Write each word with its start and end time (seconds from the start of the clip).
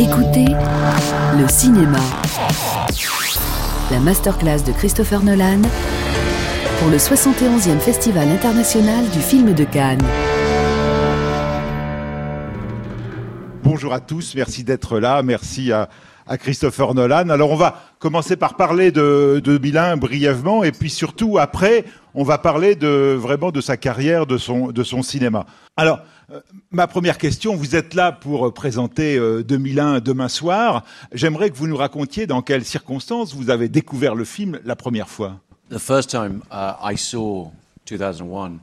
Écoutez 0.00 0.46
le 0.46 1.46
cinéma. 1.46 1.98
La 3.90 4.00
masterclass 4.00 4.64
de 4.66 4.72
Christopher 4.72 5.22
Nolan 5.22 5.60
pour 6.78 6.88
le 6.88 6.96
71e 6.96 7.78
Festival 7.78 8.26
international 8.30 9.06
du 9.10 9.18
film 9.18 9.52
de 9.52 9.64
Cannes. 9.64 10.00
Bonjour 13.62 13.92
à 13.92 14.00
tous, 14.00 14.34
merci 14.34 14.64
d'être 14.64 14.98
là, 14.98 15.22
merci 15.22 15.70
à, 15.70 15.90
Christopher 16.38 16.94
Nolan. 16.94 17.28
Alors 17.28 17.50
on 17.50 17.56
va 17.56 17.76
commencer 17.98 18.36
par 18.36 18.56
parler 18.56 18.92
de, 18.92 19.42
de 19.44 19.58
Milan 19.58 19.98
brièvement 19.98 20.64
et 20.64 20.72
puis 20.72 20.88
surtout 20.88 21.36
après 21.36 21.84
on 22.14 22.24
va 22.24 22.38
parler 22.38 22.74
de 22.74 23.14
vraiment 23.20 23.50
de 23.50 23.60
sa 23.60 23.76
carrière, 23.76 24.24
de 24.24 24.38
son, 24.38 24.68
de 24.68 24.82
son 24.82 25.02
cinéma. 25.02 25.44
Alors 25.76 26.00
ma 26.70 26.86
première 26.86 27.18
question, 27.18 27.56
vous 27.56 27.76
êtes 27.76 27.94
là 27.94 28.12
pour 28.12 28.52
présenter 28.52 29.16
euh, 29.16 29.42
2001 29.42 30.00
demain 30.00 30.28
soir. 30.28 30.84
J'aimerais 31.12 31.50
que 31.50 31.56
vous 31.56 31.66
nous 31.66 31.76
racontiez 31.76 32.26
dans 32.26 32.42
quelles 32.42 32.64
circonstances 32.64 33.34
vous 33.34 33.50
avez 33.50 33.68
découvert 33.68 34.14
le 34.14 34.24
film 34.24 34.60
la 34.64 34.76
première 34.76 35.08
fois. 35.08 35.40
The 35.70 35.78
first 35.78 36.10
time 36.10 36.42
uh, 36.50 36.74
I 36.82 36.96
saw 36.96 37.50
2001 37.86 38.60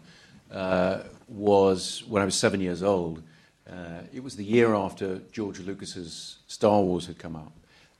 uh, 0.51 1.03
was 1.29 2.03
when 2.09 2.21
I 2.21 2.25
was 2.25 2.35
seven 2.35 2.61
years 2.61 2.83
old. 2.83 3.21
Uh, 3.69 4.01
it 4.13 4.23
was 4.23 4.35
the 4.35 4.43
year 4.43 4.73
after 4.73 5.21
George 5.31 5.59
Lucas's 5.59 6.39
Star 6.47 6.81
Wars 6.81 7.07
had 7.07 7.17
come 7.17 7.35
out. 7.35 7.51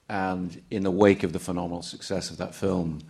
And 0.09 0.61
in 0.71 0.83
the 0.83 0.91
wake 0.91 1.23
of 1.23 1.33
the 1.33 1.39
phenomenal 1.39 1.81
success 1.81 2.31
of 2.31 2.37
that 2.37 2.55
film, 2.55 3.01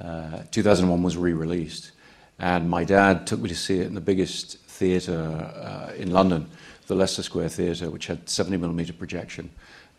uh, 0.00 0.42
2001 0.50 1.02
was 1.02 1.16
re 1.16 1.32
released. 1.32 1.92
And 2.38 2.68
my 2.68 2.84
dad 2.84 3.26
took 3.26 3.40
me 3.40 3.48
to 3.48 3.54
see 3.54 3.80
it 3.80 3.86
in 3.86 3.94
the 3.94 4.00
biggest 4.00 4.58
theatre 4.80 5.22
uh, 5.62 5.92
in 5.94 6.10
London, 6.10 6.48
the 6.86 6.94
Leicester 6.94 7.22
Square 7.22 7.50
Theatre, 7.50 7.90
which 7.90 8.06
had 8.06 8.28
70 8.28 8.56
millimeter 8.56 8.94
projection. 8.94 9.50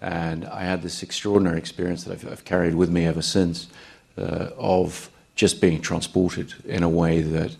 And 0.01 0.43
I 0.45 0.63
had 0.63 0.81
this 0.81 1.03
extraordinary 1.03 1.59
experience 1.59 2.03
that 2.03 2.13
I've, 2.13 2.31
I've 2.31 2.45
carried 2.45 2.73
with 2.73 2.89
me 2.89 3.05
ever 3.05 3.21
since 3.21 3.67
uh, 4.17 4.49
of 4.57 5.11
just 5.35 5.61
being 5.61 5.81
transported 5.81 6.55
in 6.65 6.81
a 6.81 6.89
way 6.89 7.21
that 7.21 7.55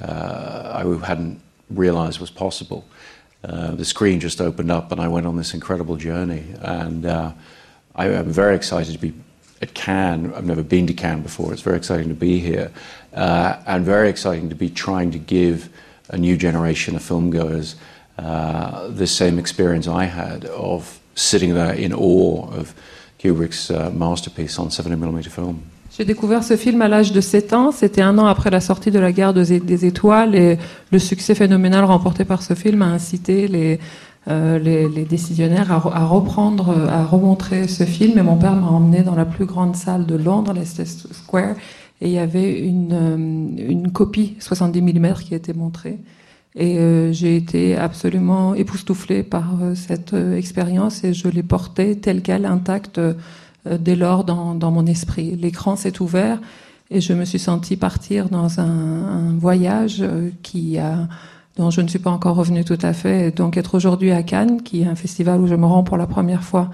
uh, 0.00 0.82
I 0.84 1.06
hadn't 1.06 1.40
realized 1.70 2.18
was 2.18 2.30
possible. 2.30 2.84
Uh, 3.44 3.76
the 3.76 3.84
screen 3.84 4.18
just 4.18 4.40
opened 4.40 4.72
up, 4.72 4.90
and 4.90 5.00
I 5.00 5.06
went 5.06 5.26
on 5.26 5.36
this 5.36 5.54
incredible 5.54 5.96
journey. 5.96 6.44
And 6.60 7.06
uh, 7.06 7.32
I, 7.94 8.08
am 8.08 8.32
very 8.32 8.56
excited 8.56 8.92
to 8.94 8.98
be 8.98 9.14
at 9.62 9.74
Cannes. 9.74 10.32
I've 10.34 10.44
never 10.44 10.64
been 10.64 10.88
to 10.88 10.92
Cannes 10.92 11.22
before. 11.22 11.52
It's 11.52 11.62
very 11.62 11.76
exciting 11.76 12.08
to 12.08 12.14
be 12.14 12.40
here, 12.40 12.72
uh, 13.12 13.62
and 13.64 13.84
very 13.84 14.08
exciting 14.08 14.48
to 14.48 14.56
be 14.56 14.70
trying 14.70 15.12
to 15.12 15.20
give 15.20 15.68
a 16.10 16.16
new 16.16 16.36
generation 16.38 16.96
of 16.96 17.02
filmgoers 17.02 17.76
uh, 18.18 18.88
the 18.88 19.06
same 19.06 19.38
experience 19.38 19.88
I 19.88 20.04
had 20.04 20.44
of 20.46 21.00
sitting 21.14 21.54
there 21.54 21.74
in 21.74 21.92
awe 21.92 22.48
of 22.52 22.74
Kubrick's 23.18 23.70
uh, 23.70 23.90
masterpiece 23.90 24.58
on 24.58 24.68
70mm 24.68 25.28
film. 25.28 25.58
J'ai 25.96 26.04
découvert 26.04 26.42
ce 26.42 26.56
film 26.56 26.82
à 26.82 26.88
l'âge 26.88 27.12
de 27.12 27.20
7 27.20 27.52
ans. 27.52 27.70
C'était 27.70 28.02
un 28.02 28.18
an 28.18 28.26
après 28.26 28.50
la 28.50 28.60
sortie 28.60 28.90
de 28.90 28.98
La 28.98 29.12
guerre 29.12 29.32
des 29.32 29.84
étoiles 29.86 30.34
et 30.34 30.58
le 30.90 30.98
succès 30.98 31.36
phénoménal 31.36 31.84
remporté 31.84 32.24
par 32.24 32.42
ce 32.42 32.54
film 32.54 32.82
a 32.82 32.86
incité 32.86 33.46
les, 33.46 33.78
euh, 34.26 34.58
les, 34.58 34.88
les, 34.88 35.04
décisionnaires 35.04 35.70
à, 35.70 35.76
à, 35.96 36.04
reprendre, 36.04 36.74
à 36.90 37.04
remontrer 37.04 37.68
ce 37.68 37.84
film. 37.84 38.18
Et 38.18 38.22
mon 38.22 38.34
père 38.36 38.56
m'a 38.56 38.66
emmené 38.66 39.02
dans 39.02 39.14
la 39.14 39.24
plus 39.24 39.44
grande 39.44 39.76
salle 39.76 40.04
de 40.04 40.16
Londres, 40.16 40.52
Leicester 40.52 41.08
Square, 41.12 41.54
et 42.04 42.08
il 42.08 42.12
y 42.12 42.18
avait 42.18 42.60
une, 42.60 42.92
euh, 42.92 43.16
une 43.16 43.90
copie 43.90 44.36
70 44.38 44.82
mm 44.82 45.14
qui 45.14 45.34
était 45.34 45.54
montrée. 45.54 45.98
Et 46.54 46.78
euh, 46.78 47.12
j'ai 47.12 47.34
été 47.34 47.76
absolument 47.76 48.54
époustouflée 48.54 49.22
par 49.22 49.56
euh, 49.60 49.74
cette 49.74 50.12
expérience 50.12 51.02
et 51.02 51.14
je 51.14 51.28
l'ai 51.28 51.42
portée 51.42 51.98
telle 51.98 52.20
qu'elle, 52.22 52.44
intacte 52.44 53.00
dès 53.80 53.96
lors 53.96 54.24
dans, 54.24 54.54
dans 54.54 54.70
mon 54.70 54.84
esprit. 54.84 55.34
L'écran 55.36 55.76
s'est 55.76 56.02
ouvert 56.02 56.38
et 56.90 57.00
je 57.00 57.14
me 57.14 57.24
suis 57.24 57.38
sentie 57.38 57.78
partir 57.78 58.28
dans 58.28 58.60
un, 58.60 58.64
un 58.66 59.32
voyage 59.38 60.04
qui 60.42 60.76
a, 60.76 61.08
dont 61.56 61.70
je 61.70 61.80
ne 61.80 61.88
suis 61.88 61.98
pas 61.98 62.10
encore 62.10 62.36
revenue 62.36 62.64
tout 62.64 62.78
à 62.82 62.92
fait. 62.92 63.34
Donc 63.34 63.56
être 63.56 63.74
aujourd'hui 63.74 64.12
à 64.12 64.22
Cannes, 64.22 64.62
qui 64.62 64.82
est 64.82 64.86
un 64.86 64.94
festival 64.94 65.40
où 65.40 65.46
je 65.46 65.54
me 65.54 65.64
rends 65.64 65.82
pour 65.82 65.96
la 65.96 66.06
première 66.06 66.44
fois 66.44 66.70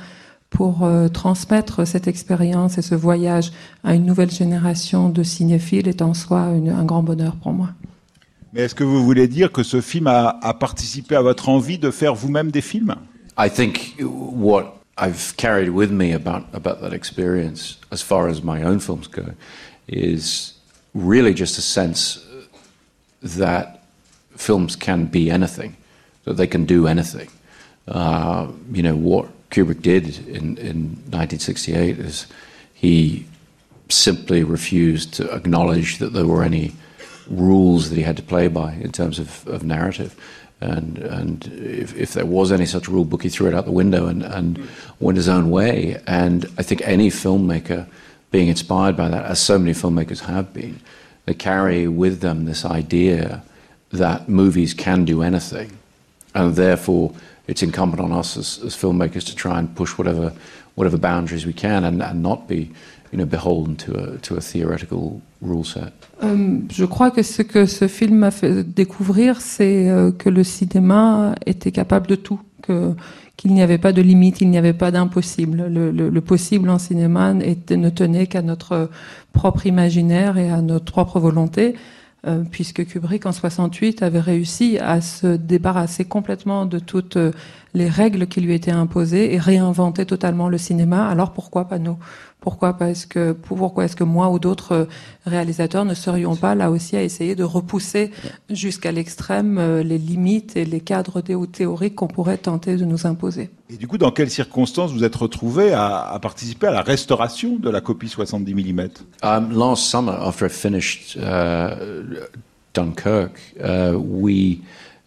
pour 0.50 0.84
euh, 0.84 1.08
transmettre 1.08 1.86
cette 1.86 2.08
expérience 2.08 2.76
et 2.76 2.82
ce 2.82 2.94
voyage 2.94 3.52
à 3.84 3.94
une 3.94 4.04
nouvelle 4.04 4.30
génération 4.30 5.08
de 5.08 5.22
cinéphiles 5.22 5.88
est 5.88 6.02
en 6.02 6.12
soi 6.12 6.48
une, 6.52 6.70
un 6.70 6.84
grand 6.84 7.02
bonheur 7.02 7.36
pour 7.36 7.52
moi. 7.52 7.70
Mais 8.52 8.62
est-ce 8.62 8.74
que 8.74 8.84
vous 8.84 9.04
voulez 9.04 9.28
dire 9.28 9.52
que 9.52 9.62
ce 9.62 9.80
film 9.80 10.08
a, 10.08 10.38
a 10.42 10.54
participé 10.54 11.14
à 11.14 11.22
votre 11.22 11.48
envie 11.48 11.78
de 11.78 11.90
faire 11.90 12.14
vous-même 12.14 12.50
des 12.50 12.60
films? 12.60 12.96
I 13.38 13.48
think 13.48 13.96
what 14.00 14.74
I've 14.98 15.34
carried 15.36 15.70
with 15.70 15.90
me 15.90 16.12
about, 16.12 16.44
about 16.52 16.80
that 16.82 16.92
experience, 16.92 17.78
as 17.92 18.02
far 18.02 18.28
as 18.28 18.42
my 18.42 18.62
own 18.62 18.80
films 18.80 19.08
go, 19.08 19.22
is 19.88 20.54
really 20.94 21.32
just 21.32 21.58
a 21.58 21.62
sense 21.62 22.20
that 23.22 23.84
films 24.36 24.76
can 24.76 25.04
be 25.04 25.30
anything, 25.30 25.76
that 26.24 26.36
they 26.36 26.46
can 26.46 26.64
do 26.64 26.86
anything. 26.86 27.28
Uh, 27.86 28.48
you 28.72 28.82
know, 28.82 28.96
what 28.96 29.28
Kubrick 29.50 29.82
did 29.82 30.26
in, 30.28 30.56
in 30.58 30.76
1968 31.10 31.98
is 31.98 32.26
he 32.72 33.26
simply 33.88 34.44
refused 34.44 35.12
to 35.14 35.30
acknowledge 35.34 35.98
that 35.98 36.12
there 36.12 36.26
were 36.26 36.42
any 36.42 36.72
rules 37.28 37.90
that 37.90 37.96
he 37.96 38.02
had 38.02 38.16
to 38.16 38.22
play 38.22 38.48
by 38.48 38.72
in 38.74 38.92
terms 38.92 39.18
of, 39.18 39.46
of 39.46 39.62
narrative. 39.62 40.14
And, 40.60 40.98
and 40.98 41.46
if, 41.54 41.96
if, 41.96 42.12
there 42.12 42.26
was 42.26 42.52
any 42.52 42.66
such 42.66 42.88
rule 42.88 43.04
book, 43.04 43.22
he 43.22 43.28
threw 43.28 43.48
it 43.48 43.54
out 43.54 43.64
the 43.64 43.72
window 43.72 44.06
and, 44.06 44.22
and 44.22 44.68
went 44.98 45.16
his 45.16 45.28
own 45.28 45.50
way. 45.50 46.00
And 46.06 46.44
I 46.58 46.62
think 46.62 46.82
any 46.84 47.08
filmmaker 47.08 47.86
being 48.30 48.48
inspired 48.48 48.96
by 48.96 49.08
that, 49.08 49.24
as 49.24 49.40
so 49.40 49.58
many 49.58 49.72
filmmakers 49.72 50.20
have 50.20 50.52
been, 50.52 50.80
they 51.24 51.34
carry 51.34 51.88
with 51.88 52.20
them 52.20 52.44
this 52.44 52.64
idea 52.64 53.42
that 53.92 54.28
movies 54.28 54.74
can 54.74 55.04
do 55.04 55.22
anything. 55.22 55.78
And 56.34 56.54
therefore, 56.54 57.14
it's 57.50 57.62
incumbent 57.62 58.00
on 58.00 58.12
us 58.12 58.36
as, 58.36 58.60
as 58.64 58.76
filmmakers 58.76 59.24
to 59.24 59.34
try 59.34 59.58
and 59.58 59.66
push 59.74 59.98
whatever, 59.98 60.32
whatever 60.76 60.96
boundaries 60.96 61.44
we 61.44 61.52
can 61.52 61.84
and, 61.84 62.00
and 62.00 62.22
not 62.22 62.46
be 62.46 62.70
you 63.10 63.18
know, 63.18 63.26
beholden 63.26 63.74
to 63.76 63.92
a, 63.92 64.18
to 64.18 64.36
a 64.36 64.40
theoretical 64.40 65.20
rule 65.42 65.64
set. 65.64 65.92
Euh, 66.22 66.60
je 66.70 66.84
crois 66.84 67.10
que 67.10 67.22
ce 67.22 67.42
que 67.42 67.66
ce 67.66 67.88
film 67.88 68.18
m'a 68.18 68.30
fait 68.30 68.62
découvrir, 68.62 69.40
c'est 69.40 69.90
euh, 69.90 70.12
que 70.12 70.30
le 70.30 70.44
cinéma 70.44 71.34
était 71.44 71.72
capable 71.72 72.06
de 72.06 72.14
tout, 72.14 72.40
que 72.62 72.94
qu'il 73.36 73.54
n'y 73.54 73.62
avait 73.62 73.78
pas 73.78 73.92
de 73.92 74.02
limite, 74.02 74.42
il 74.42 74.50
n'y 74.50 74.58
avait 74.58 74.74
pas 74.74 74.90
d'impossible. 74.90 75.66
Le, 75.66 75.90
le, 75.90 76.10
le, 76.10 76.20
possible 76.20 76.68
en 76.68 76.78
cinéma 76.78 77.32
était, 77.42 77.78
ne 77.78 77.88
tenait 77.88 78.26
qu'à 78.26 78.42
notre 78.42 78.90
propre 79.32 79.64
imaginaire 79.66 80.36
et 80.36 80.50
à 80.50 80.60
notre 80.60 80.92
propre 80.92 81.18
volonté. 81.18 81.74
Euh, 82.26 82.42
puisque 82.50 82.84
Kubrick 82.84 83.24
en 83.24 83.32
68 83.32 84.02
avait 84.02 84.20
réussi 84.20 84.78
à 84.78 85.00
se 85.00 85.36
débarrasser 85.36 86.04
complètement 86.04 86.66
de 86.66 86.78
toutes 86.78 87.16
les 87.72 87.88
règles 87.88 88.26
qui 88.26 88.42
lui 88.42 88.52
étaient 88.54 88.70
imposées 88.70 89.32
et 89.32 89.38
réinventer 89.38 90.04
totalement 90.04 90.50
le 90.50 90.58
cinéma. 90.58 91.08
Alors 91.08 91.32
pourquoi 91.32 91.66
pas 91.66 91.78
nous? 91.78 91.96
Pourquoi 92.40 92.72
Parce 92.72 93.04
que 93.04 93.32
pourquoi 93.32 93.84
est-ce 93.84 93.96
que 93.96 94.04
moi 94.04 94.30
ou 94.30 94.38
d'autres 94.38 94.88
réalisateurs 95.26 95.84
ne 95.84 95.94
serions 95.94 96.36
pas 96.36 96.54
là 96.54 96.70
aussi 96.70 96.96
à 96.96 97.02
essayer 97.02 97.34
de 97.34 97.44
repousser 97.44 98.10
jusqu'à 98.48 98.92
l'extrême 98.92 99.58
euh, 99.58 99.82
les 99.82 99.98
limites 99.98 100.56
et 100.56 100.64
les 100.64 100.80
cadres 100.80 101.20
théoriques 101.20 101.94
qu'on 101.94 102.08
pourrait 102.08 102.38
tenter 102.38 102.76
de 102.76 102.84
nous 102.84 103.06
imposer? 103.06 103.50
Et 103.68 103.76
du 103.76 103.86
coup, 103.86 103.98
dans 103.98 104.10
quelles 104.10 104.30
circonstances 104.30 104.92
vous 104.92 105.04
êtes 105.04 105.16
retrouvé 105.16 105.72
à, 105.72 106.10
à 106.10 106.18
participer 106.18 106.66
à 106.68 106.72
la 106.72 106.82
restauration 106.82 107.56
de 107.56 107.68
la 107.68 107.80
copie 107.80 108.08
70 108.08 108.54
mm 108.54 108.88
um, 109.22 109.52
Last 109.52 109.84
summer, 109.84 110.14
after 110.26 110.46
I 110.46 110.48
finished 110.48 111.16
uh, 111.16 111.74
Dunkirk, 112.72 113.38
uh, 113.62 113.98
we 113.98 114.62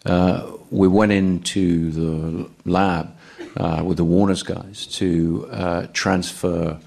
uh, 0.06 0.42
we 0.70 0.86
went 0.86 1.12
into 1.12 1.90
the 1.90 2.48
lab 2.64 3.08
uh, 3.56 3.82
with 3.84 3.96
the 3.96 4.04
Warner's 4.04 4.42
guys 4.42 4.86
to 4.98 5.46
uh, 5.50 5.86
transfer 5.92 6.78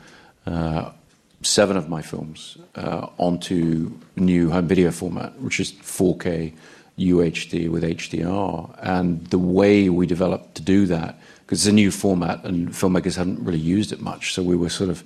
seven 1.41 1.77
of 1.77 1.87
my 1.87 2.01
films 2.01 2.57
uh, 2.75 3.07
onto 3.17 3.91
new 4.15 4.49
home 4.49 4.67
video 4.67 4.91
format, 4.91 5.39
which 5.39 5.59
is 5.59 5.71
4K 5.71 6.53
UHD 6.97 7.69
with 7.69 7.83
HDR. 7.83 8.77
And 8.81 9.25
the 9.27 9.37
way 9.37 9.89
we 9.89 10.07
developed 10.07 10.55
to 10.55 10.61
do 10.61 10.85
that, 10.87 11.19
because 11.45 11.61
it's 11.61 11.71
a 11.71 11.73
new 11.73 11.91
format 11.91 12.43
and 12.43 12.69
filmmakers 12.69 13.15
hadn't 13.15 13.43
really 13.43 13.59
used 13.59 13.91
it 13.91 14.01
much, 14.01 14.33
so 14.33 14.41
we 14.41 14.55
were 14.55 14.69
sort 14.69 14.89
of 14.89 15.03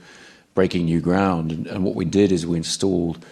breaking 0.54 0.86
new 0.86 1.02
ground. 1.02 1.52
And, 1.52 1.68
and 1.68 1.84
what 1.84 1.96
we 1.96 2.06
did 2.06 2.32
is 2.32 2.46
we 2.46 2.58
installed 2.58 3.24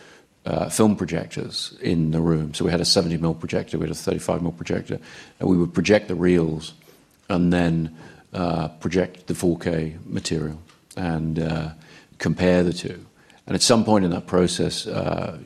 uh, 0.46 0.70
film 0.70 0.96
projectors 0.96 1.78
in 1.82 2.12
the 2.12 2.22
room. 2.22 2.54
So 2.54 2.66
we 2.66 2.72
had 2.72 2.82
a 2.82 2.86
70mm 2.86 3.40
projector, 3.40 3.78
we 3.78 3.88
had 3.88 3.96
a 3.96 4.00
35mm 4.00 4.56
projector, 4.56 5.00
and 5.40 5.50
we 5.50 5.58
would 5.58 5.74
project 5.74 6.08
the 6.08 6.16
reels 6.16 6.74
and 7.30 7.54
then 7.54 7.96
uh, 8.34 8.68
project 8.80 9.28
the 9.28 9.34
4K 9.34 10.06
material 10.06 10.60
and 10.98 11.40
uh, 11.40 11.70
compare 12.19 12.63
the 12.63 12.74
two. 12.74 13.06
And 13.48 13.56
at 13.56 13.63
some 13.63 13.83
point 13.83 14.06
in 14.06 14.12
that 14.12 14.27
process, 14.27 14.86
uh, 14.86 15.39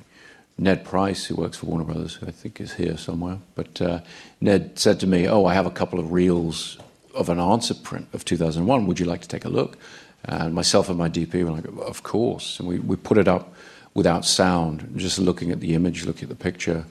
Ned 0.58 0.84
Price, 0.84 1.26
who 1.26 1.36
works 1.36 1.58
for 1.58 1.68
Warner 1.68 1.86
Brothers, 1.86 2.16
who 2.16 2.28
I 2.28 2.32
think 2.32 2.60
is 2.60 2.74
here 2.74 2.98
somewhere, 2.98 3.40
but 3.56 3.82
uh, 3.82 4.02
Ned 4.42 4.78
said 4.78 5.00
to 5.00 5.08
me, 5.08 5.28
"Oh, 5.28 5.46
I 5.46 5.54
have 5.54 5.66
a 5.66 5.72
couple 5.72 6.00
of 6.00 6.12
reels 6.12 6.78
of 7.14 7.30
an 7.30 7.40
answer 7.40 7.74
print 7.74 8.08
of 8.14 8.26
2001. 8.26 8.88
Would 8.88 9.00
you 9.00 9.06
like 9.06 9.22
to 9.22 9.28
take 9.28 9.46
a 9.46 9.50
look? 9.50 9.78
And 10.26 10.54
myself 10.54 10.90
and 10.90 10.98
my 10.98 11.10
DP 11.10 11.44
were 11.44 11.52
like, 11.52 11.66
of 11.88 12.04
course. 12.04 12.60
And 12.60 12.68
we, 12.68 12.80
we 12.80 12.96
put 12.96 13.18
it 13.18 13.28
up 13.28 13.54
without 13.94 14.26
sound, 14.26 14.94
just 14.96 15.20
looking 15.20 15.52
at 15.52 15.60
the 15.60 15.76
image, 15.76 16.06
looking 16.06 16.24
at 16.24 16.30
the 16.30 16.44
picture. 16.44 16.86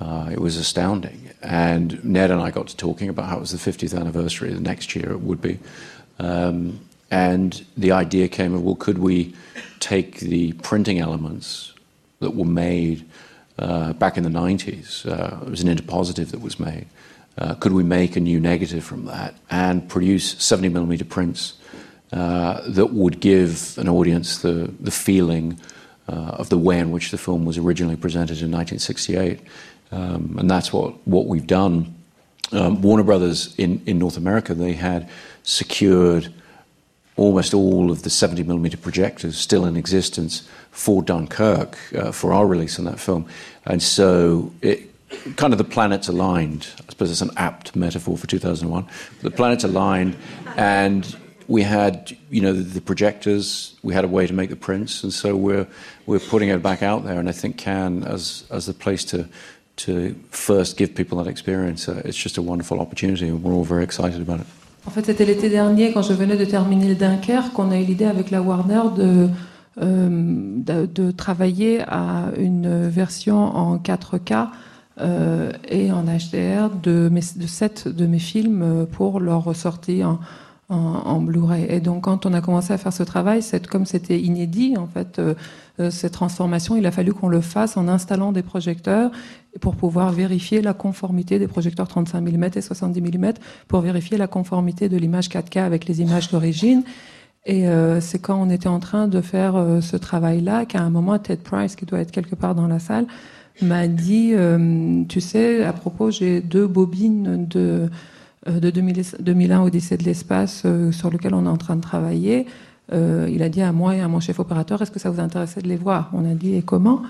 Uh, 0.00 0.28
it 0.32 0.40
was 0.40 0.56
astounding. 0.56 1.30
And 1.42 2.04
Ned 2.04 2.30
and 2.30 2.40
I 2.40 2.50
got 2.50 2.68
to 2.68 2.76
talking 2.76 3.08
about 3.08 3.26
how 3.26 3.36
it 3.36 3.40
was 3.40 3.52
the 3.52 3.70
50th 3.70 3.98
anniversary. 3.98 4.52
The 4.52 4.60
next 4.60 4.94
year 4.96 5.12
it 5.12 5.20
would 5.20 5.40
be. 5.40 5.58
Um, 6.18 6.80
and 7.12 7.62
the 7.76 7.92
idea 7.92 8.26
came 8.26 8.54
of, 8.54 8.62
well, 8.62 8.74
could 8.74 8.96
we 8.96 9.34
take 9.80 10.20
the 10.20 10.54
printing 10.54 10.98
elements 10.98 11.74
that 12.20 12.34
were 12.34 12.46
made 12.46 13.06
uh, 13.58 13.92
back 13.92 14.16
in 14.16 14.24
the 14.24 14.30
90s? 14.30 15.06
Uh, 15.06 15.44
it 15.44 15.50
was 15.50 15.60
an 15.60 15.68
interpositive 15.68 16.30
that 16.30 16.40
was 16.40 16.58
made. 16.58 16.86
Uh, 17.36 17.54
could 17.56 17.72
we 17.72 17.82
make 17.82 18.16
a 18.16 18.20
new 18.20 18.40
negative 18.40 18.82
from 18.82 19.04
that 19.04 19.34
and 19.50 19.86
produce 19.90 20.42
70 20.42 20.70
millimeter 20.70 21.04
prints 21.04 21.52
uh, 22.14 22.62
that 22.66 22.94
would 22.94 23.20
give 23.20 23.76
an 23.76 23.90
audience 23.90 24.38
the, 24.38 24.72
the 24.80 24.90
feeling 24.90 25.60
uh, 26.08 26.36
of 26.40 26.48
the 26.48 26.58
way 26.58 26.78
in 26.78 26.92
which 26.92 27.10
the 27.10 27.18
film 27.18 27.44
was 27.44 27.58
originally 27.58 27.96
presented 27.96 28.40
in 28.40 28.50
1968? 28.50 29.38
Um, 29.90 30.36
and 30.38 30.50
that's 30.50 30.72
what, 30.72 30.94
what 31.06 31.26
we've 31.26 31.46
done. 31.46 31.94
Um, 32.52 32.80
Warner 32.80 33.02
Brothers 33.02 33.54
in, 33.56 33.82
in 33.84 33.98
North 33.98 34.16
America, 34.16 34.54
they 34.54 34.72
had 34.72 35.10
secured 35.42 36.32
almost 37.16 37.54
all 37.54 37.90
of 37.90 38.02
the 38.02 38.10
70 38.10 38.42
millimeter 38.44 38.76
projectors 38.76 39.36
still 39.36 39.64
in 39.66 39.76
existence 39.76 40.48
for 40.70 41.02
Dunkirk 41.02 41.78
uh, 41.94 42.12
for 42.12 42.32
our 42.32 42.46
release 42.46 42.78
on 42.78 42.86
that 42.86 42.98
film. 42.98 43.26
And 43.66 43.82
so 43.82 44.52
it 44.62 44.88
kind 45.36 45.52
of 45.52 45.58
the 45.58 45.64
planets 45.64 46.08
aligned. 46.08 46.68
I 46.80 46.90
suppose 46.90 47.10
it's 47.10 47.20
an 47.20 47.30
apt 47.36 47.76
metaphor 47.76 48.16
for 48.16 48.26
2001. 48.26 48.86
The 49.20 49.30
planets 49.30 49.64
aligned, 49.64 50.16
and 50.56 51.16
we 51.48 51.62
had, 51.62 52.16
you 52.30 52.40
know, 52.40 52.52
the, 52.52 52.62
the, 52.62 52.80
projectors. 52.80 53.74
We 53.82 53.94
had 53.94 54.04
a 54.04 54.08
way 54.08 54.26
to 54.26 54.32
make 54.32 54.50
the 54.50 54.56
prints, 54.56 55.02
and 55.02 55.12
so 55.12 55.36
we're 55.36 55.66
we're 56.06 56.20
putting 56.20 56.48
it 56.48 56.62
back 56.62 56.82
out 56.82 57.04
there. 57.04 57.18
And 57.18 57.28
I 57.28 57.32
think 57.32 57.58
Cannes 57.58 58.04
as 58.04 58.44
as 58.50 58.66
the 58.66 58.74
place 58.74 59.04
to 59.06 59.28
to 59.76 60.14
first 60.30 60.76
give 60.76 60.94
people 60.94 61.22
that 61.22 61.30
experience. 61.30 61.88
Uh, 61.88 62.02
it's 62.04 62.16
just 62.16 62.38
a 62.38 62.42
wonderful 62.42 62.80
opportunity, 62.80 63.28
and 63.28 63.42
we're 63.42 63.52
all 63.52 63.64
very 63.64 63.84
excited 63.84 64.20
about 64.20 64.40
it. 64.40 64.46
En 64.86 64.90
fait, 64.90 65.06
c'était 65.06 65.24
l'été 65.24 65.48
dernier, 65.48 65.92
quand 65.92 66.02
je 66.02 66.12
venais 66.12 66.36
de 66.36 66.44
terminer 66.44 66.88
le 66.88 66.94
Dunkerque, 66.94 67.52
qu'on 67.52 67.70
a 67.70 67.78
eu 67.78 67.84
l'idée 67.84 68.04
avec 68.04 68.30
la 68.30 68.42
Warner 68.42 68.82
de, 68.96 69.28
euh, 69.80 70.84
de, 70.86 71.10
travailler 71.12 71.82
à 71.86 72.26
une 72.36 72.88
version 72.88 73.36
en 73.56 73.78
4K 73.78 74.48
euh, 75.00 75.52
et 75.68 75.92
en 75.92 76.02
HDR 76.02 76.70
de, 76.82 77.08
mes, 77.10 77.20
de 77.36 77.46
7 77.46 77.88
de 77.88 78.06
mes 78.06 78.18
films 78.18 78.86
pour 78.90 79.20
leur 79.20 79.44
ressortie 79.44 80.02
en, 80.04 80.18
en, 80.72 81.20
Blu-ray. 81.20 81.66
Et 81.68 81.80
donc, 81.80 82.04
quand 82.04 82.26
on 82.26 82.32
a 82.32 82.40
commencé 82.40 82.72
à 82.72 82.78
faire 82.78 82.92
ce 82.92 83.02
travail, 83.02 83.42
comme 83.70 83.86
c'était 83.86 84.18
inédit, 84.18 84.76
en 84.76 84.86
fait, 84.86 85.18
euh, 85.18 85.34
euh, 85.80 85.90
cette 85.90 86.12
transformation, 86.12 86.76
il 86.76 86.86
a 86.86 86.90
fallu 86.90 87.12
qu'on 87.12 87.28
le 87.28 87.40
fasse 87.40 87.76
en 87.76 87.88
installant 87.88 88.32
des 88.32 88.42
projecteurs 88.42 89.10
pour 89.60 89.76
pouvoir 89.76 90.12
vérifier 90.12 90.62
la 90.62 90.72
conformité 90.72 91.38
des 91.38 91.46
projecteurs 91.46 91.88
35 91.88 92.20
mm 92.20 92.44
et 92.56 92.60
70 92.62 93.02
mm, 93.02 93.32
pour 93.68 93.80
vérifier 93.80 94.16
la 94.16 94.26
conformité 94.26 94.88
de 94.88 94.96
l'image 94.96 95.28
4K 95.28 95.60
avec 95.60 95.86
les 95.86 96.00
images 96.00 96.30
d'origine. 96.30 96.82
Et 97.44 97.68
euh, 97.68 98.00
c'est 98.00 98.20
quand 98.20 98.40
on 98.40 98.48
était 98.48 98.68
en 98.68 98.78
train 98.78 99.08
de 99.08 99.20
faire 99.20 99.54
ce 99.80 99.96
travail-là 99.96 100.64
qu'à 100.64 100.80
un 100.80 100.90
moment, 100.90 101.18
Ted 101.18 101.42
Price, 101.42 101.76
qui 101.76 101.84
doit 101.84 102.00
être 102.00 102.12
quelque 102.12 102.34
part 102.34 102.54
dans 102.54 102.68
la 102.68 102.78
salle, 102.78 103.06
m'a 103.60 103.86
dit, 103.88 104.32
tu 105.08 105.20
sais, 105.20 105.62
à 105.62 105.72
propos, 105.74 106.10
j'ai 106.10 106.40
deux 106.40 106.66
bobines 106.66 107.46
de 107.46 107.90
euh, 108.48 108.58
de 108.58 108.70
2001 108.70 109.62
Odyssée 109.62 109.96
de 109.96 110.02
l'espace 110.02 110.62
euh, 110.64 110.90
sur 110.90 111.10
lequel 111.10 111.34
on 111.34 111.46
est 111.46 111.48
en 111.48 111.56
train 111.56 111.76
de 111.76 111.80
travailler. 111.80 112.46
Euh, 112.92 113.28
il 113.30 113.42
a 113.42 113.48
dit 113.48 113.62
à 113.62 113.70
moi 113.70 113.94
et 113.94 114.00
à 114.00 114.08
mon 114.08 114.18
chef 114.18 114.40
opérateur, 114.40 114.82
est-ce 114.82 114.90
que 114.90 114.98
ça 114.98 115.10
vous 115.10 115.20
intéressait 115.20 115.62
de 115.62 115.68
les 115.68 115.76
voir? 115.76 116.10
On 116.12 116.28
a 116.28 116.34
dit, 116.34 116.56
et 116.56 116.62
comment? 116.62 117.02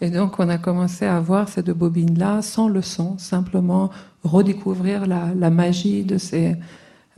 Et 0.00 0.10
donc 0.10 0.38
on 0.38 0.48
a 0.48 0.56
commencé 0.56 1.04
à 1.04 1.20
voir 1.20 1.48
ces 1.48 1.62
deux 1.62 1.74
bobines-là 1.74 2.40
sans 2.40 2.68
le 2.68 2.80
son, 2.82 3.18
simplement 3.18 3.90
redécouvrir 4.24 5.06
la, 5.06 5.50
magie 5.50 6.04
de 6.04 6.18
ces, 6.18 6.54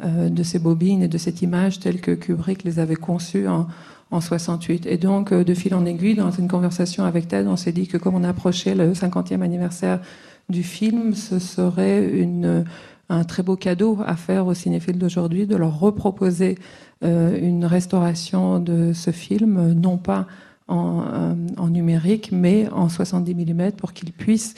de 0.03 0.43
ces 0.43 0.59
bobines 0.59 1.03
et 1.03 1.09
de 1.09 1.19
cette 1.19 1.43
image 1.43 1.79
telle 1.79 2.01
que 2.01 2.13
Kubrick 2.13 2.65
les 2.65 2.79
avait 2.79 2.97
conçues 2.97 3.47
en, 3.49 3.69
en 4.11 4.21
68. 4.23 4.87
Et 4.87 4.97
donc, 4.97 5.35
de 5.35 5.55
fil 5.55 5.75
en 5.75 5.85
aiguille, 5.85 6.15
dans 6.15 6.31
une 6.31 6.49
conversation 6.49 7.05
avec 7.05 7.29
Ted, 7.29 7.47
on 7.47 7.57
s'est 7.57 7.73
dit 7.73 7.87
que 7.87 7.99
comme 7.99 8.15
on 8.15 8.25
approchait 8.25 8.75
le 8.75 8.93
50e 8.93 9.43
anniversaire 9.43 10.01
du 10.49 10.63
film, 10.63 11.15
ce 11.15 11.39
serait 11.39 12.09
une 12.09 12.65
un 13.11 13.25
très 13.25 13.43
beau 13.43 13.57
cadeau 13.57 13.99
à 14.07 14.17
faire 14.17 14.47
aux 14.47 14.55
cinéphiles 14.55 14.99
d'aujourd'hui, 14.99 15.47
de 15.47 15.57
leur 15.57 15.79
reproposer 15.79 16.57
euh, 17.05 17.37
une 17.39 17.65
restauration 17.65 18.61
de 18.61 18.93
ce 18.93 19.11
film, 19.11 19.73
non 19.73 19.99
pas 19.99 20.27
en, 20.69 21.03
euh, 21.13 21.69
numérique, 21.69 22.31
mais 22.33 22.69
en 22.71 22.89
70 22.89 23.35
mm 23.35 23.73
pour 23.73 23.93
qu'ils 23.93 24.13
puissent 24.13 24.55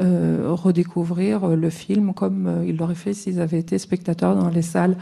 euh, 0.00 0.46
redécouvrir 0.48 1.46
le 1.48 1.70
film 1.70 2.14
comme 2.14 2.64
ils 2.66 2.76
l'auraient 2.76 2.94
fait 2.94 3.12
s'ils 3.12 3.40
avaient 3.40 3.58
été 3.58 3.78
spectateurs 3.78 4.34
dans 4.34 4.48
les 4.48 4.62
salles 4.62 4.96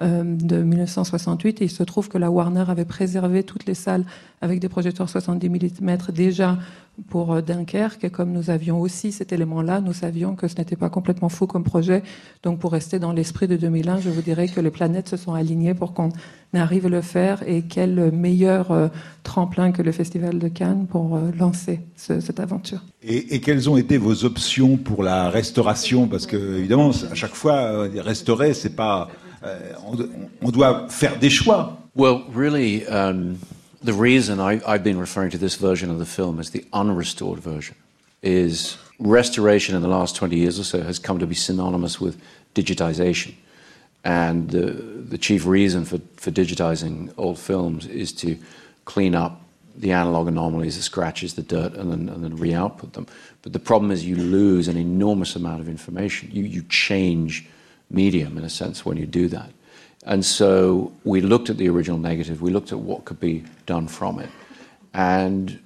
de 0.00 0.62
1968. 0.62 1.60
Et 1.60 1.64
il 1.64 1.70
se 1.70 1.82
trouve 1.82 2.08
que 2.08 2.18
la 2.18 2.30
Warner 2.30 2.64
avait 2.68 2.84
préservé 2.84 3.42
toutes 3.42 3.66
les 3.66 3.74
salles 3.74 4.04
avec 4.40 4.60
des 4.60 4.68
projecteurs 4.68 5.08
70 5.08 5.48
mm 5.48 5.96
déjà 6.12 6.58
pour 7.08 7.32
euh, 7.32 7.40
Dunkerque. 7.40 8.04
Et 8.04 8.10
comme 8.10 8.32
nous 8.32 8.50
avions 8.50 8.80
aussi 8.80 9.12
cet 9.12 9.32
élément-là, 9.32 9.80
nous 9.80 9.92
savions 9.92 10.34
que 10.34 10.48
ce 10.48 10.56
n'était 10.56 10.76
pas 10.76 10.90
complètement 10.90 11.28
fou 11.28 11.46
comme 11.46 11.64
projet. 11.64 12.02
Donc 12.42 12.58
pour 12.58 12.72
rester 12.72 12.98
dans 12.98 13.12
l'esprit 13.12 13.48
de 13.48 13.56
2001, 13.56 14.00
je 14.00 14.10
vous 14.10 14.22
dirais 14.22 14.48
que 14.48 14.60
les 14.60 14.70
planètes 14.70 15.08
se 15.08 15.16
sont 15.16 15.34
alignées 15.34 15.74
pour 15.74 15.92
qu'on 15.94 16.10
arrive 16.54 16.86
à 16.86 16.88
le 16.88 17.00
faire. 17.00 17.42
Et 17.46 17.62
quel 17.62 18.12
meilleur 18.12 18.70
euh, 18.70 18.88
tremplin 19.22 19.72
que 19.72 19.82
le 19.82 19.92
Festival 19.92 20.38
de 20.38 20.48
Cannes 20.48 20.86
pour 20.88 21.16
euh, 21.16 21.30
lancer 21.38 21.80
cette 21.96 22.40
aventure. 22.40 22.82
Et, 23.02 23.34
et, 23.34 23.40
quelles 23.40 23.68
ont 23.68 23.76
été 23.76 23.98
vos 23.98 24.24
options 24.24 24.76
pour 24.76 25.02
la 25.02 25.30
restauration? 25.30 26.06
Parce 26.08 26.26
que 26.26 26.58
évidemment, 26.58 26.90
à 27.10 27.14
chaque 27.14 27.34
fois, 27.34 27.88
restaurer, 27.98 28.54
c'est 28.54 28.74
pas... 28.74 29.08
On, 29.42 30.30
on, 30.42 30.50
doit 30.50 30.88
faire 30.88 31.18
des 31.18 31.30
choix. 31.30 31.76
Well, 31.94 32.24
really... 32.28 32.86
Um... 32.86 33.38
the 33.82 33.92
reason 33.92 34.40
I, 34.40 34.56
have 34.66 34.82
been 34.82 34.98
referring 34.98 35.30
to 35.30 35.38
this 35.38 35.54
version 35.54 35.90
of 35.90 35.98
the 35.98 36.06
film 36.06 36.40
as 36.40 36.50
the 36.50 36.64
unrestored 36.72 37.38
version 37.38 37.76
is 38.22 38.76
restoration 38.98 39.76
in 39.76 39.82
the 39.82 39.88
last 39.88 40.16
20 40.16 40.36
years 40.36 40.58
or 40.58 40.64
so 40.64 40.82
has 40.82 40.98
come 40.98 41.18
to 41.20 41.26
be 41.26 41.34
synonymous 41.34 42.00
with 42.00 42.20
digitization. 42.54 43.34
And 44.04 44.50
the, 44.50 44.72
the 44.72 45.18
chief 45.18 45.46
reason 45.46 45.84
for, 45.84 45.98
for 46.16 46.30
digitizing 46.30 47.12
old 47.16 47.38
films 47.38 47.86
is 47.86 48.12
to 48.14 48.36
clean 48.84 49.14
up 49.14 49.42
the 49.76 49.92
analog 49.92 50.26
anomalies, 50.26 50.76
the 50.76 50.82
scratches, 50.82 51.34
the 51.34 51.42
dirt, 51.42 51.74
and 51.74 51.92
then, 51.92 52.08
and 52.08 52.24
then 52.24 52.36
re 52.36 52.52
output 52.52 52.94
them. 52.94 53.06
But 53.42 53.52
the 53.52 53.60
problem 53.60 53.92
is 53.92 54.04
you 54.04 54.16
lose 54.16 54.66
an 54.66 54.76
enormous 54.76 55.36
amount 55.36 55.60
of 55.60 55.68
information. 55.68 56.30
You, 56.32 56.42
you 56.42 56.62
change 56.68 57.46
medium, 57.90 58.36
in 58.38 58.44
a 58.44 58.50
sense, 58.50 58.84
when 58.84 58.96
you 58.96 59.06
do 59.06 59.28
that. 59.28 59.50
And 60.04 60.24
so 60.24 60.92
we 61.04 61.20
looked 61.20 61.50
at 61.50 61.56
the 61.56 61.68
original 61.68 61.98
negative, 61.98 62.40
we 62.40 62.50
looked 62.50 62.72
at 62.72 62.78
what 62.78 63.04
could 63.04 63.20
be 63.20 63.44
done 63.66 63.88
from 63.88 64.18
it, 64.18 64.30
and 64.94 65.60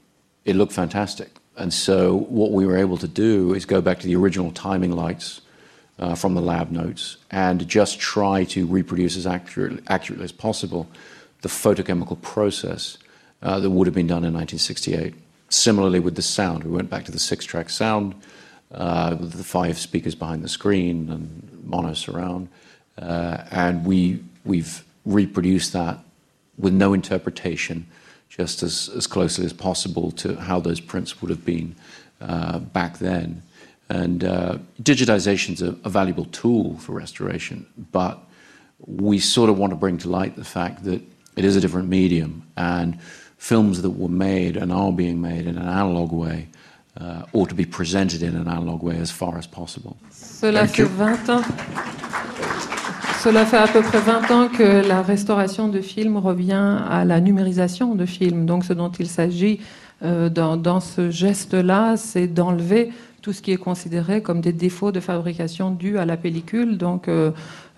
it 0.44 0.56
looked 0.56 0.72
fantastic. 0.72 1.30
And 1.56 1.72
so 1.72 2.16
what 2.16 2.50
we 2.50 2.66
were 2.66 2.76
able 2.76 2.96
to 2.98 3.08
do 3.08 3.54
is 3.54 3.66
go 3.66 3.80
back 3.80 4.00
to 4.00 4.06
the 4.06 4.16
original 4.16 4.50
timing 4.52 4.92
lights 4.92 5.42
uh, 5.98 6.14
from 6.14 6.34
the 6.34 6.40
lab 6.40 6.70
notes 6.70 7.18
and 7.30 7.68
just 7.68 8.00
try 8.00 8.44
to 8.44 8.66
reproduce 8.66 9.16
as 9.16 9.26
accurate, 9.26 9.82
accurately 9.88 10.24
as 10.24 10.32
possible 10.32 10.88
the 11.42 11.48
photochemical 11.48 12.20
process 12.22 12.96
uh, 13.42 13.60
that 13.60 13.70
would 13.70 13.86
have 13.86 13.94
been 13.94 14.06
done 14.06 14.24
in 14.24 14.32
1968. 14.32 15.14
Similarly 15.50 16.00
with 16.00 16.16
the 16.16 16.22
sound, 16.22 16.64
we 16.64 16.70
went 16.70 16.88
back 16.88 17.04
to 17.04 17.12
the 17.12 17.18
six-track 17.18 17.68
sound 17.68 18.14
uh, 18.72 19.14
the 19.14 19.44
five 19.44 19.78
speakers 19.78 20.14
behind 20.14 20.42
the 20.42 20.48
screen 20.48 21.10
and 21.10 21.51
mono 21.62 21.94
surround, 21.94 22.48
uh, 22.98 23.44
and 23.50 23.84
we 23.84 24.22
we've 24.44 24.84
reproduced 25.04 25.72
that 25.72 25.98
with 26.58 26.72
no 26.72 26.92
interpretation, 26.92 27.86
just 28.28 28.62
as, 28.62 29.06
closely 29.06 29.44
as 29.44 29.52
possible 29.52 30.10
to 30.12 30.36
how 30.36 30.60
those 30.60 30.80
prints 30.80 31.20
would 31.20 31.30
have 31.30 31.44
been 31.44 31.74
uh, 32.20 32.58
back 32.58 32.98
then. 32.98 33.42
And 33.88 34.24
uh, 34.24 34.58
digitization 34.82 35.54
is 35.54 35.62
a, 35.62 35.72
valuable 35.88 36.26
tool 36.26 36.78
for 36.78 36.92
restoration, 36.92 37.66
but 37.90 38.18
we 38.86 39.18
sort 39.18 39.50
of 39.50 39.58
want 39.58 39.70
to 39.70 39.76
bring 39.76 39.98
to 39.98 40.08
light 40.08 40.36
the 40.36 40.44
fact 40.44 40.84
that 40.84 41.02
it 41.36 41.44
is 41.44 41.56
a 41.56 41.60
different 41.60 41.88
medium, 41.88 42.46
and 42.56 43.00
films 43.38 43.82
that 43.82 43.90
were 43.90 44.08
made 44.08 44.56
and 44.56 44.72
are 44.72 44.92
being 44.92 45.20
made 45.20 45.46
in 45.46 45.58
an 45.58 45.68
analog 45.68 46.12
way 46.12 46.48
ought 47.32 47.48
to 47.48 47.54
be 47.54 47.64
presented 47.64 48.22
in 48.22 48.36
an 48.36 48.48
analog 48.48 48.82
way 48.82 48.96
as 48.98 49.10
far 49.10 49.38
as 49.38 49.46
possible. 49.46 49.96
Cela 50.42 50.66
fait 50.66 50.82
20 50.82 51.28
ans. 51.28 51.42
Cela 53.22 53.46
fait 53.46 53.58
à 53.58 53.68
peu 53.68 53.80
près 53.80 54.00
20 54.00 54.30
ans 54.32 54.48
que 54.48 54.84
la 54.88 55.00
restauration 55.00 55.68
de 55.68 55.80
films 55.80 56.16
revient 56.16 56.80
à 56.90 57.04
la 57.04 57.20
numérisation 57.20 57.94
de 57.94 58.04
films. 58.06 58.44
Donc 58.44 58.64
ce 58.64 58.72
dont 58.72 58.90
il 58.90 59.06
s'agit 59.06 59.60
euh, 60.02 60.28
dans, 60.28 60.80
ce 60.80 61.10
geste-là, 61.10 61.96
c'est 61.96 62.26
d'enlever 62.26 62.90
tout 63.22 63.32
ce 63.32 63.40
qui 63.40 63.52
est 63.52 63.56
considéré 63.56 64.20
comme 64.20 64.40
des 64.40 64.52
défauts 64.52 64.90
de 64.90 64.98
fabrication 64.98 65.70
dus 65.70 65.96
à 65.96 66.04
la 66.04 66.16
pellicule. 66.16 66.76
Donc, 66.76 67.06
euh, 67.06 67.30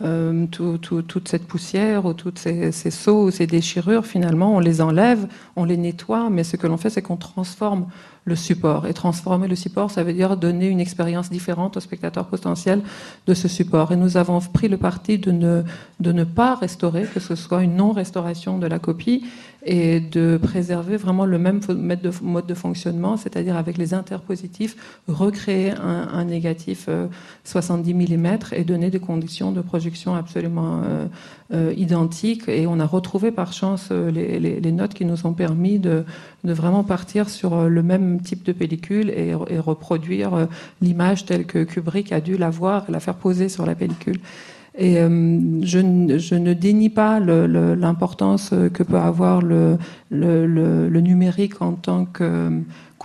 euh, 0.03 0.47
toute 0.47 1.29
cette 1.29 1.47
poussière 1.47 2.07
ou 2.07 2.15
toutes 2.15 2.39
ces, 2.39 2.73
sauts 2.73 3.27
ou 3.27 3.31
ces 3.31 3.47
déchirures, 3.47 4.07
finalement, 4.07 4.57
on 4.57 4.59
les 4.59 4.81
enlève, 4.81 5.29
on 5.55 5.65
les 5.65 5.77
nettoie, 5.77 6.31
mais 6.31 6.45
ce 6.45 6.57
que 6.57 6.67
l'on 6.67 6.79
fait, 6.79 6.91
c'est 6.91 7.03
qu'on 7.03 7.19
transforme 7.19 7.87
le 8.25 8.37
support. 8.37 8.87
Et 8.87 8.95
transformer 8.95 9.47
le 9.47 9.55
support, 9.55 9.91
ça 9.91 10.03
veut 10.03 10.15
dire 10.15 10.39
donner 10.39 10.69
une 10.69 10.81
expérience 10.81 11.29
différente 11.31 11.77
au 11.77 11.81
spectateur 11.81 12.27
potentiel 12.27 12.81
de 13.27 13.35
ce 13.35 13.47
support. 13.47 13.93
Et 13.93 13.97
nous 13.97 14.17
avons 14.17 14.41
pris 14.41 14.69
le 14.69 14.79
parti 14.79 15.19
de 15.19 15.31
ne, 15.31 15.63
de 16.01 16.13
ne 16.13 16.25
pas 16.25 16.55
restaurer, 16.55 17.05
que 17.05 17.21
ce 17.21 17.35
soit 17.35 17.63
une 17.63 17.77
non-restauration 17.77 18.59
de 18.59 18.67
la 18.67 18.79
copie, 18.79 19.25
et 19.65 20.01
de 20.01 20.37
préserver 20.37 20.97
vraiment 20.97 21.25
le 21.25 21.39
même 21.39 21.61
mode 22.23 22.47
de 22.47 22.55
fonctionnement, 22.55 23.17
c'est-à-dire 23.17 23.57
avec 23.57 23.79
les 23.79 23.95
interpositifs, 23.95 24.77
recréer 25.09 25.71
un, 25.73 26.25
négatif 26.25 26.89
70 27.45 27.93
euh, 27.93 28.17
mm 28.17 28.39
et 28.53 28.65
donner 28.65 28.91
des 28.91 29.01
conditions 29.01 29.53
de 29.53 29.61
projection 29.61 30.15
absolument 30.15 30.83
euh, 30.85 31.07
euh, 31.53 31.75
identiques. 31.77 32.49
Et 32.49 32.67
on 32.67 32.79
a 32.81 32.87
retrouvé 32.87 33.31
par 33.31 33.53
chance 33.53 33.91
les, 33.91 34.73
notes 34.73 34.95
qui 34.95 35.05
nous 35.05 35.27
ont 35.27 35.33
permis 35.33 35.79
de, 35.79 36.05
vraiment 36.43 36.85
partir 36.85 37.31
sur 37.31 37.69
le 37.69 37.83
même 37.83 38.21
type 38.21 38.43
de 38.43 38.53
pellicule 38.53 39.11
et, 39.11 39.35
et 39.49 39.59
reproduire 39.59 40.49
l'image 40.83 41.25
telle 41.25 41.47
que 41.47 41.65
Kubrick 41.65 42.13
a 42.13 42.21
dû 42.21 42.37
la 42.37 42.51
voir 42.51 42.85
et 42.89 42.93
la 42.93 43.01
faire 43.01 43.15
poser 43.15 43.49
sur 43.49 43.65
la 43.65 43.75
pellicule. 43.75 44.21
Et 44.77 44.99
euh, 44.99 45.61
je, 45.63 46.19
je, 46.19 46.35
ne 46.35 46.53
dénie 46.53 46.91
pas 46.91 47.21
l'importance 47.21 48.51
que 48.73 48.83
peut 48.83 48.99
avoir 48.99 49.41
le, 49.41 49.79
le, 50.11 50.47
le, 50.47 51.01
numérique 51.01 51.63
en 51.63 51.73
tant 51.75 52.07
que 52.07 52.51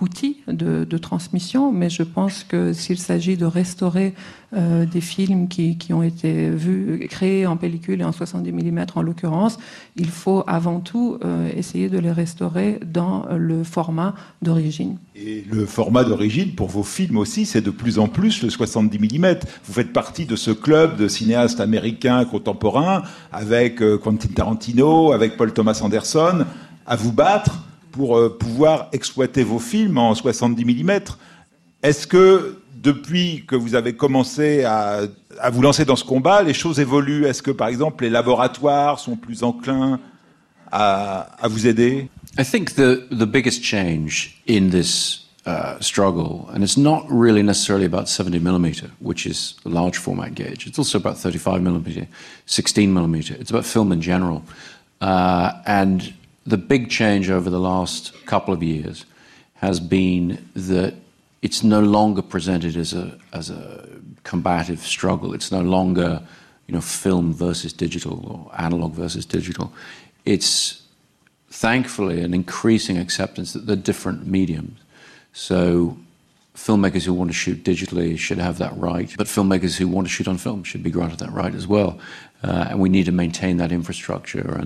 outil 0.01 0.37
de, 0.47 0.83
de, 0.83 0.97
transmission, 0.97 1.71
mais 1.71 1.89
je 1.89 2.03
pense 2.03 2.43
que 2.43 2.73
s'il 2.73 2.97
s'agit 2.97 3.37
de 3.37 3.45
restaurer 3.45 4.13
euh, 4.55 4.85
des 4.85 5.01
films 5.01 5.47
qui, 5.47 5.77
qui, 5.77 5.93
ont 5.93 6.03
été 6.03 6.49
vus, 6.49 7.07
créés 7.09 7.45
en 7.45 7.57
pellicule 7.57 8.01
et 8.01 8.03
en 8.03 8.11
70 8.11 8.51
mm 8.51 8.85
en 8.95 9.01
l'occurrence, 9.01 9.59
il 9.95 10.09
faut 10.09 10.43
avant 10.47 10.79
tout 10.79 11.19
euh, 11.23 11.49
essayer 11.55 11.89
de 11.89 11.99
les 11.99 12.11
restaurer 12.11 12.79
dans 12.85 13.25
le 13.37 13.63
format 13.63 14.15
d'origine. 14.41 14.97
Et 15.15 15.45
le 15.51 15.65
format 15.65 16.03
d'origine 16.03 16.55
pour 16.55 16.69
vos 16.69 16.83
films 16.83 17.17
aussi, 17.17 17.45
c'est 17.45 17.61
de 17.61 17.71
plus 17.71 17.99
en 17.99 18.07
plus 18.07 18.41
le 18.41 18.49
70 18.49 18.99
mm. 18.99 19.35
Vous 19.65 19.73
faites 19.73 19.93
partie 19.93 20.25
de 20.25 20.35
ce 20.35 20.51
club 20.51 20.97
de 20.97 21.07
cinéastes 21.07 21.59
américains 21.59 22.25
contemporains 22.25 23.03
avec 23.31 23.81
euh, 23.81 23.97
Quentin 23.97 24.29
Tarantino, 24.33 25.11
avec 25.11 25.37
Paul 25.37 25.53
Thomas 25.53 25.79
Anderson, 25.83 26.45
à 26.85 26.95
vous 26.95 27.11
battre 27.11 27.68
pour 27.91 28.17
euh, 28.17 28.37
pouvoir 28.37 28.89
exploiter 28.91 29.43
vos 29.43 29.59
films 29.59 29.97
en 29.97 30.15
70 30.15 30.65
mm. 30.65 30.99
Est-ce 31.83 32.07
que 32.07 32.57
depuis 32.81 33.43
que 33.47 33.55
vous 33.55 33.75
avez 33.75 33.93
commencé 33.93 34.63
à, 34.63 35.01
vous 35.51 35.61
lancer 35.61 35.85
dans 35.85 35.95
ce 35.95 36.03
combat, 36.03 36.43
les 36.43 36.53
choses 36.53 36.79
évoluent? 36.79 37.25
Est-ce 37.25 37.41
que, 37.41 37.51
par 37.51 37.67
exemple, 37.67 38.03
les 38.03 38.09
laboratoires 38.09 38.99
sont 38.99 39.15
plus 39.15 39.43
enclins 39.43 39.99
à, 40.71 41.37
vous 41.49 41.67
aider? 41.67 42.09
I 42.37 42.43
think 42.43 42.75
the, 42.75 43.07
the 43.09 43.25
biggest 43.25 43.63
change 43.63 44.41
in 44.47 44.69
this 44.69 45.25
uh, 45.45 45.79
struggle, 45.79 46.47
and 46.53 46.63
it's 46.63 46.77
not 46.77 47.05
really 47.09 47.41
necessarily 47.41 47.85
about 47.85 48.07
70 48.07 48.39
millimeter, 48.39 48.91
which 48.99 49.25
is 49.25 49.55
a 49.65 49.69
large 49.69 49.97
format 49.97 50.35
gauge. 50.35 50.67
It's 50.67 50.77
also 50.77 50.97
about 50.97 51.17
35 51.17 51.61
millimeter, 51.61 52.07
16 52.45 52.93
millimeter. 52.93 53.35
It's 53.39 53.49
about 53.49 53.65
film 53.65 53.91
in 53.91 54.01
general. 54.01 54.43
Uh, 55.01 55.53
and 55.65 56.13
the 56.49 56.57
big 56.57 56.89
change 56.89 57.29
over 57.29 57.49
the 57.49 57.59
last 57.59 58.13
couple 58.25 58.53
of 58.53 58.63
years 58.63 59.05
has 59.55 59.79
been 59.79 60.49
that 60.55 60.95
it's 61.41 61.63
no 61.63 61.79
longer 61.79 62.21
presented 62.21 62.75
as 62.75 62.93
a 62.93 63.17
as 63.33 63.49
a 63.49 63.87
combative 64.23 64.79
struggle. 64.79 65.33
It's 65.33 65.51
no 65.51 65.61
longer 65.61 66.21
you 66.67 66.73
know 66.73 66.81
film 66.81 67.33
versus 67.33 67.71
digital 67.73 68.25
or 68.31 68.61
analog 68.61 68.93
versus 68.93 69.25
digital. 69.25 69.71
It's 70.25 70.81
thankfully 71.49 72.21
an 72.21 72.33
increasing 72.33 72.97
acceptance 72.97 73.53
that 73.53 73.65
they're 73.65 73.75
different 73.75 74.27
mediums. 74.27 74.79
So 75.33 75.97
filmmakers 76.55 77.05
who 77.05 77.13
want 77.13 77.29
to 77.29 77.33
shoot 77.33 77.63
digitally 77.63 78.17
should 78.17 78.37
have 78.37 78.57
that 78.57 78.75
right, 78.77 79.13
but 79.17 79.27
filmmakers 79.27 79.77
who 79.77 79.87
want 79.87 80.07
to 80.07 80.13
shoot 80.13 80.27
on 80.27 80.37
film 80.37 80.63
should 80.63 80.83
be 80.83 80.91
granted 80.91 81.19
that 81.19 81.31
right 81.31 81.55
as 81.55 81.67
well. 81.67 81.99
Uh, 82.43 82.67
and 82.69 82.79
we 82.79 82.89
need 82.89 83.05
to 83.05 83.11
maintain 83.11 83.57
that 83.57 83.71
infrastructure 83.71 84.57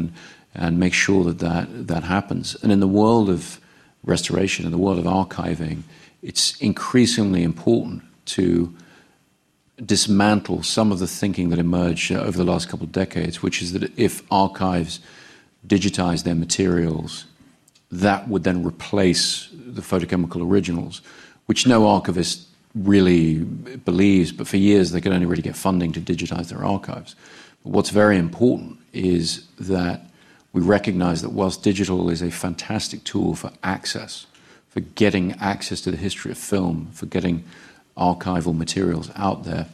and 0.55 0.79
make 0.79 0.93
sure 0.93 1.24
that, 1.24 1.39
that 1.39 1.88
that 1.88 2.03
happens. 2.03 2.55
And 2.62 2.72
in 2.72 2.79
the 2.79 2.88
world 2.88 3.29
of 3.29 3.60
restoration, 4.03 4.65
in 4.65 4.72
the 4.72 4.77
world 4.77 5.00
of 5.00 5.05
archiving, 5.05 5.83
it's 6.22 6.57
increasingly 6.60 7.43
important 7.43 8.03
to 8.25 8.74
dismantle 9.83 10.63
some 10.63 10.91
of 10.91 11.00
the 11.00 11.07
thinking 11.07 11.50
that 11.50 11.60
emerged 11.60 12.12
over 12.12 12.38
the 12.38 12.43
last 12.43 12.69
couple 12.69 12.86
of 12.86 12.91
decades, 12.91 13.41
which 13.41 13.62
is 13.62 13.74
that 13.74 13.91
if 13.98 14.22
archives 14.31 15.00
digitize 15.67 16.24
their 16.24 16.36
materials, 16.36 17.25
that 17.91 18.27
would 18.27 18.43
then 18.43 18.63
replace 18.63 19.50
the 19.53 19.81
photochemical 19.81 20.45
originals, 20.45 21.01
which 21.45 21.65
no 21.67 21.88
archivist 21.88 22.48
really 22.75 23.39
believes, 23.86 24.31
but 24.31 24.48
for 24.48 24.57
years 24.57 24.91
they 24.91 25.01
could 25.01 25.12
only 25.12 25.25
really 25.25 25.41
get 25.41 25.55
funding 25.55 25.91
to 25.91 26.01
digitize 26.01 26.50
their 26.50 26.63
archives. 26.63 27.15
But 27.63 27.72
what's 27.72 27.89
very 27.89 28.17
important 28.17 28.77
is 28.93 29.45
that 29.60 30.10
we 30.53 30.62
recognize 30.62 31.22
that 31.24 31.31
whilst 31.31 31.63
digital 31.63 32.10
is 32.10 32.22
a 32.22 32.31
fantastic 32.31 33.03
tool 33.03 33.36
for 33.36 33.51
access, 33.63 34.27
for 34.69 34.79
getting 34.79 35.33
access 35.33 35.81
to 35.81 35.91
the 35.91 35.98
history 35.98 36.31
of 36.31 36.38
film, 36.38 36.89
for 36.93 37.07
getting 37.07 37.43
archival 37.98 38.55
materials 38.55 39.12
out 39.15 39.43
there, 39.43 39.67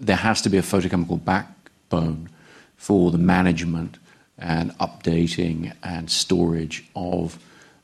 there 0.00 0.16
has 0.16 0.40
to 0.42 0.48
be 0.48 0.56
a 0.56 0.62
photochemical 0.62 1.22
backbone 1.22 2.28
for 2.76 3.10
the 3.10 3.18
management 3.18 3.98
and 4.38 4.76
updating 4.78 5.72
and 5.82 6.10
storage 6.10 6.84
of 6.94 7.38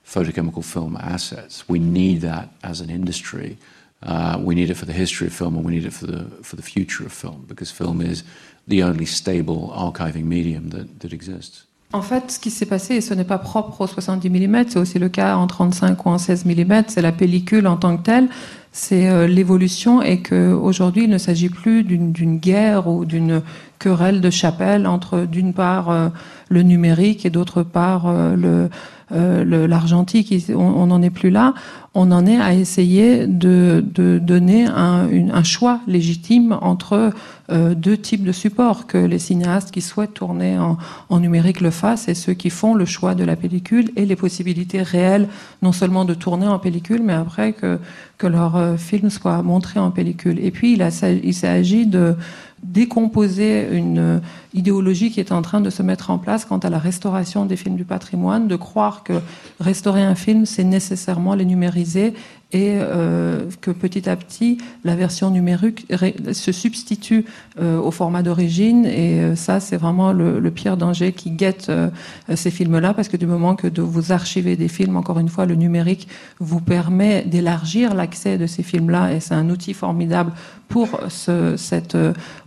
photochemical 0.05 0.65
film 0.65 0.97
assets. 0.97 1.69
We 1.69 1.79
need 1.79 2.21
that 2.21 2.49
as 2.63 2.81
an 2.81 2.91
industry. 2.91 3.59
Uh, 4.03 4.41
we 4.41 4.55
need 4.55 4.71
it 4.71 4.75
for 4.75 4.87
the 4.87 4.93
history 4.93 5.27
of 5.27 5.33
film, 5.33 5.57
and 5.57 5.65
we 5.65 5.73
need 5.73 5.85
it 5.85 5.93
for 5.93 6.07
the 6.07 6.25
for 6.43 6.57
the 6.57 6.63
future 6.63 7.05
of 7.05 7.13
film, 7.13 7.45
because 7.47 7.71
film 7.71 8.01
is 8.01 8.25
the 8.67 8.83
only 8.83 9.05
stable 9.05 9.73
archiving 9.77 10.25
medium 10.25 10.71
that, 10.71 11.01
that 11.01 11.13
exists. 11.13 11.65
En 11.93 12.03
fait, 12.03 12.31
ce 12.31 12.39
qui 12.39 12.51
s'est 12.51 12.67
passé, 12.67 12.95
et 12.95 13.01
ce 13.01 13.15
n'est 13.15 13.25
pas 13.25 13.39
propre 13.39 13.81
au 13.81 13.87
70 13.89 14.31
mm, 14.31 14.65
c'est 14.69 14.79
aussi 14.79 15.01
le 15.01 15.09
cas 15.09 15.37
en 15.37 15.49
35 15.49 16.07
ou 16.07 16.11
en 16.11 16.19
16 16.19 16.45
mm, 16.45 16.83
c'est 16.87 17.03
la 17.03 17.11
pellicule 17.11 17.67
en 17.67 17.77
tant 17.77 17.97
que 17.97 18.03
telle, 18.03 18.29
c'est 18.71 19.09
euh, 19.09 19.27
l'évolution 19.27 20.01
et 20.01 20.23
qu'aujourd'hui, 20.23 21.05
il 21.05 21.11
ne 21.11 21.19
s'agit 21.19 21.49
plus 21.49 21.83
d'une 21.83 22.39
guerre 22.39 22.87
ou 22.87 23.05
d'une 23.05 23.43
querelle 23.81 24.21
de 24.21 24.31
chapelle 24.31 24.87
entre, 24.87 25.23
d'une 25.23 25.53
part, 25.53 25.91
euh, 25.91 26.09
le 26.49 26.63
numérique 26.63 27.27
et 27.27 27.31
d'autre 27.31 27.65
part, 27.65 28.07
euh, 28.07 28.37
le 28.37 28.71
euh, 29.13 29.67
l'argentique, 29.67 30.33
on 30.55 30.87
n'en 30.87 31.03
est 31.03 31.11
plus 31.11 31.31
là. 31.31 31.55
On 31.95 32.13
en 32.13 32.25
est 32.25 32.39
à 32.39 32.55
essayer 32.55 33.27
de, 33.27 33.85
de 33.95 34.19
donner 34.19 34.67
un, 34.67 35.09
un, 35.33 35.43
choix 35.43 35.81
légitime 35.89 36.57
entre 36.63 37.13
euh, 37.51 37.75
deux 37.75 37.97
types 37.97 38.23
de 38.23 38.31
supports, 38.31 38.87
que 38.87 38.97
les 38.97 39.19
cinéastes 39.19 39.73
qui 39.73 39.81
souhaitent 39.81 40.15
tourner 40.15 40.57
en, 40.57 41.19
numérique 41.19 41.61
le 41.61 41.73
fassent 41.73 42.09
et 42.09 42.15
ceux 42.15 42.35
qui 42.35 42.49
font 42.49 42.75
le 42.75 42.85
choix 42.85 43.17
de 43.17 43.25
la 43.25 43.35
pellicule 43.35 43.91
et 43.97 44.07
les 44.07 44.15
possibilités 44.15 44.83
réelles, 44.83 45.27
non 45.63 45.73
seulement 45.73 46.05
de 46.05 46.15
tourner 46.15 46.47
en 46.47 46.61
pellicule, 46.61 47.03
mais 47.03 47.13
après 47.13 47.53
que, 47.55 47.81
que 48.19 48.29
leur 48.29 48.55
euh, 48.55 48.77
film 48.77 49.11
soit 49.11 49.43
montré 49.43 49.81
en 49.81 49.91
pellicule. 49.91 50.39
Et 50.39 50.53
puis, 50.53 50.75
il, 50.75 50.89
il 51.25 51.35
s'agit 51.35 51.87
de 51.87 52.15
décomposer 52.63 53.69
une 53.73 54.21
idéologie 54.55 55.11
qui 55.11 55.21
est 55.21 55.33
en 55.33 55.43
train 55.43 55.61
de 55.61 55.71
se 55.71 55.83
mettre 55.83 56.11
en 56.11 56.19
place 56.19 56.45
quant 56.45 56.59
à 56.59 56.71
la 56.71 56.79
restauration 56.79 57.47
des 57.47 57.57
films 57.57 57.77
du 57.77 57.85
patrimoine, 57.85 58.49
de 58.49 58.57
croire 58.57 59.03
que 59.03 59.21
restaurer 59.61 60.03
un 60.03 60.15
film, 60.15 60.47
c'est 60.47 60.65
nécessairement 60.65 61.35
les 61.35 61.45
numériser 61.45 62.15
et 62.53 62.79
euh, 62.79 63.49
que 63.61 63.71
petit 63.71 64.09
à 64.09 64.17
petit 64.17 64.59
la 64.85 64.97
version 64.97 65.31
numérique 65.31 65.87
se 66.33 66.53
substitue 66.53 67.25
euh, 67.61 67.79
au 67.81 67.91
format 67.91 68.23
d'origine. 68.23 68.87
Et 68.87 69.21
euh, 69.21 69.37
ça 69.37 69.61
c'est 69.61 69.77
vraiment 69.77 70.13
le, 70.13 70.51
pire 70.51 70.77
danger 70.77 71.13
qui 71.13 71.31
guette 71.31 71.69
euh, 71.69 71.91
ces 72.35 72.51
films-là 72.51 72.93
parce 72.93 73.09
que 73.09 73.17
du 73.17 73.27
moment 73.27 73.55
que 73.55 73.81
vous 73.81 74.13
archiver 74.13 74.57
des 74.57 74.69
films, 74.69 74.97
encore 74.97 75.19
une 75.19 75.29
fois, 75.29 75.47
le 75.47 75.55
numérique 75.55 76.09
vous 76.39 76.61
permet 76.61 77.23
d'élargir 77.23 77.95
l'accès 77.95 78.39
de 78.39 78.47
ces 78.47 78.63
films-là. 78.63 79.13
Et 79.13 79.21
c'est 79.21 79.35
un 79.35 79.49
outil 79.49 79.75
formidable 79.75 80.33
pour 80.69 80.89
ce, 81.09 81.57
cet 81.57 81.97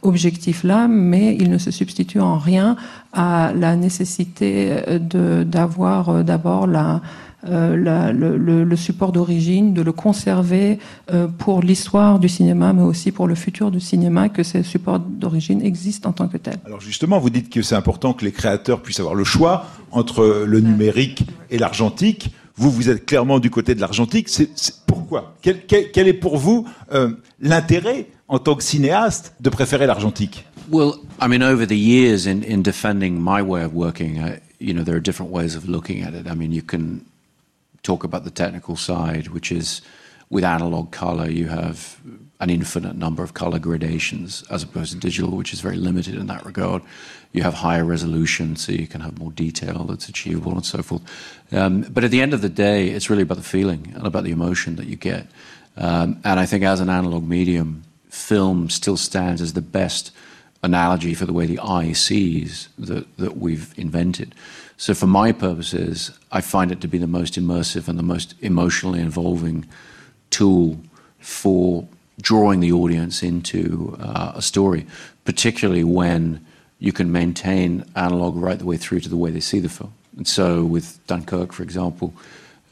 objectif-là, 0.01 0.87
mais 0.87 1.35
il 1.39 1.49
ne 1.49 1.57
se 1.57 1.71
substitue 1.71 2.21
en 2.21 2.37
rien 2.37 2.77
à 3.11 3.51
la 3.53 3.75
nécessité 3.75 4.71
d'avoir 4.99 6.23
d'abord 6.23 6.65
la 6.65 7.01
euh, 7.47 7.75
la, 7.75 8.11
le, 8.11 8.37
le, 8.37 8.75
support 8.75 9.11
d'origine, 9.11 9.73
de 9.73 9.81
le 9.81 9.91
conserver 9.91 10.79
euh, 11.11 11.27
pour 11.27 11.61
l'histoire 11.61 12.19
du 12.19 12.29
cinéma, 12.29 12.73
mais 12.73 12.83
aussi 12.83 13.11
pour 13.11 13.27
le 13.27 13.35
futur 13.35 13.71
du 13.71 13.79
cinéma, 13.79 14.29
que 14.29 14.43
ce 14.43 14.63
support 14.63 14.99
d'origine 14.99 15.61
existe 15.61 16.05
en 16.05 16.13
tant 16.13 16.27
que 16.27 16.37
tel. 16.37 16.55
Alors 16.65 16.79
justement, 16.79 17.19
vous 17.19 17.29
dites 17.29 17.49
que 17.49 17.61
c'est 17.61 17.75
important 17.75 18.13
que 18.13 18.23
les 18.23 18.31
créateurs 18.31 18.81
puissent 18.81 18.99
avoir 18.99 19.15
le 19.15 19.23
choix 19.23 19.65
entre 19.91 20.45
le 20.47 20.59
numérique 20.59 21.25
et 21.49 21.57
l'argentique. 21.57 22.33
Vous, 22.55 22.71
vous 22.71 22.89
êtes 22.89 23.05
clairement 23.05 23.39
du 23.39 23.49
côté 23.49 23.75
de 23.75 23.81
l'argentique. 23.81 24.29
C'est 24.29 24.49
pourquoi? 24.85 25.35
Quel, 25.41 25.65
quel, 25.65 25.91
quel, 25.91 26.07
est 26.07 26.13
pour 26.13 26.37
vous 26.37 26.67
euh, 26.91 27.11
l'intérêt 27.41 28.07
en 28.27 28.39
tant 28.39 28.55
que 28.55 28.63
cinéaste 28.63 29.33
de 29.39 29.49
préférer 29.49 29.87
l'argentique? 29.87 30.45
Well, 30.71 30.93
I 31.21 31.27
mean, 31.27 31.43
over 31.43 31.67
the 31.67 31.77
years 31.77 32.25
in, 32.25 32.41
in 32.47 32.61
defending 32.61 33.19
my 33.19 33.41
way 33.41 33.63
of 33.63 33.73
working, 33.73 34.19
uh, 34.19 34.37
you 34.59 34.73
know, 34.73 34.83
there 34.83 34.95
are 34.95 35.01
different 35.01 35.31
ways 35.31 35.55
of 35.55 35.67
looking 35.67 36.03
at 36.03 36.13
it. 36.13 36.27
I 36.27 36.35
mean, 36.35 36.53
you 36.53 36.61
can 36.61 37.01
talk 37.83 38.03
about 38.03 38.23
the 38.23 38.31
technical 38.31 38.75
side, 38.75 39.27
which 39.27 39.51
is 39.51 39.81
with 40.29 40.43
analog 40.43 40.91
color, 40.91 41.29
you 41.29 41.47
have 41.47 41.99
an 42.39 42.49
infinite 42.49 42.95
number 42.95 43.23
of 43.23 43.33
color 43.33 43.59
gradations 43.59 44.43
as 44.49 44.63
opposed 44.63 44.91
to 44.91 44.97
digital, 44.97 45.37
which 45.37 45.53
is 45.53 45.61
very 45.61 45.77
limited 45.77 46.15
in 46.15 46.27
that 46.27 46.45
regard. 46.45 46.81
You 47.33 47.43
have 47.43 47.53
higher 47.53 47.85
resolution, 47.85 48.55
so 48.55 48.71
you 48.71 48.87
can 48.87 49.01
have 49.01 49.19
more 49.19 49.31
detail 49.31 49.83
that's 49.85 50.09
achievable 50.09 50.53
and 50.53 50.65
so 50.65 50.81
forth. 50.81 51.03
Um, 51.51 51.81
but 51.81 52.03
at 52.03 52.11
the 52.11 52.21
end 52.21 52.33
of 52.33 52.41
the 52.41 52.49
day, 52.49 52.89
it's 52.89 53.09
really 53.09 53.21
about 53.21 53.37
the 53.37 53.43
feeling 53.43 53.93
and 53.95 54.07
about 54.07 54.23
the 54.23 54.31
emotion 54.31 54.75
that 54.77 54.87
you 54.87 54.95
get. 54.95 55.27
Um, 55.77 56.19
and 56.23 56.39
I 56.39 56.45
think 56.45 56.63
as 56.63 56.79
an 56.79 56.89
analog 56.89 57.27
medium, 57.27 57.83
film 58.09 58.69
still 58.69 58.97
stands 58.97 59.41
as 59.41 59.53
the 59.53 59.61
best 59.61 60.11
analogy 60.61 61.13
for 61.13 61.25
the 61.25 61.33
way 61.33 61.45
the 61.45 61.59
eye 61.59 61.91
sees 61.93 62.69
that, 62.77 63.17
that 63.17 63.37
we've 63.37 63.73
invented. 63.77 64.33
So, 64.83 64.93
for 64.93 65.07
my 65.07 65.31
purposes, 65.31 66.11
I 66.29 66.41
find 66.41 66.69
it 66.69 66.81
to 66.81 66.89
be 66.89 66.97
the 66.97 67.07
most 67.07 67.35
immersive 67.35 67.87
and 67.87 67.97
the 67.97 68.03
most 68.03 68.35
emotionally 68.41 68.99
involving 68.99 69.65
tool 70.29 70.77
for 71.19 71.87
drawing 72.19 72.59
the 72.59 72.73
audience 72.73 73.23
into 73.23 73.95
uh, 74.01 74.33
a 74.35 74.41
story, 74.41 74.85
particularly 75.23 75.85
when 75.85 76.45
you 76.79 76.91
can 76.91 77.13
maintain 77.13 77.85
analog 77.95 78.35
right 78.35 78.59
the 78.59 78.65
way 78.65 78.75
through 78.75 78.99
to 78.99 79.07
the 79.07 79.15
way 79.15 79.31
they 79.31 79.39
see 79.39 79.61
the 79.61 79.69
film. 79.69 79.93
And 80.17 80.27
so, 80.27 80.65
with 80.65 80.99
Dunkirk, 81.07 81.53
for 81.53 81.63
example, 81.63 82.13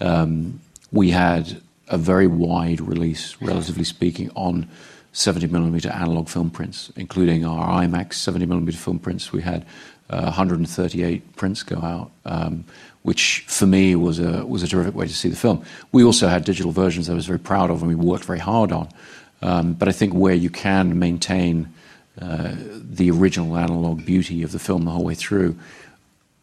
um, 0.01 0.59
we 0.91 1.11
had 1.11 1.61
a 1.87 1.97
very 1.97 2.27
wide 2.27 2.81
release, 2.81 3.41
relatively 3.41 3.85
speaking, 3.85 4.29
on 4.35 4.67
70 5.13 5.47
millimeter 5.47 5.89
analog 5.89 6.27
film 6.27 6.49
prints, 6.49 6.91
including 6.97 7.45
our 7.45 7.69
IMAX 7.81 8.15
70 8.15 8.47
millimeter 8.47 8.77
film 8.77 8.99
prints. 8.99 9.31
We 9.31 9.43
had 9.43 9.65
138 10.11 11.35
prints 11.35 11.63
go 11.63 11.77
out, 11.77 12.11
um, 12.25 12.65
which 13.03 13.45
for 13.47 13.65
me 13.65 13.95
was 13.95 14.19
a 14.19 14.45
was 14.45 14.63
a 14.63 14.67
terrific 14.67 14.95
way 14.95 15.07
to 15.07 15.13
see 15.13 15.29
the 15.29 15.35
film. 15.35 15.63
We 15.91 16.03
also 16.03 16.27
had 16.27 16.43
digital 16.43 16.71
versions 16.71 17.07
that 17.07 17.13
I 17.13 17.15
was 17.15 17.25
very 17.25 17.39
proud 17.39 17.69
of, 17.69 17.81
and 17.81 17.87
we 17.87 17.95
worked 17.95 18.25
very 18.25 18.39
hard 18.39 18.71
on. 18.71 18.89
Um, 19.41 19.73
but 19.73 19.87
I 19.87 19.91
think 19.91 20.13
where 20.13 20.35
you 20.35 20.49
can 20.49 20.99
maintain 20.99 21.73
uh, 22.21 22.53
the 22.55 23.09
original 23.09 23.57
analog 23.57 24.05
beauty 24.05 24.43
of 24.43 24.51
the 24.51 24.59
film 24.59 24.85
the 24.85 24.91
whole 24.91 25.05
way 25.05 25.15
through, 25.15 25.57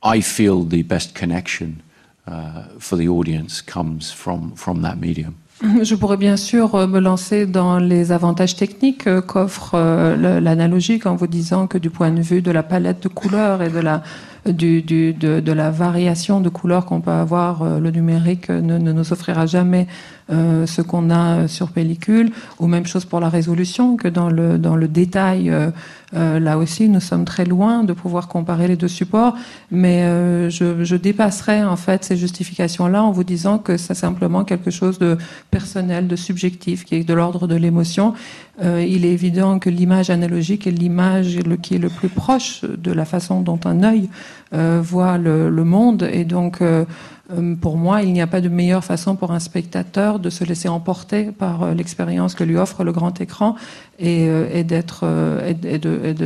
I 0.03 0.21
feel 0.21 0.65
the 0.65 0.83
best 0.83 1.15
connection 1.15 1.83
uh, 2.27 2.65
for 2.79 2.97
the 2.97 3.09
audience 3.09 3.61
comes 3.61 4.11
from 4.11 4.55
from 4.57 4.83
that 4.83 4.99
medium. 4.99 5.37
Je 5.83 5.95
pourrais 5.97 6.17
bien 6.17 6.37
sûr 6.37 6.75
euh, 6.75 6.87
me 6.87 7.00
lancer 7.00 7.47
dans 7.47 7.79
les 7.79 8.12
avantages 8.12 8.55
techniques 8.55 9.09
euh, 9.09 9.21
qu'offre 9.21 9.73
euh, 9.75 10.41
l'analogique 10.41 11.05
en 11.07 11.17
vous 11.17 11.27
disant 11.27 11.67
que 11.67 11.79
du 11.79 11.91
point 11.91 12.12
de 12.12 12.21
vue 12.21 12.43
de 12.43 12.53
la 12.53 12.62
palette 12.62 13.03
de 13.03 13.09
couleurs 13.09 13.62
et 13.62 13.69
de 13.69 13.81
la 13.81 14.03
du, 14.49 14.83
du, 14.83 15.12
de, 15.12 15.40
de, 15.40 15.52
la 15.52 15.71
variation 15.71 16.40
de 16.40 16.49
couleurs 16.49 16.87
qu'on 16.87 17.00
peut 17.00 17.11
avoir, 17.11 17.62
euh, 17.62 17.78
le 17.78 17.90
numérique 17.90 18.50
ne, 18.50 18.78
ne, 18.78 18.93
nous 18.93 19.12
offrira 19.12 19.47
jamais 19.47 19.87
euh, 20.31 20.67
ce 20.67 20.83
qu'on 20.83 21.11
a 21.11 21.49
sur 21.49 21.71
pellicule, 21.71 22.31
ou 22.59 22.67
même 22.67 22.87
chose 22.87 23.07
pour 23.07 23.19
la 23.19 23.31
résolution, 23.31 23.97
que 23.97 24.09
dans 24.09 24.28
le, 24.28 24.59
dans 24.59 24.76
le 24.76 24.87
détail, 24.87 25.49
euh, 25.49 25.71
euh 26.14 26.38
là 26.38 26.59
aussi, 26.59 26.88
nous 26.90 27.00
sommes 27.00 27.25
très 27.25 27.47
loin 27.47 27.83
de 27.83 27.95
pouvoir 27.95 28.28
comparer 28.28 28.69
les 28.69 28.76
deux 28.76 28.88
supports, 28.88 29.35
mais 29.71 30.02
euh, 30.02 30.50
je, 30.50 30.85
je, 30.85 30.97
dépasserai 30.97 31.64
en 31.64 31.76
fait 31.76 32.05
ces 32.05 32.17
justifications-là 32.17 33.02
en 33.02 33.11
vous 33.11 33.25
disant 33.25 33.59
que 33.59 33.78
c'est 33.78 33.95
simplement 33.95 34.45
quelque 34.45 34.71
chose 34.71 34.99
de 34.99 35.17
personnel, 35.50 36.09
de 36.09 36.17
subjectif, 36.17 36.85
qui 36.85 36.97
est 36.97 37.05
de 37.05 37.14
l'ordre 37.14 37.47
de 37.47 37.55
l'émotion. 37.55 38.14
Euh, 38.62 38.85
il 38.87 39.05
est 39.05 39.12
évident 39.12 39.59
que 39.59 39.71
l'image 39.71 40.11
analogique 40.11 40.67
est 40.67 40.73
l'image 40.73 41.38
qui 41.62 41.76
est 41.76 41.78
le 41.78 41.88
plus 41.88 42.09
proche 42.09 42.64
de 42.64 42.90
la 42.93 43.05
façon 43.05 43.40
dont 43.40 43.61
un 43.64 43.85
œil 43.85 44.09
euh, 44.09 44.38
voit 44.52 45.19
le, 45.19 45.50
le, 45.50 45.64
monde. 45.64 46.09
Et 46.11 46.25
donc, 46.25 46.62
euh, 46.62 46.85
euh, 47.33 47.55
pour 47.55 47.76
moi, 47.76 48.02
il 48.02 48.12
n'y 48.12 48.23
a 48.23 48.27
pas 48.27 48.40
de 48.40 48.49
meilleure 48.49 48.85
façon 48.85 49.16
pour 49.16 49.33
un 49.33 49.40
spectateur 49.40 50.18
de 50.18 50.31
se 50.31 50.44
laisser 50.44 50.68
emporter 50.68 51.33
par 51.33 51.75
l'expérience 51.75 52.35
que 52.35 52.44
lui 52.44 52.57
offre 52.57 52.85
le 52.85 52.92
grand 52.92 53.20
écran 53.20 53.57
et, 53.99 54.25
et 54.53 54.64
d'être 54.64 55.05
et 55.46 55.79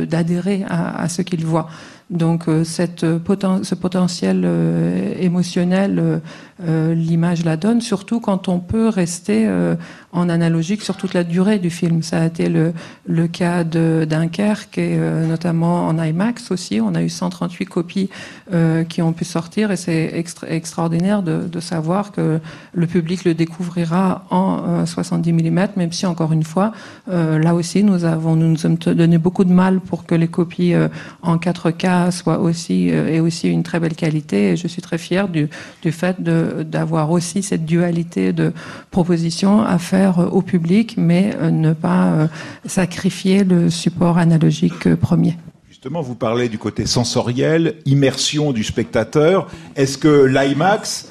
d'adhérer 0.05 0.63
à, 0.69 1.01
à, 1.01 1.09
ce 1.09 1.21
qu'il 1.21 1.45
voit. 1.45 1.67
Donc 2.09 2.43
cette 2.63 3.01
ce 3.01 3.75
potentiel 3.75 4.47
émotionnel, 5.19 6.21
l'image 6.63 7.43
la 7.43 7.57
donne, 7.57 7.81
surtout 7.81 8.19
quand 8.19 8.47
on 8.47 8.59
peut 8.59 8.87
rester 8.87 9.47
en 10.13 10.29
analogique 10.29 10.83
sur 10.83 10.95
toute 10.95 11.13
la 11.13 11.23
durée 11.23 11.59
du 11.59 11.69
film. 11.69 12.03
Ça 12.03 12.21
a 12.21 12.25
été 12.25 12.47
le, 12.47 12.73
le 13.05 13.27
cas 13.27 13.63
de 13.63 14.05
Dunkerque 14.07 14.77
et 14.77 14.95
euh, 14.97 15.25
notamment 15.25 15.87
en 15.87 16.01
IMAX 16.01 16.51
aussi. 16.51 16.79
On 16.79 16.93
a 16.93 17.01
eu 17.01 17.09
138 17.09 17.65
copies 17.65 18.09
euh, 18.53 18.83
qui 18.83 19.01
ont 19.01 19.11
pu 19.11 19.25
sortir 19.25 19.71
et 19.71 19.75
c'est 19.75 20.11
extra 20.13 20.47
extraordinaire 20.47 21.23
de, 21.23 21.43
de, 21.47 21.59
savoir 21.59 22.11
que 22.11 22.39
le 22.73 22.87
public 22.87 23.25
le 23.25 23.33
découvrira 23.33 24.25
en 24.29 24.85
70 24.85 25.31
euh, 25.31 25.33
mm, 25.33 25.67
même 25.75 25.91
si 25.91 26.05
encore 26.05 26.31
une 26.31 26.43
fois, 26.43 26.73
euh, 27.09 27.39
là 27.39 27.55
aussi 27.55 27.83
nous 27.83 28.05
avons 28.05 28.35
nous 28.35 28.47
nous 28.47 28.57
sommes 28.57 28.77
donné 28.77 29.17
beaucoup 29.17 29.45
de 29.45 29.51
mal 29.51 29.79
pour 29.79 30.05
que 30.05 30.13
les 30.13 30.27
copies 30.27 30.73
euh, 30.73 30.89
en 31.21 31.37
4K 31.37 32.11
soient 32.11 32.39
aussi 32.39 32.89
et 32.89 33.19
aussi 33.19 33.49
une 33.49 33.63
très 33.63 33.79
belle 33.79 33.95
qualité. 33.95 34.51
Et 34.51 34.57
je 34.57 34.67
suis 34.67 34.81
très 34.81 34.99
fier 34.99 35.27
du, 35.27 35.49
du 35.81 35.91
fait 35.91 36.21
d'avoir 36.63 37.11
aussi 37.11 37.41
cette 37.41 37.65
dualité 37.65 38.33
de 38.33 38.53
propositions 38.91 39.63
à 39.63 39.77
faire 39.79 40.33
au 40.33 40.41
public, 40.41 40.95
mais 40.97 41.35
euh, 41.35 41.51
ne 41.51 41.73
pas 41.73 42.13
euh, 42.13 42.27
sacrifier 42.65 43.43
le 43.43 43.69
support 43.69 44.17
analogique 44.17 44.87
euh, 44.87 44.95
premier. 44.95 45.37
Justement, 45.69 46.01
vous 46.01 46.15
parlez 46.15 46.49
du 46.49 46.57
côté 46.57 46.85
sensoriel, 46.85 47.75
immersion 47.85 48.51
du 48.51 48.63
spectateur. 48.63 49.47
Est-ce 49.75 49.97
que 49.97 50.25
l'IMAX 50.25 51.09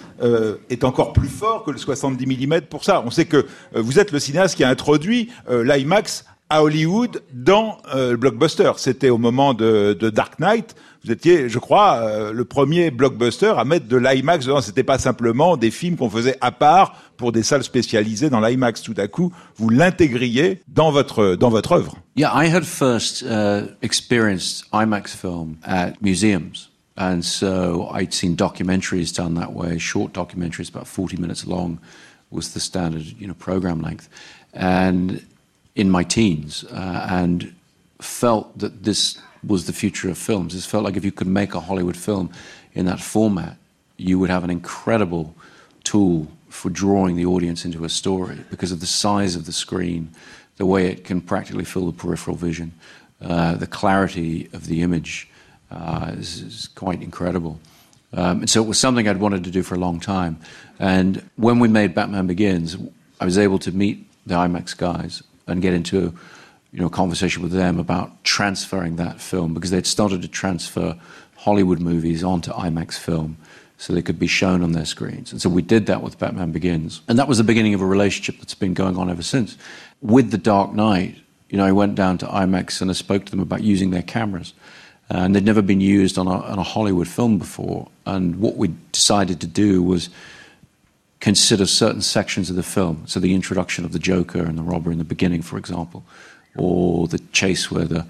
est 0.71 0.85
encore 0.85 1.13
plus 1.13 1.29
fort 1.29 1.65
que 1.65 1.73
le 1.73 1.79
70 1.79 2.27
mm 2.27 2.61
pour 2.63 2.85
ça? 2.85 3.03
On 3.05 3.11
sait 3.11 3.25
que 3.25 3.45
vous 3.75 3.99
êtes 3.99 4.13
le 4.13 4.21
cinéaste 4.21 4.55
qui 4.55 4.65
a 4.65 4.69
introduit 4.71 5.31
l'IMAX 5.51 6.25
à 6.49 6.63
Hollywood 6.63 7.23
dans 7.35 7.79
le 7.93 8.15
blockbuster. 8.15 8.71
C'était 8.77 9.11
au 9.11 9.19
moment 9.19 9.53
de, 9.53 9.95
Dark 10.15 10.39
Knight 10.39 10.75
vous 11.05 11.11
étiez, 11.11 11.49
je 11.49 11.59
crois, 11.59 11.97
euh, 11.97 12.33
le 12.33 12.45
premier 12.45 12.91
blockbuster 12.91 13.55
à 13.57 13.65
mettre 13.65 13.87
de 13.87 13.97
l'IMAX 13.97 14.47
dedans. 14.47 14.61
C'était 14.61 14.85
pas 14.85 14.99
simplement 14.99 15.57
des 15.57 15.71
films 15.71 15.97
qu'on 15.97 16.11
faisait 16.11 16.37
à 16.41 16.53
part 16.53 16.97
pour 17.17 17.33
des 17.33 17.43
salles 17.43 17.65
spécialisées 17.65 18.31
dans 18.31 18.41
l'IMAX. 18.41 18.83
Tout 18.83 18.95
à 18.97 19.09
coup, 19.09 19.33
vous 19.57 19.69
l'intégriez 19.69 20.63
dans 20.69 20.93
votre 20.93 21.35
dans 21.35 21.51
votre 21.51 21.73
œuvre. 21.73 21.97
Yeah, 22.17 22.31
I 22.35 22.49
had 22.49 22.65
first 22.65 23.23
uh, 23.23 23.67
experienced 23.83 24.65
IMAX 24.73 25.17
film 25.17 25.57
at 25.65 25.95
museums. 26.01 26.69
And 26.97 27.23
so 27.23 27.89
I'd 27.95 28.13
seen 28.13 28.37
documentaries 28.37 29.13
done 29.13 29.35
that 29.35 29.55
way, 29.55 29.79
short 29.79 30.13
documentaries, 30.13 30.69
about 30.69 30.87
40 30.87 31.17
minutes 31.17 31.47
long, 31.47 31.79
was 32.31 32.53
the 32.53 32.61
standard, 32.61 33.03
you 33.19 33.27
know, 33.27 33.35
program 33.35 33.81
length. 33.81 34.09
And 34.53 35.25
in 35.75 35.91
my 35.91 36.05
teens, 36.05 36.65
uh, 36.71 37.07
and 37.09 37.55
felt 38.01 38.59
that 38.59 38.83
this 38.85 39.19
was 39.47 39.67
the 39.67 39.73
future 39.73 40.09
of 40.09 40.19
films. 40.19 40.55
It 40.55 40.63
felt 40.63 40.85
like 40.85 40.97
if 40.97 41.05
you 41.05 41.13
could 41.13 41.27
make 41.27 41.55
a 41.55 41.61
Hollywood 41.61 41.97
film 41.97 42.31
in 42.75 42.87
that 42.87 43.01
format, 43.01 43.57
you 43.97 44.19
would 44.19 44.31
have 44.31 44.45
an 44.45 44.51
incredible 44.51 45.35
tool 45.85 46.29
for 46.49 46.71
drawing 46.71 47.17
the 47.17 47.25
audience 47.25 47.65
into 47.65 47.85
a 47.85 47.89
story 47.89 48.39
because 48.51 48.73
of 48.73 48.81
the 48.81 48.87
size 48.87 49.35
of 49.37 49.47
the 49.47 49.53
screen, 49.53 50.11
the 50.57 50.67
way 50.67 50.87
it 50.87 51.05
can 51.05 51.21
practically 51.21 51.65
fill 51.65 51.87
the 51.87 51.93
peripheral 51.93 52.37
vision, 52.37 52.73
uh, 53.23 53.55
the 53.55 53.67
clarity 53.67 54.49
of 54.53 54.67
the 54.67 54.83
image 54.83 55.29
uh, 55.71 56.13
is, 56.13 56.41
is, 56.43 56.69
quite 56.75 57.01
incredible. 57.01 57.59
Um, 58.13 58.41
and 58.41 58.51
so 58.51 58.63
it 58.63 58.67
was 58.67 58.79
something 58.79 59.09
I'd 59.09 59.21
wanted 59.21 59.45
to 59.45 59.51
do 59.51 59.63
for 59.63 59.75
a 59.75 59.79
long 59.79 60.01
time. 60.01 60.39
And 60.79 61.29
when 61.37 61.59
we 61.59 61.69
made 61.69 61.95
Batman 61.95 62.27
Begins, 62.27 62.77
I 63.21 63.25
was 63.25 63.39
able 63.39 63.59
to 63.61 63.73
meet 63.73 64.07
the 64.27 64.35
IMAX 64.35 64.77
guys 64.77 65.23
and 65.47 65.63
get 65.63 65.73
into 65.73 66.15
you 66.73 66.81
know, 66.81 66.89
conversation 66.89 67.43
with 67.43 67.53
them 67.53 67.79
about 67.79 68.25
transferring 68.25 68.97
that 68.97 69.21
film 69.21 69.53
because 69.53 69.71
they'd 69.71 69.87
started 69.87 70.23
to 70.23 70.29
transfer 70.29 70.99
Hollywood 71.37 71.81
movies 71.81 72.25
onto 72.25 72.51
IMAX 72.53 72.99
film 72.99 73.37
so 73.77 73.93
they 73.93 74.01
could 74.01 74.19
be 74.19 74.27
shown 74.27 74.63
on 74.63 74.73
their 74.73 74.85
screens. 74.85 75.33
And 75.33 75.43
so 75.43 75.51
we 75.51 75.61
did 75.61 75.87
that 75.87 76.03
with 76.03 76.19
Batman 76.19 76.53
Begins. 76.53 77.03
And 77.09 77.19
that 77.19 77.29
was 77.29 77.39
the 77.39 77.45
beginning 77.45 77.75
of 77.75 77.83
a 77.83 77.87
relationship 77.87 78.39
that's 78.39 78.55
been 78.55 78.75
going 78.75 78.97
on 78.97 79.11
ever 79.11 79.23
since. 79.23 79.59
With 80.01 80.31
The 80.31 80.39
Dark 80.39 80.73
Knight, 80.73 81.17
you 81.51 81.59
know, 81.59 81.67
I 81.67 81.73
went 81.73 81.95
down 81.95 82.17
to 82.19 82.27
IMAX 82.27 82.81
and 82.81 82.91
I 82.91 82.95
spoke 82.95 83.27
to 83.27 83.31
them 83.31 83.41
about 83.41 83.63
using 83.63 83.91
their 83.91 84.03
cameras. 84.03 84.55
Uh, 85.11 85.19
and 85.19 85.35
they'd 85.35 85.45
never 85.45 85.63
been 85.63 85.81
used 85.81 86.17
on 86.17 86.27
a, 86.27 86.31
on 86.31 86.59
a 86.59 86.63
Hollywood 86.63 87.09
film 87.09 87.39
before. 87.39 87.89
And 88.07 88.37
what 88.37 88.57
we 88.57 88.73
decided 88.93 89.41
to 89.41 89.47
do 89.47 89.83
was 89.83 90.09
consider 91.21 91.67
certain 91.67 92.03
sections 92.03 92.49
of 92.51 92.57
the 92.57 92.63
film. 92.63 93.03
So 93.07 93.21
the 93.21 93.35
introduction 93.35 93.85
of 93.85 93.93
the 93.93 93.99
Joker 93.99 94.43
and 94.43 94.57
the 94.57 94.63
robber 94.63 94.91
in 94.91 94.99
the 94.99 95.05
beginning, 95.05 95.43
for 95.43 95.59
example 95.59 96.05
or 96.57 97.09
the 97.09 97.19
chase 97.33 97.71
where 97.71 97.85
the 97.85 98.07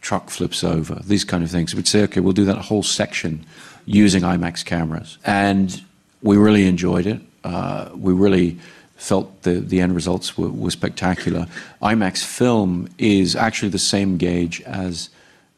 truck 0.00 0.30
flips 0.30 0.62
over, 0.62 0.96
these 1.04 1.24
kind 1.24 1.42
of 1.42 1.50
things. 1.50 1.74
We'd 1.74 1.88
say, 1.88 2.02
okay, 2.02 2.20
we'll 2.20 2.32
do 2.32 2.44
that 2.44 2.58
whole 2.58 2.82
section 2.82 3.44
using 3.84 4.22
IMAX 4.22 4.64
cameras. 4.64 5.18
And 5.24 5.82
we 6.22 6.36
really 6.36 6.66
enjoyed 6.66 7.06
it. 7.06 7.20
Uh, 7.44 7.90
we 7.94 8.12
really 8.12 8.58
felt 8.96 9.42
the, 9.42 9.52
the 9.52 9.80
end 9.80 9.94
results 9.94 10.36
were, 10.36 10.48
were, 10.48 10.70
spectacular. 10.70 11.46
IMAX 11.80 12.24
film 12.24 12.88
is 12.98 13.36
actually 13.36 13.68
the 13.68 13.78
same 13.78 14.16
gauge 14.16 14.60
as 14.62 15.08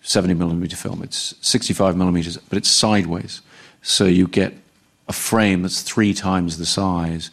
70 0.02 0.34
millimeter 0.34 0.76
film. 0.76 1.02
It's 1.02 1.34
65 1.40 1.96
millimeters, 1.96 2.36
but 2.36 2.58
it's 2.58 2.68
sideways. 2.68 3.40
So 3.82 4.04
you 4.04 4.26
get 4.26 4.54
a 5.08 5.12
frame 5.12 5.62
that's 5.62 5.82
three 5.82 6.12
times 6.12 6.58
the 6.58 6.66
size 6.66 7.30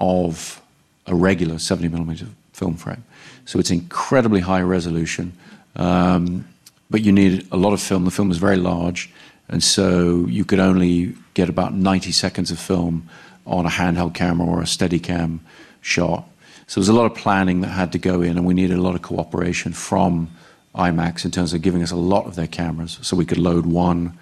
of 0.00 0.62
a 1.06 1.14
regular 1.14 1.58
70 1.58 1.88
millimeter 1.88 2.26
film 2.52 2.76
frame. 2.76 3.04
So 3.48 3.58
it's 3.58 3.70
incredibly 3.70 4.40
high 4.40 4.60
resolution, 4.60 5.32
um, 5.74 6.46
but 6.90 7.00
you 7.00 7.12
need 7.12 7.48
a 7.50 7.56
lot 7.56 7.72
of 7.72 7.80
film. 7.80 8.04
The 8.04 8.10
film 8.10 8.30
is 8.30 8.36
very 8.36 8.58
large, 8.58 9.10
and 9.48 9.64
so 9.64 10.26
you 10.28 10.44
could 10.44 10.60
only 10.60 11.14
get 11.32 11.48
about 11.48 11.72
90 11.72 12.12
seconds 12.12 12.50
of 12.50 12.58
film 12.58 13.08
on 13.46 13.64
a 13.64 13.70
handheld 13.70 14.12
camera 14.12 14.46
or 14.46 14.60
a 14.60 14.64
Steadicam 14.64 15.38
shot. 15.80 16.28
So 16.66 16.78
there's 16.78 16.90
a 16.90 16.92
lot 16.92 17.06
of 17.10 17.14
planning 17.14 17.62
that 17.62 17.68
had 17.68 17.92
to 17.92 17.98
go 17.98 18.20
in, 18.20 18.36
and 18.36 18.44
we 18.44 18.52
needed 18.52 18.76
a 18.76 18.82
lot 18.82 18.94
of 18.94 19.00
cooperation 19.00 19.72
from 19.72 20.30
IMAX 20.74 21.24
in 21.24 21.30
terms 21.30 21.54
of 21.54 21.62
giving 21.62 21.82
us 21.82 21.90
a 21.90 21.96
lot 21.96 22.26
of 22.26 22.34
their 22.34 22.48
cameras 22.48 22.98
so 23.00 23.16
we 23.16 23.24
could 23.24 23.38
load 23.38 23.64
one, 23.64 24.18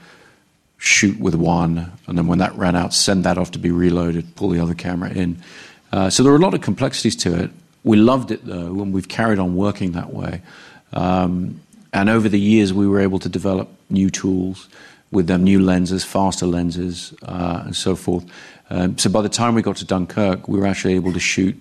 shoot 0.78 1.18
with 1.18 1.34
one, 1.34 1.90
and 2.06 2.16
then 2.16 2.28
when 2.28 2.38
that 2.38 2.54
ran 2.54 2.76
out, 2.76 2.94
send 2.94 3.24
that 3.24 3.38
off 3.38 3.50
to 3.50 3.58
be 3.58 3.72
reloaded, 3.72 4.36
pull 4.36 4.50
the 4.50 4.60
other 4.60 4.74
camera 4.74 5.10
in. 5.10 5.42
Uh, 5.90 6.08
so 6.10 6.22
there 6.22 6.30
were 6.30 6.38
a 6.38 6.42
lot 6.42 6.54
of 6.54 6.60
complexities 6.60 7.16
to 7.16 7.34
it. 7.42 7.50
We 7.86 7.96
loved 7.96 8.32
it 8.32 8.44
though, 8.44 8.82
and 8.82 8.92
we've 8.92 9.06
carried 9.06 9.38
on 9.38 9.54
working 9.54 9.92
that 9.92 10.12
way. 10.12 10.42
Um, 10.92 11.60
and 11.92 12.10
over 12.10 12.28
the 12.28 12.40
years, 12.40 12.72
we 12.72 12.88
were 12.88 12.98
able 12.98 13.20
to 13.20 13.28
develop 13.28 13.68
new 13.88 14.10
tools 14.10 14.68
with 15.12 15.28
them, 15.28 15.44
new 15.44 15.60
lenses, 15.60 16.02
faster 16.04 16.46
lenses, 16.46 17.14
uh, 17.22 17.62
and 17.64 17.76
so 17.76 17.94
forth. 17.94 18.26
Um, 18.70 18.98
so 18.98 19.08
by 19.08 19.22
the 19.22 19.28
time 19.28 19.54
we 19.54 19.62
got 19.62 19.76
to 19.76 19.84
Dunkirk, 19.84 20.48
we 20.48 20.58
were 20.58 20.66
actually 20.66 20.94
able 20.94 21.12
to 21.12 21.20
shoot 21.20 21.56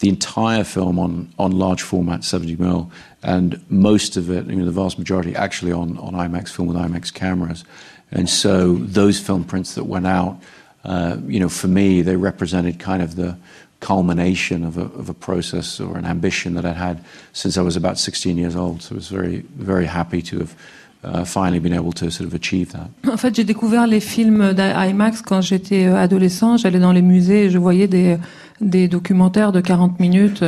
the 0.00 0.08
entire 0.08 0.64
film 0.64 0.98
on, 0.98 1.32
on 1.38 1.52
large 1.52 1.82
format 1.82 2.20
70mm, 2.22 2.90
and 3.22 3.64
most 3.70 4.16
of 4.16 4.30
it, 4.30 4.48
the 4.48 4.70
vast 4.72 4.98
majority, 4.98 5.36
actually 5.36 5.70
on, 5.70 5.96
on 5.98 6.12
IMAX 6.12 6.48
film 6.48 6.66
with 6.66 6.76
IMAX 6.76 7.14
cameras. 7.14 7.64
And 8.10 8.28
so 8.28 8.74
those 8.74 9.20
film 9.20 9.44
prints 9.44 9.76
that 9.76 9.84
went 9.84 10.08
out, 10.08 10.40
uh, 10.84 11.18
you 11.26 11.38
know, 11.38 11.48
for 11.48 11.68
me, 11.68 12.02
they 12.02 12.16
represented 12.16 12.80
kind 12.80 13.00
of 13.00 13.14
the 13.14 13.36
culmination 13.80 14.64
of 14.64 14.76
a, 14.76 14.86
of 14.98 15.08
a 15.08 15.14
process 15.14 15.80
or 15.80 15.96
an 15.96 16.04
ambition 16.04 16.54
that 16.54 16.64
I'd 16.64 16.76
had 16.76 16.98
since 17.32 17.56
I 17.56 17.62
was 17.62 17.76
about 17.76 17.98
16 17.98 18.36
years 18.36 18.56
old. 18.56 18.82
So 18.82 18.94
I 18.94 18.96
was 18.96 19.08
very, 19.08 19.44
very 19.56 19.86
happy 19.86 20.22
to 20.22 20.38
have 20.38 20.56
uh, 21.04 21.24
finally 21.24 21.60
been 21.60 21.72
able 21.72 21.92
to 21.92 22.10
sort 22.10 22.26
of 22.26 22.34
achieve 22.34 22.72
that. 22.72 22.90
En 23.10 23.16
fait, 23.16 23.34
j'ai 23.34 23.44
découvert 23.44 23.86
les 23.86 24.00
films 24.00 24.52
d'IMAX 24.52 25.22
quand 25.22 25.40
j'étais 25.40 25.86
euh, 25.86 25.96
adolescent. 25.96 26.56
J'allais 26.56 26.80
dans 26.80 26.92
les 26.92 27.02
musées 27.02 27.44
et 27.44 27.50
je 27.50 27.58
voyais 27.58 27.86
des, 27.86 28.18
des 28.60 28.88
documentaires 28.88 29.52
de 29.52 29.60
40 29.60 30.00
minutes. 30.00 30.44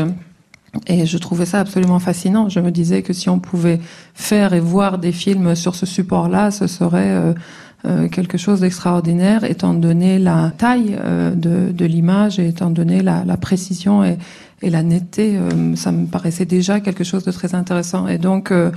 Et 0.87 1.05
je 1.05 1.19
trouvais 1.19 1.47
ça 1.47 1.61
absolument 1.61 1.99
fascinant. 1.99 2.49
Je 2.49 2.61
me 2.61 2.71
disais 2.71 3.03
que 3.03 3.13
si 3.13 3.29
on 3.29 3.41
pouvait 3.41 3.81
faire 4.15 4.55
et 4.55 4.61
voir 4.61 4.99
des 4.99 5.13
films 5.13 5.57
sur 5.57 5.75
ce 5.75 5.85
support-là, 5.85 6.51
ce 6.51 6.67
serait 6.67 7.11
euh, 7.11 7.21
euh, 7.31 7.35
quelque 8.11 8.37
chose 8.37 8.61
d'extraordinaire, 8.61 9.45
étant 9.45 9.75
donné 9.75 10.19
la 10.19 10.53
taille 10.57 10.97
euh, 10.99 11.31
de, 11.35 11.73
de 11.73 11.85
l'image 11.85 12.39
et 12.39 12.49
étant 12.49 12.71
donné 12.71 13.03
la, 13.03 13.25
la 13.25 13.37
précision 13.37 14.05
et, 14.05 14.19
et, 14.63 14.71
la 14.71 14.83
netteté. 14.83 15.37
Euh, 15.37 15.77
ça 15.77 15.93
me 15.93 16.07
paraissait 16.07 16.45
déjà 16.45 16.81
quelque 16.81 17.05
chose 17.05 17.25
de 17.25 17.33
très 17.33 17.55
intéressant. 17.55 18.07
Et 18.07 18.19
donc, 18.19 18.53
euh, 18.53 18.71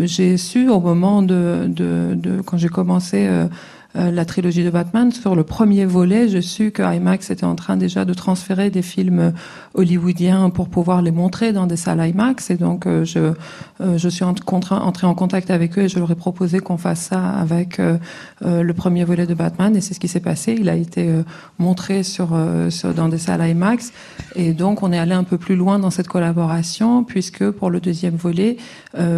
j'ai 0.00 0.36
su 0.36 0.68
au 0.68 0.80
moment 0.80 1.22
de, 1.22 1.66
de, 1.68 2.14
de 2.14 2.40
quand 2.40 2.56
j'ai 2.56 2.68
commencé 2.68 3.26
euh, 3.28 3.46
la 3.94 4.24
trilogie 4.24 4.64
de 4.64 4.70
Batman. 4.70 5.12
Sur 5.12 5.36
le 5.36 5.44
premier 5.44 5.84
volet, 5.84 6.28
je 6.28 6.40
su 6.40 6.70
que 6.70 6.82
IMAX 6.82 7.30
était 7.30 7.44
en 7.44 7.54
train 7.54 7.76
déjà 7.76 8.04
de 8.04 8.14
transférer 8.14 8.70
des 8.70 8.80
films 8.80 9.32
hollywoodiens 9.74 10.50
pour 10.50 10.68
pouvoir 10.68 11.02
les 11.02 11.10
montrer 11.10 11.52
dans 11.52 11.66
des 11.66 11.76
salles 11.76 12.06
IMAX. 12.06 12.50
Et 12.50 12.56
donc, 12.56 12.86
euh, 12.86 13.04
je, 13.04 13.34
euh, 13.80 13.98
je 13.98 14.08
suis 14.08 14.24
entré 14.24 15.06
en 15.06 15.14
contact 15.14 15.50
avec 15.50 15.78
eux 15.78 15.82
et 15.82 15.88
je 15.88 15.98
leur 15.98 16.10
ai 16.10 16.14
proposé 16.14 16.60
qu'on 16.60 16.78
fasse 16.78 17.00
ça 17.00 17.22
avec 17.30 17.80
le 18.40 18.72
premier 18.72 19.04
volet 19.04 19.26
de 19.26 19.34
Batman. 19.34 19.76
Et 19.76 19.80
c'est 19.80 19.94
ce 19.94 20.00
qui 20.00 20.08
s'est 20.08 20.20
passé. 20.20 20.56
Il 20.58 20.68
a 20.68 20.74
été 20.74 21.10
montré 21.58 22.02
sur, 22.02 22.36
sur, 22.70 22.94
dans 22.94 23.08
des 23.08 23.18
salles 23.18 23.46
IMAX. 23.46 23.92
Et 24.36 24.52
donc, 24.52 24.82
on 24.82 24.92
est 24.92 24.98
allé 24.98 25.12
un 25.12 25.24
peu 25.24 25.38
plus 25.38 25.56
loin 25.56 25.78
dans 25.78 25.90
cette 25.90 26.08
collaboration 26.08 27.04
puisque 27.04 27.50
pour 27.50 27.70
le 27.70 27.80
deuxième 27.80 28.16
volet, 28.16 28.56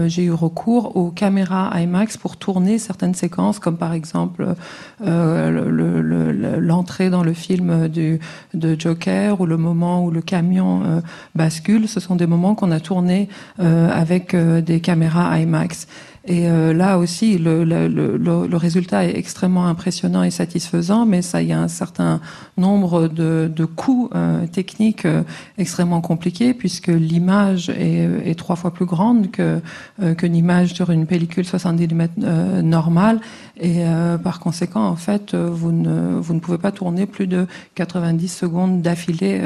j'ai 0.07 0.25
eu 0.25 0.33
recours 0.33 0.97
aux 0.97 1.11
caméras 1.11 1.71
IMAX 1.81 2.17
pour 2.17 2.37
tourner 2.37 2.79
certaines 2.79 3.15
séquences, 3.15 3.59
comme 3.59 3.77
par 3.77 3.93
exemple 3.93 4.55
euh, 5.03 6.61
l'entrée 6.61 7.11
dans 7.11 7.25
le 7.25 7.33
film 7.33 7.89
de 7.89 8.77
Joker 8.79 9.41
ou 9.41 9.47
le 9.47 9.57
moment 9.57 10.05
où 10.05 10.11
le 10.11 10.23
camion 10.23 10.83
euh, 10.85 11.01
bascule, 11.35 11.89
ce 11.89 12.01
sont 12.01 12.17
des 12.17 12.27
moments 12.27 12.55
qu'on 12.55 12.71
a 12.71 12.81
tournés 12.81 13.29
euh, 13.59 13.91
avec 13.91 14.37
des 14.37 14.81
caméras 14.81 15.39
IMAX. 15.39 15.87
Et 16.27 16.49
là 16.49 16.97
aussi, 16.97 17.37
le, 17.37 18.57
résultat 18.57 19.05
est 19.05 19.15
extrêmement 19.15 19.67
impressionnant 19.67 20.23
et 20.23 20.31
satisfaisant, 20.31 21.05
mais 21.05 21.21
ça, 21.21 21.43
il 21.43 21.49
y 21.49 21.53
a 21.53 21.61
un 21.61 21.69
certain 21.69 22.19
nombre 22.57 23.09
de, 23.09 23.65
coûts 23.67 24.09
techniques 24.51 25.07
extrêmement 25.59 26.01
compliqués, 26.01 26.55
puisque 26.55 26.87
l'image 26.87 27.69
est, 27.69 28.09
est, 28.25 28.39
trois 28.39 28.57
fois 28.57 28.73
plus 28.73 28.87
grande 28.87 29.31
que 29.31 29.61
qu'une 30.17 30.35
image 30.35 30.73
sur 30.73 30.89
une 30.89 31.05
pellicule 31.05 31.45
70 31.45 31.89
mm 31.93 32.61
normale, 32.63 33.21
et 33.57 33.85
par 34.23 34.41
conséquent, 34.41 34.85
en 34.85 34.97
fait, 34.97 35.35
vous 35.35 35.71
ne 35.71 36.19
vous 36.19 36.35
ne 36.35 36.41
pouvez 36.41 36.59
pas 36.59 36.73
tourner 36.73 37.07
plus 37.07 37.27
de 37.27 37.47
90 37.77 38.29
secondes 38.29 38.83
d'affilée 38.83 39.41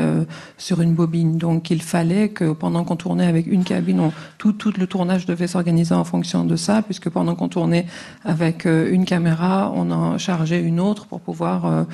sur 0.57 0.81
une 0.81 0.95
bobine. 0.95 1.37
Donc, 1.37 1.71
il 1.71 1.83
fallait 1.83 2.31
que 2.31 2.53
pendant 2.53 2.85
qu'on 2.85 2.97
tournait 2.97 3.27
avec 3.27 3.47
une 3.47 3.65
cabine, 3.65 4.01
on, 4.01 4.13
tout 4.39 4.53
tout 4.53 4.73
le 4.79 4.87
tournage 4.87 5.27
devait 5.27 5.47
s'organiser 5.47 5.95
en 5.95 6.05
fonction 6.05 6.45
de 6.45 6.57
ça 6.57 6.83
puisque 6.83 7.09
pendant 7.09 7.35
qu'on 7.35 7.49
tournait 7.49 7.87
avec 8.25 8.67
euh, 8.67 8.91
une 8.91 9.05
caméra, 9.05 9.73
on 9.75 9.91
en 9.91 10.19
chargeait 10.19 10.61
une 10.61 10.81
autre 10.81 11.07
pour 11.07 11.21
pouvoir 11.21 11.67
euh, 11.67 11.85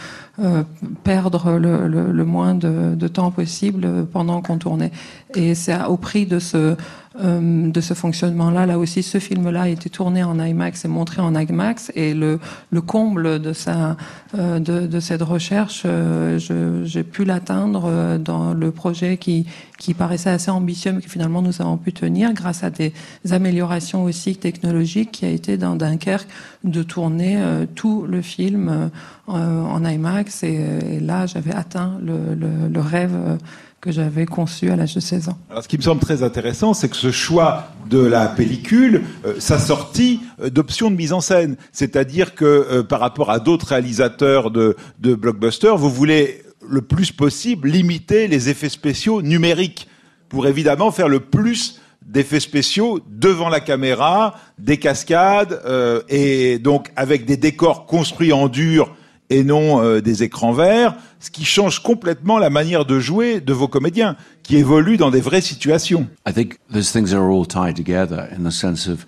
euh, 0.41 0.63
perdre 1.03 1.53
le, 1.53 2.25
moins 2.25 2.55
de, 2.55 2.95
de, 2.95 3.09
temps 3.09 3.31
possible 3.31 4.07
pendant 4.07 4.41
qu'on 4.43 4.59
tournait. 4.59 4.93
Et 5.35 5.55
c'est 5.55 5.85
au 5.85 5.97
prix 5.97 6.27
de 6.27 6.39
ce 6.39 6.77
euh, 7.17 7.71
de 7.71 7.81
ce 7.81 7.95
fonctionnement-là. 7.95 8.67
Là 8.67 8.77
aussi, 8.77 9.05
ce 9.05 9.19
film-là 9.19 9.63
a 9.63 9.69
été 9.69 9.89
tourné 9.89 10.25
en 10.25 10.37
IMAX 10.41 10.85
et 10.85 10.89
montré 10.89 11.23
en 11.23 11.37
IMAX. 11.37 11.93
Et 11.95 12.13
le, 12.13 12.41
le 12.73 12.81
comble 12.81 13.41
de, 13.41 13.53
sa, 13.53 13.97
euh, 14.37 14.59
de, 14.59 14.89
de, 14.89 14.99
cette 14.99 15.23
recherche, 15.23 15.85
euh, 15.87 16.39
j'ai 16.85 17.05
pu 17.05 17.25
l'atteindre 17.25 18.19
dans 18.19 18.53
le 18.53 18.73
projet 18.73 19.17
qui, 19.17 19.47
qui 19.79 19.95
paraissait 19.95 20.31
assez 20.31 20.51
ambitieux, 20.51 20.91
mais 20.91 21.03
que 21.03 21.09
finalement 21.09 21.41
nous 21.41 21.63
avons 21.63 21.77
pu 21.77 21.93
tenir 21.93 22.33
grâce 22.33 22.65
à 22.65 22.71
des 22.71 22.93
améliorations 23.31 24.03
aussi 24.03 24.35
technologiques 24.35 25.13
qui 25.13 25.25
a 25.25 25.31
été 25.31 25.57
dans 25.57 25.77
Dunkerque 25.77 26.27
de 26.65 26.83
tourner 26.83 27.41
tout 27.77 28.07
le 28.09 28.23
film 28.23 28.91
en 29.29 29.85
IMAX. 29.85 30.43
Et, 30.43 30.99
là, 31.01 31.27
j'avais 31.27 31.55
atteint 31.55 31.97
le, 32.03 32.35
le, 32.35 32.69
le 32.69 32.81
rêve 32.81 33.39
que 33.85 33.93
j'avais 33.93 34.25
conçu 34.25 34.71
à 34.71 34.77
l'âge 34.77 34.95
de 34.95 35.01
16 35.01 35.29
ans. 35.29 35.39
Alors, 35.51 35.63
ce 35.63 35.69
qui 35.69 35.77
me 35.77 35.83
semble 35.83 36.01
très 36.01 36.23
intéressant, 36.23 36.73
c'est 36.73 36.89
que 36.89 36.97
ce 36.97 37.11
choix 37.11 37.69
de 37.91 37.99
la 37.99 38.29
pellicule 38.29 39.03
euh, 39.27 39.39
s'assortit 39.39 40.21
euh, 40.41 40.49
d'options 40.49 40.91
de 40.91 40.97
mise 40.97 41.13
en 41.13 41.21
scène. 41.21 41.57
C'est-à-dire 41.71 42.35
que 42.35 42.47
euh, 42.47 42.83
par 42.83 42.99
rapport 43.01 43.31
à 43.31 43.41
d'autres 43.41 43.67
réalisateurs 43.67 44.51
de, 44.51 44.75
de 45.01 45.15
blockbusters, 45.15 45.77
vous 45.77 45.91
voulez 45.91 46.43
le 46.67 46.81
plus 46.81 47.13
possible 47.13 47.69
limiter 47.69 48.27
les 48.27 48.49
effets 48.49 48.71
spéciaux 48.71 49.21
numériques 49.21 49.87
pour 50.31 50.47
évidemment 50.47 50.91
faire 50.91 51.09
le 51.09 51.21
plus 51.21 51.79
d'effets 52.07 52.41
spéciaux 52.41 53.01
devant 53.07 53.51
la 53.51 53.61
caméra, 53.61 54.35
des 54.59 54.79
cascades, 54.79 55.61
euh, 55.67 56.01
et 56.09 56.59
donc 56.59 56.91
avec 56.97 57.27
des 57.27 57.37
décors 57.37 57.85
construits 57.85 58.33
en 58.33 58.49
dur 58.49 58.95
et 59.35 59.45
non 59.45 59.83
euh, 59.83 60.01
des 60.01 60.23
écrans 60.23 60.53
verts, 60.53 60.97
ce 61.21 61.31
qui 61.31 61.45
change 61.45 61.83
complètement 61.83 62.39
la 62.39 62.51
manière 62.51 62.85
de 62.85 63.01
jouer 63.01 63.41
de 63.41 63.53
vos 63.53 63.69
comédiens, 63.69 64.17
qui 64.43 64.57
évoluent 64.57 64.97
dans 64.97 65.11
des 65.11 65.21
vraies 65.21 65.41
situations. 65.41 66.07
I 66.27 66.33
think 66.33 66.59
those 66.73 66.93
things 66.93 67.13
are 67.13 67.31
all 67.31 67.47
tied 67.47 67.75
together 67.77 68.29
in 68.31 68.49
the 68.49 68.53
sense 68.53 68.89
of 68.89 69.05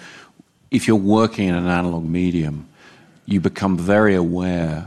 if 0.71 0.87
you're 0.87 1.01
working 1.01 1.49
in 1.49 1.55
an 1.55 1.69
analog 1.69 2.05
medium, 2.05 2.65
you 3.27 3.41
become 3.41 3.79
very 3.79 4.15
aware 4.15 4.85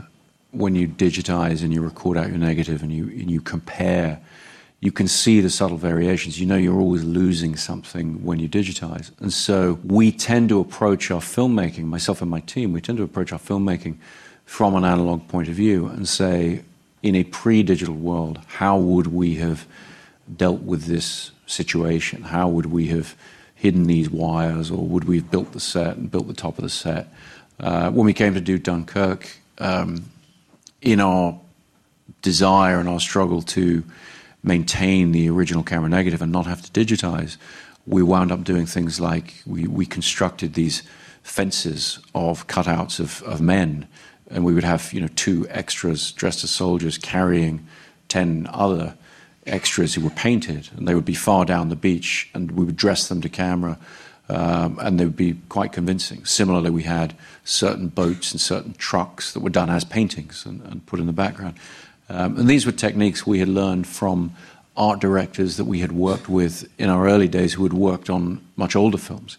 when 0.52 0.74
you 0.74 0.86
digitize 0.86 1.62
and 1.62 1.72
you 1.72 1.82
record 1.82 2.18
out 2.18 2.28
your 2.28 2.38
negative 2.38 2.82
and 2.82 2.92
you, 2.92 3.04
and 3.04 3.30
you 3.30 3.40
compare 3.40 4.18
you 4.82 4.90
can 4.90 5.06
see 5.06 5.40
the 5.40 5.50
subtle 5.50 5.76
variations. 5.76 6.40
You 6.40 6.46
know 6.46 6.56
you're 6.56 6.80
always 6.80 7.04
losing 7.04 7.54
something 7.54 8.24
when 8.24 8.38
you 8.38 8.48
digitize. 8.48 9.10
And 9.20 9.30
so 9.30 9.78
we 9.84 10.10
tend 10.10 10.48
to 10.48 10.58
approach 10.58 11.10
our 11.10 11.20
filmmaking, 11.20 11.84
myself 11.84 12.22
and 12.22 12.30
my 12.30 12.40
team, 12.40 12.72
we 12.72 12.80
tend 12.80 12.96
to 12.96 13.04
approach 13.04 13.30
our 13.30 13.38
filmmaking 13.38 13.96
from 14.50 14.74
an 14.74 14.84
analog 14.84 15.28
point 15.28 15.46
of 15.46 15.54
view 15.54 15.86
and 15.86 16.08
say, 16.08 16.60
in 17.04 17.14
a 17.14 17.22
pre 17.22 17.62
digital 17.62 17.94
world, 17.94 18.40
how 18.48 18.76
would 18.76 19.06
we 19.06 19.36
have 19.36 19.64
dealt 20.36 20.60
with 20.62 20.86
this 20.86 21.30
situation? 21.46 22.22
How 22.22 22.48
would 22.48 22.66
we 22.66 22.88
have 22.88 23.14
hidden 23.54 23.84
these 23.84 24.10
wires, 24.10 24.68
or 24.68 24.84
would 24.84 25.04
we 25.04 25.18
have 25.18 25.30
built 25.30 25.52
the 25.52 25.60
set 25.60 25.96
and 25.96 26.10
built 26.10 26.26
the 26.26 26.34
top 26.34 26.58
of 26.58 26.64
the 26.64 26.68
set? 26.68 27.06
Uh, 27.60 27.92
when 27.92 28.04
we 28.04 28.12
came 28.12 28.34
to 28.34 28.40
do 28.40 28.58
Dunkirk, 28.58 29.38
um, 29.58 30.10
in 30.82 30.98
our 31.00 31.38
desire 32.20 32.80
and 32.80 32.88
our 32.88 33.00
struggle 33.00 33.42
to 33.42 33.84
maintain 34.42 35.12
the 35.12 35.30
original 35.30 35.62
camera 35.62 35.88
negative 35.88 36.20
and 36.20 36.32
not 36.32 36.46
have 36.46 36.60
to 36.60 36.72
digitize, 36.72 37.36
we 37.86 38.02
wound 38.02 38.32
up 38.32 38.42
doing 38.42 38.66
things 38.66 38.98
like 38.98 39.42
we, 39.46 39.68
we 39.68 39.86
constructed 39.86 40.54
these 40.54 40.82
fences 41.22 42.00
of 42.16 42.48
cutouts 42.48 42.98
of, 42.98 43.22
of 43.22 43.40
men, 43.40 43.86
and 44.30 44.44
we 44.44 44.54
would 44.54 44.64
have 44.64 44.92
you 44.92 45.00
know 45.00 45.08
two 45.16 45.46
extras 45.50 46.12
dressed 46.12 46.44
as 46.44 46.50
soldiers 46.50 46.98
carrying 46.98 47.66
ten 48.08 48.48
other 48.52 48.94
extras 49.46 49.94
who 49.94 50.02
were 50.02 50.10
painted, 50.10 50.68
and 50.76 50.86
they 50.86 50.94
would 50.94 51.04
be 51.04 51.14
far 51.14 51.44
down 51.44 51.68
the 51.68 51.76
beach, 51.76 52.28
and 52.34 52.52
we 52.52 52.64
would 52.64 52.76
dress 52.76 53.08
them 53.08 53.20
to 53.20 53.28
camera, 53.28 53.78
um, 54.28 54.78
and 54.80 54.98
they 55.00 55.04
would 55.04 55.16
be 55.16 55.36
quite 55.48 55.72
convincing. 55.72 56.24
Similarly, 56.24 56.70
we 56.70 56.82
had 56.84 57.14
certain 57.44 57.88
boats 57.88 58.32
and 58.32 58.40
certain 58.40 58.74
trucks 58.74 59.32
that 59.32 59.40
were 59.40 59.50
done 59.50 59.70
as 59.70 59.84
paintings 59.84 60.46
and, 60.46 60.62
and 60.62 60.86
put 60.86 61.00
in 61.00 61.06
the 61.06 61.12
background. 61.12 61.56
Um, 62.08 62.38
and 62.38 62.48
these 62.48 62.66
were 62.66 62.72
techniques 62.72 63.26
we 63.26 63.38
had 63.38 63.48
learned 63.48 63.86
from 63.86 64.34
art 64.76 65.00
directors 65.00 65.56
that 65.56 65.64
we 65.64 65.80
had 65.80 65.92
worked 65.92 66.28
with 66.28 66.68
in 66.78 66.88
our 66.88 67.08
early 67.08 67.28
days 67.28 67.52
who 67.52 67.62
had 67.62 67.72
worked 67.72 68.08
on 68.08 68.40
much 68.56 68.76
older 68.76 68.98
films. 68.98 69.36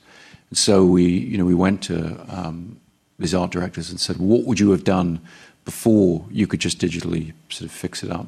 And 0.49 0.58
so 0.58 0.86
we, 0.86 1.06
you 1.06 1.38
know, 1.38 1.45
we 1.45 1.56
went 1.56 1.84
to 1.84 2.25
um, 2.30 2.80
these 3.21 3.34
art 3.34 3.51
directors 3.51 3.89
and 3.89 3.99
said, 3.99 4.17
what 4.17 4.45
would 4.45 4.60
you 4.60 4.71
have 4.71 4.84
done 4.84 5.19
before 5.65 6.25
you 6.31 6.47
could 6.47 6.60
just 6.60 6.79
digitally 6.79 7.34
sort 7.49 7.69
of 7.69 7.71
fix 7.71 8.03
it 8.03 8.12
up? 8.12 8.27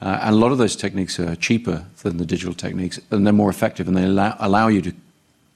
Uh, 0.00 0.18
and 0.22 0.34
a 0.34 0.38
lot 0.38 0.52
of 0.52 0.58
those 0.58 0.74
techniques 0.74 1.20
are 1.20 1.36
cheaper 1.36 1.84
than 2.02 2.16
the 2.16 2.26
digital 2.26 2.54
techniques, 2.54 3.00
and 3.10 3.24
they're 3.24 3.32
more 3.32 3.50
effective, 3.50 3.86
and 3.86 3.96
they 3.96 4.04
allow, 4.04 4.36
allow 4.40 4.68
you 4.68 4.82
to 4.82 4.92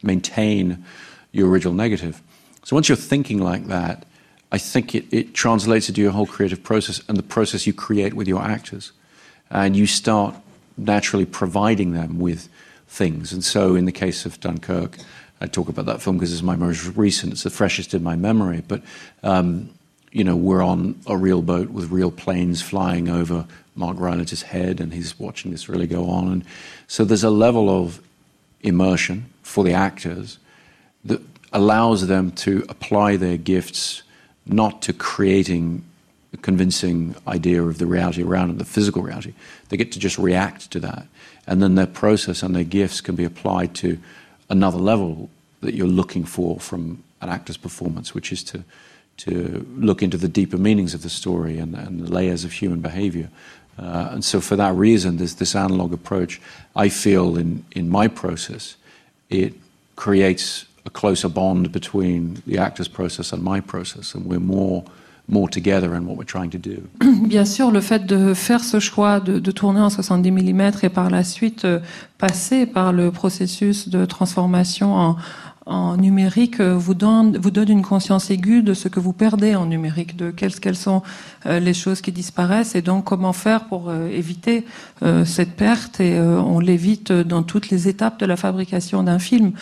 maintain 0.03 0.85
your 1.33 1.49
original 1.49 1.75
negative. 1.75 2.23
So 2.65 2.77
once 2.77 2.89
you're 2.89 2.97
thinking 2.97 3.41
like 3.41 3.67
that, 3.67 4.07
I 4.53 4.59
think 4.59 4.95
it, 4.95 5.05
it 5.11 5.35
translates 5.35 5.89
into 5.89 6.01
your 6.01 6.13
whole 6.13 6.27
creative 6.27 6.63
process 6.63 7.03
and 7.09 7.19
the 7.19 7.23
process 7.23 7.67
you 7.67 7.73
create 7.73 8.15
with 8.15 8.29
your 8.29 8.43
actors. 8.43 8.93
And 9.51 9.77
you 9.77 9.87
start 9.87 10.35
naturally 10.77 11.27
providing 11.27 11.93
them 11.93 12.19
with 12.19 12.49
things. 12.87 13.33
And 13.33 13.45
so 13.45 13.75
in 13.75 13.85
the 13.85 13.93
case 13.93 14.27
of 14.27 14.39
Dunkirk, 14.41 14.99
I 15.47 15.49
talk 15.49 15.69
about 15.69 15.87
that 15.87 16.03
film 16.03 16.17
because 16.17 16.33
it's 16.33 16.43
my 16.43 16.57
most 16.57 16.97
recent, 16.97 17.33
it's 17.33 17.45
the 17.45 17.51
freshest 17.51 17.95
in 17.95 18.03
my 18.03 18.17
memory. 18.17 18.65
But, 18.67 18.83
um, 19.23 19.71
you 20.11 20.25
know, 20.25 20.35
we're 20.35 20.63
on 20.63 21.01
a 21.07 21.17
real 21.17 21.41
boat 21.41 21.71
with 21.71 21.89
real 21.93 22.11
planes 22.11 22.63
flying 22.63 23.09
over 23.09 23.47
Mark 23.77 23.97
Rylance's 23.97 24.43
head, 24.43 24.81
and 24.81 24.93
he's 24.93 25.17
watching 25.21 25.53
this 25.53 25.69
really 25.69 25.87
go 25.87 26.11
on. 26.11 26.33
And 26.33 26.45
so 26.89 27.05
there's 27.05 27.23
a 27.23 27.31
level 27.31 27.71
of 27.71 28.01
immersion 28.63 29.27
for 29.45 29.63
the 29.63 29.73
actors 29.73 30.39
that 31.05 31.21
allows 31.53 32.09
them 32.09 32.33
to 32.33 32.65
apply 32.69 33.17
their 33.17 33.37
gifts 33.37 34.03
not 34.47 34.83
to 34.83 34.93
creating 34.93 35.85
a 36.33 36.37
convincing 36.39 37.15
idea 37.29 37.63
of 37.63 37.79
the 37.79 37.87
reality 37.87 38.25
around 38.25 38.49
them, 38.49 38.59
the 38.59 38.65
physical 38.65 39.01
reality. 39.01 39.33
They 39.69 39.77
get 39.77 39.93
to 39.93 40.01
just 40.01 40.19
react 40.19 40.73
to 40.73 40.81
that. 40.81 41.07
And 41.47 41.63
then 41.63 41.77
their 41.77 41.87
process 41.87 42.43
and 42.43 42.57
their 42.57 42.65
gifts 42.65 43.01
can 43.01 43.15
be 43.15 43.25
applied 43.25 43.77
to 43.77 43.99
another 44.49 44.79
level 44.79 45.31
that 45.67 45.75
you're 45.75 45.87
looking 45.87 46.25
for 46.25 46.59
from 46.59 47.03
an 47.21 47.29
actor's 47.29 47.59
performance, 47.59 48.15
which 48.15 48.33
is 48.33 48.43
to, 48.45 48.65
to 49.19 49.67
look 49.77 50.03
into 50.03 50.17
the 50.17 50.29
deeper 50.29 50.57
meanings 50.57 50.95
of 50.95 51.03
the 51.03 51.11
story 51.11 51.59
and, 51.59 51.75
and 51.75 52.01
the 52.01 52.11
layers 52.11 52.45
of 52.45 52.53
human 52.53 52.81
behavior. 52.81 53.29
Uh, 53.79 54.09
and 54.13 54.25
so, 54.25 54.41
for 54.41 54.57
that 54.57 54.75
reason, 54.75 55.19
there's 55.19 55.35
this 55.35 55.55
analog 55.55 55.93
approach. 55.93 56.41
I 56.75 56.89
feel 56.89 57.37
in, 57.37 57.65
in 57.73 57.91
my 57.91 58.09
process, 58.09 58.77
it 59.29 59.53
creates 59.97 60.65
a 60.87 60.91
closer 60.91 61.29
bond 61.29 61.73
between 61.73 62.43
the 62.47 62.59
actor's 62.59 62.89
process 62.89 63.33
and 63.33 63.43
my 63.43 63.61
process, 63.61 64.15
and 64.15 64.25
we're 64.25 64.41
more 64.41 64.85
more 65.29 65.49
together 65.49 65.95
in 65.95 66.07
what 66.07 66.17
we're 66.17 66.25
trying 66.25 66.51
to 66.51 66.59
do. 66.59 66.89
Bien 67.29 67.45
sûr, 67.45 67.71
le 67.71 67.81
fait 67.81 68.07
de 68.07 68.33
faire 68.35 68.63
ce 68.63 68.79
choix 68.79 69.19
de, 69.21 69.39
de 69.41 69.51
tourner 69.51 69.81
en 69.81 69.91
70 69.91 70.31
mm 70.31 70.61
et 70.83 70.89
par 70.89 71.11
la 71.11 71.25
suite 71.25 71.65
euh, 71.65 71.81
passer 72.19 72.67
par 72.67 72.93
le 72.93 73.11
processus 73.11 73.89
de 73.89 74.05
transformation 74.05 74.95
en, 74.95 75.17
en 75.67 75.97
numérique 75.97 76.61
euh, 76.61 76.77
vous 76.77 76.95
donne, 76.95 77.37
vous 77.39 77.51
donne 77.51 77.71
une 77.71 77.83
conscience 77.83 78.31
aiguë 78.31 78.63
de 78.63 78.73
ce 78.73 78.89
que 78.89 79.01
vous 79.01 79.13
perdez 79.13 79.57
en 79.57 79.67
numérique, 79.67 80.17
de 80.17 80.31
quelles, 80.31 80.55
quelles 80.61 80.77
sont 80.77 81.03
euh, 81.45 81.59
les 81.59 81.75
choses 81.75 82.01
qui 82.01 82.13
disparaissent 82.13 82.77
et 82.77 82.83
donc 82.83 83.05
comment 83.05 83.33
faire 83.33 83.65
pour 83.65 83.89
euh, 83.89 84.09
éviter 84.09 84.65
cette 85.25 85.57
perte 85.57 86.01
et 86.01 86.19
on 86.19 86.59
l'évite 86.59 87.13
dans 87.13 87.43
toutes 87.43 87.69
les 87.69 87.89
étapes 87.89 88.19
de 88.19 88.27
la 88.27 88.37
fabrication 88.37 89.03
d'un 89.03 89.19
film. 89.19 89.53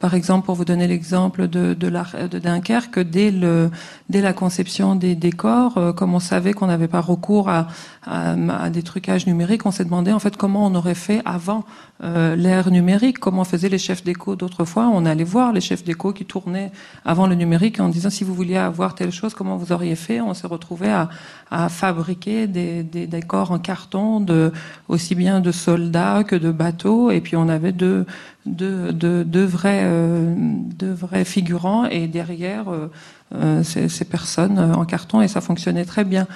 Par 0.00 0.14
exemple, 0.14 0.44
pour 0.44 0.54
vous 0.54 0.64
donner 0.64 0.86
l'exemple 0.86 1.48
de, 1.48 1.72
de, 1.72 1.88
de, 1.88 2.38
Dunkerque, 2.38 2.98
dès, 2.98 3.30
le, 3.30 3.70
dès 4.10 4.20
la 4.20 4.32
conception 4.32 4.96
des 4.96 5.14
décors, 5.14 5.78
euh, 5.78 5.92
comme 5.92 6.14
on 6.14 6.20
savait 6.20 6.52
qu'on 6.52 6.66
n'avait 6.66 6.88
pas 6.88 7.00
recours 7.00 7.48
à, 7.48 7.68
à, 8.06 8.70
des 8.70 8.82
trucages 8.82 9.26
numériques, 9.26 9.64
on 9.66 9.70
s'est 9.70 9.84
demandé 9.84 10.12
en 10.12 10.18
fait 10.18 10.36
comment 10.36 10.66
on 10.66 10.74
aurait 10.74 10.94
fait 10.94 11.22
avant 11.24 11.64
euh, 12.02 12.34
l'ère 12.36 12.70
numérique, 12.70 13.18
comment 13.18 13.44
faisaient 13.44 13.68
les 13.68 13.78
chefs 13.78 14.02
d'écho 14.04 14.36
d'autrefois. 14.36 14.90
On 14.92 15.06
allait 15.06 15.24
voir 15.24 15.52
les 15.52 15.60
chefs 15.60 15.84
d'écho 15.84 16.12
qui 16.12 16.24
tournaient 16.24 16.72
avant 17.04 17.26
le 17.26 17.34
numérique 17.34 17.80
en 17.80 17.88
disant 17.88 18.10
si 18.10 18.24
vous 18.24 18.34
vouliez 18.34 18.56
avoir 18.56 18.94
telle 18.94 19.12
chose, 19.12 19.32
comment 19.32 19.56
vous 19.56 19.72
auriez 19.72 19.94
fait? 19.94 20.20
On 20.20 20.34
s'est 20.34 20.48
retrouvé 20.48 20.90
à, 20.90 21.08
à, 21.50 21.68
fabriquer 21.68 22.46
des, 22.46 22.82
des, 22.82 23.06
décors 23.06 23.52
en 23.52 23.58
carton, 23.58 24.20
de, 24.20 24.52
aussi 24.88 25.14
bien 25.14 25.40
de 25.40 25.52
soldats 25.52 26.24
que 26.24 26.36
de 26.36 26.50
bateaux, 26.50 27.10
et 27.10 27.20
puis 27.20 27.36
on 27.36 27.48
avait 27.48 27.72
deux, 27.72 28.06
deux, 28.46 28.92
deux, 28.92 29.24
deux 29.24 29.44
vrais, 29.44 29.82
euh, 29.84 30.34
vrais 30.80 31.24
figurants 31.24 31.86
et 31.86 32.06
derrière 32.06 32.68
euh, 32.68 32.90
euh 33.34 33.62
ces, 33.62 33.88
ces, 33.88 34.04
personnes 34.04 34.58
euh, 34.58 34.74
en 34.74 34.84
carton 34.84 35.22
et 35.22 35.28
ça 35.28 35.40
fonctionnait 35.40 35.84
très 35.84 36.04
bien. 36.04 36.26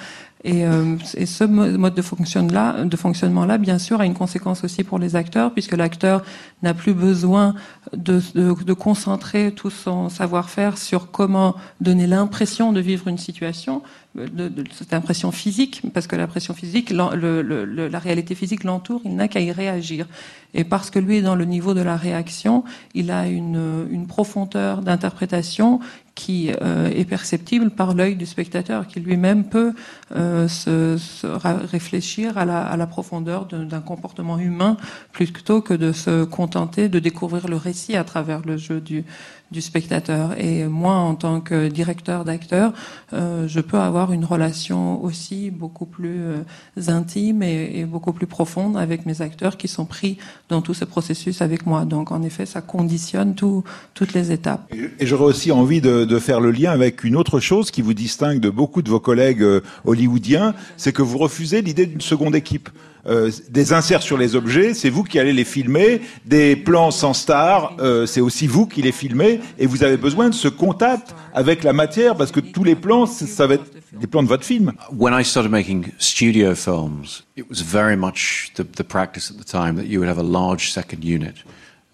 Et, 0.45 0.65
euh, 0.65 0.95
et, 1.15 1.25
ce 1.25 1.43
mode 1.43 1.93
de, 1.95 2.01
fonctionnement-là, 2.01 3.57
bien 3.57 3.77
sûr, 3.77 3.99
a 3.99 4.05
une 4.05 4.13
conséquence 4.13 4.63
aussi 4.63 4.85
pour 4.85 4.97
les 4.97 5.17
acteurs, 5.17 5.51
puisque 5.51 5.75
l'acteur 5.75 6.23
n'a 6.63 6.73
plus 6.73 6.93
besoin 6.93 7.55
de, 7.91 8.73
concentrer 8.73 9.51
tout 9.53 9.69
son 9.69 10.07
savoir-faire 10.07 10.77
sur 10.77 11.11
comment 11.11 11.55
donner 11.81 12.07
l'impression 12.07 12.71
de 12.71 12.79
vivre 12.79 13.09
une 13.09 13.17
situation, 13.17 13.81
de, 14.15 14.63
cette 14.71 14.93
impression 14.93 15.33
physique, 15.33 15.81
parce 15.93 16.07
que 16.07 16.15
l'impression 16.15 16.53
physique, 16.53 16.89
la 16.89 17.99
réalité 17.99 18.33
physique 18.33 18.63
l'entoure, 18.63 19.01
il 19.03 19.17
n'a 19.17 19.27
qu'à 19.27 19.41
y 19.41 19.51
réagir. 19.51 20.07
Et 20.53 20.63
parce 20.63 20.89
que 20.89 20.99
lui 20.99 21.17
est 21.17 21.21
dans 21.21 21.35
le 21.35 21.45
niveau 21.45 21.73
de 21.73 21.81
la 21.81 21.97
réaction, 21.97 22.63
il 22.93 23.11
a 23.11 23.27
une 23.27 24.05
profondeur 24.07 24.81
d'interprétation 24.81 25.81
qui 26.19 26.51
euh, 26.61 26.89
est 26.89 27.05
perceptible 27.05 27.69
par 27.69 27.93
l'œil 27.93 28.17
du 28.17 28.25
spectateur, 28.25 28.87
qui 28.87 28.99
lui-même 28.99 29.45
peut 29.45 29.71
euh, 30.13 30.49
se, 30.49 30.97
se, 30.97 31.25
réfléchir 31.25 32.37
à 32.37 32.43
la, 32.43 32.61
à 32.61 32.75
la 32.75 32.87
profondeur 32.87 33.45
d'un 33.45 33.79
comportement 33.79 34.37
humain 34.37 34.75
plutôt 35.13 35.61
que 35.61 35.73
de 35.73 35.93
se 35.93 36.25
contenter 36.25 36.89
de 36.89 36.99
découvrir 36.99 37.47
le 37.47 37.55
récit 37.55 37.95
à 37.95 38.03
travers 38.03 38.41
le 38.45 38.57
jeu 38.57 38.81
du, 38.81 39.05
du 39.51 39.61
spectateur. 39.61 40.39
Et 40.39 40.65
moi, 40.65 40.93
en 40.93 41.15
tant 41.15 41.41
que 41.41 41.67
directeur 41.67 42.25
d'acteur, 42.25 42.73
euh, 43.13 43.47
je 43.47 43.59
peux 43.59 43.77
avoir 43.77 44.13
une 44.13 44.25
relation 44.25 45.03
aussi 45.03 45.49
beaucoup 45.49 45.85
plus 45.85 46.21
euh, 46.21 46.43
intime 46.87 47.41
et, 47.43 47.79
et, 47.79 47.85
beaucoup 47.85 48.13
plus 48.13 48.27
profonde 48.27 48.77
avec 48.77 49.05
mes 49.05 49.21
acteurs 49.21 49.57
qui 49.57 49.67
sont 49.67 49.85
pris 49.85 50.17
dans 50.49 50.61
tout 50.61 50.73
ce 50.73 50.85
processus 50.85 51.41
avec 51.41 51.65
moi. 51.65 51.85
Donc, 51.85 52.11
en 52.11 52.21
effet, 52.21 52.45
ça 52.45 52.61
conditionne 52.61 53.35
tout, 53.35 53.63
toutes 53.93 54.13
les 54.13 54.31
étapes. 54.31 54.71
Et, 54.73 55.05
j'aurais 55.05 55.25
aussi 55.25 55.51
envie 55.51 55.81
de, 55.81 56.05
de, 56.05 56.19
faire 56.19 56.39
le 56.39 56.51
lien 56.51 56.71
avec 56.71 57.03
une 57.03 57.15
autre 57.15 57.39
chose 57.39 57.71
qui 57.71 57.81
vous 57.81 57.93
distingue 57.93 58.39
de 58.39 58.49
beaucoup 58.49 58.81
de 58.81 58.89
vos 58.89 58.99
collègues 58.99 59.41
euh, 59.41 59.61
hollywoodiens, 59.85 60.53
c'est 60.77 60.93
que 60.93 61.01
vous 61.01 61.17
refusez 61.17 61.61
l'idée 61.61 61.85
d'une 61.85 62.01
seconde 62.01 62.35
équipe. 62.35 62.69
Euh, 63.07 63.31
des 63.49 63.73
inserts 63.73 64.01
sur 64.01 64.17
les 64.17 64.35
objets, 64.35 64.73
c'est 64.73 64.89
vous 64.89 65.03
qui 65.03 65.19
allez 65.19 65.33
les 65.33 65.45
filmer. 65.45 66.01
Des 66.25 66.55
plans 66.55 66.91
sans 66.91 67.13
star, 67.13 67.75
euh, 67.79 68.05
c'est 68.05 68.21
aussi 68.21 68.47
vous 68.47 68.65
qui 68.65 68.81
les 68.81 68.91
filmez. 68.91 69.39
Et 69.57 69.65
vous 69.65 69.83
avez 69.83 69.97
besoin 69.97 70.29
de 70.29 70.35
ce 70.35 70.47
contact 70.47 71.15
avec 71.33 71.63
la 71.63 71.73
matière 71.73 72.15
parce 72.15 72.31
que 72.31 72.39
tous 72.39 72.63
les 72.63 72.75
plans, 72.75 73.05
ça 73.05 73.47
va 73.47 73.55
être 73.55 73.65
des 73.93 74.07
plans 74.07 74.23
de 74.23 74.27
votre 74.27 74.43
film. 74.43 74.73
When 74.91 75.13
I 75.13 75.23
started 75.23 75.51
making 75.51 75.91
studio 75.97 76.53
films, 76.55 77.23
it 77.37 77.49
was 77.49 77.61
very 77.61 77.95
much 77.95 78.51
the, 78.55 78.83
practice 78.83 79.31
at 79.31 79.37
the 79.37 79.49
time 79.49 79.75
that 79.75 79.85
you 79.85 79.99
would 79.99 80.09
have 80.09 80.19
a 80.19 80.23
large 80.23 80.71
second 80.71 81.03
unit. 81.03 81.35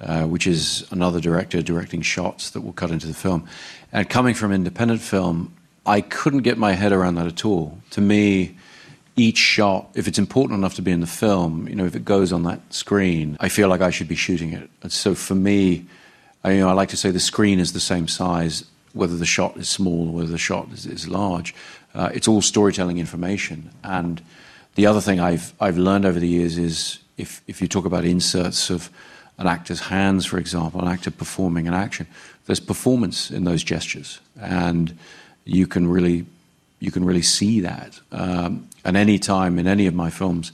Uh, 0.01 0.23
which 0.23 0.45
is 0.45 0.83
another 0.91 1.21
director 1.21 1.61
directing 1.61 2.01
shots 2.01 2.49
that 2.49 2.59
will 2.59 2.73
cut 2.73 2.91
into 2.91 3.07
the 3.07 3.13
film. 3.13 3.45
And 3.93 4.09
coming 4.09 4.35
from 4.35 4.51
independent 4.51 4.99
film, 4.99 5.53
I 5.85 6.01
couldn't 6.01 6.41
get 6.41 6.57
my 6.57 6.73
head 6.73 6.91
around 6.91 7.15
that 7.15 7.27
at 7.27 7.45
all. 7.45 7.77
To 7.91 8.01
me, 8.01 8.55
each 9.15 9.38
shot, 9.38 9.89
if 9.95 10.08
it's 10.08 10.19
important 10.19 10.58
enough 10.58 10.75
to 10.75 10.82
be 10.82 10.91
in 10.91 10.99
the 10.99 11.08
film, 11.08 11.67
you 11.67 11.75
know, 11.75 11.86
if 11.86 11.95
it 11.95 12.04
goes 12.04 12.34
on 12.34 12.43
that 12.43 12.62
screen, 12.73 13.38
I 13.39 13.49
feel 13.49 13.69
like 13.69 13.82
I 13.82 13.89
should 13.89 14.08
be 14.08 14.15
shooting 14.15 14.54
it. 14.54 14.69
And 14.84 14.91
so 14.91 15.15
for 15.15 15.36
me, 15.36 15.86
I, 16.43 16.51
you 16.51 16.60
know, 16.60 16.69
I 16.69 16.73
like 16.73 16.89
to 16.89 16.97
say 16.97 17.12
the 17.12 17.19
screen 17.19 17.60
is 17.60 17.73
the 17.73 17.80
same 17.80 18.08
size, 18.08 18.65
whether 18.93 19.15
the 19.15 19.25
shot 19.25 19.58
is 19.58 19.69
small 19.69 20.10
or 20.10 20.13
whether 20.13 20.32
the 20.32 20.38
shot 20.38 20.69
is, 20.73 20.86
is 20.86 21.08
large. 21.08 21.56
Uh, 21.93 22.10
it's 22.13 22.28
all 22.28 22.41
storytelling 22.41 22.97
information. 22.97 23.69
And 23.84 24.21
the 24.75 24.86
other 24.86 24.99
thing 24.99 25.19
I've, 25.21 25.54
I've 25.62 25.78
learned 25.78 26.06
over 26.06 26.19
the 26.19 26.28
years 26.28 26.58
is 26.58 26.99
if, 27.17 27.41
if 27.47 27.62
you 27.62 27.69
talk 27.69 27.86
about 27.86 28.04
inserts 28.04 28.69
of 28.69 28.89
an 29.38 29.47
actor's 29.47 29.80
hands, 29.80 30.25
for 30.25 30.38
example, 30.38 30.82
an 30.82 30.89
actor 30.89 31.12
performing 31.12 31.67
an 31.67 31.73
action, 31.73 32.06
there's 32.47 32.60
performance 32.60 33.32
in 33.32 33.45
those 33.45 33.63
gestures. 33.63 34.19
And 34.39 34.97
you 35.45 35.67
can 35.67 35.88
really 35.88 36.25
you 36.80 36.91
can 36.91 37.06
really 37.06 37.21
see 37.21 37.62
that. 37.62 37.99
Um, 38.12 38.67
and 38.86 38.95
any 38.95 39.19
time 39.19 39.60
in 39.60 39.67
any 39.67 39.88
of 39.88 39.93
my 39.93 40.10
films 40.10 40.52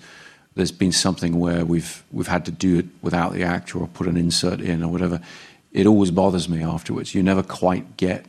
there's 0.56 0.72
been 0.72 0.91
something 0.91 1.39
where 1.39 1.63
we've 1.65 2.04
we've 2.12 2.28
had 2.28 2.46
to 2.46 2.52
do 2.52 2.80
it 2.80 2.86
without 3.02 3.34
the 3.34 3.44
actor 3.44 3.80
or 3.80 3.88
put 3.88 4.08
an 4.08 4.17
insert 4.17 4.60
in 4.60 4.84
or 4.84 4.91
whatever, 4.91 5.22
it 5.72 5.86
always 5.86 6.12
bothers 6.12 6.50
me 6.50 6.62
afterwards. 6.62 7.15
You 7.15 7.24
never 7.24 7.44
quite 7.44 7.98
get 7.98 8.26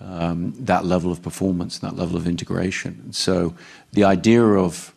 um, 0.00 0.54
that 0.60 0.84
level 0.84 1.10
of 1.10 1.20
performance, 1.22 1.78
and 1.78 1.90
that 1.90 1.96
level 1.96 2.16
of 2.16 2.26
integration. 2.26 3.12
so 3.12 3.54
the 3.92 4.04
idea 4.04 4.42
of 4.42 4.94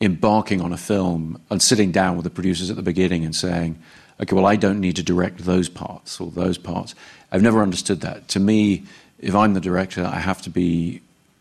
embarking 0.00 0.60
on 0.60 0.72
a 0.72 0.76
film 0.76 1.40
and 1.50 1.60
sitting 1.60 1.90
down 1.90 2.16
with 2.16 2.22
the 2.22 2.30
producers 2.30 2.70
at 2.70 2.76
the 2.76 2.82
beginning 2.82 3.24
and 3.24 3.34
saying, 3.34 3.76
okay, 4.20 4.34
well, 4.34 4.46
I 4.46 4.54
don't 4.54 4.80
need 4.80 4.94
to 4.96 5.02
direct 5.02 5.38
those 5.38 5.68
parts 5.68 6.20
or 6.20 6.30
those 6.30 6.56
parts. 6.56 6.94
I've 7.32 7.42
never 7.42 7.60
understood 7.60 8.00
that. 8.02 8.28
To 8.28 8.38
me, 8.38 8.84
if 9.18 9.34
I'm 9.34 9.54
the 9.54 9.60
director, 9.60 10.04
I 10.04 10.20
have 10.20 10.40
to 10.42 10.50
be 10.50 11.00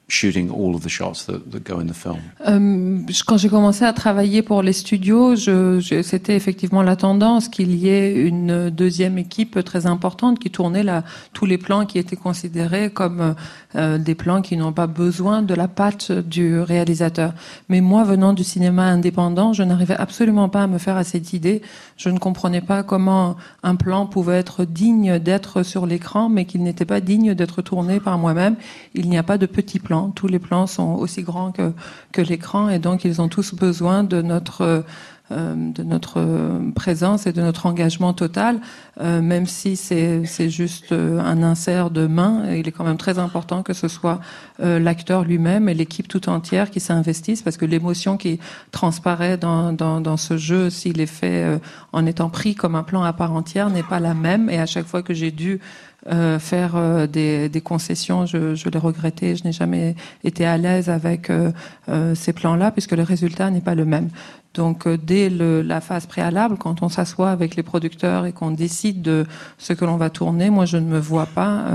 shooting 0.09 0.49
all 0.49 0.73
of 0.73 0.83
the 0.83 0.89
shots 0.89 1.25
that, 1.25 1.39
go 1.63 1.79
in 1.79 1.87
the 1.87 1.93
film? 1.93 2.19
Euh, 2.47 2.99
quand 3.25 3.37
j'ai 3.37 3.49
commencé 3.49 3.83
à 3.83 3.93
travailler 3.93 4.41
pour 4.41 4.61
les 4.61 4.73
studios, 4.73 5.35
c'était 5.35 6.35
effectivement 6.35 6.81
la 6.81 6.95
tendance 6.95 7.49
qu'il 7.49 7.75
y 7.75 7.89
ait 7.89 8.13
une 8.13 8.69
deuxième 8.69 9.17
équipe 9.17 9.63
très 9.63 9.85
importante 9.85 10.39
qui 10.39 10.49
tournait 10.49 10.85
tous 11.33 11.45
les 11.45 11.57
plans 11.57 11.85
qui 11.85 11.99
étaient 11.99 12.15
considérés 12.15 12.89
comme 12.89 13.35
euh, 13.75 13.97
des 13.97 14.15
plans 14.15 14.41
qui 14.41 14.55
n'ont 14.55 14.71
pas 14.71 14.87
besoin 14.87 15.41
de 15.41 15.53
la 15.53 15.67
patte 15.67 16.11
du 16.11 16.59
réalisateur. 16.59 17.33
Mais 17.67 17.81
moi, 17.81 18.03
venant 18.03 18.33
du 18.33 18.43
cinéma 18.43 18.83
indépendant, 18.83 19.51
je 19.51 19.63
n'arrivais 19.63 19.97
absolument 19.97 20.47
pas 20.47 20.63
à 20.63 20.67
me 20.67 20.77
faire 20.77 20.95
à 20.95 21.03
cette 21.03 21.33
idée. 21.33 21.61
Je 21.97 22.09
ne 22.09 22.17
comprenais 22.17 22.61
pas 22.61 22.83
comment 22.83 23.35
un 23.63 23.75
plan 23.75 24.05
pouvait 24.05 24.37
être 24.37 24.63
digne 24.63 25.19
d'être 25.19 25.63
sur 25.63 25.85
l'écran, 25.85 26.29
mais 26.29 26.45
qu'il 26.45 26.63
n'était 26.63 26.85
pas 26.85 27.01
digne 27.01 27.33
d'être 27.33 27.61
tourné 27.61 27.99
par 27.99 28.17
moi-même. 28.17 28.55
Il 28.93 29.09
n'y 29.09 29.17
a 29.17 29.23
pas 29.23 29.37
de 29.37 29.45
petits 29.45 29.79
tous 30.15 30.27
les 30.27 30.39
plans 30.39 30.67
sont 30.67 30.95
aussi 30.95 31.23
grands 31.23 31.51
que, 31.51 32.21
l'écran 32.21 32.69
et 32.69 32.79
donc 32.79 33.05
ils 33.05 33.21
ont 33.21 33.27
tous 33.27 33.53
besoin 33.53 34.03
de 34.03 34.23
notre 34.23 34.85
euh, 36.15 36.71
présence 36.73 37.27
et 37.27 37.33
de 37.33 37.41
notre 37.41 37.65
engagement 37.65 38.13
total, 38.13 38.61
euh, 39.01 39.21
même 39.21 39.45
si 39.45 39.75
c'est 39.75 40.49
juste 40.49 40.93
euh, 40.93 41.19
un 41.19 41.43
insert 41.43 41.89
de 41.89 42.07
main, 42.07 42.53
il 42.53 42.65
est 42.67 42.71
quand 42.71 42.85
même 42.85 42.97
très 42.97 43.19
important 43.19 43.61
que 43.61 43.73
ce 43.73 43.89
soit 43.89 44.21
l'acteur 44.59 45.23
lui-même 45.23 45.69
et 45.69 45.73
l'équipe 45.73 46.07
tout 46.07 46.29
entière 46.29 46.71
qui 46.71 46.79
s'investissent, 46.79 47.41
parce 47.41 47.57
que 47.57 47.65
l'émotion 47.65 48.17
qui 48.17 48.39
transparaît 48.71 49.37
dans 49.37 50.17
ce 50.17 50.37
jeu, 50.37 50.69
s'il 50.69 51.01
est 51.01 51.05
fait 51.05 51.59
en 51.91 52.05
étant 52.05 52.29
pris 52.29 52.55
comme 52.55 52.75
un 52.75 52.83
plan 52.83 53.03
à 53.03 53.13
part 53.13 53.33
entière, 53.33 53.69
n'est 53.69 53.83
pas 53.83 53.99
la 53.99 54.13
même. 54.13 54.49
Et 54.49 54.59
à 54.59 54.65
chaque 54.65 54.87
fois 54.87 55.03
que 55.03 55.13
j'ai 55.13 55.31
dû 55.31 55.59
euh, 56.09 56.39
faire 56.39 56.75
euh, 56.75 57.05
des, 57.05 57.49
des, 57.49 57.61
concessions. 57.61 58.25
Je, 58.25 58.55
je 58.55 58.69
l'ai 58.69 58.79
regretté. 58.79 59.35
Je 59.35 59.43
n'ai 59.43 59.51
jamais 59.51 59.95
été 60.23 60.45
à 60.45 60.57
l'aise 60.57 60.89
avec 60.89 61.29
euh, 61.29 61.51
euh 61.89 62.15
ces 62.15 62.31
plans-là 62.31 62.71
puisque 62.71 62.93
le 62.93 63.03
résultat 63.03 63.49
n'est 63.49 63.61
pas 63.61 63.75
le 63.75 63.83
même. 63.83 64.09
Donc 64.53 64.87
dès 64.87 65.29
le, 65.29 65.61
la 65.61 65.81
phase 65.81 66.05
préalable, 66.05 66.57
quand 66.57 66.81
on 66.81 66.89
s'assoit 66.89 67.29
avec 67.29 67.55
les 67.55 67.63
producteurs 67.63 68.25
et 68.25 68.31
qu'on 68.31 68.51
décide 68.51 69.01
de 69.01 69.25
ce 69.57 69.73
que 69.73 69.85
l'on 69.85 69.97
va 69.97 70.09
tourner, 70.09 70.49
moi 70.49 70.65
je 70.65 70.77
ne 70.77 70.87
me 70.87 70.97
vois 70.97 71.27
pas 71.27 71.65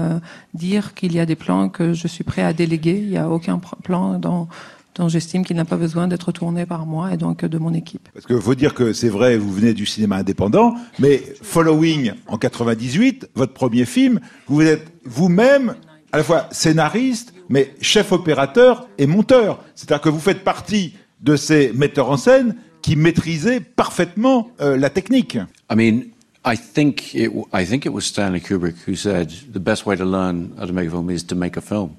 dire 0.52 0.94
qu'il 0.94 1.12
y 1.12 1.20
a 1.20 1.26
des 1.26 1.36
plans 1.36 1.68
que 1.68 1.92
je 1.92 2.08
suis 2.08 2.24
prêt 2.24 2.42
à 2.42 2.52
déléguer. 2.52 2.98
Il 2.98 3.10
n'y 3.10 3.18
a 3.18 3.28
aucun 3.28 3.60
plan 3.84 4.18
dans 4.18 4.48
dont 4.94 5.08
j'estime 5.08 5.44
qu'il 5.44 5.56
n'a 5.56 5.64
pas 5.64 5.76
besoin 5.76 6.08
d'être 6.08 6.32
tourné 6.32 6.66
par 6.66 6.86
moi 6.86 7.12
et 7.12 7.16
donc 7.16 7.44
de 7.44 7.58
mon 7.58 7.72
équipe. 7.74 8.08
Parce 8.12 8.26
que 8.26 8.38
faut 8.38 8.54
dire 8.54 8.74
que 8.74 8.92
c'est 8.92 9.08
vrai, 9.08 9.36
vous 9.36 9.52
venez 9.52 9.74
du 9.74 9.86
cinéma 9.86 10.16
indépendant, 10.16 10.74
mais 10.98 11.22
Following 11.42 12.12
en 12.26 12.38
98, 12.38 13.30
votre 13.34 13.52
premier 13.52 13.84
film, 13.84 14.20
vous 14.46 14.62
êtes 14.62 14.86
vous-même 15.04 15.74
à 16.12 16.18
la 16.18 16.24
fois 16.24 16.46
scénariste, 16.50 17.32
mais 17.48 17.74
chef 17.80 18.12
opérateur 18.12 18.88
et 18.98 19.06
monteur. 19.06 19.64
C'est-à-dire 19.74 20.02
que 20.02 20.08
vous 20.10 20.20
faites 20.20 20.44
partie 20.44 20.94
de 21.20 21.36
ces 21.36 21.72
metteurs 21.72 22.10
en 22.10 22.16
scène 22.16 22.56
qui 22.82 22.96
maîtrisaient 22.96 23.60
parfaitement 23.60 24.50
euh, 24.60 24.76
la 24.76 24.90
technique. 24.90 25.38
I 25.70 25.76
mean, 25.76 26.02
I 26.44 26.56
think 26.56 27.14
it, 27.14 27.30
I 27.52 27.64
think 27.64 27.86
it 27.86 27.92
was 27.92 28.02
Stanley 28.02 28.40
Kubrick 28.40 28.74
who 28.86 28.96
said 28.96 29.30
the 29.52 29.60
best 29.60 29.86
way 29.86 29.96
to 29.96 30.04
learn 30.04 30.50
how 30.58 30.66
to 30.66 30.72
make 30.72 30.88
a 30.88 30.90
film 30.90 31.08
is 31.08 31.22
to 31.28 31.36
make 31.36 31.56
a 31.56 31.60
film. 31.60 31.96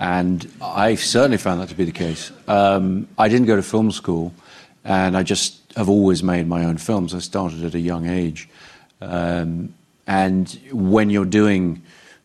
And 0.00 0.50
I 0.62 0.94
certainly 0.94 1.36
found 1.36 1.60
that 1.60 1.68
to 1.68 1.74
be 1.74 1.84
the 1.84 1.92
case. 1.92 2.32
Um, 2.48 3.06
I 3.18 3.28
didn't 3.28 3.46
go 3.46 3.54
to 3.54 3.62
film 3.62 3.92
school, 3.92 4.32
and 4.82 5.14
I 5.14 5.22
just 5.22 5.60
have 5.76 5.90
always 5.90 6.22
made 6.22 6.48
my 6.48 6.64
own 6.64 6.78
films. 6.78 7.14
I 7.14 7.18
started 7.18 7.64
at 7.64 7.74
a 7.74 7.78
young 7.78 8.08
age. 8.08 8.48
Um, 9.02 9.74
and 10.06 10.58
when 10.72 11.10
you're 11.10 11.26
doing 11.26 11.82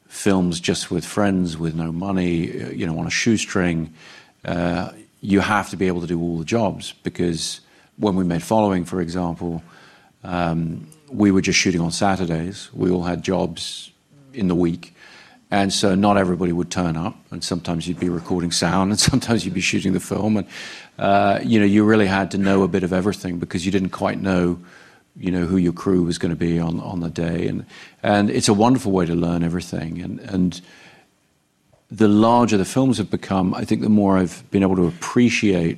films 0.07 0.61
just 0.61 0.89
with 0.89 1.05
friends 1.05 1.57
with 1.57 1.75
no 1.75 1.91
money, 1.91 2.49
you 2.73 2.85
know, 2.85 2.97
on 2.97 3.07
a 3.07 3.11
shoestring, 3.11 3.93
uh, 4.45 4.91
you 5.19 5.41
have 5.41 5.69
to 5.69 5.77
be 5.77 5.87
able 5.87 5.99
to 5.99 6.07
do 6.07 6.19
all 6.21 6.37
the 6.37 6.45
jobs 6.45 6.93
because 7.03 7.59
when 7.97 8.15
we 8.15 8.23
made 8.23 8.41
Following, 8.41 8.85
for 8.85 9.01
example, 9.01 9.61
um, 10.23 10.87
we 11.09 11.29
were 11.29 11.41
just 11.41 11.59
shooting 11.59 11.81
on 11.81 11.91
Saturdays. 11.91 12.69
We 12.73 12.89
all 12.89 13.03
had 13.03 13.21
jobs 13.21 13.91
in 14.33 14.47
the 14.47 14.55
week. 14.55 14.94
And 15.55 15.71
so 15.71 15.95
not 15.95 16.17
everybody 16.17 16.51
would 16.51 16.69
turn 16.69 16.97
up, 16.97 17.15
and 17.31 17.41
sometimes 17.41 17.87
you'd 17.87 17.97
be 17.97 18.09
recording 18.09 18.51
sound, 18.51 18.91
and 18.91 18.99
sometimes 19.11 19.45
you'd 19.45 19.53
be 19.53 19.61
shooting 19.61 19.93
the 19.93 20.01
film, 20.01 20.35
and 20.35 20.47
uh, 20.99 21.39
you 21.43 21.57
know 21.61 21.65
you 21.65 21.85
really 21.85 22.07
had 22.07 22.31
to 22.31 22.37
know 22.37 22.63
a 22.63 22.67
bit 22.67 22.83
of 22.83 22.91
everything 22.91 23.39
because 23.39 23.65
you 23.65 23.71
didn't 23.71 23.91
quite 23.91 24.19
know, 24.19 24.59
you 25.15 25.31
know, 25.31 25.45
who 25.45 25.55
your 25.55 25.71
crew 25.71 26.03
was 26.03 26.17
going 26.17 26.31
to 26.31 26.35
be 26.35 26.59
on 26.59 26.81
on 26.81 26.99
the 26.99 27.09
day, 27.09 27.47
and 27.47 27.65
and 28.03 28.29
it's 28.29 28.49
a 28.49 28.53
wonderful 28.53 28.91
way 28.91 29.05
to 29.05 29.15
learn 29.15 29.43
everything, 29.43 30.01
and 30.01 30.19
and 30.19 30.61
the 31.89 32.09
larger 32.09 32.57
the 32.57 32.65
films 32.65 32.97
have 32.97 33.09
become, 33.09 33.53
I 33.53 33.63
think 33.63 33.81
the 33.81 33.87
more 33.87 34.17
I've 34.17 34.43
been 34.51 34.61
able 34.61 34.75
to 34.75 34.87
appreciate 34.87 35.77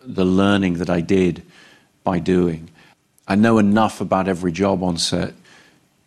the 0.00 0.24
learning 0.24 0.78
that 0.78 0.88
I 0.88 1.02
did 1.02 1.42
by 2.04 2.20
doing. 2.20 2.70
I 3.28 3.34
know 3.34 3.58
enough 3.58 4.00
about 4.00 4.28
every 4.28 4.52
job 4.52 4.82
on 4.82 4.96
set 4.96 5.34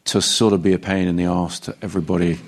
to 0.05 0.19
sort 0.19 0.53
of 0.53 0.63
be 0.63 0.73
a 0.73 0.79
pain 0.79 1.07
in 1.07 1.15
the 1.15 1.25
ass 1.25 1.59
to 1.59 1.75
everybody 1.83 2.39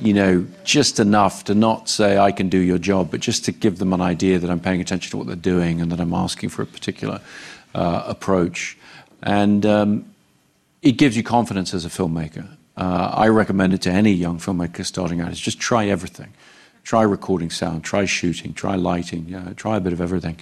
you 0.00 0.12
know, 0.12 0.46
just 0.64 1.00
enough 1.00 1.44
to 1.44 1.54
not 1.54 1.88
say 1.88 2.18
I 2.18 2.32
can 2.32 2.48
do 2.48 2.58
your 2.58 2.78
job, 2.78 3.10
but 3.10 3.20
just 3.20 3.44
to 3.46 3.52
give 3.52 3.78
them 3.78 3.92
an 3.92 4.00
idea 4.00 4.38
that 4.38 4.50
I'm 4.50 4.60
paying 4.60 4.80
attention 4.80 5.10
to 5.10 5.16
what 5.16 5.26
they're 5.26 5.36
doing 5.36 5.80
and 5.80 5.90
that 5.92 6.00
I'm 6.00 6.14
asking 6.14 6.50
for 6.50 6.62
a 6.62 6.66
particular 6.66 7.20
uh, 7.74 8.04
approach. 8.06 8.78
And 9.22 9.66
um, 9.66 10.14
it 10.82 10.92
gives 10.92 11.16
you 11.16 11.22
confidence 11.22 11.74
as 11.74 11.84
a 11.84 11.88
filmmaker. 11.88 12.48
Uh, 12.76 13.10
I 13.12 13.28
recommend 13.28 13.74
it 13.74 13.82
to 13.82 13.90
any 13.90 14.12
young 14.12 14.38
filmmaker 14.38 14.84
starting 14.84 15.20
out 15.20 15.32
is 15.32 15.40
just 15.40 15.58
try 15.58 15.86
everything. 15.86 16.32
Try 16.84 17.02
recording 17.02 17.50
sound, 17.50 17.84
try 17.84 18.04
shooting, 18.04 18.54
try 18.54 18.76
lighting, 18.76 19.54
try 19.56 19.76
a 19.76 19.80
bit 19.80 19.92
of 19.92 20.00
everything, 20.00 20.38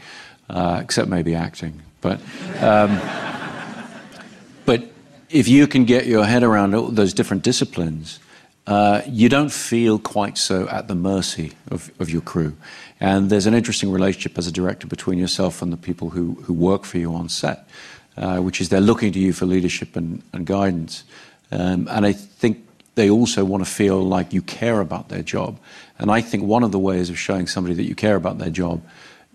uh, 0.48 0.80
except 0.82 1.08
maybe 1.08 1.34
acting. 1.34 1.82
But, 2.00 2.20
um, 2.60 3.00
but 4.66 4.84
if 5.30 5.48
you 5.48 5.66
can 5.66 5.84
get 5.86 6.06
your 6.06 6.24
head 6.24 6.42
around 6.42 6.74
all 6.74 6.88
those 6.88 7.14
different 7.14 7.42
disciplines, 7.42 8.20
uh, 8.66 9.02
you 9.06 9.28
don't 9.28 9.52
feel 9.52 9.98
quite 9.98 10.36
so 10.36 10.68
at 10.68 10.88
the 10.88 10.94
mercy 10.94 11.52
of, 11.70 11.90
of 12.00 12.10
your 12.10 12.22
crew. 12.22 12.56
And 12.98 13.30
there's 13.30 13.46
an 13.46 13.54
interesting 13.54 13.92
relationship 13.92 14.38
as 14.38 14.46
a 14.46 14.52
director 14.52 14.86
between 14.86 15.18
yourself 15.18 15.62
and 15.62 15.72
the 15.72 15.76
people 15.76 16.10
who, 16.10 16.34
who 16.42 16.52
work 16.52 16.84
for 16.84 16.98
you 16.98 17.14
on 17.14 17.28
set, 17.28 17.68
uh, 18.16 18.38
which 18.38 18.60
is 18.60 18.68
they're 18.68 18.80
looking 18.80 19.12
to 19.12 19.18
you 19.18 19.32
for 19.32 19.46
leadership 19.46 19.94
and, 19.96 20.22
and 20.32 20.46
guidance. 20.46 21.04
Um, 21.52 21.88
and 21.90 22.04
I 22.04 22.12
think 22.12 22.66
they 22.96 23.10
also 23.10 23.44
want 23.44 23.64
to 23.64 23.70
feel 23.70 24.02
like 24.02 24.32
you 24.32 24.42
care 24.42 24.80
about 24.80 25.10
their 25.10 25.22
job. 25.22 25.58
And 25.98 26.10
I 26.10 26.20
think 26.20 26.42
one 26.42 26.64
of 26.64 26.72
the 26.72 26.78
ways 26.78 27.10
of 27.10 27.18
showing 27.18 27.46
somebody 27.46 27.74
that 27.74 27.84
you 27.84 27.94
care 27.94 28.16
about 28.16 28.38
their 28.38 28.50
job, 28.50 28.82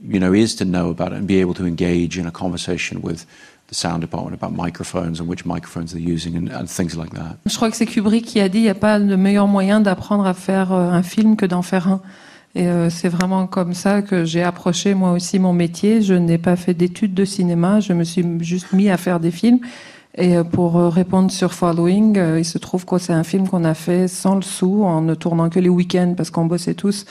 you 0.04 0.20
know, 0.20 0.34
is 0.34 0.56
to 0.56 0.66
know 0.66 0.90
about 0.90 1.14
it 1.14 1.18
and 1.18 1.28
be 1.28 1.40
able 1.40 1.54
to 1.54 1.66
engage 1.66 2.18
in 2.18 2.26
a 2.26 2.32
conversation 2.32 3.02
with 3.02 3.26
the 3.72 3.76
sound 3.76 4.02
department 4.02 4.34
about 4.34 4.52
microphones 4.52 5.20
and 5.20 5.28
which 5.28 5.46
microphones 5.46 5.94
they're 5.94 6.02
using 6.02 6.36
and, 6.36 6.50
and 6.54 6.68
things 6.68 6.96
like 6.96 7.14
that. 7.14 7.38
Je 7.46 7.56
crois 7.56 7.72
que 7.72 7.78
c'est 7.78 7.86
Kubrick 7.86 8.26
qui 8.26 8.40
a 8.40 8.50
dit 8.50 8.60
il 8.60 8.64
n'y 8.64 8.70
a 8.70 8.76
pas 8.76 9.00
de 9.00 9.16
meilleur 9.16 9.48
moyen 9.48 9.80
d'apprendre 9.80 10.26
à 10.26 10.34
faire 10.34 10.74
euh, 10.74 10.92
un 10.92 11.04
film 11.04 11.36
que 11.36 11.46
d'en 11.46 11.62
faire 11.62 11.88
un. 11.88 12.02
Et 12.54 12.68
euh, 12.68 12.90
c'est 12.90 13.08
vraiment 13.08 13.48
comme 13.48 13.74
ça 13.74 14.02
que 14.02 14.26
j'ai 14.26 14.44
approché 14.44 14.94
moi 14.94 15.14
aussi 15.14 15.40
mon 15.40 15.54
métier. 15.54 16.02
Je 16.02 16.14
n'ai 16.14 16.38
pas 16.38 16.58
fait 16.58 16.74
d'études 16.74 17.14
de 17.14 17.24
cinéma, 17.24 17.80
je 17.80 17.94
me 17.94 18.04
suis 18.04 18.26
juste 18.42 18.74
mis 18.74 18.90
à 18.90 18.98
faire 18.98 19.22
des 19.22 19.32
films. 19.32 19.60
Et 20.16 20.36
euh, 20.36 20.44
pour 20.44 20.76
répondre 20.76 21.32
sur 21.32 21.54
Following, 21.54 22.20
il 22.38 22.44
se 22.44 22.58
trouve 22.58 22.84
que 22.86 22.98
c'est 22.98 23.14
un 23.14 23.24
film 23.24 23.48
qu'on 23.48 23.64
a 23.64 23.74
fait 23.74 24.10
sans 24.10 24.36
le 24.36 24.42
sou, 24.42 24.84
en 24.84 25.02
ne 25.02 25.16
tournant 25.16 25.50
que 25.50 25.62
les 25.62 25.70
week-ends 25.70 26.14
parce 26.18 26.30
qu'on 26.30 26.46
bossait 26.46 26.74
tous 26.74 27.06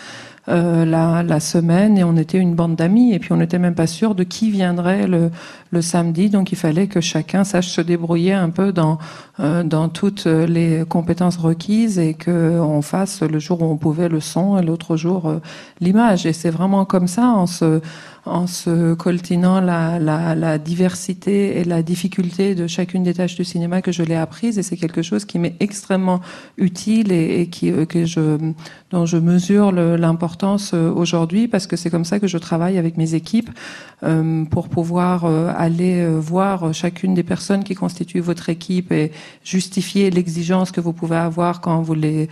la, 0.46 1.38
semaine 1.38 1.96
et 1.96 2.02
on 2.02 2.16
était 2.16 2.38
une 2.38 2.56
bande 2.56 2.74
d'amis 2.74 3.14
et 3.14 3.20
puis 3.20 3.30
on 3.32 3.36
n'était 3.36 3.60
même 3.60 3.76
pas 3.76 3.86
sûr 3.86 4.16
de 4.16 4.24
qui 4.24 4.50
viendrait 4.50 5.06
le, 5.06 5.30
le, 5.70 5.82
samedi 5.82 6.30
donc 6.30 6.52
il 6.52 6.56
fallait 6.56 6.86
que 6.86 7.00
chacun 7.00 7.44
sache 7.44 7.68
se 7.68 7.80
débrouiller 7.80 8.32
un 8.32 8.50
peu 8.50 8.72
dans 8.72 8.98
euh, 9.40 9.62
dans 9.62 9.88
toutes 9.88 10.26
les 10.26 10.84
compétences 10.86 11.38
requises 11.38 11.98
et 11.98 12.12
que 12.12 12.60
on 12.60 12.82
fasse 12.82 13.22
le 13.22 13.38
jour 13.38 13.62
où 13.62 13.64
on 13.64 13.78
pouvait 13.78 14.08
le 14.08 14.20
son 14.20 14.58
et 14.58 14.62
l'autre 14.62 14.96
jour 14.96 15.28
euh, 15.28 15.38
l'image. 15.80 16.26
Et 16.26 16.34
c'est 16.34 16.50
vraiment 16.50 16.84
comme 16.84 17.06
ça 17.06 17.26
en 17.26 17.46
se 17.46 17.80
en 18.26 18.46
se 18.46 18.92
coltinant 18.92 19.62
la, 19.62 19.98
la, 19.98 20.34
la, 20.34 20.58
diversité 20.58 21.58
et 21.58 21.64
la 21.64 21.82
difficulté 21.82 22.54
de 22.54 22.66
chacune 22.66 23.02
des 23.02 23.14
tâches 23.14 23.34
du 23.34 23.44
cinéma 23.44 23.80
que 23.80 23.92
je 23.92 24.02
l'ai 24.02 24.14
apprise 24.14 24.58
et 24.58 24.62
c'est 24.62 24.76
quelque 24.76 25.00
chose 25.00 25.24
qui 25.24 25.38
m'est 25.38 25.56
extrêmement 25.58 26.20
utile 26.58 27.12
et, 27.12 27.46
qui 27.46 27.72
que 27.86 28.04
je 28.04 28.36
dont 28.90 29.06
je 29.06 29.16
mesure 29.16 29.72
l'importance 29.72 30.74
aujourd'hui 30.74 31.48
parce 31.48 31.66
que 31.66 31.76
c'est 31.76 31.88
comme 31.88 32.04
ça 32.04 32.20
que 32.20 32.26
je 32.26 32.36
travaille 32.36 32.76
avec 32.76 32.98
mes 32.98 33.14
équipes 33.14 33.48
pour 34.50 34.68
pouvoir 34.68 35.24
aller 35.60 36.06
voir 36.18 36.72
chacune 36.72 37.14
des 37.14 37.22
personnes 37.22 37.64
qui 37.64 37.74
constituent 37.74 38.20
votre 38.20 38.48
équipe 38.48 38.92
et 38.92 39.12
justifier 39.44 40.10
l'exigence 40.10 40.70
que 40.70 40.80
vous 40.80 40.92
pouvez 40.92 41.16
avoir 41.16 41.60
quand 41.60 41.82
vous 41.82 41.94
les 41.94 42.28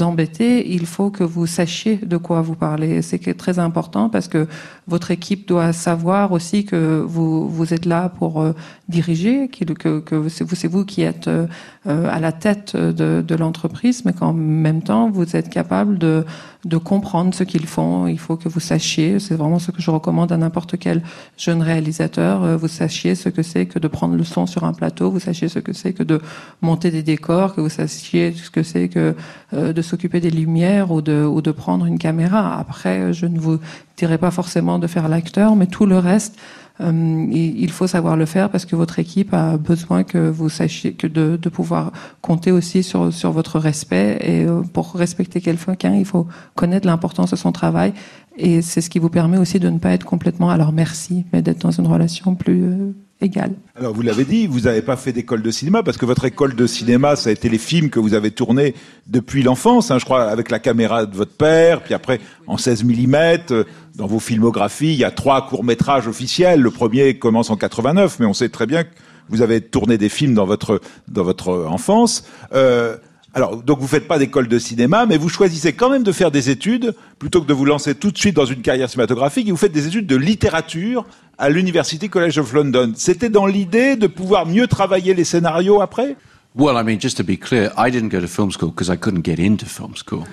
embêtez. 0.00 0.72
Il 0.74 0.86
faut 0.86 1.10
que 1.10 1.24
vous 1.24 1.46
sachiez 1.46 1.96
de 1.96 2.16
quoi 2.16 2.42
vous 2.42 2.54
parlez. 2.54 3.02
C'est 3.02 3.36
très 3.36 3.58
important 3.58 4.08
parce 4.08 4.28
que 4.28 4.46
votre 4.86 5.10
équipe 5.10 5.48
doit 5.48 5.72
savoir 5.72 6.32
aussi 6.32 6.64
que 6.64 7.02
vous, 7.06 7.48
vous 7.48 7.74
êtes 7.74 7.86
là 7.86 8.08
pour 8.08 8.40
euh, 8.40 8.52
diriger, 8.88 9.48
que, 9.48 10.00
que 10.00 10.28
c'est 10.28 10.68
vous, 10.68 10.84
qui 10.84 11.02
êtes 11.02 11.28
euh, 11.28 11.46
à 11.84 12.20
la 12.20 12.32
tête 12.32 12.76
de, 12.76 13.24
de 13.26 13.34
l'entreprise, 13.34 14.04
mais 14.04 14.12
qu'en 14.12 14.32
même 14.32 14.82
temps, 14.82 15.10
vous 15.10 15.36
êtes 15.36 15.48
capable 15.48 15.98
de, 15.98 16.24
de 16.66 16.76
comprendre 16.76 17.32
ce 17.34 17.44
qu'ils 17.44 17.66
font. 17.66 18.06
Il 18.06 18.18
faut 18.18 18.36
que 18.36 18.48
vous 18.48 18.60
sachiez, 18.60 19.18
c'est 19.18 19.36
vraiment 19.36 19.58
ce 19.58 19.70
que 19.70 19.80
je 19.80 19.90
recommande 19.90 20.32
à 20.32 20.36
n'importe 20.36 20.78
quel 20.78 21.02
jeune 21.38 21.62
réalisateur, 21.62 22.44
euh, 22.44 22.56
vous 22.56 22.68
sachiez 22.68 23.14
ce 23.14 23.28
que 23.28 23.42
c'est 23.42 23.66
que 23.66 23.78
de 23.78 23.88
prendre 23.88 24.16
le 24.16 24.24
son 24.24 24.46
sur 24.46 24.64
un 24.64 24.72
plateau, 24.72 25.10
vous 25.10 25.20
sachiez 25.20 25.48
ce 25.48 25.60
que 25.60 25.72
c'est 25.72 25.92
que 25.92 26.02
de 26.02 26.20
monter 26.60 26.90
des 26.90 27.02
décors, 27.02 27.54
que 27.54 27.60
vous 27.60 27.68
sachiez 27.68 28.32
ce 28.32 28.50
que 28.50 28.62
c'est 28.62 28.88
que 28.88 29.14
de 29.52 29.82
s'occuper 29.82 30.20
des 30.20 30.30
lumières 30.30 30.90
ou 30.90 31.00
de, 31.00 31.24
ou 31.24 31.40
de 31.40 31.52
prendre 31.52 31.86
une 31.86 31.98
caméra. 31.98 32.58
Après, 32.58 33.12
je 33.12 33.26
ne 33.26 33.38
vous 33.38 33.58
dirais 33.96 34.18
pas 34.18 34.30
forcément 34.30 34.78
de 34.78 34.86
faire 34.86 35.08
l'acteur, 35.08 35.56
mais 35.56 35.66
tout 35.66 35.86
le 35.86 35.98
reste, 35.98 36.36
euh, 36.80 37.26
il 37.30 37.70
faut 37.70 37.86
savoir 37.86 38.16
le 38.16 38.26
faire 38.26 38.50
parce 38.50 38.66
que 38.66 38.76
votre 38.76 38.98
équipe 38.98 39.32
a 39.32 39.56
besoin 39.56 40.04
que 40.04 40.28
vous 40.28 40.48
sachiez 40.48 40.92
que 40.92 41.06
de, 41.06 41.36
pouvoir 41.48 41.92
compter 42.20 42.52
aussi 42.52 42.82
sur, 42.82 43.12
sur 43.12 43.32
votre 43.32 43.58
respect. 43.58 44.18
Et 44.20 44.44
euh, 44.44 44.60
pour 44.60 44.92
respecter 44.94 45.40
quelqu'un, 45.40 45.94
il 45.94 46.04
faut 46.04 46.26
connaître 46.54 46.86
l'importance 46.86 47.30
de 47.30 47.36
son 47.36 47.52
travail. 47.52 47.94
Et 48.36 48.60
c'est 48.60 48.82
ce 48.82 48.90
qui 48.90 48.98
vous 48.98 49.08
permet 49.08 49.38
aussi 49.38 49.58
de 49.58 49.70
ne 49.70 49.78
pas 49.78 49.90
être 49.90 50.04
complètement 50.04 50.50
à 50.50 50.58
leur 50.58 50.72
merci, 50.72 51.24
mais 51.32 51.40
d'être 51.40 51.60
dans 51.60 51.70
une 51.70 51.86
relation 51.86 52.34
plus 52.34 52.64
euh, 52.64 52.92
égale. 53.22 53.52
Alors 53.74 53.94
vous 53.94 54.02
l'avez 54.02 54.24
dit, 54.24 54.46
vous 54.46 54.60
n'avez 54.60 54.82
pas 54.82 54.96
fait 54.96 55.12
d'école 55.12 55.40
de 55.40 55.50
cinéma 55.50 55.82
parce 55.82 55.96
que 55.96 56.04
votre 56.04 56.26
école 56.26 56.54
de 56.54 56.66
cinéma, 56.66 57.16
ça 57.16 57.30
a 57.30 57.32
été 57.32 57.48
les 57.48 57.58
films 57.58 57.88
que 57.88 57.98
vous 57.98 58.12
avez 58.12 58.30
tournés 58.30 58.74
depuis 59.06 59.42
l'enfance, 59.42 59.90
hein, 59.90 59.98
je 59.98 60.04
crois, 60.04 60.24
avec 60.24 60.50
la 60.50 60.58
caméra 60.58 61.06
de 61.06 61.16
votre 61.16 61.32
père, 61.32 61.82
puis 61.82 61.94
après 61.94 62.20
en 62.46 62.58
16 62.58 62.84
mm. 62.84 63.64
Dans 63.96 64.06
vos 64.06 64.20
filmographies, 64.20 64.92
il 64.92 64.98
y 64.98 65.04
a 65.04 65.10
trois 65.10 65.46
courts 65.46 65.64
métrages 65.64 66.06
officiels. 66.06 66.60
Le 66.60 66.70
premier 66.70 67.18
commence 67.18 67.48
en 67.48 67.56
89, 67.56 68.18
mais 68.20 68.26
on 68.26 68.34
sait 68.34 68.50
très 68.50 68.66
bien 68.66 68.84
que 68.84 68.90
vous 69.30 69.40
avez 69.40 69.62
tourné 69.62 69.96
des 69.96 70.10
films 70.10 70.34
dans 70.34 70.44
votre 70.44 70.82
dans 71.08 71.24
votre 71.24 71.66
enfance. 71.66 72.24
Euh, 72.54 72.98
alors, 73.32 73.62
donc 73.62 73.80
vous 73.80 73.86
faites 73.86 74.06
pas 74.06 74.18
d'école 74.18 74.48
de 74.48 74.58
cinéma, 74.58 75.06
mais 75.06 75.16
vous 75.16 75.30
choisissez 75.30 75.72
quand 75.72 75.88
même 75.88 76.02
de 76.02 76.12
faire 76.12 76.30
des 76.30 76.50
études 76.50 76.94
plutôt 77.18 77.40
que 77.40 77.46
de 77.46 77.54
vous 77.54 77.64
lancer 77.64 77.94
tout 77.94 78.10
de 78.10 78.18
suite 78.18 78.36
dans 78.36 78.44
une 78.44 78.60
carrière 78.60 78.90
cinématographique. 78.90 79.48
Et 79.48 79.50
vous 79.50 79.56
faites 79.56 79.72
des 79.72 79.86
études 79.86 80.06
de 80.06 80.16
littérature 80.16 81.06
à 81.38 81.48
l'University 81.48 82.10
College 82.10 82.36
of 82.36 82.52
London. 82.52 82.92
C'était 82.96 83.30
dans 83.30 83.46
l'idée 83.46 83.96
de 83.96 84.06
pouvoir 84.06 84.44
mieux 84.44 84.66
travailler 84.66 85.14
les 85.14 85.24
scénarios 85.24 85.80
après? 85.80 86.16
Well, 86.54 86.76
I 86.76 86.84
mean, 86.84 87.00
just 87.00 87.16
to 87.16 87.24
be 87.24 87.38
clear, 87.38 87.70
I 87.78 87.90
didn't 87.90 88.08
go 88.08 88.20
to 88.20 88.26
film 88.26 88.50
school 88.50 88.70
because 88.70 88.92
I 88.92 88.98
couldn't 88.98 89.24
get 89.24 89.38
into 89.38 89.66
film 89.66 89.94
school. 89.96 90.24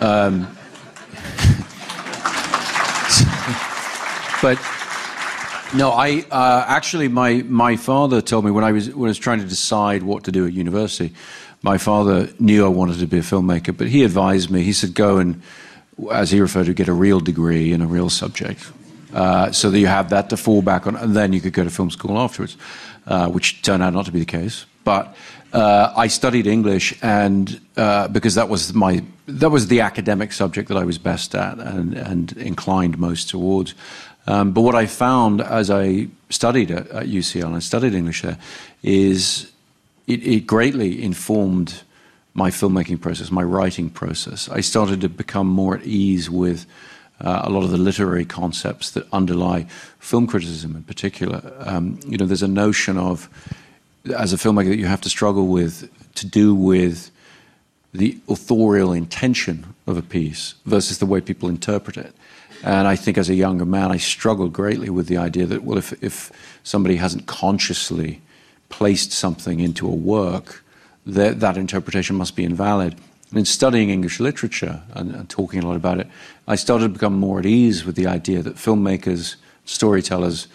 um, 0.00 0.46
but 4.42 4.58
no, 5.74 5.90
I 5.90 6.24
uh, 6.30 6.64
actually 6.66 7.08
my 7.08 7.42
my 7.42 7.76
father 7.76 8.20
told 8.20 8.44
me 8.44 8.50
when 8.50 8.64
I 8.64 8.72
was 8.72 8.90
when 8.94 9.08
I 9.08 9.10
was 9.10 9.18
trying 9.18 9.40
to 9.40 9.46
decide 9.46 10.02
what 10.02 10.24
to 10.24 10.32
do 10.32 10.46
at 10.46 10.52
university. 10.52 11.12
my 11.62 11.78
father 11.78 12.28
knew 12.38 12.64
I 12.64 12.68
wanted 12.68 12.98
to 13.00 13.06
be 13.06 13.18
a 13.18 13.22
filmmaker, 13.22 13.76
but 13.76 13.86
he 13.88 14.04
advised 14.04 14.50
me. 14.50 14.62
He 14.62 14.72
said, 14.72 14.94
"Go 14.94 15.18
and, 15.18 15.42
as 16.10 16.30
he 16.30 16.40
referred 16.40 16.66
to, 16.66 16.74
get 16.74 16.88
a 16.88 16.92
real 16.92 17.20
degree 17.20 17.72
in 17.72 17.82
a 17.82 17.86
real 17.86 18.10
subject, 18.10 18.60
uh, 19.14 19.52
so 19.52 19.70
that 19.70 19.78
you 19.78 19.86
have 19.86 20.10
that 20.10 20.30
to 20.30 20.36
fall 20.36 20.62
back 20.62 20.86
on, 20.86 20.96
and 20.96 21.14
then 21.14 21.32
you 21.32 21.40
could 21.40 21.52
go 21.52 21.64
to 21.64 21.70
film 21.70 21.90
school 21.90 22.18
afterwards," 22.18 22.56
uh, 23.06 23.28
which 23.28 23.62
turned 23.62 23.82
out 23.82 23.92
not 23.92 24.06
to 24.06 24.12
be 24.12 24.20
the 24.20 24.24
case. 24.24 24.66
But 24.84 25.14
uh, 25.52 25.92
I 25.96 26.08
studied 26.08 26.46
English, 26.46 26.94
and 27.02 27.60
uh, 27.76 28.08
because 28.08 28.34
that 28.36 28.48
was 28.48 28.72
my 28.72 29.02
that 29.26 29.50
was 29.50 29.68
the 29.68 29.80
academic 29.80 30.32
subject 30.32 30.68
that 30.68 30.76
I 30.76 30.84
was 30.84 30.98
best 30.98 31.34
at 31.34 31.58
and, 31.58 31.94
and 31.94 32.32
inclined 32.32 32.98
most 32.98 33.28
towards. 33.28 33.74
Um, 34.30 34.52
but 34.52 34.60
what 34.60 34.76
I 34.76 34.86
found 34.86 35.40
as 35.40 35.70
I 35.70 36.06
studied 36.28 36.70
at, 36.70 36.88
at 36.90 37.06
UCL 37.06 37.46
and 37.46 37.56
I 37.56 37.58
studied 37.58 37.94
English 37.94 38.22
there 38.22 38.38
is 38.82 39.50
it, 40.06 40.24
it 40.24 40.46
greatly 40.46 41.02
informed 41.02 41.82
my 42.32 42.50
filmmaking 42.50 43.00
process, 43.00 43.32
my 43.32 43.42
writing 43.42 43.90
process. 43.90 44.48
I 44.48 44.60
started 44.60 45.00
to 45.00 45.08
become 45.08 45.48
more 45.48 45.76
at 45.78 45.84
ease 45.84 46.30
with 46.30 46.64
uh, 47.20 47.42
a 47.42 47.50
lot 47.50 47.64
of 47.64 47.72
the 47.72 47.76
literary 47.76 48.24
concepts 48.24 48.92
that 48.92 49.04
underlie 49.12 49.66
film 49.98 50.28
criticism 50.28 50.76
in 50.76 50.84
particular. 50.84 51.52
Um, 51.58 51.98
you 52.06 52.16
know, 52.16 52.24
there's 52.24 52.44
a 52.44 52.48
notion 52.48 52.98
of, 52.98 53.28
as 54.16 54.32
a 54.32 54.36
filmmaker, 54.36 54.68
that 54.68 54.78
you 54.78 54.86
have 54.86 55.00
to 55.00 55.10
struggle 55.10 55.48
with 55.48 55.90
to 56.14 56.26
do 56.26 56.54
with 56.54 57.10
the 57.92 58.16
authorial 58.28 58.92
intention 58.92 59.74
of 59.88 59.96
a 59.96 60.02
piece 60.02 60.54
versus 60.66 60.98
the 60.98 61.06
way 61.06 61.20
people 61.20 61.48
interpret 61.48 61.96
it. 61.96 62.14
And 62.62 62.86
I 62.86 62.96
think 62.96 63.16
as 63.16 63.30
a 63.30 63.34
younger 63.34 63.64
man, 63.64 63.90
I 63.90 63.96
struggled 63.96 64.52
greatly 64.52 64.90
with 64.90 65.06
the 65.06 65.16
idea 65.16 65.46
that, 65.46 65.62
well, 65.62 65.78
if, 65.78 65.92
if 66.02 66.30
somebody 66.62 66.96
hasn't 66.96 67.26
consciously 67.26 68.20
placed 68.68 69.12
something 69.12 69.60
into 69.60 69.86
a 69.86 69.94
work, 69.94 70.62
that, 71.06 71.40
that 71.40 71.56
interpretation 71.56 72.16
must 72.16 72.36
be 72.36 72.44
invalid. 72.44 72.96
And 73.30 73.38
in 73.38 73.44
studying 73.44 73.90
English 73.90 74.20
literature 74.20 74.82
and, 74.92 75.14
and, 75.14 75.28
talking 75.28 75.62
a 75.62 75.66
lot 75.66 75.76
about 75.76 76.00
it, 76.00 76.08
I 76.48 76.56
started 76.56 76.84
to 76.84 76.88
become 76.90 77.14
more 77.14 77.38
at 77.38 77.46
ease 77.46 77.84
with 77.84 77.96
the 77.96 78.06
idea 78.06 78.42
that 78.42 78.56
filmmakers, 78.56 79.36
storytellers, 79.64 80.48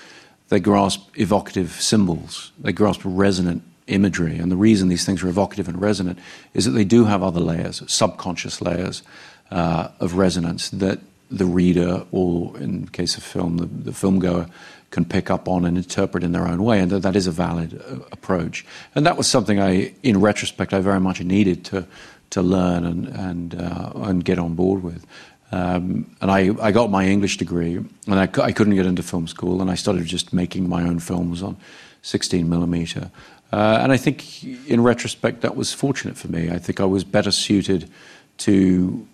they 0.49 0.59
grasp 0.59 1.09
evocative 1.15 1.71
symbols, 1.71 2.51
they 2.59 2.71
grasp 2.71 3.01
resonant 3.03 3.63
imagery. 3.87 4.37
And 4.37 4.51
the 4.51 4.57
reason 4.57 4.89
these 4.89 5.05
things 5.05 5.23
are 5.23 5.29
evocative 5.29 5.67
and 5.67 5.81
resonant 5.81 6.19
is 6.53 6.65
that 6.65 6.71
they 6.71 6.83
do 6.83 7.05
have 7.05 7.23
other 7.23 7.39
layers, 7.39 7.81
subconscious 7.87 8.61
layers 8.61 9.03
uh, 9.51 9.89
of 9.99 10.15
resonance 10.15 10.69
that 10.69 10.99
the 11.29 11.45
reader, 11.45 12.05
or 12.11 12.57
in 12.57 12.85
the 12.85 12.91
case 12.91 13.17
of 13.17 13.23
film, 13.23 13.57
the, 13.57 13.65
the 13.65 13.91
filmgoer, 13.91 14.49
can 14.91 15.05
pick 15.05 15.29
up 15.29 15.47
on 15.47 15.65
and 15.65 15.77
interpret 15.77 16.23
in 16.23 16.31
their 16.31 16.47
own 16.47 16.63
way, 16.63 16.79
and 16.79 16.91
that, 16.91 17.01
that 17.01 17.15
is 17.15 17.27
a 17.27 17.31
valid 17.31 17.81
uh, 17.89 17.99
approach. 18.11 18.65
And 18.93 19.05
that 19.05 19.17
was 19.17 19.27
something 19.27 19.59
I, 19.59 19.93
in 20.03 20.21
retrospect, 20.21 20.73
I 20.73 20.79
very 20.79 20.99
much 20.99 21.21
needed 21.21 21.65
to 21.65 21.85
to 22.31 22.41
learn 22.41 22.85
and 22.85 23.07
and 23.07 23.55
uh, 23.55 23.91
and 23.95 24.23
get 24.23 24.39
on 24.39 24.55
board 24.55 24.83
with. 24.83 25.05
Um, 25.51 26.15
and 26.21 26.31
I, 26.31 26.51
I 26.61 26.71
got 26.71 26.89
my 26.89 27.05
English 27.05 27.37
degree, 27.37 27.75
and 27.75 27.89
I, 28.07 28.23
I 28.41 28.51
couldn't 28.51 28.75
get 28.75 28.85
into 28.85 29.03
film 29.03 29.27
school, 29.27 29.61
and 29.61 29.69
I 29.69 29.75
started 29.75 30.05
just 30.05 30.33
making 30.33 30.67
my 30.67 30.81
own 30.83 30.99
films 30.99 31.43
on 31.43 31.55
16 32.01 32.49
millimeter. 32.49 33.11
Uh, 33.53 33.79
and 33.81 33.91
I 33.91 33.97
think, 33.97 34.43
in 34.67 34.81
retrospect, 34.81 35.41
that 35.41 35.55
was 35.55 35.71
fortunate 35.71 36.17
for 36.17 36.27
me. 36.29 36.49
I 36.49 36.57
think 36.57 36.79
I 36.79 36.85
was 36.85 37.03
better 37.03 37.31
suited 37.31 37.89
to 38.39 39.07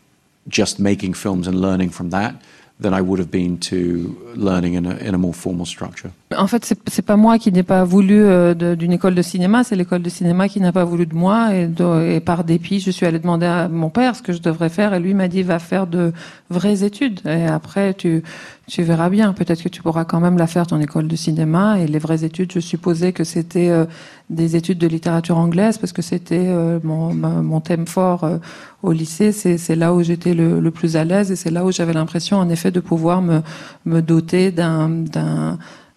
just 0.47 0.79
making 0.79 1.13
films 1.13 1.47
and 1.47 1.59
learning 1.59 1.89
from 1.89 2.09
that 2.09 2.41
than 2.79 2.93
I 2.93 3.01
would 3.01 3.19
have 3.19 3.31
been 3.31 3.59
to 3.59 4.33
learning 4.35 4.73
in 4.73 4.85
a, 4.85 4.95
in 4.97 5.13
a 5.13 5.17
more 5.17 5.33
formal 5.33 5.65
structure. 5.65 6.11
En 6.37 6.47
fait, 6.47 6.73
c'est 6.87 7.01
pas 7.01 7.15
moi 7.15 7.37
qui 7.37 7.51
n'ai 7.51 7.63
pas 7.63 7.83
voulu 7.83 8.23
euh, 8.23 8.53
d'une 8.75 8.91
école 8.91 9.15
de 9.15 9.21
cinéma, 9.21 9.63
c'est 9.63 9.75
l'école 9.75 10.01
de 10.01 10.09
cinéma 10.09 10.47
qui 10.47 10.59
n'a 10.59 10.71
pas 10.71 10.85
voulu 10.85 11.05
de 11.05 11.15
moi. 11.15 11.53
Et, 11.53 11.69
et, 12.15 12.19
par 12.19 12.43
dépit, 12.43 12.79
je 12.79 12.91
suis 12.91 13.05
allée 13.05 13.19
demander 13.19 13.45
à 13.45 13.67
mon 13.67 13.89
père 13.89 14.15
ce 14.15 14.21
que 14.21 14.33
je 14.33 14.41
devrais 14.41 14.69
faire, 14.69 14.93
et 14.93 14.99
lui 14.99 15.13
m'a 15.13 15.27
dit 15.27 15.43
va 15.43 15.59
faire 15.59 15.87
de 15.87 16.13
vraies 16.49 16.83
études. 16.83 17.21
Et 17.25 17.45
après, 17.45 17.93
tu, 17.93 18.23
tu 18.71 18.83
verras 18.83 19.09
bien. 19.09 19.33
Peut-être 19.33 19.61
que 19.61 19.69
tu 19.69 19.81
pourras 19.81 20.05
quand 20.05 20.21
même 20.21 20.37
la 20.37 20.47
faire 20.47 20.65
ton 20.65 20.79
école 20.79 21.07
de 21.09 21.15
cinéma. 21.17 21.79
Et 21.79 21.87
les 21.87 21.99
vraies 21.99 22.23
études, 22.23 22.53
je 22.53 22.61
supposais 22.61 23.11
que 23.11 23.25
c'était 23.25 23.69
euh, 23.69 23.85
des 24.29 24.55
études 24.55 24.77
de 24.77 24.87
littérature 24.87 25.37
anglaise 25.37 25.77
parce 25.77 25.91
que 25.91 26.01
c'était 26.01 26.47
euh, 26.47 26.79
mon, 26.83 27.13
mon, 27.13 27.59
thème 27.59 27.85
fort 27.85 28.23
euh, 28.23 28.37
au 28.81 28.93
lycée. 28.93 29.33
C'est 29.33 29.75
là 29.75 29.93
où 29.93 30.01
j'étais 30.03 30.33
le, 30.33 30.61
le, 30.61 30.71
plus 30.71 30.95
à 30.95 31.03
l'aise 31.03 31.31
et 31.31 31.35
c'est 31.35 31.51
là 31.51 31.65
où 31.65 31.71
j'avais 31.73 31.91
l'impression, 31.91 32.37
en 32.37 32.47
effet, 32.47 32.71
de 32.71 32.79
pouvoir 32.79 33.21
me, 33.21 33.41
me 33.85 34.01
doter 34.01 34.51
d'un 34.51 35.03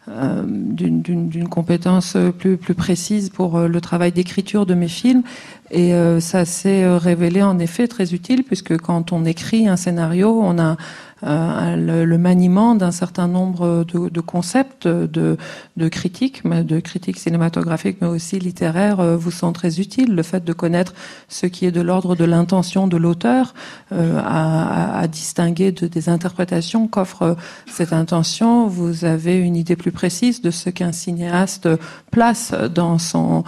euh, 0.08 0.42
d'une 0.46 1.48
compétence 1.48 2.16
plus, 2.38 2.56
plus 2.56 2.74
précise 2.74 3.30
pour 3.30 3.58
le 3.60 3.80
travail 3.80 4.12
d'écriture 4.12 4.66
de 4.66 4.74
mes 4.74 4.88
films. 4.88 5.22
Et 5.70 5.94
euh, 5.94 6.20
ça 6.20 6.44
s'est 6.44 6.86
révélé 6.96 7.42
en 7.42 7.58
effet 7.58 7.88
très 7.88 8.12
utile 8.14 8.44
puisque 8.44 8.76
quand 8.78 9.12
on 9.12 9.24
écrit 9.24 9.66
un 9.66 9.76
scénario, 9.76 10.40
on 10.42 10.58
a 10.58 10.76
le, 11.24 12.04
le, 12.04 12.18
maniement 12.18 12.74
d'un 12.74 12.90
certain 12.90 13.28
nombre 13.28 13.84
de, 13.84 14.20
concepts, 14.20 14.86
de, 14.86 15.36
de, 15.76 15.88
critiques, 15.88 16.46
de 16.46 16.80
critiques 16.80 17.18
cinématographiques, 17.18 17.98
mais 18.00 18.08
aussi 18.08 18.38
littéraires, 18.38 19.02
vous 19.16 19.30
sont 19.30 19.52
très 19.52 19.80
utiles. 19.80 20.14
Le 20.14 20.22
fait 20.22 20.44
de 20.44 20.52
connaître 20.52 20.94
ce 21.28 21.46
qui 21.46 21.66
est 21.66 21.70
de 21.72 21.80
l'ordre 21.80 22.14
de 22.14 22.24
l'intention 22.24 22.86
de 22.86 22.96
l'auteur 22.96 23.54
à, 23.90 24.98
à, 24.98 25.06
distinguer 25.06 25.72
de, 25.72 25.86
des 25.86 26.08
interprétations 26.08 26.88
qu'offre 26.88 27.36
cette 27.66 27.92
intention, 27.92 28.66
vous 28.66 29.04
avez 29.04 29.38
une 29.38 29.56
idée 29.56 29.76
plus 29.76 29.92
précise 29.92 30.42
de 30.42 30.50
ce 30.50 30.70
qu'un 30.70 30.92
cinéaste 30.92 31.68
place 32.10 32.52
dans 32.74 32.98
son, 32.98 33.44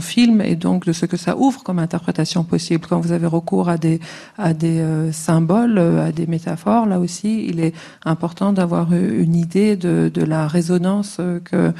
film 0.00 0.40
et 0.40 0.56
donc 0.56 0.84
de 0.86 0.92
ce 0.92 1.06
que 1.06 1.16
ça 1.16 1.36
ouvre 1.36 1.62
comme 1.62 1.78
interprétation 1.78 2.44
possible. 2.44 2.86
Quand 2.88 3.00
vous 3.00 3.12
avez 3.12 3.26
recours 3.26 3.68
à 3.68 3.78
des, 3.78 4.00
à 4.38 4.52
des 4.52 4.78
euh, 4.80 5.12
symboles, 5.12 5.78
euh, 5.78 6.12
des 6.16 6.26
métaphores, 6.26 6.86
là 6.86 6.98
aussi, 6.98 7.46
il 7.46 7.60
est 7.60 7.72
important 8.04 8.52
d'avoir 8.52 8.92
une 8.92 9.36
idée 9.36 9.76
de, 9.76 10.10
la 10.24 10.48
résonance 10.48 11.18
euh, 11.20 11.38
que, 11.38 11.72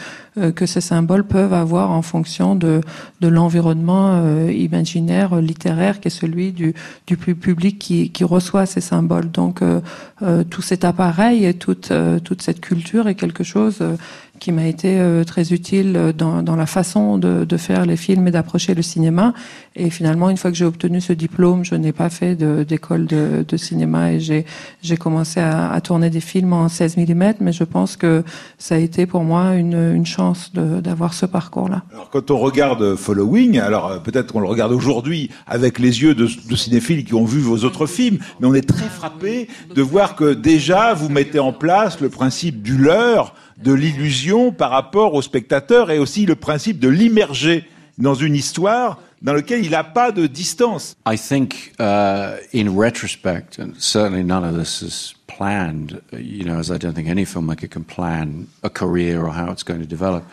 que 0.50 0.66
ces 0.66 0.80
symboles 0.80 1.24
peuvent 1.24 1.54
avoir 1.54 1.90
en 1.90 2.02
fonction 2.02 2.54
de, 2.54 2.80
de 3.20 3.28
l'environnement 3.28 4.22
imaginaire, 4.48 5.40
littéraire, 5.40 5.98
qui 5.98 6.08
est 6.08 6.10
celui 6.10 6.52
du, 6.52 6.74
du 7.06 7.16
public 7.16 7.78
qui, 7.78 8.10
qui 8.10 8.22
reçoit 8.22 8.66
ces 8.66 8.82
symboles. 8.82 9.30
Donc, 9.30 9.62
tout 10.50 10.62
cet 10.62 10.84
appareil 10.84 11.46
et 11.46 11.54
toute, 11.54 11.90
toute 12.22 12.42
cette 12.42 12.60
culture 12.60 13.08
est 13.08 13.14
quelque 13.14 13.44
chose 13.44 13.82
qui 14.38 14.52
m'a 14.52 14.66
été 14.66 14.98
euh, 14.98 15.24
très 15.24 15.52
utile 15.52 16.12
dans, 16.16 16.42
dans, 16.42 16.56
la 16.56 16.66
façon 16.66 17.18
de, 17.18 17.56
faire 17.56 17.86
les 17.86 17.96
films 17.96 18.28
et 18.28 18.30
d'approcher 18.30 18.74
le 18.74 18.82
cinéma. 18.82 19.32
Et 19.74 19.90
finalement, 19.90 20.30
une 20.30 20.36
fois 20.36 20.50
que 20.50 20.56
j'ai 20.56 20.64
obtenu 20.64 21.00
ce 21.00 21.12
diplôme, 21.12 21.64
je 21.64 21.74
n'ai 21.74 21.92
pas 21.92 22.10
fait 22.10 22.34
d'école 22.36 23.06
de, 23.06 23.56
cinéma 23.56 24.12
et 24.12 24.20
j'ai 24.20 24.96
commencé 24.96 25.40
à, 25.40 25.80
tourner 25.80 26.10
des 26.10 26.20
films 26.20 26.52
en 26.52 26.68
16 26.68 26.96
mm, 26.96 27.34
mais 27.40 27.52
je 27.52 27.64
pense 27.64 27.96
que 27.96 28.22
ça 28.58 28.74
a 28.74 28.78
été 28.78 29.06
pour 29.06 29.22
moi 29.24 29.54
une, 29.54 29.94
une 29.94 30.06
chance 30.06 30.52
d'avoir 30.52 31.14
ce 31.14 31.26
parcours-là. 31.26 31.82
Alors 31.92 32.10
quand 32.10 32.30
on 32.30 32.38
regarde 32.38 32.96
Following, 32.96 33.58
alors 33.58 33.86
euh, 33.88 33.98
peut-être 33.98 34.32
qu'on 34.32 34.40
le 34.40 34.48
regarde 34.48 34.72
aujourd'hui 34.72 35.30
avec 35.46 35.78
les 35.78 36.02
yeux 36.02 36.14
de, 36.14 36.26
de 36.26 36.56
cinéphiles 36.56 37.04
qui 37.04 37.14
ont 37.14 37.24
vu 37.24 37.40
vos 37.40 37.64
autres 37.64 37.86
films, 37.86 38.18
mais 38.40 38.46
on 38.46 38.54
est 38.54 38.68
très 38.68 38.88
frappé 38.88 39.48
de 39.74 39.82
voir 39.82 40.16
que 40.16 40.34
déjà 40.34 40.94
vous 40.94 41.08
mettez 41.08 41.38
en 41.38 41.52
place 41.52 42.00
le 42.00 42.08
principe 42.08 42.62
du 42.62 42.76
leurre, 42.76 43.34
de 43.58 43.72
l'illusion 43.72 44.52
par 44.52 44.70
rapport 44.70 45.14
au 45.14 45.22
spectateur 45.22 45.90
et 45.90 45.98
aussi 45.98 46.26
le 46.26 46.34
principe 46.34 46.78
de 46.78 46.88
l'immerger 46.88 47.64
dans 47.98 48.14
une 48.14 48.34
histoire 48.34 49.00
dans 49.22 49.32
laquelle 49.32 49.64
il 49.64 49.70
n'a 49.70 49.84
pas 49.84 50.12
de 50.12 50.26
distance. 50.26 50.94
I 51.06 51.16
think, 51.16 51.72
uh, 51.80 52.36
in 52.52 52.68
retrospect, 52.76 53.58
and 53.58 53.74
certainly 53.78 54.22
none 54.22 54.44
of 54.44 54.54
this 54.56 54.82
is 54.82 55.14
planned, 55.26 56.00
you 56.12 56.44
know, 56.44 56.58
as 56.58 56.70
I 56.70 56.78
don't 56.78 56.94
think 56.94 57.08
any 57.08 57.24
filmmaker 57.24 57.68
can 57.68 57.84
plan 57.84 58.46
a 58.62 58.68
career 58.68 59.22
or 59.22 59.32
how 59.32 59.50
it's 59.50 59.64
going 59.64 59.80
to 59.80 59.86
develop. 59.86 60.24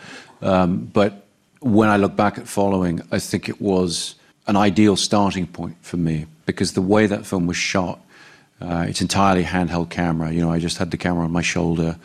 Um, 0.42 0.90
but 0.92 1.24
when 1.60 1.88
I 1.88 1.96
look 1.96 2.14
back 2.14 2.38
at 2.38 2.46
Following, 2.46 3.00
I 3.10 3.18
think 3.18 3.48
it 3.48 3.60
was 3.60 4.16
an 4.46 4.56
ideal 4.56 4.96
starting 4.96 5.46
point 5.46 5.76
for 5.80 5.96
me 5.96 6.26
because 6.44 6.74
the 6.74 6.82
way 6.82 7.06
that 7.06 7.24
film 7.24 7.46
was 7.46 7.56
shot, 7.56 7.98
uh, 8.60 8.84
it's 8.86 9.00
entirely 9.00 9.44
handheld 9.44 9.88
camera. 9.88 10.30
You 10.30 10.42
know, 10.42 10.52
I 10.52 10.58
just 10.58 10.76
had 10.76 10.90
the 10.90 10.98
camera 10.98 11.24
on 11.24 11.32
my 11.32 11.42
shoulder. 11.42 11.96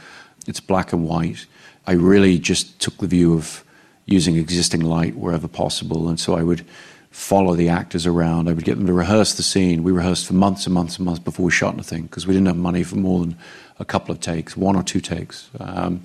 It's 0.47 0.59
black 0.59 0.93
and 0.93 1.07
white. 1.07 1.45
I 1.87 1.93
really 1.93 2.39
just 2.39 2.79
took 2.79 2.97
the 2.97 3.07
view 3.07 3.33
of 3.33 3.63
using 4.05 4.35
existing 4.35 4.81
light 4.81 5.15
wherever 5.15 5.47
possible, 5.47 6.09
and 6.09 6.19
so 6.19 6.35
I 6.35 6.43
would 6.43 6.65
follow 7.11 7.55
the 7.55 7.69
actors 7.69 8.05
around. 8.05 8.47
I 8.47 8.53
would 8.53 8.65
get 8.65 8.77
them 8.77 8.87
to 8.87 8.93
rehearse 8.93 9.33
the 9.35 9.43
scene. 9.43 9.83
We 9.83 9.91
rehearsed 9.91 10.27
for 10.27 10.33
months 10.33 10.65
and 10.65 10.73
months 10.73 10.97
and 10.97 11.05
months 11.05 11.19
before 11.19 11.45
we 11.45 11.51
shot 11.51 11.73
anything 11.73 12.03
because 12.03 12.27
we 12.27 12.33
didn't 12.33 12.47
have 12.47 12.57
money 12.57 12.83
for 12.83 12.95
more 12.95 13.19
than 13.19 13.37
a 13.79 13.85
couple 13.85 14.13
of 14.13 14.19
takes, 14.19 14.55
one 14.55 14.75
or 14.75 14.83
two 14.83 14.99
takes. 14.99 15.49
Um, 15.59 16.03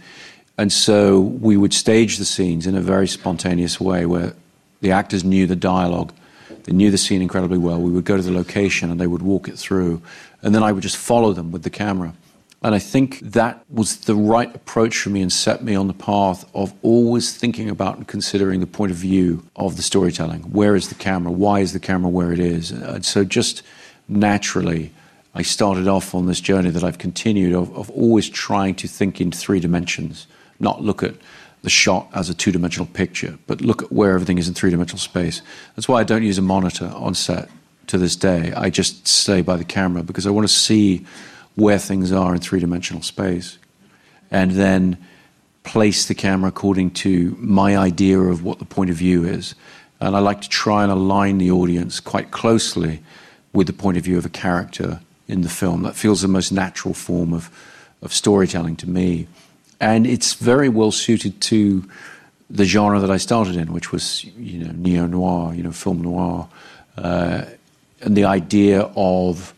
and 0.56 0.72
so 0.72 1.20
we 1.20 1.56
would 1.56 1.74
stage 1.74 2.18
the 2.18 2.24
scenes 2.24 2.66
in 2.66 2.76
a 2.76 2.80
very 2.80 3.08
spontaneous 3.08 3.80
way 3.80 4.06
where 4.06 4.34
the 4.80 4.92
actors 4.92 5.24
knew 5.24 5.46
the 5.46 5.56
dialogue, 5.56 6.12
they 6.64 6.72
knew 6.72 6.90
the 6.90 6.98
scene 6.98 7.20
incredibly 7.20 7.58
well. 7.58 7.80
We 7.80 7.90
would 7.90 8.04
go 8.04 8.16
to 8.16 8.22
the 8.22 8.32
location 8.32 8.90
and 8.90 9.00
they 9.00 9.06
would 9.06 9.22
walk 9.22 9.48
it 9.48 9.58
through, 9.58 10.00
and 10.42 10.54
then 10.54 10.62
I 10.62 10.72
would 10.72 10.82
just 10.82 10.96
follow 10.96 11.32
them 11.32 11.50
with 11.50 11.62
the 11.62 11.70
camera. 11.70 12.14
And 12.64 12.74
I 12.74 12.78
think 12.78 13.20
that 13.20 13.62
was 13.68 13.98
the 13.98 14.14
right 14.14 14.52
approach 14.56 14.96
for 14.96 15.10
me 15.10 15.20
and 15.20 15.30
set 15.30 15.62
me 15.62 15.74
on 15.74 15.86
the 15.86 15.92
path 15.92 16.48
of 16.54 16.72
always 16.80 17.36
thinking 17.36 17.68
about 17.68 17.98
and 17.98 18.08
considering 18.08 18.60
the 18.60 18.66
point 18.66 18.90
of 18.90 18.96
view 18.96 19.46
of 19.54 19.76
the 19.76 19.82
storytelling. 19.82 20.40
Where 20.44 20.74
is 20.74 20.88
the 20.88 20.94
camera? 20.94 21.30
Why 21.30 21.60
is 21.60 21.74
the 21.74 21.78
camera 21.78 22.08
where 22.08 22.32
it 22.32 22.40
is? 22.40 22.70
And 22.70 23.04
so 23.04 23.22
just 23.22 23.62
naturally, 24.08 24.92
I 25.34 25.42
started 25.42 25.88
off 25.88 26.14
on 26.14 26.24
this 26.24 26.40
journey 26.40 26.70
that 26.70 26.82
I've 26.82 26.96
continued 26.96 27.54
of, 27.54 27.70
of 27.76 27.90
always 27.90 28.30
trying 28.30 28.76
to 28.76 28.88
think 28.88 29.20
in 29.20 29.30
three 29.30 29.60
dimensions, 29.60 30.26
not 30.58 30.80
look 30.80 31.02
at 31.02 31.16
the 31.60 31.70
shot 31.70 32.08
as 32.14 32.30
a 32.30 32.34
two 32.34 32.50
dimensional 32.50 32.86
picture, 32.86 33.38
but 33.46 33.60
look 33.60 33.82
at 33.82 33.92
where 33.92 34.14
everything 34.14 34.38
is 34.38 34.48
in 34.48 34.54
three 34.54 34.70
dimensional 34.70 35.00
space. 35.00 35.42
That's 35.76 35.86
why 35.86 36.00
I 36.00 36.04
don't 36.04 36.22
use 36.22 36.38
a 36.38 36.42
monitor 36.42 36.90
on 36.94 37.14
set 37.14 37.50
to 37.88 37.98
this 37.98 38.16
day. 38.16 38.54
I 38.56 38.70
just 38.70 39.06
stay 39.06 39.42
by 39.42 39.58
the 39.58 39.64
camera 39.64 40.02
because 40.02 40.26
I 40.26 40.30
want 40.30 40.48
to 40.48 40.54
see 40.54 41.04
where 41.54 41.78
things 41.78 42.12
are 42.12 42.34
in 42.34 42.40
three 42.40 42.60
dimensional 42.60 43.02
space, 43.02 43.58
and 44.30 44.52
then 44.52 44.98
place 45.62 46.06
the 46.06 46.14
camera 46.14 46.48
according 46.48 46.90
to 46.90 47.36
my 47.38 47.76
idea 47.76 48.20
of 48.20 48.44
what 48.44 48.58
the 48.58 48.64
point 48.64 48.90
of 48.90 48.96
view 48.96 49.24
is. 49.24 49.54
And 50.00 50.14
I 50.14 50.18
like 50.18 50.40
to 50.42 50.48
try 50.48 50.82
and 50.82 50.92
align 50.92 51.38
the 51.38 51.50
audience 51.50 52.00
quite 52.00 52.30
closely 52.30 53.00
with 53.52 53.66
the 53.66 53.72
point 53.72 53.96
of 53.96 54.04
view 54.04 54.18
of 54.18 54.26
a 54.26 54.30
character 54.30 55.00
in 55.28 55.40
the 55.40 55.48
film. 55.48 55.82
That 55.82 55.96
feels 55.96 56.20
the 56.20 56.28
most 56.28 56.52
natural 56.52 56.92
form 56.92 57.32
of, 57.32 57.50
of 58.02 58.12
storytelling 58.12 58.76
to 58.76 58.90
me. 58.90 59.26
And 59.80 60.06
it's 60.06 60.34
very 60.34 60.68
well 60.68 60.90
suited 60.90 61.40
to 61.42 61.88
the 62.50 62.64
genre 62.64 63.00
that 63.00 63.10
I 63.10 63.16
started 63.16 63.56
in, 63.56 63.72
which 63.72 63.92
was, 63.92 64.24
you 64.24 64.64
know, 64.64 64.72
neo 64.72 65.06
noir, 65.06 65.54
you 65.54 65.62
know, 65.62 65.72
film 65.72 66.02
noir, 66.02 66.48
uh, 66.98 67.44
and 68.02 68.16
the 68.16 68.24
idea 68.24 68.90
of 68.96 69.54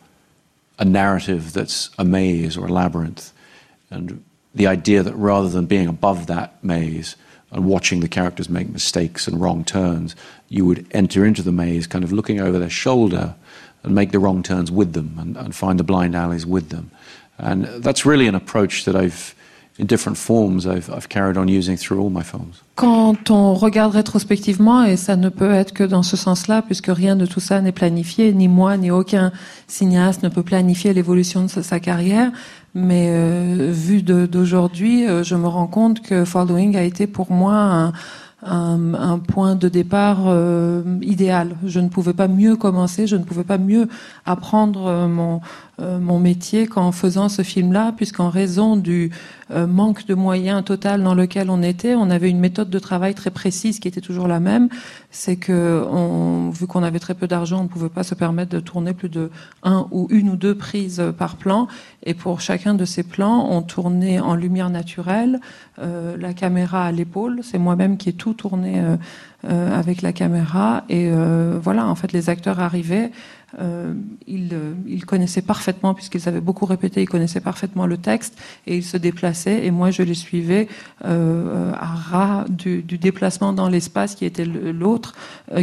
a 0.78 0.84
narrative 0.84 1.52
that's 1.52 1.90
a 1.98 2.04
maze 2.04 2.56
or 2.56 2.66
a 2.66 2.72
labyrinth. 2.72 3.32
And 3.90 4.24
the 4.54 4.66
idea 4.66 5.02
that 5.02 5.14
rather 5.14 5.48
than 5.48 5.66
being 5.66 5.86
above 5.86 6.26
that 6.26 6.62
maze 6.64 7.16
and 7.50 7.64
watching 7.64 8.00
the 8.00 8.08
characters 8.08 8.48
make 8.48 8.68
mistakes 8.68 9.28
and 9.28 9.40
wrong 9.40 9.64
turns, 9.64 10.16
you 10.48 10.64
would 10.64 10.86
enter 10.90 11.24
into 11.24 11.42
the 11.42 11.52
maze 11.52 11.86
kind 11.86 12.04
of 12.04 12.12
looking 12.12 12.40
over 12.40 12.58
their 12.58 12.70
shoulder 12.70 13.34
and 13.82 13.94
make 13.94 14.10
the 14.10 14.18
wrong 14.18 14.42
turns 14.42 14.70
with 14.70 14.92
them 14.94 15.16
and, 15.18 15.36
and 15.36 15.54
find 15.54 15.78
the 15.78 15.84
blind 15.84 16.14
alleys 16.14 16.44
with 16.44 16.70
them. 16.70 16.90
And 17.38 17.66
that's 17.82 18.04
really 18.04 18.26
an 18.26 18.34
approach 18.34 18.84
that 18.86 18.96
I've 18.96 19.34
Quand 22.76 23.30
on 23.30 23.54
regarde 23.54 23.92
rétrospectivement, 23.92 24.84
et 24.84 24.96
ça 24.96 25.16
ne 25.16 25.28
peut 25.28 25.52
être 25.52 25.74
que 25.74 25.84
dans 25.84 26.02
ce 26.02 26.16
sens-là, 26.16 26.62
puisque 26.62 26.88
rien 26.88 27.14
de 27.14 27.26
tout 27.26 27.40
ça 27.40 27.60
n'est 27.60 27.72
planifié, 27.72 28.32
ni 28.32 28.48
moi, 28.48 28.78
ni 28.78 28.90
aucun 28.90 29.32
cinéaste 29.66 30.22
ne 30.22 30.28
peut 30.30 30.42
planifier 30.42 30.94
l'évolution 30.94 31.42
de 31.44 31.48
sa, 31.48 31.80
carrière, 31.80 32.32
mais 32.74 33.08
euh, 33.10 33.70
vu 33.70 34.02
d'aujourd'hui, 34.02 35.06
euh, 35.06 35.22
je 35.22 35.34
me 35.34 35.46
rends 35.46 35.66
compte 35.66 36.00
que 36.00 36.24
Following 36.24 36.76
a 36.76 36.82
été 36.82 37.06
pour 37.06 37.30
moi 37.30 37.92
un, 38.42 39.18
point 39.18 39.56
de 39.56 39.68
départ 39.68 40.24
euh, 40.26 40.82
idéal. 41.02 41.56
Je 41.66 41.80
ne 41.80 41.88
pouvais 41.88 42.12
pas 42.12 42.28
mieux 42.28 42.56
commencer, 42.56 43.06
je 43.06 43.16
ne 43.16 43.24
pouvais 43.24 43.44
pas 43.44 43.58
mieux 43.58 43.88
apprendre 44.24 45.08
mon 45.78 46.18
métier 46.18 46.66
qu'en 46.66 46.92
faisant 46.92 47.28
ce 47.28 47.42
film-là, 47.42 47.92
puisqu'en 47.96 48.30
raison 48.30 48.76
du 48.76 49.10
euh, 49.52 49.68
manque 49.68 50.06
de 50.06 50.14
moyens 50.14 50.64
total 50.64 51.04
dans 51.04 51.14
lequel 51.14 51.50
on 51.50 51.62
était, 51.62 51.94
on 51.94 52.10
avait 52.10 52.28
une 52.28 52.40
méthode 52.40 52.68
de 52.68 52.78
travail 52.80 53.14
très 53.14 53.30
précise 53.30 53.78
qui 53.78 53.86
était 53.86 54.00
toujours 54.00 54.26
la 54.26 54.40
même. 54.40 54.68
C'est 55.10 55.36
que, 55.36 55.84
on, 55.88 56.50
vu 56.50 56.66
qu'on 56.66 56.82
avait 56.82 56.98
très 56.98 57.14
peu 57.14 57.28
d'argent, 57.28 57.60
on 57.60 57.64
ne 57.64 57.68
pouvait 57.68 57.88
pas 57.88 58.02
se 58.02 58.16
permettre 58.16 58.50
de 58.50 58.58
tourner 58.58 58.92
plus 58.92 59.08
de 59.08 59.30
un 59.62 59.86
ou 59.92 60.08
une 60.10 60.30
ou 60.30 60.36
deux 60.36 60.56
prises 60.56 61.00
par 61.16 61.36
plan. 61.36 61.68
Et 62.02 62.14
pour 62.14 62.40
chacun 62.40 62.74
de 62.74 62.84
ces 62.84 63.04
plans, 63.04 63.48
on 63.48 63.62
tournait 63.62 64.18
en 64.18 64.34
lumière 64.34 64.68
naturelle, 64.68 65.40
euh, 65.78 66.16
la 66.18 66.34
caméra 66.34 66.84
à 66.84 66.90
l'épaule. 66.90 67.40
C'est 67.42 67.58
moi-même 67.58 67.98
qui 67.98 68.08
ai 68.08 68.14
tout 68.14 68.34
tourné 68.34 68.82
euh, 69.44 69.78
avec 69.78 70.02
la 70.02 70.12
caméra. 70.12 70.82
Et 70.88 71.08
voilà, 71.62 71.86
en 71.86 71.94
fait, 71.94 72.12
les 72.12 72.30
acteurs 72.30 72.58
arrivaient. 72.58 73.12
Euh, 73.58 73.94
ils, 74.26 74.50
euh, 74.52 74.74
connaissaient 75.06 75.42
parfaitement, 75.42 75.94
puisqu'ils 75.94 76.28
avaient 76.28 76.40
beaucoup 76.40 76.66
répété, 76.66 77.02
ils 77.02 77.08
connaissaient 77.08 77.40
parfaitement 77.40 77.86
le 77.86 77.96
texte 77.96 78.38
et 78.66 78.76
ils 78.76 78.84
se 78.84 78.96
déplaçaient. 78.96 79.64
Et 79.64 79.70
moi, 79.70 79.90
je 79.90 80.02
les 80.02 80.14
suivais 80.14 80.68
euh, 81.04 81.72
à 81.72 81.86
ras 81.86 82.44
du, 82.48 82.82
du, 82.82 82.98
déplacement 82.98 83.52
dans 83.52 83.68
l'espace 83.68 84.14
qui 84.14 84.24
était 84.24 84.44
l'autre, 84.44 85.14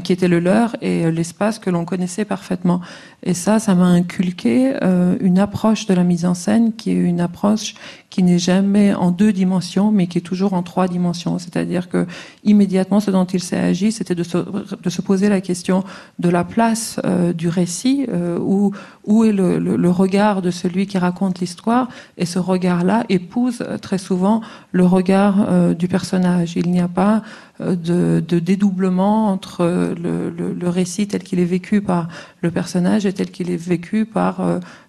qui 0.04 0.14
était 0.14 0.28
le 0.28 0.40
leur, 0.40 0.76
et 0.82 1.12
l'espace 1.12 1.60
que 1.60 1.70
l'on 1.70 1.86
connaissait 1.86 2.26
parfaitement. 2.26 2.82
Et 3.22 3.34
ça, 3.34 3.60
ça 3.60 3.76
m'a 3.76 3.86
inculqué 3.86 4.74
une 5.20 5.40
approche 5.40 5.86
de 5.86 5.94
la 5.94 6.04
mise 6.04 6.26
en 6.26 6.34
scène 6.34 6.74
qui 6.74 6.92
est 6.92 6.96
une 6.96 7.22
approche 7.22 7.76
qui 8.14 8.22
n'est 8.22 8.38
jamais 8.38 8.94
en 8.94 9.10
deux 9.10 9.34
dimensions, 9.34 9.92
mais 9.92 10.06
qui 10.06 10.20
est 10.20 10.22
toujours 10.22 10.54
en 10.54 10.62
trois 10.62 10.88
dimensions. 10.88 11.40
C'est-à-dire 11.40 11.90
que 11.90 12.06
immédiatement, 12.44 13.00
ce 13.00 13.10
dont 13.10 13.26
il 13.26 13.42
s'est 13.42 13.58
agi, 13.58 13.92
c'était 13.92 14.14
de 14.14 14.22
se, 14.22 14.38
de 14.38 14.90
se 14.92 15.02
poser 15.02 15.30
la 15.30 15.42
question 15.42 15.84
de 16.20 16.30
la 16.30 16.44
place 16.44 17.00
euh, 17.06 17.34
du 17.34 17.48
récit, 17.48 18.06
euh, 18.10 18.38
où, 18.38 18.72
où 19.06 19.24
est 19.24 19.32
le, 19.32 19.58
le, 19.58 19.78
le, 19.78 19.90
regard 19.90 20.44
de 20.44 20.52
celui 20.52 20.86
qui 20.86 21.00
raconte 21.00 21.40
l'histoire, 21.40 21.88
et 22.20 22.28
ce 22.28 22.38
regard-là 22.38 23.04
épouse 23.10 23.64
euh, 23.64 23.80
très 23.80 23.98
souvent 23.98 24.42
le 24.72 24.86
regard 24.86 25.74
du 25.74 25.88
personnage. 25.88 26.56
Il 26.56 26.70
n'y 26.70 26.82
a 26.82 26.88
pas 26.88 27.24
de, 27.60 28.24
de, 28.28 28.40
dédoublement 28.40 29.28
entre 29.28 29.64
le, 29.66 30.30
le, 30.30 30.54
le 30.54 30.70
récit 30.70 31.08
tel 31.08 31.24
qu'il 31.24 31.40
est 31.40 31.46
vécu 31.46 31.82
par 31.82 32.08
le 32.42 32.52
personnage 32.52 33.06
et 33.06 33.14
tel 33.14 33.30
qu'il 33.32 33.52
est 33.52 33.58
vécu 33.58 34.06
par 34.06 34.42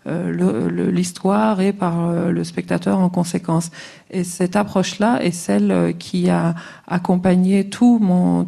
l'histoire 0.07 1.61
et 1.61 1.73
par 1.73 2.13
le 2.13 2.45
spectateur 2.45 2.99
en 2.99 3.09
conséquence. 3.09 3.71
Et 4.11 4.25
cette 4.25 4.57
approche-là 4.57 5.23
est 5.23 5.31
celle 5.31 5.95
qui 5.99 6.31
a 6.31 6.55
accompagné 6.87 7.69
tout 7.69 8.01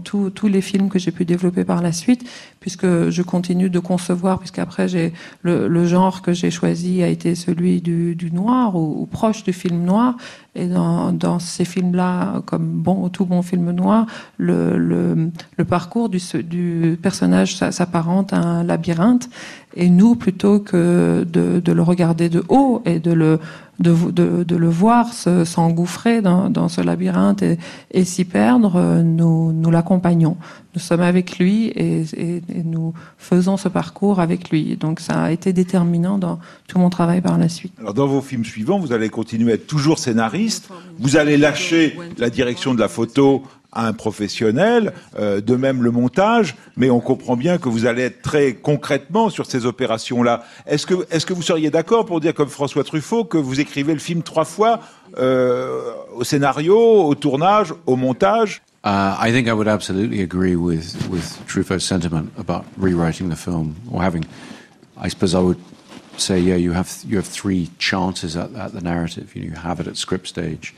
tout, 0.05 0.31
tous 0.31 0.49
les 0.49 0.61
films 0.61 0.89
que 0.89 0.99
j'ai 0.99 1.13
pu 1.13 1.25
développer 1.25 1.65
par 1.65 1.83
la 1.83 1.93
suite, 1.93 2.29
puisque 2.67 3.11
je 3.11 3.23
continue 3.23 3.71
de 3.71 3.79
concevoir, 3.79 4.41
puisqu'après 4.41 4.89
j'ai 4.89 5.13
le, 5.43 5.69
le, 5.69 5.87
genre 5.87 6.21
que 6.21 6.33
j'ai 6.33 6.51
choisi 6.51 7.01
a 7.01 7.07
été 7.07 7.37
celui 7.37 7.81
du, 7.81 8.17
du 8.17 8.33
noir 8.33 8.75
ou, 8.75 9.07
proche 9.07 9.45
du 9.45 9.53
film 9.53 9.85
noir. 9.85 10.17
Et 10.57 10.67
dans, 10.67 11.13
dans 11.13 11.39
ces 11.39 11.65
films-là, 11.65 12.43
comme 12.45 12.67
bon, 12.67 13.09
tout 13.09 13.25
bon 13.25 13.43
film 13.43 13.71
noir, 13.71 14.07
le, 14.37 14.77
le, 14.79 15.31
le 15.57 15.65
parcours 15.65 16.09
du, 16.09 16.19
du 16.43 16.99
personnage 17.01 17.55
s'apparente 17.55 18.33
à 18.33 18.39
un 18.39 18.65
labyrinthe. 18.65 19.31
Et 19.77 19.91
nous, 19.91 20.17
plutôt 20.17 20.59
que 20.59 21.27
de, 21.31 21.73
le 21.73 21.83
regarder 21.83 22.29
de 22.29 22.43
haut 22.49 22.83
et 22.87 22.99
de 22.99 23.13
le, 23.13 23.39
de, 23.79 24.57
le 24.57 24.69
voir 24.69 25.13
s'engouffrer 25.13 26.23
dans, 26.23 26.69
ce 26.69 26.81
labyrinthe 26.81 27.45
et, 27.91 28.05
s'y 28.05 28.25
perdre, 28.25 29.03
nous, 29.03 29.71
l'accompagnons. 29.71 30.37
Nous 30.75 30.81
sommes 30.81 31.03
avec 31.03 31.39
lui 31.39 31.67
et, 31.69 32.05
et, 32.17 32.43
nous 32.65 32.95
faisons 33.19 33.57
ce 33.57 33.69
parcours 33.69 34.21
avec 34.21 34.51
lui. 34.51 34.77
Donc 34.77 35.01
ça 35.01 35.25
a 35.25 35.31
été 35.31 35.53
déterminant 35.53 36.19
dans 36.19 36.39
tout 36.69 36.79
mon 36.79 36.91
travail 36.91 37.21
par 37.21 37.39
la 37.39 37.49
suite. 37.49 37.73
Alors 37.79 37.95
dans 37.95 38.07
vos 38.07 38.23
films 38.23 38.45
suivants, 38.45 38.79
vous 38.79 38.93
allez 38.93 39.11
continuer 39.11 39.53
à 39.53 39.55
être 39.57 39.67
toujours 39.67 39.99
scénariste. 39.99 40.69
Vous 40.99 41.17
allez 41.17 41.37
lâcher 41.37 41.99
la 42.19 42.31
direction 42.31 42.75
de 42.75 42.81
la 42.81 42.89
photo 42.89 43.43
à 43.77 43.87
un 43.87 43.93
professionnel, 43.93 44.93
euh, 45.19 45.41
de 45.41 45.55
même 45.55 45.83
le 45.83 45.91
montage, 45.91 46.57
mais 46.77 46.91
on 46.91 47.01
comprend 47.01 47.37
bien 47.37 47.59
que 47.59 47.69
vous 47.69 47.87
allez 47.87 48.03
être 48.03 48.23
très 48.23 48.55
concrètement 48.55 49.31
sur 49.31 49.47
ces 49.47 49.67
opérations-là. 49.67 50.45
Est-ce 50.67 50.87
que, 50.87 51.07
est-ce 51.11 51.27
que 51.27 51.35
vous 51.35 51.43
seriez 51.43 51.71
d'accord 51.71 52.07
pour 52.07 52.21
dire, 52.21 52.35
comme 52.35 52.49
François 52.49 52.83
Truffaut, 52.83 53.25
que 53.25 53.39
vous 53.39 53.61
écrivez 53.61 53.93
le 53.93 54.01
film 54.01 54.23
trois 54.23 54.47
fois 54.47 54.81
euh, 55.19 55.93
au 56.15 56.25
scénario, 56.25 56.77
au 56.79 57.15
tournage, 57.15 57.75
au 57.87 57.97
montage? 57.97 58.63
Uh, 58.85 59.17
I 59.19 59.33
think 59.33 59.49
I 59.49 59.53
would 59.53 59.69
absolutely 59.69 60.23
agree 60.23 60.57
with, 60.57 60.97
with 61.11 61.39
Truffaut's 61.47 61.85
sentiment 61.85 62.31
about 62.39 62.65
rewriting 62.79 63.29
the 63.29 63.37
film 63.37 63.75
or 63.91 64.03
having. 64.03 64.25
I 64.97 65.09
suppose 65.09 65.35
I 65.35 65.41
would 65.41 65.59
say, 66.17 66.39
yeah, 66.39 66.57
you 66.57 66.73
have 66.73 66.89
you 67.05 67.17
have 67.17 67.27
three 67.27 67.69
chances 67.79 68.37
at, 68.37 68.55
at 68.55 68.73
the 68.73 68.81
narrative. 68.81 69.35
You, 69.35 69.43
know, 69.43 69.49
you 69.49 69.57
have 69.57 69.81
it 69.81 69.89
at 69.89 69.97
script 69.97 70.29
stage, 70.29 70.73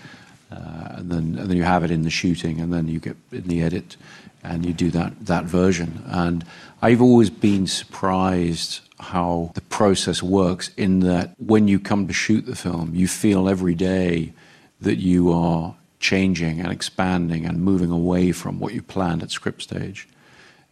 Uh, 0.50 0.96
and 0.96 1.10
then 1.10 1.38
and 1.38 1.50
then 1.50 1.56
you 1.56 1.62
have 1.62 1.84
it 1.84 1.90
in 1.90 2.02
the 2.02 2.10
shooting, 2.10 2.60
and 2.60 2.72
then 2.72 2.88
you 2.88 2.98
get 2.98 3.16
in 3.32 3.48
the 3.48 3.62
edit, 3.62 3.96
and 4.42 4.64
you 4.64 4.72
do 4.72 4.90
that 4.90 5.26
that 5.26 5.44
version. 5.44 6.02
And 6.06 6.44
I've 6.80 7.02
always 7.02 7.30
been 7.30 7.66
surprised 7.66 8.80
how 9.00 9.52
the 9.54 9.60
process 9.60 10.22
works. 10.22 10.70
In 10.76 11.00
that, 11.00 11.34
when 11.38 11.68
you 11.68 11.78
come 11.78 12.06
to 12.06 12.14
shoot 12.14 12.46
the 12.46 12.56
film, 12.56 12.94
you 12.94 13.06
feel 13.06 13.48
every 13.48 13.74
day 13.74 14.32
that 14.80 14.96
you 14.96 15.32
are 15.32 15.76
changing 16.00 16.60
and 16.60 16.70
expanding 16.70 17.44
and 17.44 17.60
moving 17.60 17.90
away 17.90 18.32
from 18.32 18.60
what 18.60 18.72
you 18.72 18.82
planned 18.82 19.22
at 19.22 19.30
script 19.30 19.62
stage. 19.62 20.08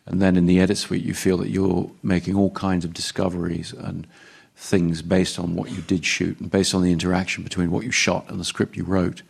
And 0.06 0.22
then 0.22 0.36
in 0.36 0.46
the 0.46 0.60
edit 0.60 0.78
suite, 0.78 1.04
you 1.04 1.14
feel 1.14 1.36
that 1.38 1.50
you're 1.50 1.90
making 2.02 2.36
all 2.36 2.50
kinds 2.50 2.84
of 2.84 2.94
discoveries 2.94 3.72
and 3.72 4.06
things 4.54 5.02
based 5.02 5.38
on 5.38 5.56
what 5.56 5.70
you 5.70 5.82
did 5.82 6.04
shoot 6.04 6.38
and 6.40 6.50
based 6.50 6.74
on 6.74 6.82
the 6.82 6.92
interaction 6.92 7.42
between 7.42 7.70
what 7.70 7.84
you 7.84 7.90
shot 7.90 8.30
and 8.30 8.40
the 8.40 8.44
script 8.44 8.76
you 8.76 8.84
wrote. 8.84 9.22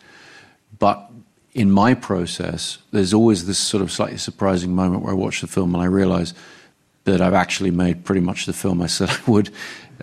But 0.78 1.10
in 1.54 1.70
my 1.70 1.94
process, 1.94 2.78
there's 2.90 3.14
always 3.14 3.46
this 3.46 3.58
sort 3.58 3.82
of 3.82 3.90
slightly 3.90 4.18
surprising 4.18 4.74
moment 4.74 5.02
where 5.02 5.12
I 5.12 5.16
watch 5.16 5.40
the 5.40 5.46
film 5.46 5.74
and 5.74 5.82
I 5.82 5.86
realize 5.86 6.34
that 7.04 7.20
I've 7.20 7.34
actually 7.34 7.70
made 7.70 8.04
pretty 8.04 8.20
much 8.20 8.46
the 8.46 8.52
film 8.52 8.82
I 8.82 8.86
said 8.88 9.10
I 9.10 9.30
would 9.30 9.50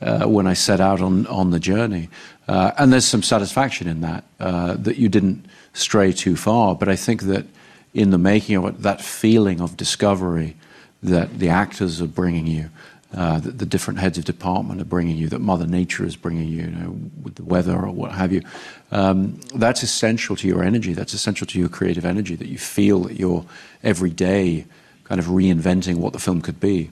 uh, 0.02 0.26
when 0.26 0.48
I 0.48 0.54
set 0.54 0.80
out 0.80 1.02
on, 1.02 1.28
on 1.28 1.52
the 1.52 1.60
journey. 1.60 2.10
Uh, 2.48 2.72
and 2.78 2.92
there's 2.92 3.06
some 3.06 3.24
satisfaction 3.24 3.88
in 3.88 4.02
that, 4.02 4.24
uh, 4.40 4.74
that 4.76 4.98
you 4.98 5.10
didn't 5.10 5.46
stray 5.74 6.12
too 6.12 6.36
far. 6.36 6.76
But 6.76 6.90
I 6.90 6.96
think 6.96 7.24
that 7.24 7.46
in 7.94 8.10
the 8.10 8.18
making 8.18 8.56
of 8.56 8.66
it, 8.66 8.82
that 8.82 9.02
feeling 9.02 9.62
of 9.62 9.78
discovery 9.78 10.56
that 11.04 11.38
the 11.40 11.50
actors 11.50 12.02
are 12.02 12.08
bringing 12.08 12.48
you, 12.48 12.70
that 13.14 13.60
the 13.60 13.66
different 13.66 14.00
heads 14.00 14.18
of 14.18 14.26
department 14.26 14.82
are 14.82 14.86
bringing 14.86 15.18
you, 15.18 15.30
that 15.30 15.40
Mother 15.40 15.68
Nature 15.68 16.06
is 16.06 16.16
bringing 16.16 16.48
you, 16.48 16.64
you 16.64 16.68
know, 16.68 16.98
with 17.22 17.36
the 17.36 17.44
weather 17.44 17.76
or 17.76 17.92
what 17.92 18.12
have 18.12 18.34
you, 18.34 18.42
um, 18.92 19.40
that's 19.56 19.84
essential 19.84 20.36
to 20.36 20.48
your 20.48 20.64
energy. 20.64 20.94
That's 20.94 21.14
essential 21.14 21.48
to 21.48 21.60
your 21.60 21.70
creative 21.70 22.06
energy, 22.06 22.36
that 22.36 22.48
you 22.48 22.58
feel 22.58 23.02
that 23.02 23.20
you're 23.20 23.46
every 23.84 24.10
day 24.10 24.66
kind 25.04 25.20
of 25.20 25.28
reinventing 25.28 25.98
what 25.98 26.14
the 26.14 26.20
film 26.20 26.42
could 26.42 26.60
be. 26.60 26.90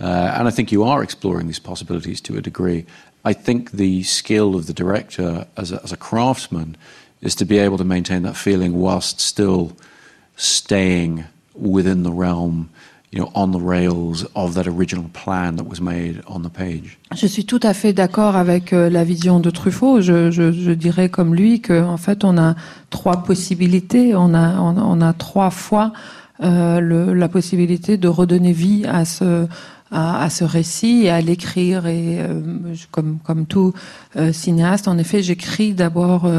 Uh, 0.00 0.34
and 0.36 0.48
I 0.48 0.50
think 0.50 0.72
you 0.72 0.82
are 0.82 1.02
exploring 1.02 1.46
these 1.46 1.58
possibilities 1.58 2.20
to 2.22 2.36
a 2.36 2.40
degree. 2.40 2.86
I 3.24 3.34
think 3.34 3.72
the 3.72 4.02
skill 4.02 4.56
of 4.56 4.66
the 4.66 4.72
director 4.72 5.46
as 5.56 5.72
a, 5.72 5.82
as 5.82 5.92
a 5.92 5.96
craftsman 5.96 6.76
is 7.20 7.34
to 7.34 7.44
be 7.44 7.58
able 7.58 7.76
to 7.78 7.84
maintain 7.84 8.22
that 8.22 8.36
feeling 8.36 8.78
whilst 8.78 9.20
still 9.20 9.76
staying 10.36 11.26
within 11.54 12.02
the 12.02 12.12
realm 12.12 12.70
you 13.12 13.18
know, 13.18 13.30
on 13.34 13.50
the 13.50 13.62
rails 13.62 14.26
of 14.34 14.54
that 14.54 14.66
original 14.66 15.06
plan 15.12 15.56
that 15.56 15.64
was 15.64 15.80
made 15.80 16.22
on 16.26 16.42
the 16.42 16.50
page. 16.50 16.98
Je 17.14 17.26
suis 17.26 17.44
tout 17.44 17.60
à 17.62 17.74
fait 17.74 17.92
d'accord 17.92 18.36
avec 18.36 18.72
euh, 18.72 18.88
la 18.88 19.04
vision 19.04 19.40
de 19.40 19.50
Truffaut. 19.50 20.00
Je, 20.00 20.72
dirais 20.72 21.08
comme 21.08 21.34
lui 21.34 21.60
que 21.60 21.82
en 21.82 21.96
fait 21.96 22.24
on 22.24 22.38
a 22.38 22.54
trois 22.90 23.22
possibilités. 23.24 24.14
On 24.14 24.34
a 24.34 25.12
trois 25.14 25.50
fois 25.50 25.92
euh, 26.42 27.14
la 27.14 27.28
possibilité 27.28 27.96
de 27.96 28.08
redonner 28.08 28.52
vie 28.52 28.86
à 28.86 29.04
ce 29.04 30.44
récit 30.44 31.02
et 31.04 31.10
à 31.10 31.20
l'écrire. 31.20 31.86
Et 31.86 32.20
euh, 32.20 32.40
comme, 32.92 33.46
tout 33.46 33.72
cinéaste, 34.32 34.86
en 34.86 34.98
effet, 34.98 35.22
j'écris 35.22 35.74
d'abord 35.74 36.30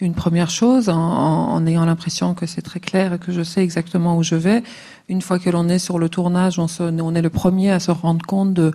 une 0.00 0.14
première 0.14 0.50
chose 0.50 0.88
en 0.88 1.64
ayant 1.66 1.84
l'impression 1.84 2.34
que 2.34 2.46
c'est 2.46 2.62
très 2.62 2.80
clair 2.80 3.14
et 3.14 3.18
que 3.18 3.30
je 3.32 3.42
sais 3.42 3.62
exactement 3.62 4.18
où 4.18 4.24
je 4.24 4.34
vais. 4.34 4.64
Une 5.08 5.22
fois 5.22 5.38
que 5.38 5.48
l'on 5.48 5.68
est 5.68 5.78
sur 5.78 6.00
le 6.00 6.08
tournage, 6.08 6.58
on, 6.58 7.14
est 7.14 7.22
le 7.22 7.30
premier 7.30 7.70
à 7.70 7.78
se 7.78 7.92
rendre 7.92 8.26
compte 8.26 8.54
de, 8.54 8.72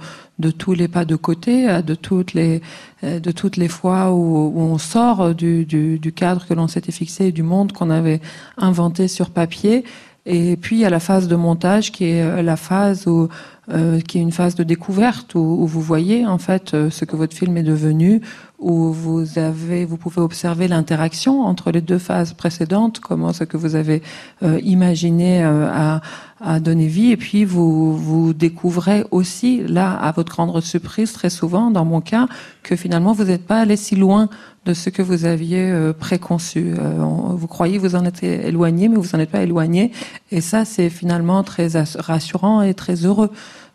tous 0.51 0.73
les 0.73 0.88
pas 0.88 1.03
de 1.03 1.17
côté, 1.17 1.82
de 1.82 1.93
toutes 1.93 2.34
les, 2.34 2.61
de 3.03 3.32
toutes 3.32 3.57
les 3.57 3.67
fois 3.67 4.13
où, 4.13 4.53
on 4.55 4.77
sort 4.77 5.36
du, 5.36 6.13
cadre 6.15 6.45
que 6.47 6.53
l'on 6.53 6.69
s'était 6.69 6.93
fixé, 6.93 7.34
du 7.34 7.43
monde 7.43 7.73
qu'on 7.73 7.89
avait 7.89 8.21
inventé 8.57 9.09
sur 9.09 9.29
papier. 9.29 9.84
Et 10.25 10.55
puis 10.55 10.77
il 10.77 10.79
y 10.79 10.86
a 10.86 10.89
la 10.89 10.99
phase 11.01 11.27
de 11.27 11.36
montage 11.36 11.91
qui 11.91 12.05
est 12.05 12.43
la 12.43 12.55
phase 12.55 13.07
où 13.07 13.27
euh, 13.73 14.01
qui 14.01 14.17
est 14.17 14.21
une 14.21 14.32
phase 14.32 14.55
de 14.55 14.63
découverte 14.63 15.36
où, 15.36 15.39
où 15.39 15.67
vous 15.67 15.82
voyez 15.82 16.25
en 16.25 16.39
fait 16.39 16.73
euh, 16.73 16.89
ce 16.89 17.05
que 17.05 17.15
votre 17.15 17.38
film 17.38 17.55
est 17.57 17.63
devenu, 17.63 18.19
où 18.62 18.93
vous 18.93 19.39
avez, 19.39 19.86
vous 19.86 19.97
pouvez 19.97 20.22
observer 20.22 20.68
l'interaction 20.68 21.41
entre 21.41 21.72
les 21.72 21.82
deux 21.82 21.97
phases 21.97 22.34
précédentes, 22.34 22.99
comment 22.99 23.34
ce 23.34 23.43
que 23.43 23.57
vous 23.57 23.76
avez 23.76 24.01
euh, 24.43 24.59
imaginé 24.64 25.43
a, 25.43 26.01
a 26.39 26.59
donné 26.59 26.88
vie, 26.88 27.12
et 27.12 27.18
puis 27.18 27.43
vous 27.43 27.97
vous 27.97 28.34
découvrez 28.34 29.03
aussi 29.12 29.64
là 29.68 29.91
à 29.93 30.12
votre 30.12 30.32
grande 30.32 30.62
surprise 30.62 31.12
très 31.12 31.30
souvent, 31.30 31.72
dans 31.72 31.86
mon 31.86 32.01
cas, 32.01 32.28
que 32.64 32.76
finalement 32.76 33.14
vous 33.14 33.26
n'êtes 33.26 33.45
pas 33.45 33.59
allé 33.59 33.76
si 33.76 33.95
loin 33.95 34.30
de 34.66 34.74
ce 34.76 34.91
que 34.91 35.01
vous 35.01 35.26
aviez 35.26 35.72
euh, 35.72 35.91
préconçu. 35.91 36.74
Euh, 36.78 37.03
vous 37.32 37.47
croyez 37.47 37.80
vous 37.80 37.95
en 37.95 38.05
êtes 38.05 38.24
éloigné, 38.24 38.89
mais 38.89 38.97
vous 38.97 39.16
en 39.16 39.20
êtes 39.20 39.32
pas 39.32 39.41
éloigné. 39.41 39.91
Et 40.32 40.39
ça, 40.41 40.66
c'est 40.66 40.89
finalement 40.89 41.41
très 41.43 41.70
rassurant 41.97 42.62
et 42.62 42.76
très 42.76 43.05
heureux 43.05 43.32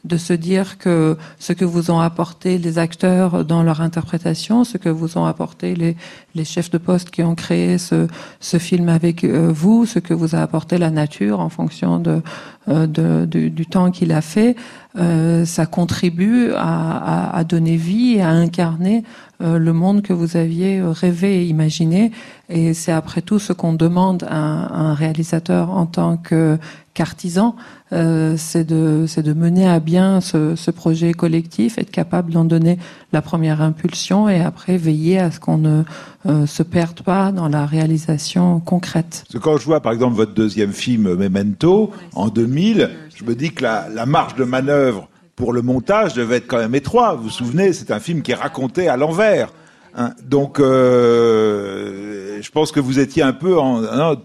de 0.07 0.17
se 0.17 0.33
dire 0.33 0.79
que 0.79 1.17
ce 1.39 1.53
que 1.53 1.65
vous 1.65 1.91
ont 1.91 2.01
apporté 2.01 2.59
les 2.59 2.79
acteurs 2.79 3.45
dans 3.45 3.63
leur 3.63 3.81
interprétation, 3.81 4.65
ce 4.65 4.79
que 4.79 4.89
vous 4.89 5.19
ont 5.19 5.27
apporté 5.27 5.75
les, 5.75 5.97
les 6.35 6.45
chefs 6.45 6.71
de 6.71 6.79
poste 6.79 7.11
qui 7.11 7.23
ont 7.23 7.35
créé 7.35 7.79
ce, 7.79 8.07
ce 8.41 8.59
film 8.59 8.89
avec 8.89 9.25
euh, 9.25 9.51
vous, 9.53 9.85
ce 9.85 9.99
que 9.99 10.15
vous 10.15 10.35
a 10.35 10.39
apporté 10.39 10.79
la 10.79 10.91
nature 10.91 11.41
en 11.41 11.49
fonction 11.49 11.99
de, 11.99 12.23
euh, 12.69 12.87
de, 12.89 13.27
de 13.27 13.49
du 13.49 13.65
temps 13.65 13.93
qu'il 13.93 14.11
a 14.11 14.21
fait, 14.21 14.57
euh, 14.99 15.45
ça 15.45 15.67
contribue 15.67 16.51
à, 16.53 17.29
à, 17.31 17.37
à, 17.37 17.45
donner 17.45 17.77
vie 17.77 18.15
et 18.15 18.23
à 18.23 18.31
incarner 18.31 19.05
euh, 19.41 19.59
le 19.59 19.73
monde 19.73 20.03
que 20.03 20.13
vous 20.13 20.37
aviez 20.37 20.83
rêvé 20.83 21.43
et 21.43 21.47
imaginé. 21.47 22.11
Et 22.49 22.75
c'est 22.75 22.91
après 22.91 23.23
tout 23.23 23.39
ce 23.39 23.53
qu'on 23.53 23.73
demande 23.73 24.25
à, 24.29 24.37
un 24.37 24.95
réalisateur 24.95 25.71
en 25.71 25.87
tant 25.87 26.17
que 26.17 26.59
qu'artisan, 26.93 27.55
c'est 27.91 28.65
de, 28.65 29.07
de 29.07 29.33
mener 29.33 29.69
à 29.69 29.79
bien 29.81 30.21
ce, 30.21 30.57
ce, 30.57 30.71
projet 30.71 31.13
collectif, 31.13 31.79
être 31.79 31.91
capable 31.91 32.33
d'en 32.33 32.45
donner 32.45 32.79
la 33.13 33.23
première 33.23 33.63
impulsion 33.63 34.29
et 34.29 34.41
après 34.41 34.77
veiller 34.77 35.19
à 35.19 35.31
ce 35.31 35.39
qu'on 35.39 35.59
ne 35.59 35.83
euh, 36.27 36.47
se 36.47 36.63
perde 36.63 37.03
pas 37.03 37.31
dans 37.31 37.49
la 37.49 37.65
réalisation 37.65 38.59
concrète. 38.61 39.25
Parce 39.27 39.35
que 39.35 39.39
quand 39.39 39.57
je 39.59 39.65
vois 39.65 39.81
par 39.81 39.93
exemple 39.93 40.17
votre 40.17 40.35
deuxième 40.35 40.73
film 40.73 41.15
Memento 41.15 41.93
en 42.15 42.29
2000, 42.29 42.91
je 43.15 43.25
me 43.25 43.35
dis 43.35 43.53
que 43.53 43.63
la, 43.63 43.89
la 43.89 44.07
marge 44.07 44.35
de 44.35 44.45
manœuvre 44.45 45.09
pour 45.37 45.53
le 45.53 45.63
montage 45.63 46.15
devait 46.15 46.39
être 46.39 46.49
quand 46.49 46.59
même 46.59 46.75
étroite. 46.75 47.19
Vous 47.19 47.25
vous 47.25 47.31
souvenez, 47.31 47.73
c'est 47.73 47.91
un 47.91 48.01
film 48.01 48.23
qui 48.23 48.33
est 48.33 48.37
raconté 48.37 48.89
à 48.89 48.97
l'envers. 48.97 49.53
Hein. 49.95 50.13
Donc, 50.25 50.59
euh, 50.59 52.39
je 52.41 52.51
pense 52.51 52.73
que 52.73 52.81
vous 52.81 52.99
étiez 52.99 53.23
un 53.23 53.33
peu 53.33 53.59
en, 53.59 53.85
en, 53.85 54.17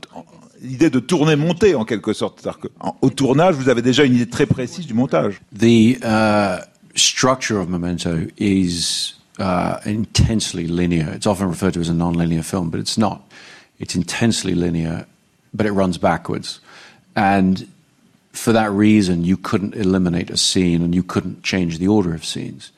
en 0.61 0.67
l'idée 0.67 0.89
de 0.89 1.75
en 1.75 1.85
quelque 1.85 2.13
sorte. 2.13 2.41
C'est-à-dire 2.41 2.59
qu'au 2.59 3.09
tournage, 3.09 3.55
vous 3.55 3.69
avez 3.69 3.81
déjà 3.81 4.03
une 4.03 4.15
idée 4.15 4.29
très 4.29 4.45
précise 4.45 4.85
du 4.85 4.93
montage. 4.93 5.41
The 5.57 5.97
uh, 6.03 6.63
structure 6.95 7.59
of 7.59 7.69
Memento 7.69 8.27
is 8.37 9.13
uh, 9.39 9.77
intensely 9.85 10.67
linear. 10.67 11.13
It's 11.13 11.27
often 11.27 11.47
referred 11.47 11.73
to 11.73 11.79
as 11.79 11.89
a 11.89 11.93
non-linear 11.93 12.43
film, 12.43 12.69
but 12.69 12.79
it's 12.79 12.97
not. 12.97 13.21
It's 13.79 13.95
intensely 13.95 14.53
linear, 14.53 15.05
but 15.53 15.65
it 15.65 15.71
runs 15.71 15.97
backwards. 15.97 16.59
And 17.15 17.67
for 18.31 18.53
that 18.53 18.71
reason, 18.71 19.25
you 19.25 19.37
couldn't 19.37 19.75
eliminate 19.75 20.29
a 20.29 20.37
scene 20.37 20.83
and 20.83 20.95
you 20.95 21.03
couldn't 21.03 21.43
change 21.43 21.79
the 21.79 21.87
order 21.87 22.13
of 22.13 22.23
scenes. 22.23 22.71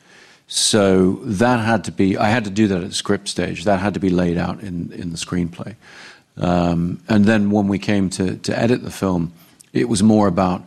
So 0.47 1.19
that 1.23 1.59
had 1.59 1.83
to 1.85 1.91
be, 1.91 2.17
I 2.17 2.29
had 2.29 2.43
to 2.45 2.49
do 2.49 2.67
that 2.67 2.83
at 2.83 2.93
script 2.93 3.27
stage. 3.27 3.63
That 3.63 3.79
had 3.79 3.93
to 3.93 3.99
be 3.99 4.09
laid 4.09 4.37
out 4.37 4.61
in, 4.61 4.91
in 4.91 5.11
the 5.11 5.17
screenplay. 5.17 5.75
Um, 6.37 7.01
and 7.07 7.25
then 7.25 7.51
when 7.51 7.67
we 7.67 7.79
came 7.79 8.09
to, 8.11 8.37
to 8.37 8.57
edit 8.57 8.83
the 8.83 8.91
film, 8.91 9.33
it 9.71 9.87
was 9.87 10.01
more 10.01 10.27
about 10.27 10.63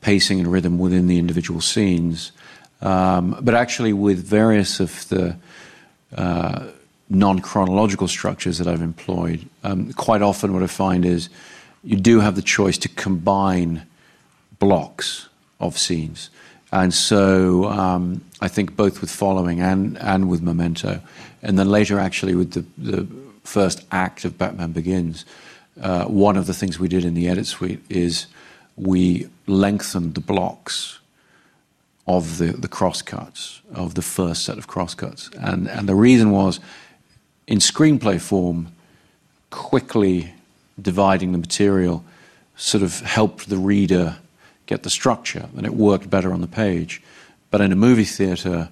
pacing 0.00 0.40
and 0.40 0.50
rhythm 0.50 0.78
within 0.78 1.06
the 1.06 1.18
individual 1.18 1.60
scenes. 1.60 2.32
Um, 2.80 3.36
but 3.42 3.54
actually, 3.54 3.92
with 3.92 4.24
various 4.24 4.80
of 4.80 5.08
the 5.08 5.36
uh, 6.16 6.68
non 7.10 7.40
chronological 7.40 8.08
structures 8.08 8.58
that 8.58 8.66
I've 8.66 8.80
employed, 8.80 9.46
um, 9.62 9.92
quite 9.92 10.22
often 10.22 10.54
what 10.54 10.62
I 10.62 10.66
find 10.66 11.04
is 11.04 11.28
you 11.84 11.96
do 11.96 12.20
have 12.20 12.36
the 12.36 12.42
choice 12.42 12.78
to 12.78 12.88
combine 12.88 13.86
blocks 14.58 15.28
of 15.58 15.76
scenes. 15.76 16.30
And 16.72 16.94
so 16.94 17.64
um, 17.64 18.24
I 18.40 18.48
think 18.48 18.76
both 18.76 19.00
with 19.00 19.10
Following 19.10 19.60
and, 19.60 19.98
and 19.98 20.28
with 20.28 20.40
Memento, 20.40 21.00
and 21.42 21.58
then 21.58 21.68
later 21.68 21.98
actually 21.98 22.34
with 22.34 22.52
the, 22.52 22.64
the 22.78 23.06
first 23.50 23.84
act 23.90 24.24
of 24.24 24.38
Batman 24.38 24.72
Begins, 24.72 25.24
uh, 25.80 26.04
one 26.04 26.36
of 26.36 26.46
the 26.46 26.54
things 26.54 26.78
we 26.78 26.88
did 26.88 27.04
in 27.04 27.14
the 27.14 27.28
edit 27.28 27.46
suite 27.46 27.80
is 27.88 28.26
we 28.76 29.28
lengthened 29.46 30.14
the 30.14 30.20
blocks 30.20 31.00
of 32.06 32.38
the, 32.38 32.52
the 32.52 32.68
crosscuts, 32.68 33.60
of 33.74 33.94
the 33.94 34.02
first 34.02 34.44
set 34.44 34.56
of 34.56 34.66
crosscuts. 34.68 35.30
And, 35.38 35.68
and 35.68 35.88
the 35.88 35.94
reason 35.96 36.30
was 36.30 36.60
in 37.46 37.58
screenplay 37.58 38.20
form, 38.20 38.68
quickly 39.50 40.32
dividing 40.80 41.32
the 41.32 41.38
material 41.38 42.04
sort 42.56 42.84
of 42.84 43.00
helped 43.00 43.48
the 43.48 43.58
reader 43.58 44.18
get 44.66 44.84
the 44.84 44.90
structure 44.90 45.48
and 45.56 45.66
it 45.66 45.74
worked 45.74 46.08
better 46.08 46.32
on 46.32 46.40
the 46.40 46.46
page. 46.46 47.02
But 47.50 47.60
in 47.60 47.72
a 47.72 47.76
movie 47.76 48.04
theater, 48.04 48.68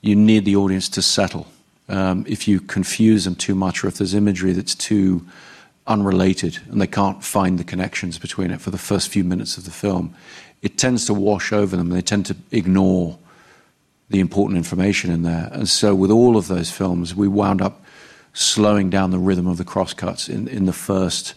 you 0.00 0.16
need 0.16 0.46
the 0.46 0.56
audience 0.56 0.88
to 0.90 1.02
settle. 1.02 1.46
Um, 1.92 2.24
if 2.26 2.48
you 2.48 2.58
confuse 2.58 3.24
them 3.24 3.34
too 3.34 3.54
much 3.54 3.84
or 3.84 3.88
if 3.88 3.98
there's 3.98 4.14
imagery 4.14 4.52
that's 4.52 4.74
too 4.74 5.26
unrelated 5.86 6.58
and 6.70 6.80
they 6.80 6.86
can't 6.86 7.22
find 7.22 7.58
the 7.58 7.64
connections 7.64 8.18
between 8.18 8.50
it 8.50 8.62
for 8.62 8.70
the 8.70 8.78
first 8.78 9.10
few 9.10 9.24
minutes 9.24 9.58
of 9.58 9.66
the 9.66 9.70
film, 9.70 10.14
it 10.62 10.78
tends 10.78 11.04
to 11.06 11.12
wash 11.12 11.52
over 11.52 11.76
them. 11.76 11.90
They 11.90 12.00
tend 12.00 12.24
to 12.26 12.36
ignore 12.50 13.18
the 14.08 14.20
important 14.20 14.56
information 14.56 15.10
in 15.10 15.22
there. 15.22 15.50
And 15.52 15.68
so, 15.68 15.94
with 15.94 16.10
all 16.10 16.38
of 16.38 16.48
those 16.48 16.70
films, 16.70 17.14
we 17.14 17.28
wound 17.28 17.60
up 17.60 17.84
slowing 18.32 18.88
down 18.88 19.10
the 19.10 19.18
rhythm 19.18 19.46
of 19.46 19.58
the 19.58 19.64
crosscuts 19.64 20.30
in, 20.30 20.48
in 20.48 20.64
the 20.64 20.72
first 20.72 21.34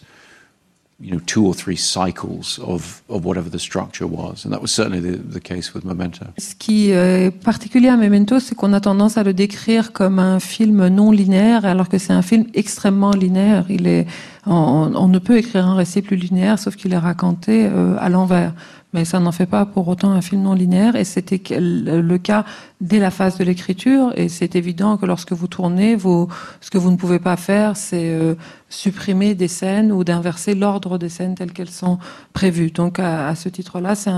you 0.98 1.10
know, 1.10 1.20
two 1.26 1.46
or 1.46 1.54
three 1.54 1.76
cycles 1.76 2.58
of, 2.60 3.02
of 3.08 3.24
whatever 3.24 3.50
the 3.50 3.58
structure 3.58 4.06
was. 4.06 4.44
And 4.44 4.52
that 4.52 4.62
was 4.62 4.72
certainly 4.72 5.00
the, 5.00 5.18
the 5.18 5.40
case 5.40 5.74
with 5.74 5.84
Memento. 5.84 6.26
Ce 6.38 6.54
qui 6.54 6.90
est 6.90 7.30
particulier 7.30 7.88
à 7.88 7.96
Memento, 7.96 8.40
c'est 8.40 8.54
qu'on 8.54 8.72
a 8.72 8.80
tendance 8.80 9.18
à 9.18 9.22
le 9.22 9.34
décrire 9.34 9.92
comme 9.92 10.18
un 10.18 10.40
film 10.40 10.88
non 10.88 11.10
linéaire, 11.10 11.66
alors 11.66 11.88
que 11.88 11.98
c'est 11.98 12.14
un 12.14 12.22
film 12.22 12.46
extrêmement 12.54 13.10
linéaire. 13.10 13.66
On, 14.46 15.08
ne 15.08 15.18
peut 15.18 15.36
écrire 15.36 15.66
un 15.66 15.74
récit 15.74 16.02
plus 16.02 16.16
linéaire, 16.16 16.58
sauf 16.58 16.76
qu'il 16.76 16.92
est 16.92 16.98
raconté 16.98 17.66
euh, 17.66 17.96
à 17.98 18.08
l'envers 18.08 18.52
mais 18.96 19.04
ça 19.04 19.20
n'en 19.20 19.30
fait 19.30 19.44
pas 19.44 19.66
pour 19.66 19.86
autant 19.88 20.10
un 20.12 20.22
film 20.22 20.40
non 20.40 20.54
linéaire. 20.54 20.96
Et 20.96 21.04
c'était 21.04 21.38
le 21.60 22.16
cas 22.16 22.46
dès 22.80 22.98
la 22.98 23.10
phase 23.10 23.36
de 23.36 23.44
l'écriture. 23.44 24.14
Et 24.16 24.30
c'est 24.30 24.56
évident 24.56 24.96
que 24.96 25.04
lorsque 25.04 25.32
vous 25.32 25.48
tournez, 25.48 25.98
ce 25.98 26.70
que 26.70 26.78
vous 26.78 26.90
ne 26.90 26.96
pouvez 26.96 27.18
pas 27.18 27.36
faire, 27.36 27.76
c'est 27.76 28.08
euh, 28.08 28.36
supprimer 28.70 29.34
des 29.34 29.48
scènes 29.48 29.92
ou 29.92 30.02
d'inverser 30.02 30.54
l'ordre 30.54 30.96
des 30.96 31.10
scènes 31.10 31.34
telles 31.34 31.52
qu'elles 31.52 31.68
sont 31.68 31.98
prévues. 32.32 32.70
Donc 32.70 32.98
à, 32.98 33.34
ce 33.34 33.50
titre-là, 33.50 33.94
c'est 33.94 34.10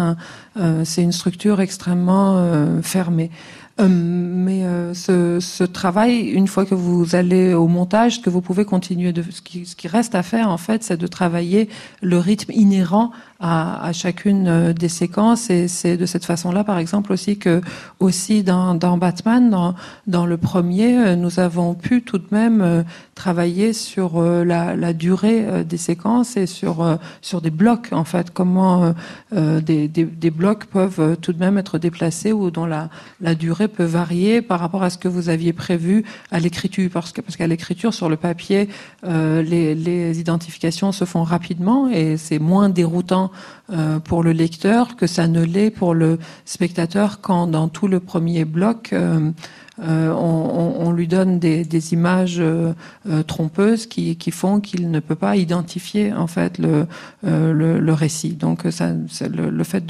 euh, 0.61 0.85
une 0.97 1.13
structure 1.13 1.61
extrêmement 1.61 2.37
euh, 2.37 2.81
fermée. 2.81 3.33
Mais 3.81 4.58
ce, 4.99 5.65
travail, 5.65 6.29
une 6.29 6.49
fois 6.49 6.65
que 6.65 6.75
vous 6.75 7.15
allez 7.15 7.55
au 7.55 7.69
montage, 7.69 8.21
que 8.23 8.31
vous 8.31 8.41
pouvez 8.41 8.65
continuer 8.65 9.13
de, 9.13 9.23
ce 9.23 9.41
qui, 9.41 9.89
reste 9.89 10.15
à 10.15 10.23
faire 10.23 10.51
en 10.51 10.59
fait, 10.59 10.83
c'est 10.83 10.97
de 10.97 11.07
travailler 11.07 11.69
le 12.03 12.19
rythme 12.19 12.53
inhérent 12.53 13.11
à, 13.41 13.91
chacune 13.93 14.49
euh, 14.49 14.73
des 14.73 14.89
séquences. 14.89 15.49
Et 15.51 15.69
c'est 15.69 15.97
de 15.97 16.07
cette 16.07 16.25
façon-là, 16.25 16.65
par 16.65 16.79
exemple, 16.79 17.13
aussi 17.13 17.39
que 17.39 17.61
aussi 18.01 18.43
dans, 18.43 18.75
Batman, 18.99 19.75
dans, 20.07 20.27
le 20.27 20.37
premier, 20.37 21.17
nous 21.17 21.41
avons 21.41 21.75
pu 21.75 22.03
tout 22.03 22.19
de 22.19 22.27
même 22.33 22.85
travailler 23.15 23.73
sur 23.73 24.21
la, 24.21 24.77
la 24.77 24.93
durée 24.93 25.65
des 25.65 25.77
séquences 25.77 26.37
et 26.37 26.47
sur 26.47 26.99
sur 27.23 27.41
des 27.41 27.51
blocs 27.51 27.89
en 27.93 28.05
fait, 28.05 28.31
comment 28.31 28.95
des, 29.33 29.89
des, 29.89 30.05
des, 30.05 30.31
blocs 30.31 30.67
peuvent 30.67 31.17
tout 31.21 31.33
de 31.33 31.39
même 31.39 31.59
être 31.59 31.79
déplacés 31.79 32.33
ou 32.33 32.51
dont 32.51 32.67
la, 32.67 32.89
la 33.21 33.35
durée 33.35 33.69
peut 33.69 33.85
varier 33.85 34.43
par 34.43 34.61
rapport 34.61 34.83
à 34.83 34.88
ce 34.91 34.99
que 34.99 35.09
vous 35.09 35.29
aviez 35.29 35.53
prévu 35.53 36.05
à 36.31 36.41
l'écriture, 36.41 36.91
parce 36.93 37.13
que 37.13 37.21
parce 37.21 37.37
qu'à 37.37 37.47
l'écriture 37.47 37.95
sur 37.95 38.09
le 38.09 38.17
papier, 38.17 38.69
euh, 39.05 39.43
les, 39.43 39.75
les, 39.75 40.21
identifications 40.21 40.93
se 40.93 41.05
font 41.05 41.23
rapidement 41.23 41.89
et 41.89 42.17
c'est 42.17 42.39
moins 42.39 42.69
déroutant 42.69 43.31
euh, 43.71 43.99
pour 43.99 44.23
le 44.23 44.33
lecteur 44.33 44.97
que 44.97 45.07
ça 45.07 45.29
ne 45.29 45.45
l'est 45.45 45.71
pour 45.71 45.95
le 45.95 46.19
spectateur 46.45 47.21
quand 47.21 47.47
dans 47.47 47.69
tout 47.69 47.89
le 47.89 48.01
premier 48.01 48.45
bloc 48.45 48.93
euh, 48.93 49.31
euh, 49.81 50.13
on, 50.13 50.91
lui 50.93 51.07
donne 51.07 51.39
des, 51.39 51.93
images 51.93 52.39
euh, 52.41 52.73
euh, 53.09 53.23
trompeuses 53.23 53.87
qui, 53.87 54.17
font 54.33 54.61
qu'il 54.61 54.91
ne 54.91 54.99
peut 54.99 55.15
pas 55.15 55.37
identifier 55.37 56.13
en 56.13 56.27
fait 56.27 56.59
le, 56.59 56.87
récit. 57.93 58.31
Donc 58.31 58.65
le, 58.65 59.65
fait 59.65 59.85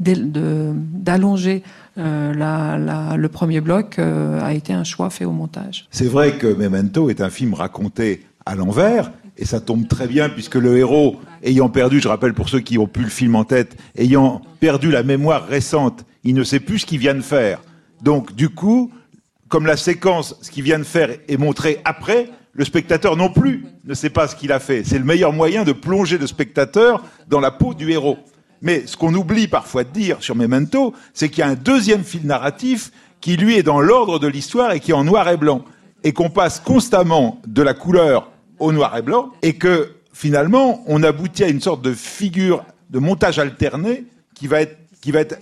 d'allonger 0.00 1.62
le 1.96 3.26
premier 3.28 3.60
bloc 3.60 3.98
a 3.98 4.52
été 4.52 4.72
un 4.72 4.84
choix 4.84 5.10
fait 5.10 5.24
au 5.24 5.32
montage. 5.32 5.86
C'est 5.90 6.08
vrai 6.08 6.36
que 6.36 6.46
Memento 6.46 7.08
est 7.08 7.20
un 7.20 7.30
film 7.30 7.54
raconté 7.54 8.26
à 8.44 8.54
l'envers. 8.54 9.10
Et 9.38 9.46
ça 9.46 9.60
tombe 9.60 9.88
très 9.88 10.06
bien 10.06 10.28
puisque 10.28 10.56
le 10.56 10.76
héros, 10.76 11.16
ayant 11.42 11.70
perdu, 11.70 12.00
je 12.00 12.08
rappelle 12.08 12.34
pour 12.34 12.50
ceux 12.50 12.60
qui 12.60 12.76
ont 12.76 12.86
pu 12.86 13.00
le 13.00 13.08
film 13.08 13.34
en 13.34 13.44
tête, 13.44 13.78
ayant 13.96 14.42
perdu 14.60 14.90
la 14.90 15.02
mémoire 15.02 15.46
récente, 15.46 16.04
il 16.22 16.34
ne 16.34 16.44
sait 16.44 16.60
plus 16.60 16.80
ce 16.80 16.86
qu'il 16.86 16.98
vient 16.98 17.14
de 17.14 17.22
faire. 17.22 17.58
Donc, 18.02 18.34
du 18.34 18.48
coup, 18.48 18.90
comme 19.48 19.66
la 19.66 19.76
séquence, 19.76 20.36
ce 20.42 20.50
qu'il 20.50 20.64
vient 20.64 20.78
de 20.78 20.84
faire 20.84 21.10
est 21.28 21.36
montré 21.36 21.80
après, 21.84 22.30
le 22.52 22.64
spectateur 22.64 23.16
non 23.16 23.30
plus 23.30 23.64
ne 23.84 23.94
sait 23.94 24.10
pas 24.10 24.28
ce 24.28 24.36
qu'il 24.36 24.52
a 24.52 24.60
fait. 24.60 24.84
C'est 24.84 24.98
le 24.98 25.04
meilleur 25.04 25.32
moyen 25.32 25.64
de 25.64 25.72
plonger 25.72 26.18
le 26.18 26.26
spectateur 26.26 27.04
dans 27.28 27.40
la 27.40 27.50
peau 27.50 27.74
du 27.74 27.90
héros. 27.90 28.18
Mais 28.60 28.86
ce 28.86 28.96
qu'on 28.96 29.14
oublie 29.14 29.48
parfois 29.48 29.84
de 29.84 29.90
dire 29.90 30.18
sur 30.20 30.36
Memento, 30.36 30.94
c'est 31.14 31.28
qu'il 31.28 31.38
y 31.38 31.42
a 31.42 31.48
un 31.48 31.54
deuxième 31.54 32.04
fil 32.04 32.26
narratif 32.26 32.92
qui, 33.20 33.36
lui, 33.36 33.56
est 33.56 33.62
dans 33.62 33.80
l'ordre 33.80 34.18
de 34.18 34.26
l'histoire 34.26 34.72
et 34.72 34.80
qui 34.80 34.90
est 34.90 34.94
en 34.94 35.04
noir 35.04 35.28
et 35.28 35.36
blanc. 35.36 35.64
Et 36.04 36.12
qu'on 36.12 36.30
passe 36.30 36.60
constamment 36.60 37.40
de 37.46 37.62
la 37.62 37.74
couleur 37.74 38.30
au 38.58 38.72
noir 38.72 38.96
et 38.96 39.02
blanc 39.02 39.30
et 39.42 39.54
que, 39.54 39.94
finalement, 40.12 40.82
on 40.86 41.02
aboutit 41.02 41.44
à 41.44 41.48
une 41.48 41.60
sorte 41.60 41.82
de 41.82 41.92
figure 41.92 42.64
de 42.90 42.98
montage 42.98 43.38
alterné 43.38 44.04
qui 44.34 44.46
va 44.46 44.60
être, 44.60 44.76
qui 45.00 45.12
va 45.12 45.20
être 45.20 45.38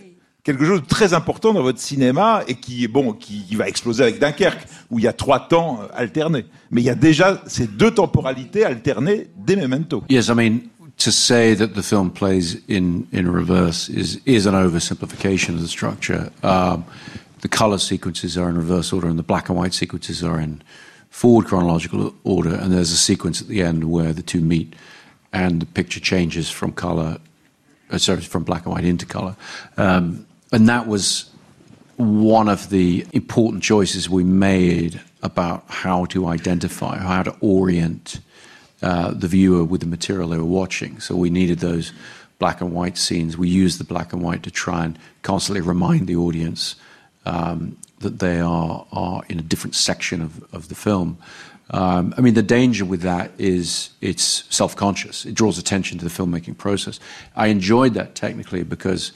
quelque 0.53 0.67
chose 0.67 0.83
de 0.83 0.87
très 0.87 1.15
important 1.15 1.53
dans 1.53 1.63
votre 1.63 1.79
cinéma 1.79 2.43
et 2.49 2.55
qui, 2.55 2.89
bon, 2.89 3.13
qui, 3.13 3.45
qui 3.45 3.57
va 3.57 3.69
exploser 3.69 4.03
avec 4.03 4.19
Dunkerque, 4.19 4.67
où 4.91 4.99
il 4.99 5.05
y 5.05 5.09
a 5.09 5.13
trois 5.13 5.49
temps 5.49 5.81
euh, 5.83 5.87
alternés. 5.95 6.47
Mais 6.71 6.81
il 6.81 6.85
y 6.85 6.91
a 6.91 6.95
déjà 6.95 7.43
ces 7.47 7.67
deux 7.67 7.91
temporalités 7.91 8.65
alternées 8.65 9.29
dès 9.37 9.57
Memento. 9.57 10.03
Yes, 10.09 10.29
I 10.29 10.35
mean, 10.35 10.61
to 10.99 11.11
say 11.11 11.55
that 11.55 11.69
the 11.75 11.83
film 11.83 12.11
plays 12.11 12.59
in, 12.69 13.07
in 13.13 13.29
reverse 13.29 13.89
is, 13.89 14.21
is 14.27 14.47
an 14.47 14.55
oversimplification 14.55 15.55
of 15.55 15.63
the 15.63 15.69
structure. 15.69 16.31
Um, 16.43 16.85
the 17.43 17.49
color 17.49 17.79
sequences 17.79 18.37
are 18.37 18.49
in 18.49 18.57
reverse 18.57 18.93
order 18.93 19.09
and 19.09 19.19
the 19.19 19.23
black 19.23 19.49
and 19.49 19.59
white 19.59 19.75
sequences 19.75 20.23
are 20.23 20.41
in 20.41 20.63
forward 21.11 21.47
chronological 21.47 22.15
order 22.25 22.55
and 22.55 22.73
there's 22.73 22.93
a 22.93 22.97
sequence 22.97 23.41
at 23.41 23.49
the 23.49 23.63
end 23.63 23.85
where 23.85 24.13
the 24.13 24.23
two 24.23 24.41
meet 24.41 24.75
and 25.33 25.61
the 25.61 25.67
picture 25.67 26.01
changes 26.01 26.51
from 26.51 26.73
color 26.73 27.19
uh, 27.91 27.99
sorry, 27.99 28.21
from 28.21 28.45
black 28.45 28.67
and 28.67 28.75
white 28.75 28.85
into 28.85 29.07
color. 29.07 29.35
Um, 29.77 30.27
and 30.53 30.69
that 30.69 30.87
was 30.87 31.31
one 31.97 32.49
of 32.49 32.71
the 32.71 33.07
important 33.13 33.63
choices 33.63 34.09
we 34.09 34.25
made 34.25 35.01
about 35.23 35.65
how 35.69 36.07
to 36.07 36.27
identify, 36.27 36.97
how 36.97 37.23
to 37.23 37.37
orient 37.41 38.21
uh, 38.83 39.13
the 39.13 39.29
viewer 39.29 39.63
with 39.63 39.83
the 39.83 39.87
material 39.87 40.31
they 40.31 40.39
were 40.39 40.45
watching. 40.45 40.99
So 41.01 41.15
we 41.15 41.29
needed 41.29 41.59
those 41.59 41.93
black 42.39 42.61
and 42.63 42.73
white 42.73 42.97
scenes. 42.97 43.37
We 43.37 43.49
used 43.49 43.79
the 43.79 43.85
black 43.85 44.13
and 44.13 44.23
white 44.23 44.43
to 44.45 44.51
try 44.51 44.85
and 44.85 44.99
constantly 45.23 45.61
remind 45.61 46.07
the 46.07 46.17
audience 46.17 46.77
um, 47.27 47.77
that 47.99 48.19
they 48.19 48.41
are, 48.41 48.87
are 48.93 49.23
in 49.29 49.39
a 49.39 49.43
different 49.43 49.75
section 49.75 50.23
of, 50.23 50.43
of 50.55 50.69
the 50.69 50.75
film. 50.75 51.19
Um, 51.73 52.15
I 52.17 52.23
mean, 52.23 52.35
the 52.35 52.43
danger 52.43 52.85
with 52.85 53.03
that 53.03 53.31
is 53.39 53.91
it's 54.01 54.45
self 54.49 54.75
conscious. 54.75 55.27
It 55.27 55.35
draws 55.35 55.59
attention 55.59 55.99
to 55.99 56.05
the 56.05 56.11
filmmaking 56.11 56.57
process. 56.57 56.99
I 57.37 57.49
enjoyed 57.49 57.95
that 57.95 58.15
technically 58.15 58.65
because 58.65 59.13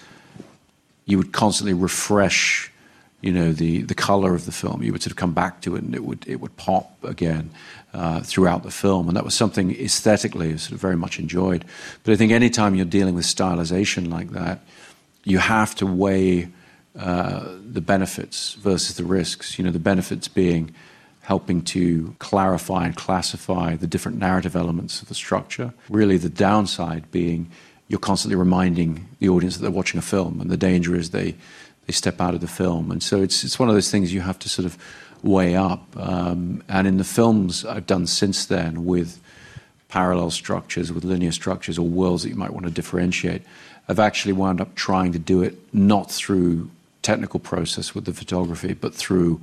you 1.07 1.19
would 1.19 1.33
constantly 1.33 1.75
refresh 1.75 2.71
you 3.25 3.33
know 3.33 3.53
the 3.53 3.81
the 3.83 3.95
color 3.95 4.35
of 4.35 4.45
the 4.45 4.53
film. 4.53 4.83
You 4.83 4.93
would 4.93 5.03
sort 5.03 5.13
of 5.13 5.17
come 5.17 5.33
back 5.33 5.63
to 5.63 5.77
it, 5.77 5.83
and 5.83 5.95
it 5.95 6.05
would 6.05 6.25
it 6.29 6.41
would 6.43 6.55
pop 6.59 7.03
again 7.03 7.51
uh, 7.95 8.21
throughout 8.21 8.65
the 8.65 8.71
film, 8.71 9.09
and 9.09 9.17
that 9.17 9.25
was 9.25 9.35
something 9.35 9.75
aesthetically 9.81 10.59
sort 10.59 10.73
of 10.73 10.81
very 10.81 10.97
much 10.97 11.19
enjoyed. 11.19 11.65
But 12.03 12.13
I 12.13 12.17
think 12.17 12.33
anytime 12.33 12.75
you're 12.75 12.85
dealing 12.85 13.15
with 13.15 13.25
stylization 13.25 14.11
like 14.11 14.31
that, 14.33 14.61
you 15.25 15.39
have 15.39 15.75
to 15.77 15.87
weigh 15.87 16.51
uh, 16.99 17.49
the 17.73 17.81
benefits 17.81 18.55
versus 18.55 18.97
the 18.97 19.05
risks. 19.05 19.59
You 19.59 19.65
know, 19.65 19.71
the 19.71 19.79
benefits 19.79 20.29
being 20.29 20.75
helping 21.23 21.63
to 21.63 22.15
clarify 22.19 22.85
and 22.85 22.95
classify 22.95 23.75
the 23.75 23.87
different 23.87 24.19
narrative 24.19 24.55
elements 24.55 25.01
of 25.01 25.09
the 25.09 25.15
structure. 25.15 25.73
Really, 25.89 26.19
the 26.19 26.29
downside 26.29 27.11
being 27.11 27.51
you're 27.89 27.99
constantly 27.99 28.37
reminding 28.37 29.07
the 29.19 29.29
audience 29.29 29.57
that 29.57 29.63
they're 29.63 29.71
watching 29.71 29.99
a 29.99 30.03
film, 30.03 30.41
and 30.41 30.51
the 30.51 30.57
danger 30.57 30.95
is 30.95 31.11
they 31.11 31.35
they 31.87 31.93
step 31.93 32.21
out 32.21 32.35
of 32.35 32.41
the 32.41 32.49
film. 32.49 32.91
And 32.91 33.03
so 33.03 33.23
it's 33.23 33.45
it's 33.45 33.59
one 33.59 33.69
of 33.69 33.75
those 33.75 33.91
things 33.91 34.13
you 34.13 34.23
have 34.23 34.39
to 34.41 34.49
sort 34.49 34.67
of 34.67 34.79
weigh 35.23 35.55
up. 35.55 35.85
Um, 35.97 36.63
and 36.69 36.87
in 36.87 36.97
the 36.99 37.05
films 37.05 37.65
I've 37.65 37.87
done 37.87 38.07
since 38.07 38.47
then 38.47 38.85
with 38.85 39.21
parallel 39.89 40.31
structures, 40.31 40.93
with 40.93 41.05
linear 41.05 41.33
structures, 41.33 41.79
or 41.79 41.87
worlds 41.87 42.23
that 42.23 42.31
you 42.31 42.37
might 42.37 42.53
want 42.53 42.67
to 42.67 42.73
differentiate, 42.73 43.43
I've 43.89 44.01
actually 44.01 44.33
wound 44.33 44.61
up 44.61 44.75
trying 44.75 45.13
to 45.13 45.19
do 45.19 45.43
it 45.43 45.59
not 45.73 46.11
through 46.11 46.71
technical 47.03 47.39
process 47.39 47.95
with 47.95 48.07
the 48.07 48.15
photography, 48.15 48.73
but 48.73 48.95
through 48.95 49.41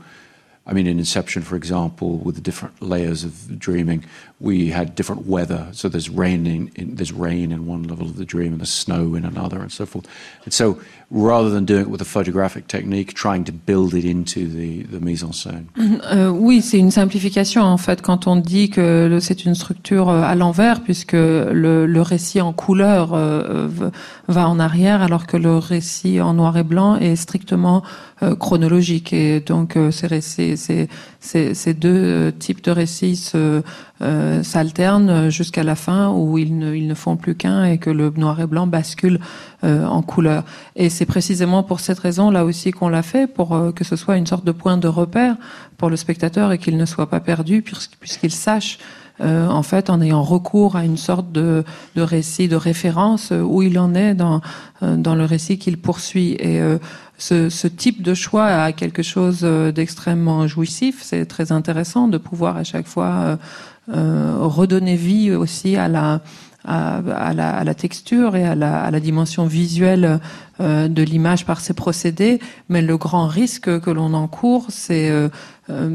I 0.65 0.73
mean, 0.73 0.85
in 0.85 0.99
Inception, 0.99 1.41
for 1.41 1.55
example, 1.55 2.17
with 2.17 2.35
the 2.35 2.41
different 2.41 2.81
layers 2.81 3.23
of 3.23 3.57
dreaming, 3.57 4.05
we 4.39 4.67
had 4.69 4.93
different 4.93 5.25
weather. 5.25 5.69
So 5.71 5.89
there's 5.89 6.09
rain 6.09 6.45
in, 6.45 6.71
in, 6.75 6.95
there's 6.95 7.11
rain 7.11 7.51
in 7.51 7.65
one 7.65 7.83
level 7.83 8.05
of 8.05 8.17
the 8.17 8.25
dream, 8.25 8.51
and 8.51 8.59
there's 8.59 8.69
snow 8.69 9.15
in 9.15 9.25
another, 9.25 9.59
and 9.59 9.71
so 9.71 9.87
forth. 9.87 10.07
And 10.45 10.53
so, 10.53 10.79
rather 11.11 11.49
than 11.49 11.65
doing 11.65 11.81
it 11.81 11.89
with 11.89 12.01
a 12.01 12.05
photographic 12.05 12.67
technique, 12.67 13.13
trying 13.13 13.43
to 13.43 13.51
build 13.51 13.93
it 13.93 14.05
into 14.05 14.47
the, 14.47 14.83
the 14.83 15.01
mise 15.01 15.23
en 15.23 15.33
scène. 15.33 15.65
Euh, 16.11 16.29
oui, 16.29 16.61
c'est 16.61 16.79
une 16.79 16.91
simplification 16.91 17.61
en 17.61 17.77
fait 17.77 18.01
quand 18.01 18.27
on 18.27 18.37
dit 18.37 18.69
que 18.69 19.19
c'est 19.21 19.45
une 19.45 19.55
structure 19.55 20.09
euh, 20.09 20.23
à 20.23 20.35
l'envers, 20.35 20.81
puisque 20.81 21.13
le, 21.13 21.85
le, 21.85 22.01
récit 22.01 22.41
en 22.41 22.53
couleur 22.53 23.13
euh, 23.13 23.67
va 24.27 24.47
en 24.47 24.59
arrière, 24.59 25.01
alors 25.01 25.27
que 25.27 25.37
le 25.37 25.57
récit 25.57 26.21
en 26.21 26.33
noir 26.33 26.57
et 26.57 26.63
blanc 26.63 26.95
est 26.95 27.15
strictement 27.15 27.83
euh, 28.23 28.35
chronologique. 28.35 29.13
Et 29.13 29.39
donc, 29.39 29.75
euh, 29.75 29.89
ces 29.89 30.05
récits 30.05 30.55
ces, 31.21 31.73
deux 31.75 31.89
euh, 31.89 32.31
types 32.31 32.63
de 32.63 32.71
récits 32.71 33.31
euh, 33.35 34.43
s'alternent 34.43 35.29
jusqu'à 35.29 35.63
la 35.63 35.75
fin 35.75 36.09
où 36.09 36.39
ils 36.39 36.57
ne, 36.57 36.73
ils 36.73 36.87
ne 36.87 36.95
font 36.95 37.15
plus 37.15 37.35
qu'un 37.35 37.63
et 37.63 37.77
que 37.77 37.91
le 37.91 38.11
noir 38.17 38.41
et 38.41 38.47
blanc 38.47 38.65
bascule 38.65 39.19
euh, 39.63 39.85
en 39.85 40.01
couleur. 40.01 40.43
Et 40.75 40.89
c'est 40.89 41.05
précisément 41.05 41.61
pour 41.61 41.79
cette 41.79 41.99
raison 41.99 42.31
là 42.31 42.43
aussi 42.43 42.71
qu'on 42.71 42.89
l'a 42.89 43.03
fait, 43.03 43.27
pour 43.27 43.55
que 43.75 43.83
ce 43.83 43.95
soit 43.95 44.17
une 44.17 44.25
sorte 44.25 44.45
de 44.45 44.51
point 44.51 44.77
de 44.77 44.87
repère 44.87 45.35
pour 45.77 45.91
le 45.91 45.95
spectateur 45.95 46.51
et 46.51 46.57
qu'il 46.57 46.75
ne 46.75 46.85
soit 46.85 47.09
pas 47.09 47.19
perdu 47.19 47.61
puisqu'il 47.61 48.31
sache 48.31 48.79
en 49.21 49.63
fait, 49.63 49.89
en 49.89 50.01
ayant 50.01 50.23
recours 50.23 50.75
à 50.75 50.83
une 50.83 50.97
sorte 50.97 51.31
de, 51.31 51.63
récit 51.95 52.47
de 52.47 52.55
référence 52.55 53.31
où 53.31 53.61
il 53.61 53.77
en 53.77 53.93
est 53.93 54.15
dans, 54.15 54.41
dans 54.81 55.15
le 55.15 55.25
récit 55.25 55.57
qu'il 55.57 55.77
poursuit. 55.77 56.35
Et 56.39 56.59
ce, 57.21 57.67
type 57.67 58.01
de 58.01 58.13
choix 58.13 58.45
a 58.45 58.71
quelque 58.71 59.03
chose 59.03 59.41
euh, 59.43 59.71
d'extrêmement 59.71 60.47
jouissif. 60.47 61.01
C'est 61.01 61.25
très 61.25 61.51
intéressant 61.51 62.07
de 62.07 62.17
pouvoir 62.17 62.57
à 62.57 62.63
chaque 62.63 62.87
fois 62.87 63.09
euh, 63.09 63.35
euh, 63.93 64.37
redonner 64.39 64.95
vie 64.95 65.31
aussi 65.31 65.77
à, 65.77 65.87
la, 65.87 66.19
texture 67.75 68.35
et 68.35 68.45
à 68.45 68.55
la, 68.55 68.99
dimension 68.99 69.45
visuelle 69.45 70.19
de 70.59 71.03
l'image 71.03 71.45
par 71.45 71.59
ces 71.59 71.73
procédés. 71.73 72.39
Mais 72.69 72.81
le 72.81 72.97
grand 72.97 73.27
risque 73.27 73.79
que 73.79 73.89
l'on 73.89 74.13
encourt, 74.13 74.65
c'est 74.69 75.11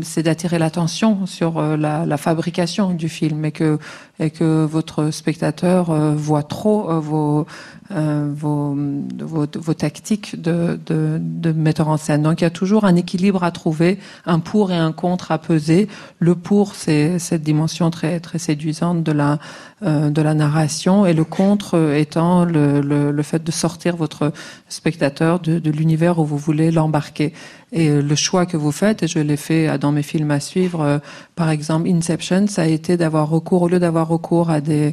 c'est 0.02 0.22
d'attirer 0.22 0.58
l'attention 0.58 1.26
sur 1.26 1.60
la, 1.60 2.16
fabrication 2.16 2.92
du 2.92 3.08
film 3.08 3.44
et 3.44 3.52
que, 3.52 3.78
et 4.18 4.30
que 4.30 4.64
votre 4.64 5.10
spectateur 5.10 5.92
voit 6.14 6.42
trop 6.42 7.00
vos, 7.00 7.46
euh, 7.92 8.32
vos, 8.34 8.76
vos, 9.20 9.74
tactiques 9.74 10.40
de, 10.40 10.78
de, 10.86 11.18
de, 11.20 11.52
metteur 11.52 11.88
en 11.88 11.96
scène. 11.96 12.22
Donc 12.22 12.40
il 12.40 12.44
y 12.44 12.46
a 12.46 12.50
toujours 12.50 12.84
un 12.84 12.96
équilibre 12.96 13.44
à 13.44 13.52
trouver, 13.52 13.98
un 14.24 14.40
pour 14.40 14.72
et 14.72 14.76
un 14.76 14.90
contre 14.90 15.30
à 15.30 15.38
peser. 15.38 15.86
Le 16.18 16.34
pour, 16.34 16.74
c'est 16.74 17.20
cette 17.20 17.42
dimension 17.42 17.90
très 17.90 18.18
très 18.18 18.38
séduisante 18.38 19.04
de 19.04 19.12
la 19.12 19.38
euh, 19.82 20.10
de 20.10 20.22
la 20.22 20.34
narration, 20.34 21.06
et 21.06 21.12
le 21.12 21.24
contre 21.24 21.92
étant 21.94 22.44
le, 22.44 22.80
le, 22.80 23.12
le 23.12 23.22
fait 23.22 23.44
de 23.44 23.50
sortir 23.52 23.94
votre 23.94 24.32
spectateur 24.68 25.38
de, 25.38 25.58
de 25.58 25.70
l'univers 25.70 26.18
où 26.18 26.24
vous 26.24 26.38
voulez 26.38 26.70
l'embarquer. 26.70 27.34
Et 27.72 27.88
euh, 27.88 28.00
le 28.00 28.14
choix 28.14 28.46
que 28.46 28.56
vous 28.56 28.72
faites, 28.72 29.02
et 29.02 29.08
je 29.08 29.18
l'ai 29.18 29.36
fait 29.36 29.78
dans 29.78 29.92
mes 29.92 30.02
films 30.02 30.30
à 30.30 30.40
suivre, 30.40 31.00
par 31.34 31.50
exemple 31.50 31.88
Inception, 31.88 32.46
ça 32.46 32.62
a 32.62 32.66
été 32.66 32.96
d'avoir 32.96 33.28
recours 33.28 33.62
au 33.62 33.68
lieu 33.68 33.78
d'avoir 33.78 34.08
recours 34.08 34.50
à 34.50 34.60
des 34.60 34.88
euh, 34.88 34.92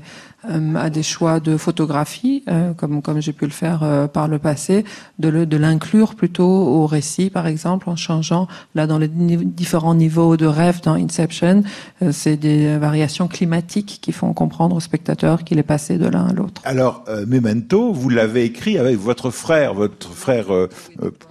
à 0.76 0.90
des 0.90 1.04
choix 1.04 1.40
de 1.40 1.58
photographie, 1.58 2.44
euh, 2.50 2.74
comme, 2.74 3.02
comme 3.02 3.22
j'ai 3.22 3.34
pu 3.34 3.46
le 3.46 3.52
faire 3.52 3.82
euh, 3.84 4.08
par 4.08 4.28
le 4.28 4.40
passé, 4.40 4.84
de, 5.20 5.46
de 5.46 5.58
l'inclure 5.58 6.16
plutôt 6.16 6.46
au 6.46 6.86
récit, 6.86 7.30
par 7.30 7.48
exemple, 7.48 7.90
en 7.90 7.96
changeant, 7.96 8.48
là, 8.76 8.88
dans 8.88 8.98
les 8.98 9.08
différents 9.08 9.96
niveaux 9.96 10.38
de 10.38 10.46
rêve 10.46 10.82
dans 10.82 10.94
Inception, 10.94 11.64
c'est 12.12 12.38
des 12.38 12.78
variations 12.78 13.28
climatiques 13.28 14.00
qui 14.02 14.12
font 14.12 14.34
comprendre 14.34 14.76
au 14.76 14.80
spectateur 14.80 15.44
qu'il 15.44 15.60
est 15.60 15.64
passé 15.64 15.98
de 15.98 16.08
l'un 16.08 16.28
à 16.28 16.34
l'autre. 16.34 16.62
Alors, 16.66 17.04
Memento, 17.28 17.94
vous 17.94 18.10
l'avez 18.10 18.44
écrit 18.44 18.78
avec 18.78 18.98
votre 18.98 19.32
frère, 19.32 19.74
votre 19.74 20.12
frère, 20.12 20.48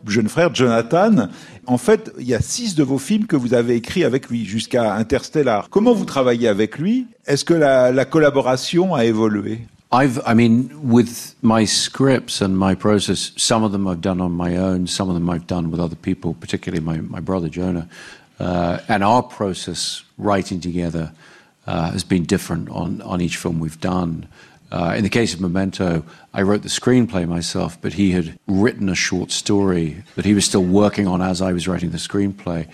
jeune 0.06 0.28
frère, 0.28 0.54
Jonathan. 0.54 1.28
En 1.66 1.78
fait, 1.78 2.12
il 2.18 2.26
y 2.26 2.34
a 2.34 2.40
six 2.40 2.74
de 2.74 2.82
vos 2.82 2.98
films 2.98 3.26
que 3.26 3.36
vous 3.36 3.54
avez 3.54 3.76
écrits 3.76 4.04
avec 4.04 4.28
lui, 4.28 4.44
jusqu'à 4.44 4.94
Interstellar. 4.94 5.68
Comment 5.70 5.92
vous 5.92 6.04
travaillez 6.04 6.48
avec 6.48 6.78
lui? 6.78 7.06
Est-ce 7.26 7.44
que 7.44 7.54
la, 7.54 7.92
la 7.92 8.04
collaboration 8.04 8.94
a 8.94 9.04
évolué? 9.04 9.60
I've, 9.92 10.20
I 10.26 10.34
mean, 10.34 10.70
with 10.82 11.36
my 11.42 11.66
scripts 11.66 12.40
and 12.40 12.56
my 12.56 12.74
process, 12.74 13.32
some 13.36 13.62
of 13.62 13.72
them 13.72 13.86
I've 13.86 14.00
done 14.00 14.20
on 14.20 14.30
my 14.30 14.56
own, 14.56 14.86
some 14.86 15.10
of 15.10 15.14
them 15.14 15.28
I've 15.28 15.46
done 15.46 15.70
with 15.70 15.80
other 15.80 15.96
people, 15.96 16.34
particularly 16.34 16.82
my, 16.82 16.98
my 17.00 17.20
brother 17.20 17.48
Jonah. 17.48 17.86
Uh, 18.40 18.78
and 18.88 19.04
our 19.04 19.22
process 19.22 20.02
writing 20.18 20.60
together 20.60 21.12
uh, 21.66 21.92
has 21.92 22.04
been 22.04 22.24
different 22.24 22.70
on, 22.70 23.02
on 23.02 23.20
each 23.20 23.36
film 23.36 23.60
we've 23.60 23.80
done. 23.80 24.26
Uh, 24.72 24.94
in 24.96 25.02
the 25.02 25.10
case 25.10 25.34
of 25.34 25.40
Memento, 25.40 26.02
I 26.32 26.40
wrote 26.40 26.62
the 26.62 26.70
screenplay 26.70 27.28
myself, 27.28 27.78
but 27.82 27.92
he 27.92 28.12
had 28.12 28.38
written 28.46 28.88
a 28.88 28.94
short 28.94 29.30
story 29.30 30.02
that 30.14 30.24
he 30.24 30.32
was 30.32 30.46
still 30.46 30.64
working 30.64 31.06
on 31.06 31.20
as 31.20 31.42
I 31.42 31.52
was 31.52 31.68
writing 31.68 31.90
the 31.90 31.98
screenplay. 31.98 32.66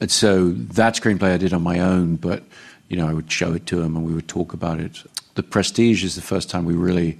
And 0.00 0.10
so 0.10 0.50
that 0.50 0.94
screenplay 0.94 1.34
I 1.34 1.36
did 1.36 1.52
on 1.52 1.62
my 1.62 1.78
own, 1.78 2.16
but 2.16 2.42
you 2.88 2.96
know, 2.96 3.06
I 3.06 3.12
would 3.12 3.30
show 3.30 3.52
it 3.52 3.66
to 3.66 3.82
him 3.82 3.96
and 3.96 4.06
we 4.06 4.14
would 4.14 4.28
talk 4.28 4.54
about 4.54 4.80
it. 4.80 5.02
The 5.34 5.42
Prestige 5.42 6.02
is 6.02 6.14
the 6.14 6.22
first 6.22 6.48
time 6.48 6.64
we 6.64 6.74
really 6.74 7.18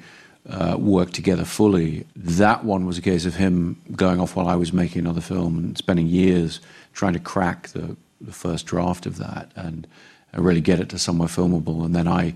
uh, 0.49 0.77
worked 0.79 1.13
together 1.13 1.45
fully. 1.45 2.07
That 2.17 2.65
one 2.65 2.87
was 2.87 2.97
a 2.97 3.03
case 3.03 3.27
of 3.27 3.35
him 3.35 3.83
going 3.95 4.19
off 4.19 4.35
while 4.35 4.49
I 4.49 4.57
was 4.57 4.73
making 4.73 5.01
another 5.01 5.21
film 5.21 5.59
and 5.59 5.77
spending 5.77 6.07
years 6.07 6.63
trying 6.95 7.13
to 7.13 7.21
crack 7.21 7.69
the, 7.69 7.97
the 8.19 8.33
first 8.33 8.65
draft 8.65 9.05
of 9.05 9.19
that 9.19 9.53
and, 9.57 9.87
and 10.33 10.43
really 10.43 10.63
get 10.63 10.81
it 10.81 10.89
to 10.89 10.99
somewhere 10.99 11.29
filmable. 11.29 11.85
And 11.85 11.95
then 11.95 12.09
I 12.09 12.35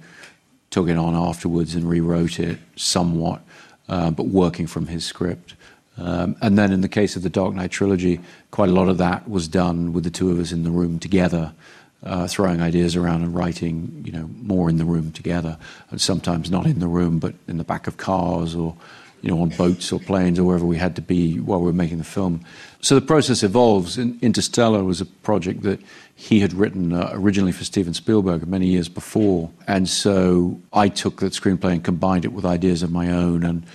took 0.76 0.90
it 0.90 0.98
on 0.98 1.14
afterwards 1.14 1.74
and 1.74 1.88
rewrote 1.88 2.38
it 2.38 2.58
somewhat, 2.76 3.40
uh, 3.88 4.10
but 4.10 4.26
working 4.26 4.66
from 4.66 4.88
his 4.88 5.06
script. 5.06 5.54
Um, 5.96 6.36
and 6.42 6.58
then 6.58 6.70
in 6.70 6.82
the 6.82 6.88
case 6.88 7.16
of 7.16 7.22
the 7.22 7.30
Dark 7.30 7.54
Knight 7.54 7.70
trilogy, 7.70 8.20
quite 8.50 8.68
a 8.68 8.72
lot 8.72 8.90
of 8.90 8.98
that 8.98 9.26
was 9.26 9.48
done 9.48 9.94
with 9.94 10.04
the 10.04 10.10
two 10.10 10.30
of 10.30 10.38
us 10.38 10.52
in 10.52 10.64
the 10.64 10.70
room 10.70 10.98
together, 10.98 11.54
uh, 12.02 12.26
throwing 12.28 12.60
ideas 12.60 12.94
around 12.94 13.22
and 13.22 13.34
writing, 13.34 14.02
you 14.04 14.12
know, 14.12 14.28
more 14.42 14.68
in 14.68 14.76
the 14.76 14.84
room 14.84 15.12
together, 15.12 15.56
and 15.90 15.98
sometimes 15.98 16.50
not 16.50 16.66
in 16.66 16.78
the 16.78 16.88
room, 16.88 17.20
but 17.20 17.32
in 17.48 17.56
the 17.56 17.64
back 17.64 17.86
of 17.86 17.96
cars 17.96 18.54
or, 18.54 18.76
you 19.22 19.30
know, 19.30 19.40
on 19.40 19.48
boats 19.48 19.90
or 19.90 19.98
planes 19.98 20.38
or 20.38 20.44
wherever 20.44 20.66
we 20.66 20.76
had 20.76 20.94
to 20.94 21.00
be 21.00 21.40
while 21.40 21.60
we 21.60 21.64
were 21.64 21.72
making 21.72 21.96
the 21.96 22.04
film. 22.04 22.44
So 22.82 22.94
the 22.94 23.06
process 23.06 23.42
evolves. 23.42 23.96
In, 23.96 24.18
Interstellar 24.20 24.84
was 24.84 25.00
a 25.00 25.06
project 25.06 25.62
that 25.62 25.80
he 26.18 26.40
had 26.40 26.54
written 26.54 26.94
uh, 26.94 27.10
originally 27.12 27.52
for 27.52 27.62
Steven 27.64 27.92
Spielberg 27.92 28.48
many 28.48 28.66
years 28.66 28.88
before. 28.88 29.50
And 29.68 29.86
so 29.86 30.58
I 30.72 30.88
took 30.88 31.20
that 31.20 31.34
screenplay 31.34 31.72
and 31.72 31.84
combined 31.84 32.24
it 32.24 32.32
with 32.32 32.46
ideas 32.46 32.82
of 32.82 32.90
my 32.90 33.12
own 33.12 33.44
and, 33.44 33.66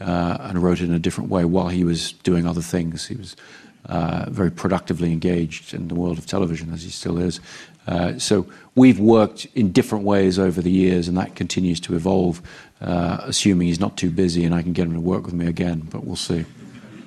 uh, 0.00 0.38
and 0.40 0.62
wrote 0.62 0.80
it 0.80 0.84
in 0.84 0.94
a 0.94 0.98
different 0.98 1.28
way 1.28 1.44
while 1.44 1.68
he 1.68 1.84
was 1.84 2.12
doing 2.12 2.46
other 2.46 2.62
things. 2.62 3.06
He 3.06 3.16
was 3.16 3.36
uh, 3.84 4.26
very 4.30 4.50
productively 4.50 5.12
engaged 5.12 5.74
in 5.74 5.88
the 5.88 5.94
world 5.94 6.16
of 6.16 6.24
television, 6.24 6.72
as 6.72 6.82
he 6.82 6.90
still 6.90 7.18
is. 7.18 7.38
Uh, 7.86 8.18
so 8.18 8.46
we've 8.74 8.98
worked 8.98 9.46
in 9.54 9.70
different 9.70 10.04
ways 10.04 10.38
over 10.38 10.62
the 10.62 10.70
years, 10.70 11.06
and 11.06 11.18
that 11.18 11.34
continues 11.34 11.80
to 11.80 11.94
evolve, 11.94 12.40
uh, 12.80 13.18
assuming 13.24 13.68
he's 13.68 13.80
not 13.80 13.98
too 13.98 14.10
busy 14.10 14.44
and 14.44 14.54
I 14.54 14.62
can 14.62 14.72
get 14.72 14.86
him 14.86 14.94
to 14.94 15.00
work 15.00 15.26
with 15.26 15.34
me 15.34 15.46
again, 15.46 15.80
but 15.90 16.04
we'll 16.04 16.16
see. 16.16 16.46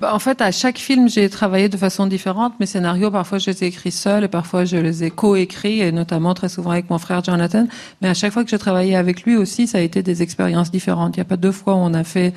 Bah, 0.00 0.14
en 0.14 0.18
fait, 0.18 0.40
à 0.40 0.50
chaque 0.50 0.78
film, 0.78 1.08
j'ai 1.08 1.28
travaillé 1.28 1.68
de 1.68 1.76
façon 1.76 2.06
différente. 2.06 2.58
Mes 2.58 2.66
scénarios, 2.66 3.10
parfois, 3.10 3.38
je 3.38 3.50
les 3.50 3.64
ai 3.64 3.66
écrits 3.68 3.92
seuls 3.92 4.24
et 4.24 4.28
parfois, 4.28 4.64
je 4.64 4.76
les 4.76 5.04
ai 5.04 5.10
co-écrits, 5.10 5.80
et 5.80 5.92
notamment 5.92 6.34
très 6.34 6.48
souvent 6.48 6.70
avec 6.70 6.90
mon 6.90 6.98
frère 6.98 7.22
Jonathan. 7.22 7.66
Mais 8.00 8.08
à 8.08 8.14
chaque 8.14 8.32
fois 8.32 8.44
que 8.44 8.50
j'ai 8.50 8.58
travaillé 8.58 8.96
avec 8.96 9.22
lui 9.22 9.36
aussi, 9.36 9.66
ça 9.66 9.78
a 9.78 9.80
été 9.80 10.02
des 10.02 10.22
expériences 10.22 10.70
différentes. 10.70 11.16
Il 11.16 11.20
n'y 11.20 11.22
a 11.22 11.26
pas 11.26 11.36
deux 11.36 11.52
fois 11.52 11.74
où 11.74 11.78
on 11.78 11.94
a 11.94 12.04
fait 12.04 12.34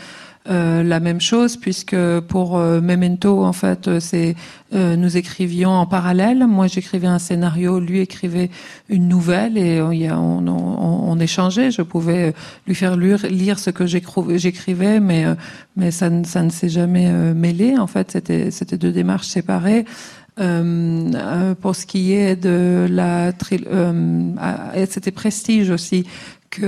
euh, 0.50 0.82
la 0.82 1.00
même 1.02 1.20
chose 1.20 1.58
puisque 1.58 1.96
pour 2.30 2.58
euh, 2.58 2.80
Memento 2.80 3.44
en 3.44 3.52
fait 3.52 3.88
euh, 3.88 4.00
c'est 4.00 4.36
nous 4.74 5.16
écrivions 5.16 5.70
en 5.70 5.86
parallèle. 5.86 6.46
Moi 6.46 6.68
j'écrivais 6.68 7.08
un 7.08 7.20
scénario 7.20 7.80
lui 7.80 8.00
écrivait 8.02 8.50
une 8.90 9.08
nouvelle 9.08 9.58
et 9.58 9.82
on, 9.82 9.92
on, 9.92 10.48
on, 10.48 11.12
on, 11.12 11.20
échangeait. 11.20 11.72
Je 11.72 11.82
pouvais 11.82 12.34
lui 12.68 12.76
faire 12.76 12.98
lire, 12.98 13.26
lire 13.30 13.60
ce 13.60 13.70
que 13.70 13.86
j'écrivais 13.86 15.00
mais 15.00 15.26
mais 15.78 15.92
ça, 15.92 16.10
ça 16.24 16.44
ne 16.44 16.50
s'est 16.50 16.70
jamais 16.70 17.10
mêlé. 17.34 17.78
En 17.78 17.88
fait 17.88 18.12
c'était 18.12 18.52
c'était 18.52 18.78
deux 18.78 18.92
démarches 18.92 19.28
séparées. 19.28 19.86
Euh, 20.40 21.56
pour 21.56 21.76
ce 21.76 21.88
qui 21.88 22.14
est 22.14 22.36
de 22.36 22.86
la 22.92 23.32
euh, 23.52 24.86
c'était 24.88 25.10
Prestige 25.10 25.72
aussi 25.72 26.06
que 26.50 26.62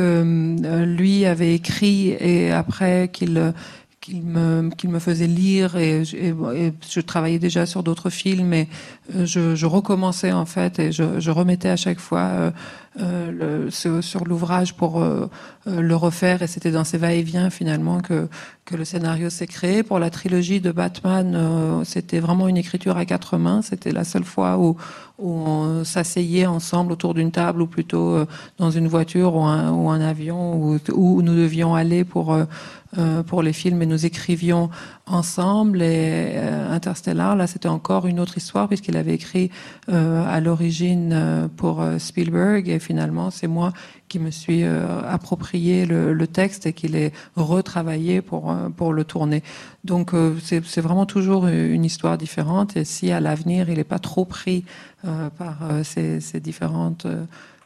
euh, 0.65 0.85
lui 0.85 1.25
avait 1.25 1.53
écrit 1.55 2.09
et 2.09 2.51
après 2.51 3.09
qu'il 3.11 3.53
qu'il 4.01 4.23
me, 4.23 4.69
qu'il 4.77 4.89
me 4.89 4.99
faisait 4.99 5.27
lire 5.27 5.75
et, 5.75 6.03
je 6.05 6.99
travaillais 7.01 7.39
déjà 7.39 7.65
sur 7.65 7.83
d'autres 7.83 8.09
films 8.09 8.53
et 8.53 8.69
euh, 9.15 9.25
je, 9.25 9.65
recommençais 9.65 10.31
en 10.31 10.45
fait 10.45 10.79
et 10.79 10.91
je, 10.91 11.29
remettais 11.29 11.69
à 11.69 11.75
chaque 11.75 11.99
fois 11.99 12.19
euh, 12.19 12.51
euh, 12.99 13.69
sur 14.01 14.25
l'ouvrage 14.25 14.73
pour 14.73 15.01
euh, 15.01 15.29
euh, 15.67 15.79
le 15.81 15.95
refaire 15.95 16.41
et 16.41 16.47
c'était 16.47 16.71
dans 16.71 16.83
ces 16.83 16.97
va-et-vient 16.97 17.51
finalement 17.51 18.01
que, 18.01 18.27
que 18.65 18.75
le 18.75 18.83
scénario 18.83 19.29
s'est 19.29 19.47
créé. 19.47 19.83
Pour 19.83 19.99
la 19.99 20.09
trilogie 20.09 20.59
de 20.59 20.71
Batman, 20.71 21.83
c'était 21.85 22.19
vraiment 22.19 22.47
une 22.47 22.57
écriture 22.57 22.97
à 22.97 23.05
quatre 23.05 23.37
mains. 23.37 23.61
C'était 23.61 23.91
la 23.91 24.03
seule 24.03 24.23
fois 24.23 24.57
où, 24.57 24.75
où 25.19 25.31
on 25.31 25.83
s'asseyait 25.83 26.45
ensemble 26.45 26.91
autour 26.91 27.13
d'une 27.13 27.31
table 27.31 27.61
ou 27.61 27.67
plutôt 27.67 28.25
dans 28.57 28.71
une 28.71 28.87
voiture 28.87 29.35
ou 29.35 29.43
un, 29.43 29.71
ou 29.71 29.89
un 29.89 30.01
avion 30.01 30.55
où, 30.55 30.79
où, 30.93 31.21
nous 31.21 31.35
devions 31.35 31.75
aller 31.75 32.03
pour 32.03 32.37
pour 33.27 33.43
les 33.43 33.53
films 33.53 33.83
et 33.83 33.85
nous 33.85 34.05
écrivions 34.07 34.71
ensemble 35.11 35.81
et 35.81 36.37
Interstellar 36.69 37.35
là 37.35 37.47
c'était 37.47 37.67
encore 37.67 38.07
une 38.07 38.19
autre 38.19 38.37
histoire 38.37 38.67
puisqu'il 38.67 38.97
avait 38.97 39.13
écrit 39.13 39.51
à 39.87 40.39
l'origine 40.39 41.49
pour 41.57 41.83
Spielberg 41.97 42.69
et 42.69 42.79
finalement, 42.79 43.31
c'est 43.31 43.47
moi 43.47 43.73
qui 44.07 44.19
me 44.19 44.31
suis 44.31 44.63
euh, 44.63 45.01
approprié 45.07 45.85
le, 45.85 46.27
texte 46.27 46.65
et 46.65 46.73
qui 46.73 46.87
l'ai 46.87 47.13
retravaillé 47.35 48.21
pour, 48.21 48.51
euh, 48.51 48.69
pour 48.69 48.91
le 48.91 49.03
tourner. 49.03 49.43
Donc, 49.83 50.13
euh, 50.13 50.35
c'est 50.41 50.81
vraiment 50.81 51.05
toujours 51.05 51.47
une 51.47 51.85
histoire 51.85 52.17
différente. 52.17 52.75
Et 52.75 52.83
si 52.83 53.11
à 53.11 53.19
l'avenir, 53.19 53.69
il 53.69 53.77
n'est 53.77 53.83
pas 53.83 53.99
trop 53.99 54.25
pris 54.25 54.65
par 55.37 55.59
ces, 55.83 56.19
ces 56.19 56.41
différentes 56.41 57.07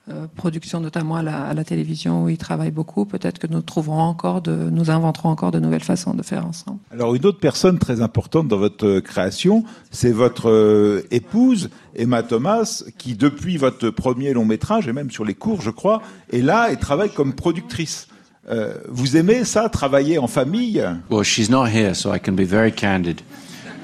euh, 0.09 0.27
production 0.35 0.81
notamment 0.81 1.15
à 1.15 1.23
la, 1.23 1.45
à 1.45 1.53
la, 1.53 1.63
télévision 1.63 2.25
où 2.25 2.29
ils 2.29 2.37
travaillent 2.37 2.71
beaucoup. 2.71 3.05
Peut-être 3.05 3.39
que 3.39 3.47
nous 3.47 3.61
trouverons 3.61 4.01
encore, 4.01 4.41
de, 4.41 4.51
nous 4.51 4.89
inventerons 4.91 5.29
encore 5.29 5.51
de 5.51 5.61
nouvelles 5.61 5.83
façons 5.83 6.13
de 6.13 6.21
faire 6.23 6.45
ensemble. 6.45 6.79
Alors 6.91 7.15
une 7.15 7.25
autre 7.25 7.39
personne 7.39 7.79
très 7.79 8.01
importante 8.01 8.49
dans 8.49 8.57
votre 8.57 8.99
création, 8.99 9.63
c'est 9.91 10.11
votre 10.11 10.49
euh, 10.49 11.07
épouse 11.11 11.69
Emma 11.95 12.21
Thomas, 12.21 12.83
qui 12.97 13.15
depuis 13.15 13.55
votre 13.55 13.91
premier 13.91 14.33
long 14.33 14.43
métrage 14.43 14.89
et 14.89 14.91
même 14.91 15.09
sur 15.09 15.23
les 15.23 15.35
cours, 15.35 15.61
je 15.61 15.69
crois, 15.69 16.01
est 16.33 16.41
là 16.41 16.69
et 16.69 16.75
travaille 16.75 17.11
comme 17.13 17.31
productrice. 17.31 18.09
Euh, 18.49 18.73
vous 18.89 19.15
aimez 19.15 19.45
ça, 19.45 19.69
travailler 19.69 20.17
en 20.17 20.27
famille? 20.27 20.85
Well, 21.09 21.23
she's 21.23 21.49
not 21.49 21.67
here, 21.67 21.95
so 21.95 22.13
I 22.13 22.19
can 22.19 22.33
be 22.33 22.41
very 22.45 22.73
candid. 22.73 23.21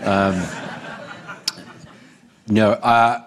Um, 0.05 0.33
no, 2.49 2.71
uh, 2.83 3.19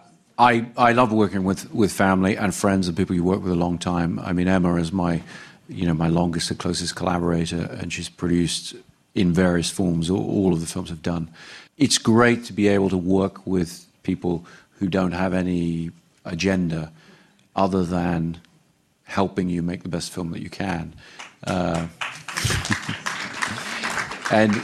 I, 0.43 0.66
I 0.76 0.90
love 0.90 1.12
working 1.12 1.45
with, 1.45 1.72
with 1.72 1.93
family 1.93 2.36
and 2.36 2.53
friends 2.53 2.88
and 2.88 2.97
people 2.97 3.14
you 3.14 3.22
work 3.22 3.45
with 3.45 3.53
a 3.53 3.57
long 3.57 3.78
time. 3.78 4.18
I 4.18 4.32
mean, 4.32 4.49
Emma 4.49 4.74
is 4.74 4.90
my, 4.90 5.22
you 5.68 5.86
know, 5.86 5.95
my 5.95 6.09
longest 6.09 6.51
and 6.51 6.59
closest 6.59 6.97
collaborator, 6.97 7.68
and 7.80 7.93
she's 7.93 8.09
produced 8.09 8.74
in 9.14 9.32
various 9.32 9.70
forms 9.70 10.11
all, 10.11 10.28
all 10.28 10.53
of 10.53 10.61
the 10.61 10.66
films 10.66 10.90
I've 10.90 11.01
done. 11.01 11.30
It's 11.78 11.97
great 11.97 12.43
to 12.47 12.53
be 12.53 12.66
able 12.66 12.90
to 12.90 12.97
work 12.97 13.47
with 13.47 13.86
people 14.03 14.45
who 14.80 14.88
don't 14.88 15.12
have 15.12 15.32
any 15.32 15.93
agenda 16.24 16.90
other 17.55 17.84
than 17.84 18.40
helping 19.05 19.49
you 19.49 19.62
make 19.62 19.84
the 19.84 19.88
best 19.88 20.12
film 20.12 20.32
that 20.32 20.43
you 20.43 20.51
can. 20.51 20.93
Uh, 21.45 21.86
and 24.32 24.61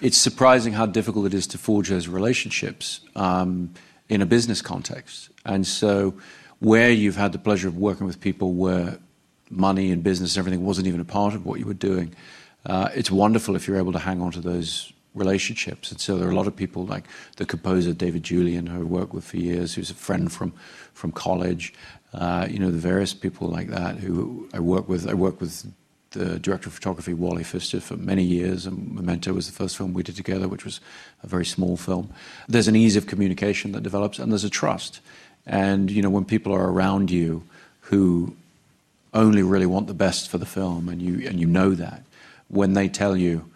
it's 0.00 0.18
surprising 0.18 0.72
how 0.72 0.86
difficult 0.86 1.26
it 1.26 1.34
is 1.34 1.46
to 1.46 1.58
forge 1.58 1.90
those 1.90 2.08
relationships. 2.08 3.02
Um, 3.14 3.72
in 4.12 4.20
a 4.20 4.26
business 4.26 4.60
context. 4.60 5.30
And 5.46 5.66
so, 5.66 6.14
where 6.58 6.90
you've 6.90 7.16
had 7.16 7.32
the 7.32 7.38
pleasure 7.38 7.66
of 7.66 7.78
working 7.78 8.06
with 8.06 8.20
people 8.20 8.52
where 8.52 8.98
money 9.50 9.90
and 9.90 10.02
business 10.02 10.36
and 10.36 10.42
everything 10.42 10.64
wasn't 10.64 10.86
even 10.86 11.00
a 11.00 11.04
part 11.04 11.34
of 11.34 11.46
what 11.46 11.58
you 11.58 11.66
were 11.66 11.82
doing, 11.90 12.14
uh, 12.66 12.90
it's 12.94 13.10
wonderful 13.10 13.56
if 13.56 13.66
you're 13.66 13.78
able 13.78 13.92
to 13.92 13.98
hang 13.98 14.20
on 14.20 14.30
to 14.30 14.40
those 14.40 14.92
relationships. 15.14 15.90
And 15.90 15.98
so, 15.98 16.18
there 16.18 16.28
are 16.28 16.30
a 16.30 16.34
lot 16.34 16.46
of 16.46 16.54
people 16.54 16.84
like 16.84 17.04
the 17.36 17.46
composer 17.46 17.94
David 17.94 18.22
Julian, 18.22 18.66
who 18.66 18.80
I 18.80 18.84
worked 18.84 19.14
with 19.14 19.24
for 19.24 19.38
years, 19.38 19.74
who's 19.74 19.90
a 19.90 19.94
friend 19.94 20.30
from 20.30 20.52
from 20.92 21.10
college. 21.10 21.72
Uh, 22.12 22.46
you 22.50 22.58
know, 22.58 22.70
the 22.70 22.84
various 22.92 23.14
people 23.14 23.48
like 23.48 23.68
that 23.68 23.96
who 23.96 24.46
I 24.52 24.60
work 24.60 24.90
with. 24.90 25.08
I 25.08 25.14
work 25.14 25.40
with 25.40 25.72
the 26.12 26.38
director 26.38 26.68
of 26.68 26.74
photography, 26.74 27.14
Wally 27.14 27.44
Pfister, 27.44 27.80
for 27.80 27.96
many 27.96 28.22
years. 28.22 28.66
And 28.66 28.94
Memento 28.94 29.32
was 29.32 29.46
the 29.46 29.52
first 29.52 29.76
film 29.76 29.92
we 29.92 30.02
did 30.02 30.16
together, 30.16 30.48
which 30.48 30.64
was 30.64 30.80
a 31.22 31.26
very 31.26 31.44
small 31.44 31.76
film. 31.76 32.10
There's 32.48 32.68
an 32.68 32.76
ease 32.76 32.96
of 32.96 33.06
communication 33.06 33.72
that 33.72 33.82
develops, 33.82 34.18
and 34.18 34.30
there's 34.30 34.44
a 34.44 34.50
trust. 34.50 35.00
And 35.46 35.90
you 35.90 36.02
know, 36.02 36.10
when 36.10 36.24
people 36.24 36.52
are 36.52 36.70
around 36.70 37.10
you 37.10 37.42
who 37.80 38.36
only 39.14 39.42
really 39.42 39.66
want 39.66 39.86
the 39.86 39.94
best 39.94 40.30
for 40.30 40.38
the 40.38 40.46
film, 40.46 40.88
and 40.88 41.02
you 41.02 41.26
and 41.28 41.40
you 41.40 41.46
know 41.46 41.74
that, 41.74 42.02
when 42.48 42.74
they 42.74 42.88
tell 42.88 43.16
you 43.16 43.48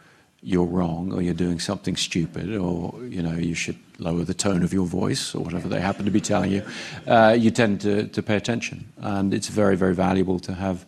you're 0.42 0.66
wrong 0.66 1.12
or 1.12 1.22
you're 1.22 1.34
doing 1.34 1.59
something 1.59 1.96
stupid 1.96 2.54
or 2.54 2.94
you 3.04 3.22
know 3.22 3.32
you 3.32 3.54
should 3.54 3.76
lower 3.98 4.22
the 4.22 4.34
tone 4.34 4.62
of 4.62 4.72
your 4.72 4.86
voice 4.86 5.34
or 5.34 5.42
whatever 5.42 5.68
they 5.68 5.80
happen 5.80 6.04
to 6.04 6.11
be 6.11 6.20
telling 6.20 6.52
you, 6.52 6.62
uh, 7.07 7.34
you 7.36 7.50
tend 7.50 7.80
to, 7.80 8.07
to 8.09 8.22
pay 8.22 8.36
attention, 8.36 8.84
and 8.98 9.32
it's 9.32 9.48
very 9.48 9.76
very 9.76 9.94
valuable 9.94 10.38
to 10.38 10.54
have 10.54 10.84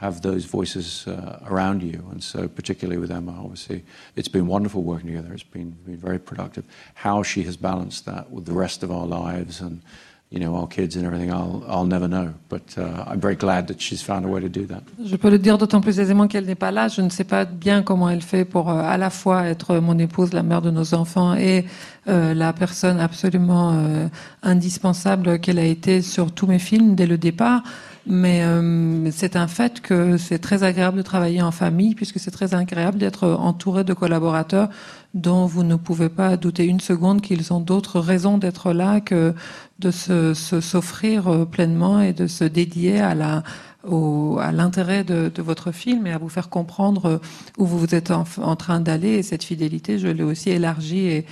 have 0.00 0.22
those 0.22 0.46
voices 0.46 1.06
uh, 1.06 1.38
around 1.46 1.82
you. 1.82 2.02
And 2.10 2.22
so, 2.22 2.48
particularly 2.48 2.98
with 2.98 3.10
Emma, 3.10 3.32
obviously, 3.32 3.84
it's 4.16 4.28
been 4.28 4.46
wonderful 4.46 4.82
working 4.82 5.08
together. 5.08 5.32
It's 5.34 5.42
been, 5.42 5.70
been 5.84 5.98
very 5.98 6.18
productive. 6.18 6.64
How 6.94 7.22
she 7.22 7.42
has 7.42 7.56
balanced 7.56 8.06
that 8.06 8.30
with 8.30 8.46
the 8.46 8.54
rest 8.54 8.82
of 8.82 8.90
our 8.90 9.06
lives 9.06 9.60
and 9.60 9.82
you 10.30 10.38
know, 10.38 10.54
our 10.54 10.68
kids 10.68 10.94
and 10.94 11.04
everything, 11.04 11.32
I'll, 11.32 11.64
I'll 11.66 11.84
never 11.84 12.06
know. 12.06 12.32
But 12.48 12.78
uh, 12.78 13.04
I'm 13.08 13.20
very 13.20 13.34
glad 13.34 13.66
that 13.66 13.80
she's 13.80 14.00
found 14.00 14.24
a 14.24 14.28
way 14.28 14.40
to 14.40 14.48
do 14.48 14.64
that. 14.66 14.84
Je 15.04 15.16
peux 15.16 15.28
le 15.28 15.38
dire 15.38 15.58
d'autant 15.58 15.80
plus 15.80 15.98
aisément 15.98 16.28
qu'elle 16.28 16.46
n'est 16.46 16.54
pas 16.54 16.70
là. 16.70 16.86
Je 16.86 17.02
ne 17.02 17.10
sais 17.10 17.24
pas 17.24 17.44
bien 17.44 17.82
comment 17.82 18.08
elle 18.08 18.22
fait 18.22 18.44
pour 18.44 18.70
euh, 18.70 18.80
à 18.80 18.96
la 18.96 19.10
fois 19.10 19.46
être 19.46 19.78
mon 19.80 19.98
épouse, 19.98 20.32
la 20.32 20.44
mère 20.44 20.62
de 20.62 20.70
nos 20.70 20.94
enfants 20.94 21.34
et 21.34 21.64
euh, 22.06 22.32
la 22.32 22.52
personne 22.52 23.00
absolument 23.00 23.72
euh, 23.74 24.06
indispensable 24.44 25.40
qu'elle 25.40 25.58
a 25.58 25.64
été 25.64 26.00
sur 26.00 26.30
tous 26.30 26.46
mes 26.46 26.60
films 26.60 26.94
dès 26.94 27.06
le 27.06 27.18
départ. 27.18 27.64
Mais 28.06 28.42
euh, 28.42 29.10
c'est 29.10 29.36
un 29.36 29.46
fait 29.46 29.80
que 29.80 30.16
c'est 30.16 30.38
très 30.38 30.62
agréable 30.62 30.96
de 30.96 31.02
travailler 31.02 31.42
en 31.42 31.50
famille, 31.50 31.94
puisque 31.94 32.18
c'est 32.18 32.30
très 32.30 32.54
agréable 32.54 32.98
d'être 32.98 33.28
entouré 33.28 33.84
de 33.84 33.92
collaborateurs 33.92 34.68
dont 35.14 35.44
vous 35.46 35.64
ne 35.64 35.74
pouvez 35.76 36.08
pas 36.08 36.36
douter 36.36 36.66
une 36.66 36.80
seconde 36.80 37.20
qu'ils 37.20 37.52
ont 37.52 37.60
d'autres 37.60 38.00
raisons 38.00 38.38
d'être 38.38 38.72
là 38.72 39.00
que 39.00 39.34
de 39.80 39.90
se 39.90 40.34
s'offrir 40.34 41.28
euh, 41.28 41.44
pleinement 41.44 42.00
et 42.00 42.12
de 42.12 42.26
se 42.26 42.44
dédier 42.44 43.00
à 43.00 43.14
la 43.14 43.42
au, 43.82 44.38
à 44.38 44.52
l'intérêt 44.52 45.04
de, 45.04 45.32
de, 45.34 45.42
votre 45.42 45.72
film 45.72 46.06
et 46.06 46.12
à 46.12 46.18
vous 46.18 46.28
faire 46.28 46.50
comprendre 46.50 47.06
euh, 47.06 47.18
où 47.56 47.64
vous 47.64 47.94
êtes 47.94 48.10
en, 48.10 48.24
en 48.42 48.54
train 48.54 48.78
d'aller. 48.78 49.12
Et 49.12 49.22
cette 49.22 49.42
fidélité, 49.42 49.98
je 49.98 50.08
l'ai 50.08 50.22
aussi 50.22 50.50
élargie 50.50 51.06
et 51.06 51.26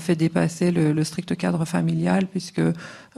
fait 0.00 0.16
dépasser 0.16 0.72
le, 0.72 0.92
le, 0.92 1.04
strict 1.04 1.36
cadre 1.36 1.64
familial, 1.64 2.26
puisque 2.26 2.60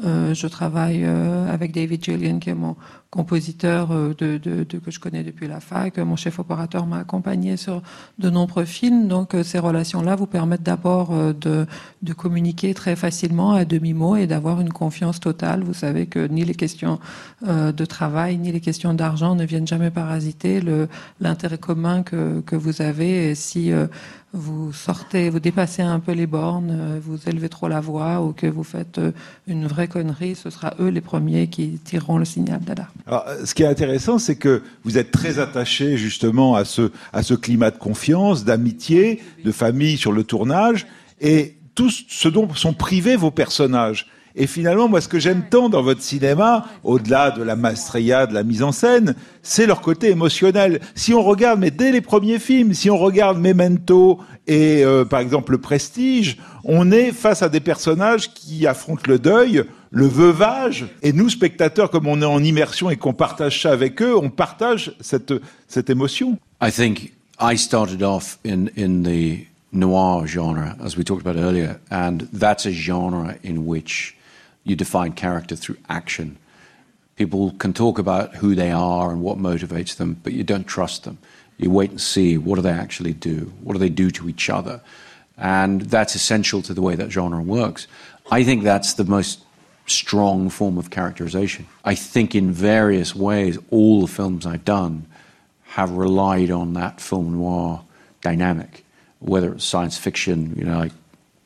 euh, 0.03 0.35
je 0.35 0.47
travaille 0.47 1.05
euh, 1.05 1.53
avec 1.53 1.73
David 1.73 2.05
Julian, 2.05 2.39
qui 2.39 2.51
est 2.51 2.55
mon 2.55 2.77
compositeur 3.15 3.93
euh, 3.93 4.13
de, 4.19 4.39
de, 4.39 4.65
de, 4.65 4.79
que 4.79 4.91
je 4.91 4.99
connais 4.99 5.23
depuis 5.23 5.47
la 5.47 5.61
fac. 5.61 5.99
Mon 5.99 6.17
chef 6.17 6.41
opérateur 6.41 6.85
m'a 6.87 6.99
accompagné 6.99 7.57
sur 7.57 7.81
de 8.19 8.29
nombreux 8.29 8.65
films. 8.65 9.07
Donc 9.07 9.37
ces 9.45 9.61
relations-là 9.61 10.17
vous 10.17 10.27
permettent 10.27 10.65
d'abord 10.65 11.15
de, 11.15 11.67
de, 12.03 12.13
communiquer 12.13 12.75
très 12.75 12.97
facilement 12.97 13.53
à 13.53 13.65
demi-mot 13.65 14.17
et 14.17 14.27
d'avoir 14.27 14.61
une 14.61 14.73
confiance 14.73 15.21
totale. 15.21 15.63
Vous 15.63 15.75
savez 15.75 16.07
que 16.07 16.27
ni 16.27 16.45
les 16.45 16.55
questions 16.55 16.99
de 17.47 17.85
travail, 17.85 18.39
ni 18.39 18.51
les 18.51 18.61
questions 18.61 18.95
d'argent 18.95 19.35
ne 19.35 19.45
viennent 19.45 19.67
jamais 19.67 19.91
parasiter 19.91 20.61
l'intérêt 21.21 21.59
commun 21.59 22.03
que, 22.03 22.41
que, 22.41 22.57
vous 22.57 22.83
avez. 22.83 23.31
Et 23.31 23.35
si 23.35 23.73
euh, 23.73 23.87
vous 24.35 24.73
sortez, 24.73 25.31
vous 25.31 25.39
dépassez 25.39 25.81
un 25.81 26.01
peu 26.01 26.13
les 26.13 26.27
bornes, 26.27 26.71
euh, 26.73 27.01
vous 27.01 27.19
élevez 27.29 27.49
trop 27.49 27.69
la 27.69 27.81
voix 27.81 28.21
ou 28.21 28.33
que 28.33 28.49
vous 28.49 28.65
faites 28.65 28.99
euh, 28.99 29.13
une 29.47 29.67
vraie 29.67 29.87
connerie, 29.87 30.35
ce 30.35 30.51
sera 30.51 30.75
eux 30.81 30.89
les 30.89 31.01
premiers 31.01 31.47
qui 31.47 31.79
tireront 31.85 32.19
le 32.19 32.25
signal 32.25 32.61
d'alarme. 32.61 32.91
Alors, 33.07 33.25
ce 33.45 33.55
qui 33.55 33.63
est 33.63 33.67
intéressant, 33.67 34.19
c'est 34.19 34.35
que 34.35 34.63
vous 34.83 34.99
êtes 34.99 35.13
très 35.13 35.39
attaché 35.39 35.97
justement 35.97 36.57
à 36.57 36.65
ce, 36.65 36.91
à 37.13 37.23
ce 37.23 37.35
climat 37.35 37.71
de 37.71 37.79
confiance, 37.79 38.45
d'amitié, 38.45 39.23
de 39.45 39.53
famille 39.53 39.97
sur 39.97 40.11
le 40.11 40.25
tournage, 40.25 40.87
et 41.21 41.55
tout 41.77 41.91
ce 41.91 42.29
dont 42.29 42.53
sont 42.55 42.75
privés 42.75 43.17
vos 43.17 43.31
personnages. 43.31 44.09
Et 44.37 44.49
finalement, 44.49 44.89
moi, 44.89 45.01
ce 45.01 45.07
que 45.07 45.21
j'aime 45.21 45.45
tant 45.49 45.69
dans 45.69 45.83
votre 45.83 46.03
cinéma, 46.03 46.67
au-delà 46.83 47.31
de 47.31 47.43
la 47.43 47.55
maestria, 47.55 48.27
de 48.27 48.35
la 48.35 48.43
mise 48.43 48.65
en 48.65 48.73
scène, 48.73 49.15
c'est 49.43 49.65
leur 49.65 49.81
côté 49.81 50.11
émotionnel. 50.11 50.81
Si 50.97 51.15
on 51.15 51.23
regarde, 51.23 51.61
mais 51.61 51.71
dès 51.71 51.93
les 51.93 52.01
premiers 52.01 52.41
films, 52.41 52.75
si 52.75 52.91
on 52.91 52.99
regarde 52.99 53.39
Memento 53.39 54.19
et 54.49 54.85
euh, 54.85 55.05
par 55.05 55.21
exemple 55.21 55.53
Le 55.53 55.59
Prestige, 55.59 56.39
on 56.65 56.91
est 56.91 57.13
face 57.13 57.43
à 57.43 57.49
des 57.49 57.61
personnages 57.61 58.35
qui 58.35 58.67
affrontent 58.67 59.05
le 59.07 59.21
deuil, 59.21 59.65
le 59.93 60.07
veuvage, 60.07 60.87
et 61.03 61.13
nous, 61.13 61.31
spectateurs, 61.31 61.89
comme 61.91 62.09
on 62.09 62.21
est 62.21 62.25
en 62.27 62.43
immersion 62.43 62.91
et 62.91 62.97
qu'on 62.97 63.13
partage 63.13 63.63
ça 63.63 63.71
avec 63.71 64.03
eux, 64.03 64.17
on 64.17 64.31
partage 64.31 64.97
cette, 65.01 65.33
cette 65.69 65.91
émotion. 65.91 66.39
I 66.61 66.73
think 66.73 67.13
I 67.41 67.57
started 67.57 68.03
off 68.03 68.39
in, 68.45 68.67
in 68.77 69.05
the 69.05 69.47
noir 69.73 70.27
genre, 70.27 70.75
as 70.85 70.97
we 70.97 71.05
talked 71.05 71.25
about 71.25 71.39
earlier, 71.39 71.79
and 71.93 72.27
that's 72.33 72.67
a 72.67 72.73
genre 72.73 73.35
in 73.45 73.59
which 73.65 74.17
you 74.65 74.75
define 74.75 75.13
character 75.13 75.55
through 75.55 75.77
action. 75.89 76.39
People 77.17 77.53
can 77.53 77.73
talk 77.73 77.99
about 77.99 78.37
who 78.37 78.55
they 78.55 78.73
are 78.73 79.13
and 79.13 79.23
what 79.23 79.39
motivates 79.39 79.97
them, 79.97 80.21
but 80.23 80.33
you 80.33 80.43
don't 80.43 80.67
trust 80.67 81.05
them. 81.05 81.19
You 81.59 81.71
wait 81.71 81.91
and 81.91 82.01
see 82.01 82.37
what 82.37 82.57
do 82.57 82.63
they 82.63 82.71
actually 82.71 83.13
do? 83.13 83.53
What 83.63 83.75
do 83.75 83.79
they 83.79 83.89
do 83.89 84.11
to 84.11 84.29
each 84.29 84.51
other? 84.51 84.81
And 85.37 85.83
that's 85.83 86.15
essential 86.15 86.63
to 86.63 86.75
the 86.75 86.83
way 86.83 86.97
that 86.97 87.11
genre 87.11 87.43
works. 87.43 87.87
I 88.31 88.43
think 88.43 88.65
that's 88.65 88.95
the 88.95 89.05
most 89.05 89.45
strong 89.87 90.49
form 90.49 90.79
of 90.79 90.91
characterization. 90.91 91.67
I 91.85 91.95
think 91.95 92.35
in 92.35 92.51
various 92.51 93.15
ways, 93.15 93.59
all 93.71 94.01
the 94.01 94.13
films 94.13 94.47
I've 94.47 94.65
done 94.65 95.07
have 95.65 95.91
relied 95.91 96.51
on 96.51 96.73
that 96.75 97.01
film 97.01 97.33
noir 97.37 97.83
dynamic, 98.21 98.85
whether 99.19 99.53
it's 99.53 99.65
science 99.65 99.99
fiction, 99.99 100.55
you 100.57 100.65
know, 100.65 100.79
like 100.79 100.93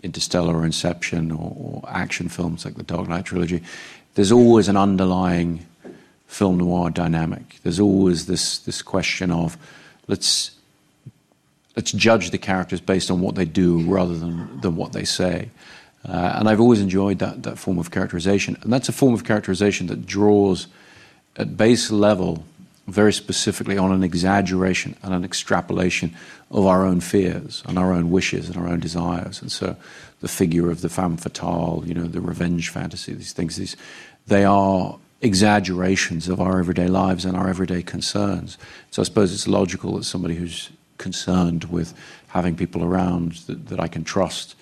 Interstellar 0.03 0.57
or 0.57 0.65
Inception 0.65 1.33
or, 1.33 1.57
or, 1.57 1.85
action 1.89 2.29
films 2.29 2.65
like 2.65 2.77
the 2.77 2.83
Dark 2.83 3.09
Knight 3.09 3.25
trilogy, 3.25 3.63
there's 4.15 4.33
always 4.33 4.69
an 4.69 4.77
underlying 4.77 5.67
film 6.27 6.59
noir 6.59 6.91
dynamic. 6.91 7.59
There's 7.63 7.81
always 7.81 8.27
this 8.27 8.59
this 8.59 8.83
question 8.83 9.31
of 9.31 9.57
let's 10.07 10.53
let's 11.77 11.93
judge 11.93 12.31
the 12.31 12.39
characters 12.39 12.81
based 12.81 13.11
on 13.11 13.21
what 13.21 13.35
they 13.35 13.45
do 13.45 13.81
rather 13.83 14.17
than 14.17 14.61
than 14.61 14.77
what 14.77 14.93
they 14.93 15.05
say. 15.05 15.51
Uh, 16.09 16.37
and 16.37 16.49
I've 16.49 16.61
always 16.61 16.81
enjoyed 16.81 17.19
that 17.19 17.43
that 17.43 17.59
form 17.59 17.79
of 17.79 17.91
characterization, 17.91 18.57
and 18.63 18.73
that's 18.73 18.89
a 18.89 18.93
form 18.93 19.15
of 19.15 19.25
characterization 19.25 19.89
that 19.89 20.07
draws 20.07 20.69
at 21.37 21.57
base 21.57 21.91
level 21.91 22.45
very 22.89 23.13
specifically 23.13 23.77
on 23.77 23.93
an 23.93 24.03
exaggeration 24.03 24.97
and 25.03 25.13
an 25.13 25.25
extrapolation 25.25 26.15
of 26.51 26.67
our 26.67 26.87
own 26.87 27.01
fears 27.01 27.63
and 27.67 27.79
our 27.79 27.93
own 27.93 28.11
wishes 28.11 28.49
and 28.49 28.57
our 28.57 28.67
own 28.67 28.81
desires. 28.81 29.43
And 29.43 29.53
so 29.53 29.77
the 30.21 30.29
figure 30.29 30.71
of 30.71 30.81
the 30.81 30.89
femme 30.89 31.17
fatale, 31.17 31.83
you 31.87 31.95
know, 31.95 32.07
the 32.07 32.21
revenge 32.21 32.71
fantasy, 32.71 33.13
these 33.13 33.33
things, 33.33 33.57
these, 33.57 33.77
they 34.27 34.45
are 34.45 34.99
exaggerations 35.21 36.29
of 36.29 36.41
our 36.41 36.59
everyday 36.59 36.89
lives 36.89 37.25
and 37.25 37.37
our 37.37 37.49
everyday 37.49 37.83
concerns. 37.83 38.57
So 38.91 39.03
I 39.03 39.05
suppose 39.05 39.33
it's 39.33 39.49
logical 39.49 39.97
that 39.97 40.05
somebody 40.05 40.35
who's 40.35 40.71
concerned 40.97 41.65
with 41.65 41.95
having 42.29 42.57
people 42.57 42.85
around 42.85 43.33
that, 43.47 43.69
that 43.69 43.81
I 43.81 43.89
can 43.89 44.05
trust 44.05 44.55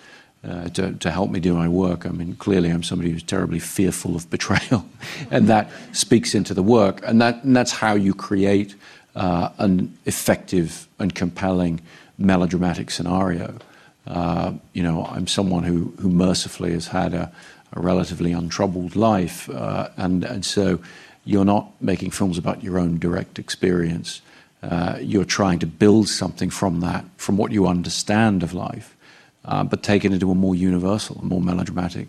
to, 0.47 0.93
to 0.93 1.11
help 1.11 1.31
me 1.31 1.41
do 1.41 1.55
my 1.55 1.69
work. 1.69 2.07
I 2.07 2.11
mean, 2.11 2.37
clearly 2.37 2.71
I'm 2.71 2.83
somebody 2.83 3.11
who's 3.11 3.23
terribly 3.23 3.59
fearful 3.59 4.15
of 4.17 4.29
betrayal, 4.37 4.87
and 5.31 5.49
that 5.49 5.71
speaks 5.93 6.35
into 6.35 6.55
the 6.55 6.63
work. 6.63 7.01
And, 7.07 7.21
that, 7.21 7.45
and 7.45 7.57
that's 7.57 7.73
how 7.73 7.95
you 7.95 8.15
create 8.15 8.75
uh, 9.15 9.51
an 9.59 9.97
effective 10.05 10.89
and 10.99 11.15
compelling 11.15 11.81
melodramatic 12.19 12.91
scenario. 12.91 13.59
Uh, 14.07 14.53
you 14.73 14.83
know, 14.83 15.05
I'm 15.07 15.27
someone 15.27 15.65
who, 15.65 15.93
who 16.01 16.11
mercifully 16.11 16.73
has 16.73 16.87
had 16.89 17.13
a, 17.13 17.33
a 17.73 17.81
relatively 17.81 18.33
untroubled 18.33 18.95
life, 18.95 19.51
uh, 19.51 19.89
and, 19.97 20.25
and 20.25 20.45
so 20.45 20.79
you're 21.25 21.45
not 21.45 21.71
making 21.81 22.13
films 22.13 22.39
about 22.39 22.63
your 22.63 22.79
own 22.79 22.99
direct 22.99 23.39
experience. 23.39 24.23
Uh, 24.63 24.99
you're 25.01 25.25
trying 25.25 25.59
to 25.59 25.67
build 25.67 26.09
something 26.09 26.51
from 26.51 26.81
that, 26.81 27.05
from 27.17 27.37
what 27.37 27.51
you 27.51 27.67
understand 27.67 28.43
of 28.43 28.55
life 28.55 28.93
uh, 28.93 28.96
but 29.47 29.83
taken 29.83 30.13
into 30.13 30.31
a 30.31 30.35
more 30.35 30.55
universal, 30.55 31.21
more 31.25 31.41
melodramatic 31.41 32.09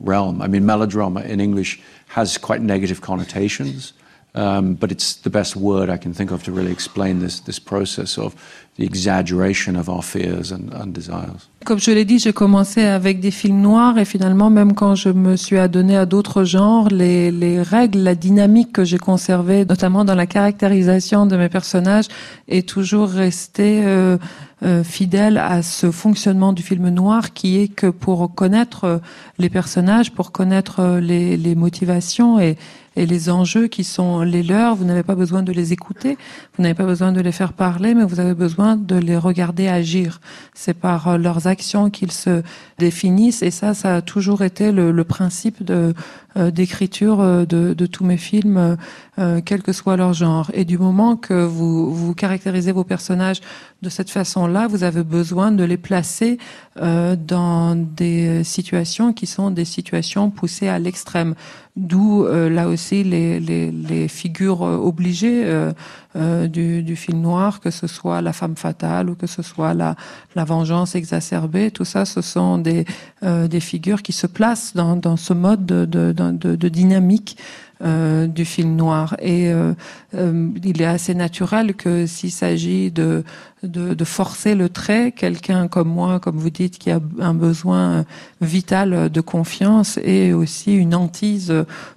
realm. 0.00 0.42
I 0.42 0.48
mean, 0.48 0.66
melodrama 0.66 1.20
in 1.22 1.40
English 1.40 1.80
has 2.08 2.38
quite 2.38 2.60
negative 2.60 3.00
connotations, 3.00 3.92
um, 4.34 4.74
but 4.74 4.90
it's 4.90 5.14
the 5.14 5.30
best 5.30 5.56
word 5.56 5.88
I 5.88 5.96
can 5.96 6.12
think 6.12 6.30
of 6.30 6.42
to 6.44 6.52
really 6.52 6.72
explain 6.72 7.20
this, 7.20 7.40
this 7.40 7.58
process 7.58 8.18
of 8.18 8.34
the 8.78 8.82
exaggeration 8.82 9.76
of 9.76 9.88
our 9.88 10.02
fears 10.02 10.52
and, 10.52 10.72
and 10.74 10.88
desires. 10.92 11.48
Comme 11.64 11.78
je 11.78 11.92
l'ai 11.92 12.04
dit, 12.04 12.18
j'ai 12.18 12.34
commencé 12.34 12.82
avec 12.82 13.20
des 13.20 13.30
films 13.30 13.60
noirs 13.60 13.96
et 13.96 14.04
finalement, 14.04 14.50
même 14.50 14.74
quand 14.74 14.96
je 14.96 15.08
me 15.08 15.34
suis 15.36 15.56
adonné 15.56 15.96
à 15.96 16.04
d'autres 16.04 16.44
genres, 16.44 16.88
les, 16.88 17.30
les 17.30 17.62
règles, 17.62 18.00
la 18.00 18.14
dynamique 18.14 18.72
que 18.72 18.84
j'ai 18.84 18.98
conservée, 18.98 19.64
notamment 19.64 20.04
dans 20.04 20.14
la 20.14 20.26
caractérisation 20.26 21.24
de 21.24 21.36
mes 21.36 21.48
personnages, 21.48 22.06
est 22.48 22.68
toujours 22.68 23.08
restée 23.08 23.80
euh, 23.84 24.18
euh, 24.62 24.84
fidèle 24.84 25.38
à 25.38 25.62
ce 25.62 25.90
fonctionnement 25.90 26.52
du 26.52 26.62
film 26.62 26.88
noir 26.88 27.32
qui 27.32 27.58
est 27.58 27.68
que 27.68 27.86
pour 27.86 28.34
connaître 28.34 28.84
euh, 28.84 28.98
les 29.38 29.48
personnages, 29.48 30.12
pour 30.12 30.32
connaître 30.32 30.98
les, 31.00 31.38
les 31.38 31.54
motivations 31.54 32.38
et, 32.38 32.56
et 32.96 33.06
les 33.06 33.30
enjeux 33.30 33.66
qui 33.66 33.84
sont 33.84 34.20
les 34.20 34.42
leurs, 34.42 34.76
vous 34.76 34.84
n'avez 34.84 35.02
pas 35.02 35.14
besoin 35.14 35.42
de 35.42 35.52
les 35.52 35.72
écouter, 35.72 36.16
vous 36.56 36.62
n'avez 36.62 36.74
pas 36.74 36.86
besoin 36.86 37.12
de 37.12 37.20
les 37.20 37.32
faire 37.32 37.52
parler, 37.52 37.94
mais 37.94 38.04
vous 38.04 38.20
avez 38.20 38.34
besoin 38.34 38.63
de 38.76 38.96
les 38.96 39.16
regarder 39.16 39.68
agir. 39.68 40.20
C'est 40.54 40.74
par 40.74 41.08
euh, 41.08 41.18
leurs 41.18 41.46
actions 41.46 41.90
qu'ils 41.90 42.12
se 42.12 42.42
définissent, 42.78 43.42
et 43.42 43.50
ça, 43.50 43.74
ça 43.74 43.96
a 43.96 44.02
toujours 44.02 44.42
été 44.42 44.72
le, 44.72 45.04
principe 45.04 45.62
de 45.62 45.94
d'écriture 46.36 47.20
euh, 47.20 47.44
de, 47.44 47.86
tous 47.86 48.04
mes 48.04 48.16
films, 48.16 48.76
euh, 49.18 49.40
quel 49.44 49.62
que 49.62 49.72
soit 49.72 49.96
leur 49.96 50.12
genre. 50.12 50.50
Et 50.54 50.64
du 50.64 50.78
moment 50.78 51.16
que 51.16 51.44
vous, 51.44 51.94
vous 51.94 52.14
caractérisez 52.14 52.72
vos 52.72 52.84
personnages 52.84 53.40
de 53.84 53.88
cette 53.88 54.10
façon-là, 54.10 54.66
vous 54.66 54.82
avez 54.82 55.04
besoin 55.04 55.52
de 55.52 55.62
les 55.62 55.76
placer 55.76 56.38
euh, 56.80 57.14
dans 57.14 57.76
des 57.76 58.42
situations 58.42 59.12
qui 59.12 59.26
sont 59.26 59.52
des 59.52 59.64
situations 59.64 60.30
poussées 60.30 60.66
à 60.66 60.80
l'extrême. 60.80 61.36
D'où 61.76 62.24
euh, 62.24 62.48
là 62.48 62.68
aussi 62.68 63.04
les, 63.04 63.38
les, 63.38 64.08
figures 64.08 64.60
obligées 64.62 65.42
euh, 65.44 66.46
du, 66.48 66.82
du, 66.82 66.96
film 66.96 67.20
noir, 67.20 67.60
que 67.60 67.70
ce 67.70 67.86
soit 67.86 68.22
la 68.22 68.32
femme 68.32 68.56
fatale 68.56 69.10
ou 69.10 69.14
que 69.14 69.26
ce 69.26 69.42
soit 69.42 69.74
la, 69.74 69.96
la 70.34 70.44
vengeance 70.44 70.94
exacerbée. 70.94 71.70
Tout 71.70 71.84
ça, 71.84 72.04
ce 72.04 72.22
sont 72.22 72.58
des, 72.58 72.86
des 73.22 73.60
figures 73.60 74.02
qui 74.02 74.12
se 74.12 74.26
placent 74.26 74.74
dans, 74.74 74.96
dans 74.96 75.16
ce 75.16 75.32
mode 75.32 75.66
de, 75.66 75.84
de, 75.84 76.12
de, 76.32 76.68
dynamique 76.68 77.36
euh, 77.82 78.26
du 78.26 78.44
film 78.44 78.76
noir. 78.76 79.16
Et 79.20 79.52
euh, 79.52 79.74
euh, 80.14 80.48
il 80.62 80.80
est 80.80 80.86
assez 80.86 81.14
naturel 81.14 81.74
que 81.74 82.06
s'il 82.06 82.30
s'agit 82.30 82.90
de, 82.90 83.24
de, 83.64 83.94
de, 83.94 84.04
forcer 84.04 84.54
le 84.54 84.68
trait, 84.68 85.12
quelqu'un 85.12 85.68
comme 85.68 85.88
moi, 85.88 86.20
comme 86.20 86.36
vous 86.36 86.50
dites, 86.50 86.78
qui 86.78 86.90
a 86.90 87.00
un 87.20 87.34
besoin 87.34 88.04
vital 88.40 89.10
de 89.10 89.20
confiance 89.20 89.98
et 90.02 90.32
aussi 90.32 90.74
une 90.74 90.94
hantise 90.94 91.52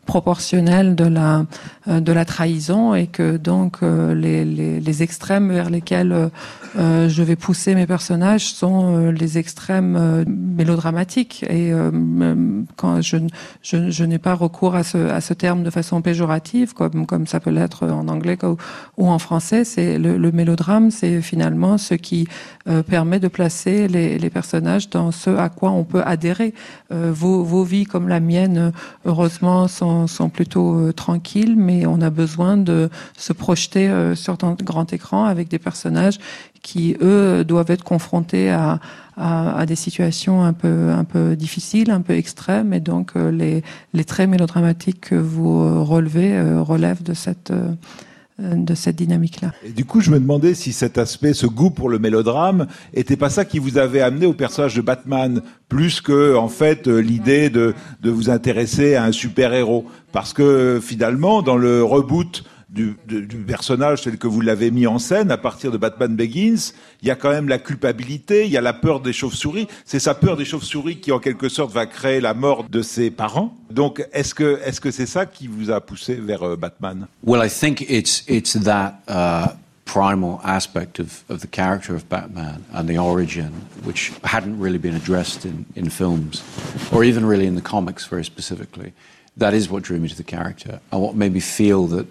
proportionnelle 0.06 0.96
de 0.96 1.06
la, 1.06 1.46
de 1.88 2.12
la 2.12 2.26
trahison 2.26 2.96
et 2.96 3.08
que 3.08 3.38
donc 3.38 3.82
les, 3.82 4.46
les, 4.46 4.80
les 4.80 5.04
extrêmes 5.04 5.52
vers 5.52 5.70
lesquels 5.70 6.32
euh, 6.78 7.10
je 7.10 7.24
vais 7.24 7.36
pousser 7.36 7.76
mes 7.76 7.88
personnages 7.88 8.46
sont 8.46 8.96
euh, 8.96 9.12
les 9.12 9.38
extrêmes 9.38 9.96
euh, 9.96 10.24
mélodramatiques. 10.28 11.44
Et 11.50 11.72
quand 12.76 13.02
je, 13.02 13.18
je, 13.62 13.90
je 13.90 14.04
n'ai 14.04 14.18
pas 14.18 14.34
recours 14.34 14.76
à 14.76 14.84
ce, 14.84 14.98
à 14.98 15.22
ce 15.22 15.34
terme 15.34 15.64
de 15.64 15.70
façon 15.70 16.02
péjorative 16.02 16.74
comme 16.74 17.06
comme 17.06 17.28
ça 17.28 17.40
peut 17.40 17.50
l'être 17.50 17.88
en 17.88 18.08
anglais 18.08 18.38
ou 18.98 19.08
en 19.08 19.20
français 19.20 19.64
c'est 19.64 19.98
le, 19.98 20.18
le 20.18 20.32
mélodrame 20.32 20.92
c'est 20.92 21.22
finalement 21.22 21.57
ce 21.78 21.94
qui 21.94 22.28
euh, 22.68 22.84
permet 22.84 23.20
de 23.20 23.28
placer 23.28 23.88
les, 23.88 24.30
personnages 24.30 24.90
dans 24.90 25.12
ce 25.12 25.30
à 25.30 25.50
quoi 25.50 25.72
on 25.72 25.84
peut 25.84 26.04
adhérer. 26.04 26.54
Euh, 26.92 27.12
vos, 27.14 27.64
vies 27.64 27.86
comme 27.86 28.08
la 28.08 28.20
mienne, 28.20 28.72
heureusement, 29.06 29.68
sont, 29.68 30.30
plutôt 30.30 30.76
euh, 30.76 30.92
tranquilles, 30.94 31.56
mais 31.58 31.86
on 31.86 32.02
a 32.02 32.10
besoin 32.10 32.58
de 32.58 32.90
se 33.18 33.34
projeter 33.34 33.92
sur 34.16 34.38
un 34.44 34.54
grand 34.54 34.92
écran 34.94 35.26
avec 35.26 35.48
des 35.48 35.60
personnages 35.60 36.20
qui, 36.62 36.96
eux, 37.02 37.44
doivent 37.44 37.72
être 37.72 37.84
confrontés 37.84 38.52
à, 38.52 38.80
des 39.66 39.76
situations 39.76 40.44
un 40.44 40.54
peu, 40.54 41.36
difficiles, 41.36 41.90
un 41.90 42.02
peu 42.02 42.14
extrêmes, 42.14 42.74
et 42.74 42.80
donc 42.80 43.16
les, 43.16 43.64
les 43.94 44.04
traits 44.04 44.30
mélodramatiques 44.30 45.02
que 45.10 45.16
vous 45.16 45.84
relevez 45.84 46.40
relèvent 46.62 47.04
de 47.04 47.14
cette 47.14 47.52
de 48.40 48.76
cette 48.76 48.96
dynamique-là. 48.96 49.52
Du 49.76 49.86
coup, 49.86 50.00
je 50.00 50.12
me 50.12 50.20
demandais 50.20 50.54
si 50.54 50.72
cet 50.72 50.98
aspect, 50.98 51.34
ce 51.34 51.48
goût 51.48 51.72
pour 51.72 51.90
le 51.90 51.98
mélodrame, 51.98 52.68
était 52.94 53.16
pas 53.16 53.30
ça 53.30 53.46
qui 53.46 53.58
vous 53.58 53.78
avait 53.78 54.02
amené 54.02 54.26
au 54.26 54.34
personnage 54.34 54.76
de 54.76 54.82
Batman, 54.82 55.42
plus 55.70 56.02
que 56.02 56.36
en 56.36 56.48
fait 56.48 56.88
euh, 56.88 57.00
l'idée 57.00 57.50
de, 57.50 57.74
de 58.02 58.10
vous 58.12 58.30
intéresser 58.30 58.96
à 58.96 59.04
un 59.06 59.12
super 59.12 59.54
héros, 59.54 59.86
parce 60.12 60.34
que 60.34 60.80
finalement, 60.82 61.42
dans 61.42 61.58
le 61.58 61.84
reboot 61.84 62.44
du, 62.70 62.96
personnage 63.48 64.02
tel 64.02 64.18
que 64.18 64.28
vous 64.28 64.42
l'avez 64.42 64.72
mis 64.72 64.88
en 64.88 65.00
scène 65.00 65.32
à 65.32 65.38
partir 65.38 65.72
de 65.72 65.78
Batman 65.78 66.16
Begins, 66.16 66.74
il 67.02 67.08
y 67.08 67.12
a 67.12 67.16
quand 67.16 67.30
même 67.30 67.48
la 67.48 67.60
culpabilité, 67.60 68.46
il 68.46 68.52
y 68.52 68.58
a 68.58 68.62
la 68.62 68.74
peur 68.74 69.00
des 69.00 69.14
chauves-souris. 69.14 69.68
C'est 69.86 70.00
sa 70.00 70.14
peur 70.14 70.36
des 70.36 70.46
chauves-souris 70.46 70.98
qui, 70.98 71.12
en 71.12 71.20
quelque 71.20 71.50
sorte, 71.50 71.72
va 71.72 71.86
créer 71.86 72.20
la 72.20 72.34
mort 72.34 72.66
de 72.70 72.82
ses 72.82 73.10
parents. 73.10 73.56
Donc, 73.72 74.06
est-ce 74.12 74.34
que 74.34 74.60
est-ce 74.66 74.82
que 74.82 74.92
c'est 74.92 75.06
ça 75.06 75.26
qui 75.26 75.48
vous 75.48 75.72
a 75.72 75.80
poussé 75.82 76.16
vers 76.16 76.44
euh, 76.44 76.56
Batman? 76.56 77.08
Well, 77.24 77.46
I 77.46 77.50
think 77.50 77.82
it's 77.90 78.24
it's 78.28 78.58
that. 78.64 79.00
Uh... 79.08 79.56
primal 79.88 80.42
aspect 80.44 81.00
of, 81.00 81.24
of 81.30 81.40
the 81.40 81.48
character 81.48 81.96
of 81.96 82.10
Batman 82.10 82.66
and 82.74 82.90
the 82.90 82.98
origin, 82.98 83.54
which 83.86 84.12
hadn't 84.26 84.60
really 84.60 84.78
been 84.78 84.96
addressed 84.96 85.46
in, 85.46 85.66
in 85.78 85.90
films, 85.90 86.44
or 86.92 87.06
even 87.06 87.26
really 87.26 87.48
in 87.48 87.56
the 87.56 87.62
comics 87.62 88.06
very 88.06 88.26
specifically. 88.26 88.92
That 89.38 89.54
is 89.54 89.70
what 89.70 89.84
drew 89.84 89.98
me 89.98 90.10
to 90.10 90.16
the 90.16 90.26
character, 90.26 90.82
and 90.92 91.02
what 91.02 91.16
made 91.16 91.32
me 91.32 91.40
feel 91.40 91.88
that 91.88 92.06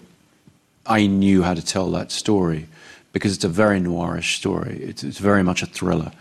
I 0.87 1.07
knew 1.07 1.43
how 1.43 1.53
to 1.53 1.63
tell 1.63 1.91
that 1.91 2.11
story 2.11 2.67
because 3.13 3.35
it's 3.35 3.43
a 3.43 3.49
very 3.49 3.79
noirish 3.79 4.37
story. 4.37 4.79
It's, 4.81 5.03
it's 5.03 5.19
very 5.19 5.43
much 5.43 5.61
a 5.61 5.65
thriller. 5.65 6.11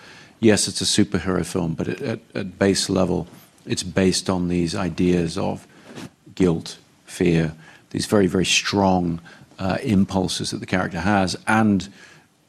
Yes, 0.41 0.69
it's 0.69 0.81
a 0.81 0.85
superhero 0.85 1.45
film, 1.45 1.75
but 1.75 1.89
it, 1.89 2.03
at, 2.03 2.21
at 2.35 2.59
base 2.59 2.91
level, 2.91 3.27
it's 3.65 3.83
based 3.83 4.29
on 4.29 4.49
these 4.49 4.75
ideas 4.75 5.39
of 5.39 5.67
guilt, 6.35 6.79
fear, 7.05 7.55
these 7.91 8.07
very, 8.07 8.27
very 8.27 8.45
strong 8.45 9.21
uh, 9.59 9.79
impulses 9.83 10.51
that 10.51 10.59
the 10.59 10.67
character 10.67 11.01
has. 11.01 11.37
And 11.47 11.89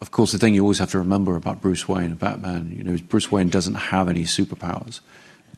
of 0.02 0.12
course, 0.12 0.32
the 0.32 0.38
thing 0.38 0.54
you 0.54 0.62
always 0.62 0.80
have 0.80 0.92
to 0.92 0.98
remember 0.98 1.36
about 1.36 1.62
Bruce 1.62 1.88
Wayne 1.88 2.06
and 2.06 2.20
Batman, 2.20 2.74
you 2.76 2.84
know, 2.84 2.98
Bruce 3.08 3.32
Wayne 3.32 3.50
doesn't 3.50 3.76
have 3.76 4.10
any 4.10 4.24
superpowers 4.24 5.00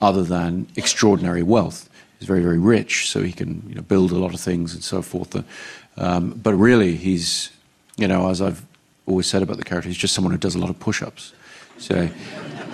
other 0.02 0.24
than 0.24 0.68
extraordinary 0.76 1.44
wealth. 1.44 1.90
He's 2.20 2.28
very, 2.28 2.42
very 2.42 2.60
rich, 2.60 3.10
so 3.10 3.22
he 3.22 3.32
can 3.32 3.64
you 3.68 3.76
know, 3.76 3.82
build 3.82 4.12
a 4.12 4.18
lot 4.18 4.34
of 4.34 4.40
things 4.40 4.74
and 4.74 4.84
so 4.84 5.02
forth. 5.02 5.36
Um, 6.00 6.32
but 6.32 6.54
really, 6.56 6.96
he's, 6.96 7.52
you 7.98 8.08
know, 8.08 8.30
as 8.30 8.42
I've 8.42 8.66
always 9.06 9.28
said 9.28 9.44
about 9.44 9.58
the 9.58 9.64
character, 9.64 9.90
he's 9.90 9.98
just 9.98 10.16
someone 10.16 10.32
who 10.32 10.40
does 10.40 10.56
a 10.56 10.60
lot 10.60 10.70
of 10.70 10.80
push 10.80 11.02
ups. 11.04 11.34
So 11.78 12.10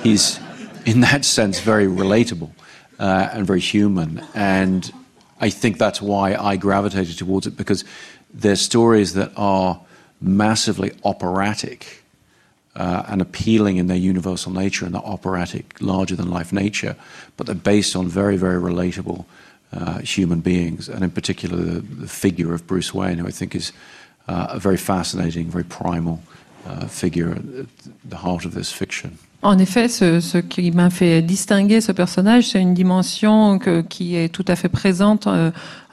he's, 0.04 0.40
in 0.86 1.02
that 1.02 1.26
sense, 1.26 1.60
very 1.60 1.88
relatable 1.88 2.52
uh, 3.00 3.30
and 3.34 3.46
very 3.46 3.60
human. 3.60 4.24
And 4.36 4.92
I 5.42 5.50
think 5.50 5.80
that's 5.80 6.02
why 6.02 6.36
I 6.36 6.56
gravitated 6.56 7.18
towards 7.18 7.48
it 7.48 7.58
because 7.58 7.84
they're 8.32 8.56
stories 8.56 9.16
that 9.16 9.32
are 9.36 9.82
massively 10.22 10.92
operatic. 11.04 12.04
Uh, 12.78 13.06
and 13.08 13.22
appealing 13.22 13.78
in 13.78 13.88
their 13.88 13.96
universal 13.96 14.52
nature 14.52 14.84
and 14.86 14.94
their 14.94 15.06
operatic, 15.06 15.78
larger 15.80 16.14
than 16.14 16.30
life 16.30 16.52
nature, 16.52 16.98
but 17.38 17.48
they're 17.48 17.56
based 17.56 17.96
on 17.96 18.06
very, 18.06 18.36
very 18.36 18.62
relatable 18.62 19.24
human 20.04 20.42
beings, 20.42 20.90
and 20.90 21.04
in 21.04 21.12
particular 21.12 21.58
the, 21.58 22.08
figure 22.08 22.54
of 22.54 22.66
Bruce 22.68 22.94
Wayne, 22.94 23.18
who 23.18 23.28
I 23.28 23.32
think 23.32 23.56
is 23.56 23.72
uh, 24.28 24.48
a 24.52 24.60
very 24.60 24.78
fascinating, 24.78 25.50
very 25.50 25.64
primal 25.64 26.20
uh, 26.68 26.88
figure 26.88 27.32
at 27.32 28.10
the 28.10 28.18
heart 28.18 28.46
of 28.46 28.54
this 28.54 28.72
fiction. 28.72 29.18
En 29.42 29.60
effet, 29.60 29.88
ce, 29.88 30.42
qui 30.42 30.72
m'a 30.72 30.90
fait 30.90 31.22
distinguer 31.22 31.80
ce 31.80 31.92
personnage, 31.92 32.50
c'est 32.50 32.62
une 32.62 32.74
dimension 32.74 33.60
qui 33.90 34.16
est 34.16 34.30
tout 34.30 34.46
à 34.48 34.56
fait 34.56 34.70
présente 34.70 35.28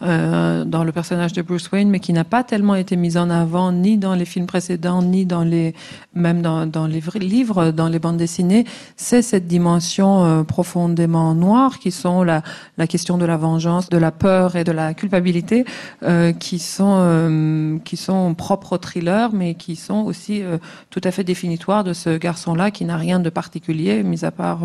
euh, 0.03 0.65
dans 0.65 0.85
le 0.85 0.93
personnage 0.93 1.33
de 1.33 1.43
Bruce 1.43 1.71
Wayne, 1.71 1.89
mais 1.91 2.01
qui 2.01 2.13
n'a 2.13 2.25
pas 2.25 2.45
tellement 2.45 2.75
été 2.75 2.97
mise 2.97 3.17
en 3.17 3.31
avant 3.31 3.73
ni 3.73 3.97
dans 3.97 4.15
les 4.15 4.25
films 4.25 4.47
précédents, 4.47 5.03
ni 5.03 5.27
dans 5.27 5.45
les 5.45 5.75
même 6.15 6.43
dans, 6.43 6.67
dans 6.67 6.87
les 6.87 7.01
livres, 7.21 7.71
dans 7.71 7.89
les 7.89 7.99
bandes 7.99 8.17
dessinées. 8.17 8.65
C'est 8.97 9.23
cette 9.23 9.47
dimension 9.47 10.25
euh, 10.25 10.43
profondément 10.43 11.35
noire 11.35 11.79
qui 11.79 11.91
sont 11.91 12.23
la, 12.23 12.43
la 12.79 12.87
question 12.87 13.19
de 13.19 13.25
la 13.25 13.37
vengeance, 13.37 13.89
de 13.89 13.99
la 13.99 14.11
peur 14.11 14.57
et 14.57 14.65
de 14.65 14.73
la 14.73 14.95
culpabilité, 14.95 15.65
euh, 16.03 16.33
qui 16.33 16.59
sont 16.59 16.97
euh, 16.99 17.79
qui 17.85 17.97
sont 17.97 18.35
propres 18.35 18.75
au 18.75 18.79
thriller, 18.79 19.31
mais 19.33 19.55
qui 19.55 19.77
sont 19.77 20.03
aussi 20.03 20.43
euh, 20.43 20.59
tout 20.91 21.01
à 21.05 21.11
fait 21.11 21.25
définitoires 21.25 21.85
de 21.85 21.93
ce 21.93 22.17
garçon-là 22.17 22.71
qui 22.71 22.85
n'a 22.85 22.97
rien 22.97 23.21
de 23.21 23.31
particulier, 23.31 24.03
mis 24.03 24.25
à 24.25 24.31
part 24.31 24.61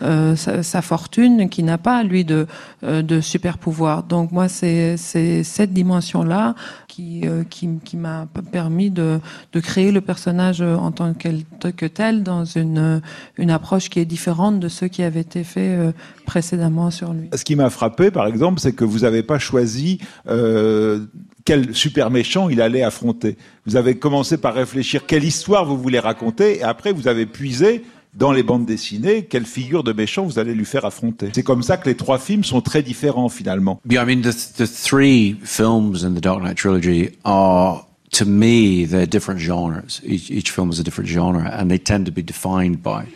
sa, 0.00 0.62
sa, 0.62 0.82
fortune, 0.82 1.48
qui 1.48 1.62
n'a 1.62 1.78
pas, 1.78 2.02
lui, 2.02 2.24
de, 2.24 2.46
de 2.82 3.20
super 3.20 3.58
pouvoir. 3.58 4.02
Donc 4.02 4.32
moi, 4.32 4.48
c'est 4.48 4.71
cette 4.96 5.72
dimension-là 5.72 6.54
qui, 6.88 7.24
qui, 7.50 7.68
qui 7.84 7.96
m'a 7.96 8.26
permis 8.50 8.90
de, 8.90 9.20
de 9.52 9.60
créer 9.60 9.92
le 9.92 10.00
personnage 10.00 10.60
en 10.60 10.90
tant 10.92 11.14
que, 11.14 11.86
tel 11.86 12.22
dans 12.22 12.44
une, 12.44 13.00
une 13.36 13.50
approche 13.50 13.88
qui 13.88 14.00
est 14.00 14.04
différente 14.04 14.60
de 14.60 14.68
ceux 14.68 14.88
qui 14.88 15.02
avaient 15.02 15.20
été 15.20 15.44
faits 15.44 15.94
précédemment 16.26 16.90
sur 16.90 17.12
lui. 17.12 17.28
Ce 17.34 17.44
qui 17.44 17.56
m'a 17.56 17.70
frappé, 17.70 18.10
par 18.10 18.26
exemple, 18.26 18.60
c'est 18.60 18.72
que 18.72 18.84
vous 18.84 19.00
n'avez 19.00 19.22
pas 19.22 19.38
choisi 19.38 19.98
euh, 20.28 21.06
quel 21.44 21.74
super 21.74 22.10
méchant 22.10 22.48
il 22.48 22.60
allait 22.60 22.82
affronter. 22.82 23.36
Vous 23.66 23.76
avez 23.76 23.96
commencé 23.98 24.36
par 24.36 24.54
réfléchir 24.54 25.06
quelle 25.06 25.24
histoire 25.24 25.64
vous 25.64 25.78
voulez 25.78 25.98
raconter, 25.98 26.58
et 26.58 26.62
après 26.62 26.92
vous 26.92 27.08
avez 27.08 27.26
puisé 27.26 27.84
dans 28.14 28.32
les 28.32 28.42
bandes 28.42 28.66
dessinées, 28.66 29.24
quelle 29.24 29.46
figure 29.46 29.82
de 29.82 29.92
méchant 29.92 30.24
vous 30.24 30.38
allez 30.38 30.54
lui 30.54 30.64
faire 30.64 30.84
affronter. 30.84 31.30
C'est 31.34 31.42
comme 31.42 31.62
ça 31.62 31.76
que 31.76 31.88
les 31.88 31.96
trois 31.96 32.18
films 32.18 32.44
sont 32.44 32.60
très 32.60 32.82
différents 32.82 33.28
finalement. 33.28 33.80
Yeah, 33.88 34.02
I 34.02 34.06
mean 34.06 34.22
the, 34.22 34.34
the 34.56 34.66
three 34.66 35.36
films 35.44 36.04
in 36.04 36.14
the 36.14 36.20
Dark 36.20 36.42
Knight 36.42 36.56
trilogy 36.56 37.16
are 37.24 37.86
to 38.12 38.26
me 38.26 38.84
they're 38.84 39.06
different 39.06 39.40
genres. 39.40 40.00
Each, 40.04 40.30
each 40.30 40.50
film 40.50 40.70
is 40.70 40.78
a 40.78 40.82
different 40.82 41.08
genre 41.08 41.50
and 41.52 41.70
they 41.70 41.78
tend 41.78 42.04
to 42.06 42.12
be 42.12 42.22
defined 42.22 42.82
by 42.82 43.06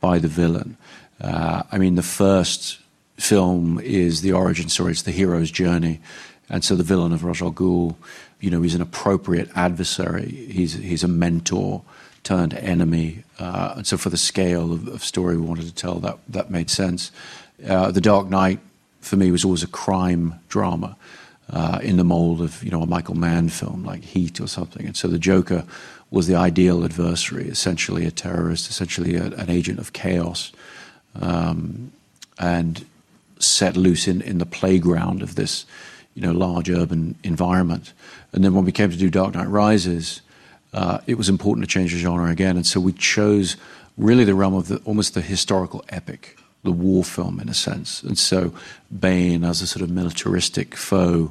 by 0.00 0.18
the 0.18 0.28
villain. 0.28 0.76
Uh, 1.20 1.62
I 1.70 1.78
mean 1.78 1.96
the 1.96 2.02
first 2.02 2.78
film 3.18 3.80
is 3.80 4.22
the 4.22 4.32
origin 4.32 4.68
story, 4.70 4.92
it's 4.92 5.02
the 5.02 5.12
hero's 5.12 5.50
journey. 5.50 6.00
And 6.50 6.64
so 6.64 6.74
the 6.74 6.82
villain 6.82 7.12
of 7.12 7.20
Rajal 7.20 7.52
Ghul, 7.52 7.96
you 8.40 8.50
know, 8.50 8.62
he's 8.62 8.74
an 8.74 8.80
appropriate 8.80 9.50
adversary. 9.54 10.48
He's 10.50 10.72
he's 10.72 11.04
a 11.04 11.08
mentor 11.08 11.82
turned 12.22 12.54
enemy. 12.54 13.24
Uh, 13.38 13.74
and 13.76 13.86
so, 13.86 13.96
for 13.96 14.10
the 14.10 14.16
scale 14.16 14.72
of, 14.72 14.88
of, 14.88 15.04
story 15.04 15.36
we 15.36 15.46
wanted 15.46 15.66
to 15.66 15.74
tell, 15.74 16.00
that 16.00 16.18
that 16.28 16.50
made 16.50 16.70
sense. 16.70 17.10
Uh, 17.66 17.90
the 17.90 18.00
Dark 18.00 18.28
Knight, 18.28 18.60
for 19.00 19.16
me, 19.16 19.30
was 19.30 19.44
always 19.44 19.62
a 19.62 19.68
crime 19.68 20.34
drama 20.48 20.96
uh, 21.50 21.80
in 21.82 21.96
the 21.96 22.04
mold 22.04 22.40
of 22.40 22.62
you 22.62 22.70
know 22.70 22.82
a 22.82 22.86
Michael 22.86 23.16
Mann 23.16 23.48
film 23.48 23.84
like 23.84 24.02
Heat 24.02 24.40
or 24.40 24.46
something. 24.46 24.86
And 24.86 24.96
so, 24.96 25.08
the 25.08 25.18
Joker 25.18 25.64
was 26.10 26.26
the 26.26 26.34
ideal 26.34 26.84
adversary, 26.84 27.48
essentially 27.48 28.06
a 28.06 28.10
terrorist, 28.10 28.70
essentially 28.70 29.16
a, 29.16 29.24
an 29.24 29.50
agent 29.50 29.78
of 29.78 29.92
chaos, 29.92 30.52
um, 31.20 31.92
and 32.38 32.84
set 33.38 33.76
loose 33.76 34.08
in, 34.08 34.20
in 34.22 34.38
the 34.38 34.46
playground 34.46 35.22
of 35.22 35.34
this 35.34 35.64
you 36.14 36.22
know 36.22 36.32
large 36.32 36.68
urban 36.68 37.14
environment. 37.22 37.92
And 38.32 38.44
then 38.44 38.52
when 38.52 38.64
we 38.64 38.72
came 38.72 38.90
to 38.90 38.96
do 38.96 39.08
Dark 39.08 39.34
Knight 39.34 39.48
Rises 39.48 40.20
Uh, 40.72 40.98
it 41.06 41.16
was 41.16 41.28
important 41.28 41.66
to 41.66 41.72
change 41.72 41.92
the 41.92 41.98
genre 41.98 42.30
again. 42.30 42.56
And 42.56 42.66
so 42.66 42.80
we 42.80 42.92
chose 42.92 43.56
really 43.96 44.24
the 44.24 44.34
realm 44.34 44.54
of 44.54 44.68
the, 44.68 44.76
almost 44.84 45.14
the 45.14 45.20
historical 45.20 45.84
epic, 45.88 46.38
the 46.62 46.72
war 46.72 47.04
film 47.04 47.40
in 47.40 47.48
a 47.48 47.54
sense. 47.54 48.02
And 48.02 48.18
so 48.18 48.52
Bane 48.96 49.44
as 49.44 49.62
a 49.62 49.66
sort 49.66 49.82
of 49.82 49.90
militaristic 49.90 50.76
foe 50.76 51.30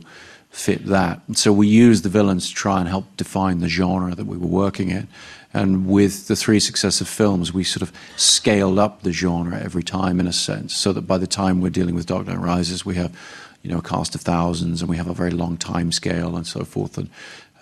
fit 0.49 0.85
that. 0.87 1.21
And 1.27 1.37
so 1.37 1.53
we 1.53 1.67
used 1.67 2.03
the 2.03 2.09
villains 2.09 2.49
to 2.49 2.55
try 2.55 2.79
and 2.79 2.89
help 2.89 3.05
define 3.15 3.59
the 3.59 3.69
genre 3.69 4.15
that 4.15 4.25
we 4.25 4.37
were 4.37 4.47
working 4.47 4.89
in. 4.89 5.07
And 5.53 5.87
with 5.87 6.27
the 6.27 6.35
three 6.35 6.59
successive 6.59 7.07
films, 7.07 7.53
we 7.53 7.63
sort 7.63 7.81
of 7.81 7.91
scaled 8.15 8.79
up 8.79 9.03
the 9.03 9.11
genre 9.11 9.59
every 9.59 9.83
time 9.83 10.19
in 10.19 10.27
a 10.27 10.33
sense, 10.33 10.75
so 10.75 10.91
that 10.93 11.01
by 11.01 11.17
the 11.17 11.27
time 11.27 11.61
we're 11.61 11.69
dealing 11.69 11.95
with 11.95 12.05
Dark 12.05 12.27
Knight 12.27 12.39
Rises, 12.39 12.85
we 12.85 12.95
have, 12.95 13.15
you 13.61 13.71
know, 13.71 13.79
a 13.79 13.81
cast 13.81 14.15
of 14.15 14.21
thousands 14.21 14.81
and 14.81 14.89
we 14.89 14.97
have 14.97 15.07
a 15.07 15.13
very 15.13 15.31
long 15.31 15.57
time 15.57 15.91
scale 15.91 16.35
and 16.35 16.45
so 16.45 16.63
forth. 16.63 16.97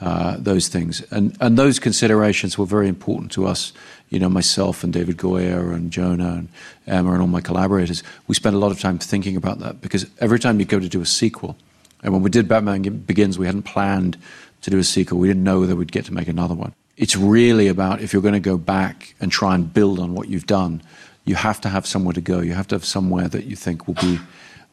Uh, 0.05 0.35
those 0.37 0.67
things. 0.67 1.01
And, 1.09 1.35
and 1.41 1.57
those 1.57 1.79
considerations 1.79 2.59
were 2.59 2.67
very 2.67 2.87
important 2.87 3.31
to 3.31 3.47
us, 3.47 3.73
you 4.09 4.19
know, 4.19 4.29
myself 4.29 4.83
and 4.83 4.93
David 4.93 5.17
Goyer 5.17 5.73
and 5.73 5.89
Jonah 5.89 6.33
and 6.33 6.49
Emma 6.85 7.13
and 7.13 7.21
all 7.21 7.27
my 7.27 7.41
collaborators. 7.41 8.03
We 8.27 8.35
spent 8.35 8.55
a 8.55 8.59
lot 8.59 8.71
of 8.71 8.79
time 8.79 8.99
thinking 8.99 9.35
about 9.35 9.57
that 9.61 9.81
because 9.81 10.05
every 10.19 10.37
time 10.37 10.59
you 10.59 10.65
go 10.67 10.79
to 10.79 10.87
do 10.87 11.01
a 11.01 11.07
sequel, 11.07 11.57
and 12.03 12.13
when 12.13 12.21
we 12.21 12.29
did 12.29 12.47
Batman 12.47 12.83
Begins, 12.83 13.39
we 13.39 13.47
hadn't 13.47 13.63
planned 13.63 14.15
to 14.61 14.69
do 14.69 14.77
a 14.77 14.83
sequel. 14.83 15.17
We 15.17 15.27
didn't 15.27 15.43
know 15.43 15.65
that 15.65 15.75
we'd 15.75 15.91
get 15.91 16.05
to 16.05 16.13
make 16.13 16.27
another 16.27 16.53
one. 16.53 16.73
it's 16.97 17.15
really 17.15 17.67
about 17.67 17.99
if 17.99 18.13
you're 18.13 18.21
going 18.21 18.35
to 18.35 18.39
go 18.39 18.59
back 18.59 19.15
and 19.19 19.31
try 19.31 19.55
and 19.55 19.73
build 19.73 19.97
on 19.99 20.13
what 20.13 20.29
you've 20.29 20.45
done, 20.45 20.83
you 21.23 21.33
have 21.33 21.59
to 21.61 21.69
have 21.69 21.87
somewhere 21.87 22.13
to 22.13 22.21
go. 22.21 22.41
You 22.41 22.53
have 22.53 22.67
to 22.67 22.75
have 22.75 22.85
somewhere 22.85 23.27
that 23.29 23.45
you 23.45 23.55
think 23.55 23.87
will 23.87 23.95
be 23.95 24.19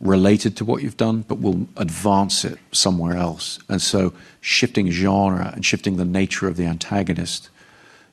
related 0.02 0.56
to 0.56 0.64
what 0.64 0.82
you've 0.82 0.96
done, 0.96 1.22
but 1.22 1.40
will 1.40 1.66
advance 1.76 2.44
it 2.44 2.58
somewhere 2.72 3.16
else. 3.16 3.60
And 3.68 3.80
so 3.80 4.12
shifting 4.40 4.90
genre 4.90 5.52
and 5.54 5.64
shifting 5.64 5.96
the 5.96 6.04
nature 6.04 6.48
of 6.48 6.56
the 6.56 6.66
antagonist 6.66 7.48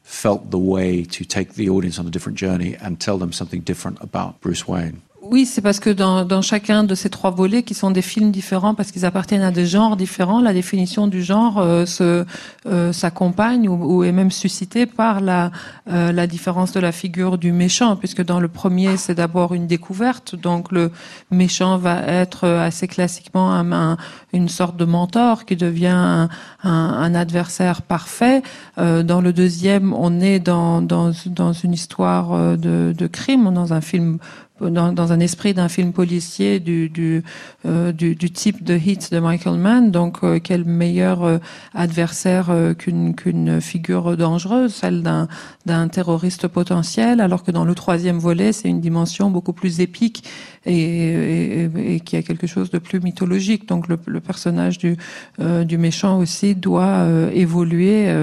felt 0.04 0.52
the 0.52 0.58
way 0.58 1.04
to 1.04 1.26
take 1.26 1.54
the 1.54 1.70
audience 1.70 2.00
on 2.00 2.08
a 2.08 2.12
different 2.12 2.38
journey 2.38 2.76
and 2.76 3.00
tell 3.00 3.18
them 3.18 3.34
something 3.34 3.62
different 3.62 4.02
about 4.02 4.40
Bruce 4.40 4.68
Wayne. 4.68 5.02
Oui, 5.22 5.46
c'est 5.46 5.62
parce 5.62 5.80
que 5.80 5.90
dans, 5.90 6.24
dans, 6.24 6.42
chacun 6.42 6.84
de 6.84 6.96
ces 6.96 7.10
trois 7.10 7.30
volets, 7.30 7.64
qui 7.64 7.74
sont 7.74 7.92
des 7.92 8.02
films 8.02 8.32
différents, 8.32 8.74
parce 8.74 8.92
qu'ils 8.92 9.06
appartiennent 9.06 9.42
à 9.42 9.52
des 9.52 9.66
genres 9.66 9.98
différents, 9.98 10.40
la 10.40 10.54
définition 10.54 11.08
du 11.08 11.22
genre 11.22 11.60
euh, 11.60 11.86
euh, 12.66 12.94
s'accompagne 12.94 13.68
ou, 13.68 13.98
ou, 13.98 14.04
est 14.04 14.14
même 14.14 14.32
suscitée 14.32 14.86
par 14.86 15.20
la, 15.20 15.52
euh, 15.92 16.12
la 16.14 16.26
différence 16.26 16.72
de 16.72 16.80
la 16.80 16.92
figure 16.92 17.38
du 17.38 17.52
méchant, 17.52 17.98
puisque 17.98 18.24
dans 18.24 18.40
le 18.40 18.48
premier, 18.48 18.98
c'est 18.98 19.16
d'abord 19.16 19.54
une 19.54 19.68
découverte, 19.68 20.36
donc 20.36 20.72
le 20.72 20.90
méchant 21.32 21.78
va 21.78 22.02
être 22.08 22.48
assez 22.48 22.88
classiquement 22.88 23.54
un, 23.54 23.98
une 24.34 24.48
sorte 24.50 24.78
de 24.78 24.86
mentor 24.86 25.46
qui 25.46 25.56
devient 25.56 25.88
un, 25.88 26.30
un 26.64 27.16
adversaire 27.16 27.82
parfait. 27.82 28.42
Euh, 28.78 29.04
dans 29.04 29.22
le 29.22 29.34
deuxième, 29.34 29.94
on 29.94 30.20
est 30.20 30.40
dans, 30.40 30.82
dans, 30.82 31.12
dans 31.26 31.54
une 31.54 31.74
histoire 31.74 32.34
euh, 32.34 32.56
de, 32.56 32.94
de 32.98 33.08
crime, 33.08 33.54
dans 33.54 33.74
un 33.74 33.82
film 33.82 34.20
dans, 34.62 34.92
dans, 34.92 35.12
un 35.12 35.20
esprit 35.20 35.54
d'un 35.54 35.70
film 35.70 35.94
policier 35.94 36.60
du, 36.60 36.90
du, 36.90 37.24
euh, 37.66 37.92
du, 37.92 38.16
type 38.16 38.64
de 38.64 38.76
hit 38.76 39.12
de 39.12 39.20
Michael 39.20 39.58
Mann. 39.58 39.92
Donc, 39.92 40.20
euh, 40.24 40.40
quel 40.44 40.66
meilleur 40.66 41.24
euh, 41.24 41.38
adversaire 41.74 42.50
qu'une 42.78 43.16
qu'une 43.16 43.62
figure 43.62 44.18
dangereuse, 44.18 44.74
celle 44.74 45.04
d'un 45.04 45.28
d'un 45.66 45.88
terroriste 45.88 46.48
potentiel, 46.48 47.22
alors 47.22 47.44
que 47.44 47.52
dans 47.52 47.66
le 47.66 47.76
troisième 47.76 48.18
volet, 48.18 48.54
c'est 48.54 48.70
une 48.70 48.82
dimension 48.82 49.30
beaucoup 49.30 49.54
plus 49.54 49.82
épique 49.82 50.24
et, 50.66 50.74
et, 50.74 51.96
et, 51.96 52.00
qui 52.00 52.16
a 52.18 52.22
quelque 52.22 52.48
chose 52.48 52.70
de 52.70 52.80
plus 52.80 53.00
mythologique. 53.00 53.68
Donc, 53.68 53.88
le, 53.88 53.98
le 54.06 54.20
personnage 54.20 54.78
du, 54.78 54.98
euh, 55.40 55.64
du 55.64 55.78
méchant 55.78 56.18
aussi 56.20 56.56
doit 56.56 57.08
évoluer 57.34 58.14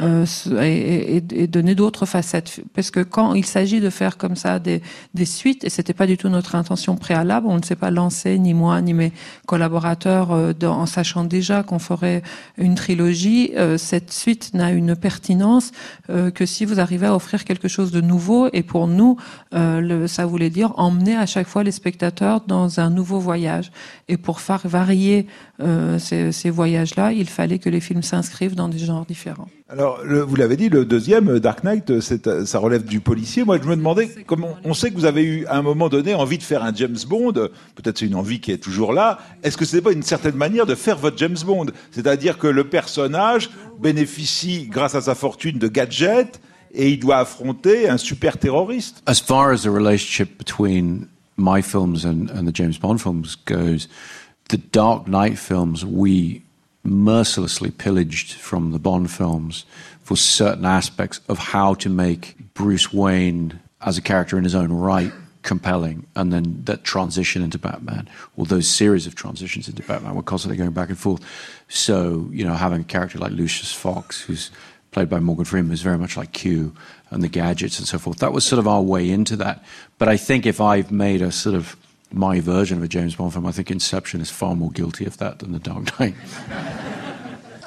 et, 0.00 1.16
et, 1.16 1.46
donner 1.46 1.74
d'autres 1.74 2.06
facettes. 2.06 2.60
Parce 2.74 2.90
que 2.90 3.00
quand 3.00 3.34
il 3.34 3.44
s'agit 3.44 3.80
de 3.80 3.90
faire 3.90 4.16
comme 4.16 4.36
ça 4.36 4.58
des, 4.58 4.82
des 5.14 5.24
suites, 5.24 5.68
c'était 5.68 5.92
pas 5.92 6.06
du 6.06 6.16
tout 6.16 6.28
notre 6.28 6.54
intention 6.54 6.96
préalable. 6.96 7.46
On 7.48 7.58
ne 7.58 7.62
s'est 7.62 7.76
pas 7.76 7.90
lancé, 7.90 8.38
ni 8.38 8.54
moi, 8.54 8.80
ni 8.80 8.94
mes 8.94 9.12
collaborateurs, 9.46 10.32
euh, 10.32 10.52
dans, 10.52 10.78
en 10.78 10.86
sachant 10.86 11.24
déjà 11.24 11.62
qu'on 11.62 11.78
ferait 11.78 12.22
une 12.58 12.74
trilogie. 12.74 13.52
Euh, 13.56 13.78
cette 13.78 14.12
suite 14.12 14.54
n'a 14.54 14.70
une 14.72 14.96
pertinence 14.96 15.72
euh, 16.10 16.30
que 16.30 16.46
si 16.46 16.64
vous 16.64 16.80
arrivez 16.80 17.06
à 17.06 17.14
offrir 17.14 17.44
quelque 17.44 17.68
chose 17.68 17.90
de 17.90 18.00
nouveau. 18.00 18.48
Et 18.52 18.62
pour 18.62 18.86
nous, 18.86 19.16
euh, 19.54 19.80
le, 19.80 20.06
ça 20.06 20.26
voulait 20.26 20.50
dire 20.50 20.72
emmener 20.76 21.16
à 21.16 21.26
chaque 21.26 21.46
fois 21.46 21.62
les 21.62 21.71
spectateurs 21.72 22.42
dans 22.46 22.78
un 22.78 22.90
nouveau 22.90 23.18
voyage. 23.18 23.72
Et 24.08 24.16
pour 24.16 24.40
faire 24.40 24.60
varier 24.64 25.26
euh, 25.60 25.98
ces, 25.98 26.30
ces 26.32 26.50
voyages-là, 26.50 27.12
il 27.12 27.28
fallait 27.28 27.58
que 27.58 27.68
les 27.68 27.80
films 27.80 28.02
s'inscrivent 28.02 28.54
dans 28.54 28.68
des 28.68 28.78
genres 28.78 29.06
différents. 29.06 29.48
Alors, 29.68 30.00
le, 30.04 30.20
vous 30.20 30.36
l'avez 30.36 30.56
dit, 30.56 30.68
le 30.68 30.84
deuxième, 30.84 31.38
Dark 31.38 31.64
Knight, 31.64 32.00
ça 32.00 32.58
relève 32.58 32.84
du 32.84 33.00
policier. 33.00 33.42
Moi, 33.42 33.58
je 33.62 33.66
me 33.66 33.74
demandais, 33.74 34.10
comment 34.26 34.56
on 34.64 34.74
sait 34.74 34.90
que 34.90 34.96
vous 34.96 35.06
avez 35.06 35.22
eu 35.22 35.46
à 35.46 35.56
un 35.56 35.62
moment 35.62 35.88
donné 35.88 36.14
envie 36.14 36.36
de 36.36 36.42
faire 36.42 36.62
un 36.62 36.74
James 36.74 36.98
Bond. 37.08 37.32
Peut-être 37.74 37.98
c'est 37.98 38.06
une 38.06 38.14
envie 38.14 38.38
qui 38.40 38.52
est 38.52 38.58
toujours 38.58 38.92
là. 38.92 39.18
Est-ce 39.42 39.56
que 39.56 39.64
ce 39.64 39.76
n'est 39.76 39.82
pas 39.82 39.92
une 39.92 40.02
certaine 40.02 40.36
manière 40.36 40.66
de 40.66 40.74
faire 40.74 40.98
votre 40.98 41.16
James 41.16 41.38
Bond? 41.46 41.66
C'est-à-dire 41.90 42.36
que 42.36 42.46
le 42.46 42.64
personnage 42.64 43.48
bénéficie, 43.80 44.66
grâce 44.70 44.94
à 44.94 45.00
sa 45.00 45.14
fortune, 45.14 45.58
de 45.58 45.68
gadgets 45.68 46.40
et 46.74 46.90
il 46.90 46.98
doit 46.98 47.18
affronter 47.18 47.88
un 47.88 47.96
super 47.96 48.38
terroriste. 48.38 49.02
As 49.06 49.20
far 49.20 49.50
as 49.50 49.62
the 49.62 49.68
relationship 49.68 50.38
between 50.38 51.06
my 51.42 51.60
films 51.62 52.04
and, 52.04 52.30
and 52.30 52.46
the 52.46 52.52
James 52.52 52.78
Bond 52.78 53.02
films 53.02 53.34
goes, 53.34 53.88
the 54.48 54.58
Dark 54.58 55.06
Knight 55.06 55.38
films 55.38 55.84
we 55.84 56.42
mercilessly 56.84 57.70
pillaged 57.70 58.32
from 58.32 58.72
the 58.72 58.78
Bond 58.78 59.10
films 59.10 59.64
for 60.02 60.16
certain 60.16 60.64
aspects 60.64 61.20
of 61.28 61.38
how 61.38 61.74
to 61.74 61.88
make 61.88 62.36
Bruce 62.54 62.92
Wayne 62.92 63.60
as 63.80 63.98
a 63.98 64.02
character 64.02 64.36
in 64.36 64.44
his 64.44 64.54
own 64.54 64.72
right 64.72 65.12
compelling. 65.42 66.06
And 66.14 66.32
then 66.32 66.62
that 66.64 66.84
transition 66.84 67.42
into 67.42 67.58
Batman 67.58 68.08
or 68.36 68.46
those 68.46 68.68
series 68.68 69.06
of 69.06 69.14
transitions 69.14 69.68
into 69.68 69.82
Batman 69.82 70.14
were 70.14 70.22
constantly 70.22 70.56
going 70.56 70.70
back 70.70 70.88
and 70.88 70.98
forth. 70.98 71.22
So 71.68 72.28
you 72.32 72.44
know 72.44 72.54
having 72.54 72.80
a 72.80 72.84
character 72.84 73.18
like 73.18 73.32
Lucius 73.32 73.72
Fox 73.72 74.20
who's 74.22 74.50
played 74.92 75.08
by 75.08 75.20
Morgan 75.20 75.44
Freeman 75.44 75.72
is 75.72 75.82
very 75.82 75.98
much 75.98 76.16
like 76.16 76.32
Q 76.32 76.74
and 77.12 77.22
the 77.22 77.28
gadgets 77.28 77.78
and 77.78 77.86
so 77.86 77.98
forth 77.98 78.18
that 78.18 78.32
was 78.32 78.44
sort 78.44 78.58
of 78.58 78.66
our 78.66 78.82
way 78.82 79.08
into 79.08 79.36
that 79.36 79.62
but 79.98 80.08
I 80.08 80.16
think 80.16 80.46
if 80.46 80.60
I've 80.60 80.90
made 80.90 81.22
a 81.22 81.30
sort 81.30 81.54
of 81.54 81.76
my 82.12 82.40
version 82.40 82.78
of 82.78 82.84
a 82.84 82.88
James 82.88 83.16
Bond 83.16 83.32
film, 83.32 83.46
I 83.46 83.52
think 83.52 83.70
Inception 83.70 84.20
is 84.20 84.30
far 84.30 84.54
more 84.54 84.70
guilty 84.70 85.06
of 85.06 85.16
that 85.18 85.38
than 85.38 85.52
The 85.52 85.58
Dark 85.58 85.98
Knight. 85.98 86.14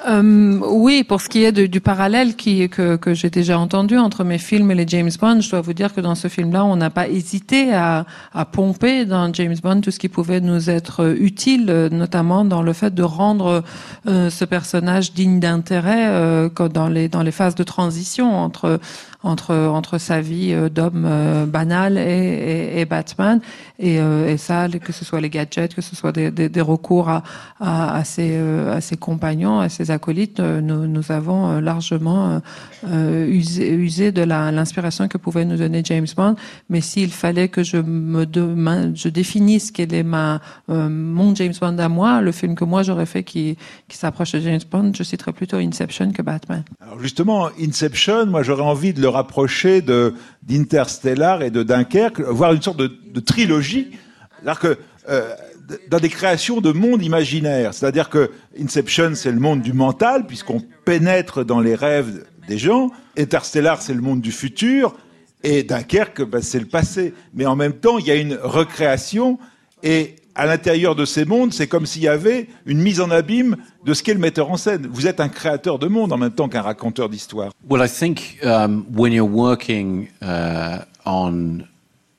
Euh, 0.06 0.60
oui, 0.68 1.02
pour 1.02 1.20
ce 1.20 1.28
qui 1.28 1.42
est 1.42 1.52
de, 1.52 1.66
du 1.66 1.80
parallèle 1.80 2.36
qui, 2.36 2.68
que, 2.68 2.96
que 2.96 3.12
j'ai 3.12 3.30
déjà 3.30 3.58
entendu 3.58 3.98
entre 3.98 4.22
mes 4.22 4.38
films 4.38 4.70
et 4.70 4.74
les 4.74 4.86
James 4.86 5.10
Bond, 5.20 5.40
je 5.40 5.50
dois 5.50 5.60
vous 5.60 5.72
dire 5.72 5.92
que 5.94 6.00
dans 6.00 6.14
ce 6.14 6.28
film-là, 6.28 6.64
on 6.64 6.76
n'a 6.76 6.90
pas 6.90 7.08
hésité 7.08 7.74
à, 7.74 8.06
à, 8.32 8.44
pomper 8.44 9.04
dans 9.04 9.32
James 9.32 9.56
Bond 9.60 9.80
tout 9.80 9.90
ce 9.90 9.98
qui 9.98 10.08
pouvait 10.08 10.40
nous 10.40 10.70
être 10.70 11.16
utile, 11.18 11.88
notamment 11.90 12.44
dans 12.44 12.62
le 12.62 12.72
fait 12.72 12.94
de 12.94 13.02
rendre 13.02 13.64
euh, 14.06 14.30
ce 14.30 14.44
personnage 14.44 15.12
digne 15.12 15.40
d'intérêt 15.40 16.06
euh, 16.08 16.48
dans 16.72 16.88
les 16.88 17.08
dans 17.08 17.22
les 17.22 17.32
phases 17.32 17.56
de 17.56 17.64
transition 17.64 18.36
entre 18.36 18.78
entre 19.22 19.54
entre 19.54 19.98
sa 19.98 20.20
vie 20.20 20.52
euh, 20.52 20.68
d'homme 20.68 21.04
euh, 21.06 21.46
banal 21.46 21.98
et, 21.98 22.84
Batman. 22.84 23.40
Et, 23.78 23.98
euh, 23.98 24.36
ça 24.36 24.68
que 24.68 24.92
ce 24.92 25.04
soit 25.04 25.20
les 25.20 25.30
gadgets 25.30 25.74
que 25.74 25.80
ce 25.80 25.96
soit 25.96 26.12
des, 26.12 26.60
recours 26.60 27.08
à, 27.08 27.22
à, 27.60 28.04
ses, 28.04 28.36
à 28.36 28.80
ses 28.80 28.96
compagnons 28.96 29.60
à 29.60 29.68
ses 29.68 29.90
acolytes 29.90 30.40
nous, 30.40 31.02
avons 31.10 31.60
largement 31.60 32.40
usé, 32.84 33.72
usé 33.72 34.12
de 34.12 34.22
l'inspiration 34.22 35.08
que 35.08 35.16
pouvait 35.18 35.44
nous 35.44 35.56
donner 35.56 35.82
James 35.84 36.06
Bond. 36.16 36.36
Mais 36.68 36.80
s'il 36.80 37.10
fallait 37.10 37.48
que 37.48 37.62
je 37.62 37.78
me 37.78 38.26
je 38.94 39.08
définisse 39.08 39.70
quel 39.70 39.94
est 39.94 40.02
ma 40.02 40.40
mon 40.68 41.34
James 41.34 41.54
Bond 41.60 41.78
à 41.78 41.88
moi 41.88 42.20
le 42.20 42.32
film 42.32 42.54
que 42.54 42.64
moi 42.64 42.82
j'aurais 42.82 43.06
fait 43.06 43.24
qui, 43.24 43.56
qui 43.88 43.96
s'approche 43.96 44.32
de 44.32 44.40
James 44.40 44.60
Bond 44.70 44.92
je 44.94 45.02
citerais 45.02 45.32
plutôt 45.32 45.56
Inception 45.56 46.12
que 46.12 46.22
Batman. 46.22 46.64
Alors 46.80 47.00
justement 47.00 47.48
Inception 47.60 48.26
moi 48.26 48.42
j'aurais 48.42 48.62
envie 48.62 48.92
de 48.92 49.00
le 49.00 49.05
rapprocher 49.06 49.82
de 49.82 50.14
d'Interstellar 50.42 51.42
et 51.42 51.50
de 51.50 51.62
Dunkerque, 51.62 52.20
voir 52.20 52.52
une 52.52 52.62
sorte 52.62 52.78
de, 52.78 53.20
trilogie, 53.20 53.88
c'est-à-dire 54.36 54.60
que 54.60 54.78
euh, 55.08 55.34
dans 55.88 55.98
des 55.98 56.08
créations 56.08 56.60
de 56.60 56.72
mondes 56.72 57.02
imaginaires, 57.02 57.74
c'est-à-dire 57.74 58.08
que 58.08 58.30
Inception 58.60 59.12
c'est 59.14 59.32
le 59.32 59.40
monde 59.40 59.62
du 59.62 59.72
mental 59.72 60.26
puisqu'on 60.26 60.62
pénètre 60.84 61.44
dans 61.44 61.60
les 61.60 61.74
rêves 61.74 62.24
des 62.48 62.58
gens, 62.58 62.90
Interstellar 63.18 63.82
c'est 63.82 63.94
le 63.94 64.02
monde 64.02 64.20
du 64.20 64.32
futur. 64.32 64.96
Et 65.42 65.62
Dunkerque 65.62 66.22
ben, 66.22 66.42
c'est 66.42 66.58
le 66.58 66.66
passé, 66.66 67.14
mais 67.34 67.46
en 67.46 67.56
même 67.56 67.74
temps 67.74 67.98
il 67.98 68.06
y 68.06 68.10
a 68.10 68.16
une 68.16 68.38
recréation. 68.42 69.38
Et 69.82 70.16
à 70.36 70.46
l'intérieur 70.46 70.94
de 70.94 71.04
ces 71.04 71.24
mondes, 71.24 71.52
c'est 71.52 71.66
comme 71.66 71.86
s'il 71.86 72.02
y 72.02 72.08
avait 72.08 72.48
une 72.66 72.80
mise 72.80 73.00
en 73.00 73.10
abîme 73.10 73.56
de 73.84 73.94
ce 73.94 74.02
qu'est 74.02 74.12
le 74.12 74.20
metteur 74.20 74.50
en 74.50 74.56
scène. 74.56 74.86
Vous 74.90 75.06
êtes 75.06 75.18
un 75.18 75.28
créateur 75.28 75.78
de 75.78 75.88
monde 75.88 76.12
en 76.12 76.18
même 76.18 76.32
temps 76.32 76.48
qu'un 76.48 76.62
raconteur 76.62 77.08
d'histoire. 77.08 77.52
Well, 77.68 77.82
I 77.82 77.88
think 77.88 78.38
um, 78.44 78.84
when 78.94 79.12
you're 79.12 79.28
working 79.28 80.08
uh, 80.22 80.84
on 81.06 81.66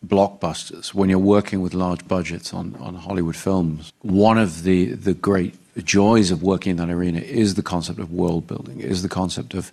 blockbusters, 0.05 0.93
when 0.93 1.09
you're 1.09 1.23
working 1.23 1.61
with 1.61 1.73
large 1.73 2.07
budgets 2.07 2.53
on, 2.53 2.73
on 2.79 2.95
Hollywood 2.95 3.35
films, 3.35 3.91
one 4.01 4.41
of 4.41 4.63
the, 4.63 4.95
the 4.95 5.13
great 5.13 5.53
joys 5.85 6.31
of 6.31 6.41
working 6.41 6.71
in 6.71 6.77
that 6.77 6.89
arena 6.89 7.19
is 7.19 7.53
the 7.53 7.63
concept 7.63 7.99
of 7.99 8.11
world 8.11 8.47
building, 8.47 8.79
is 8.79 9.03
the 9.03 9.09
concept 9.09 9.53
of 9.53 9.71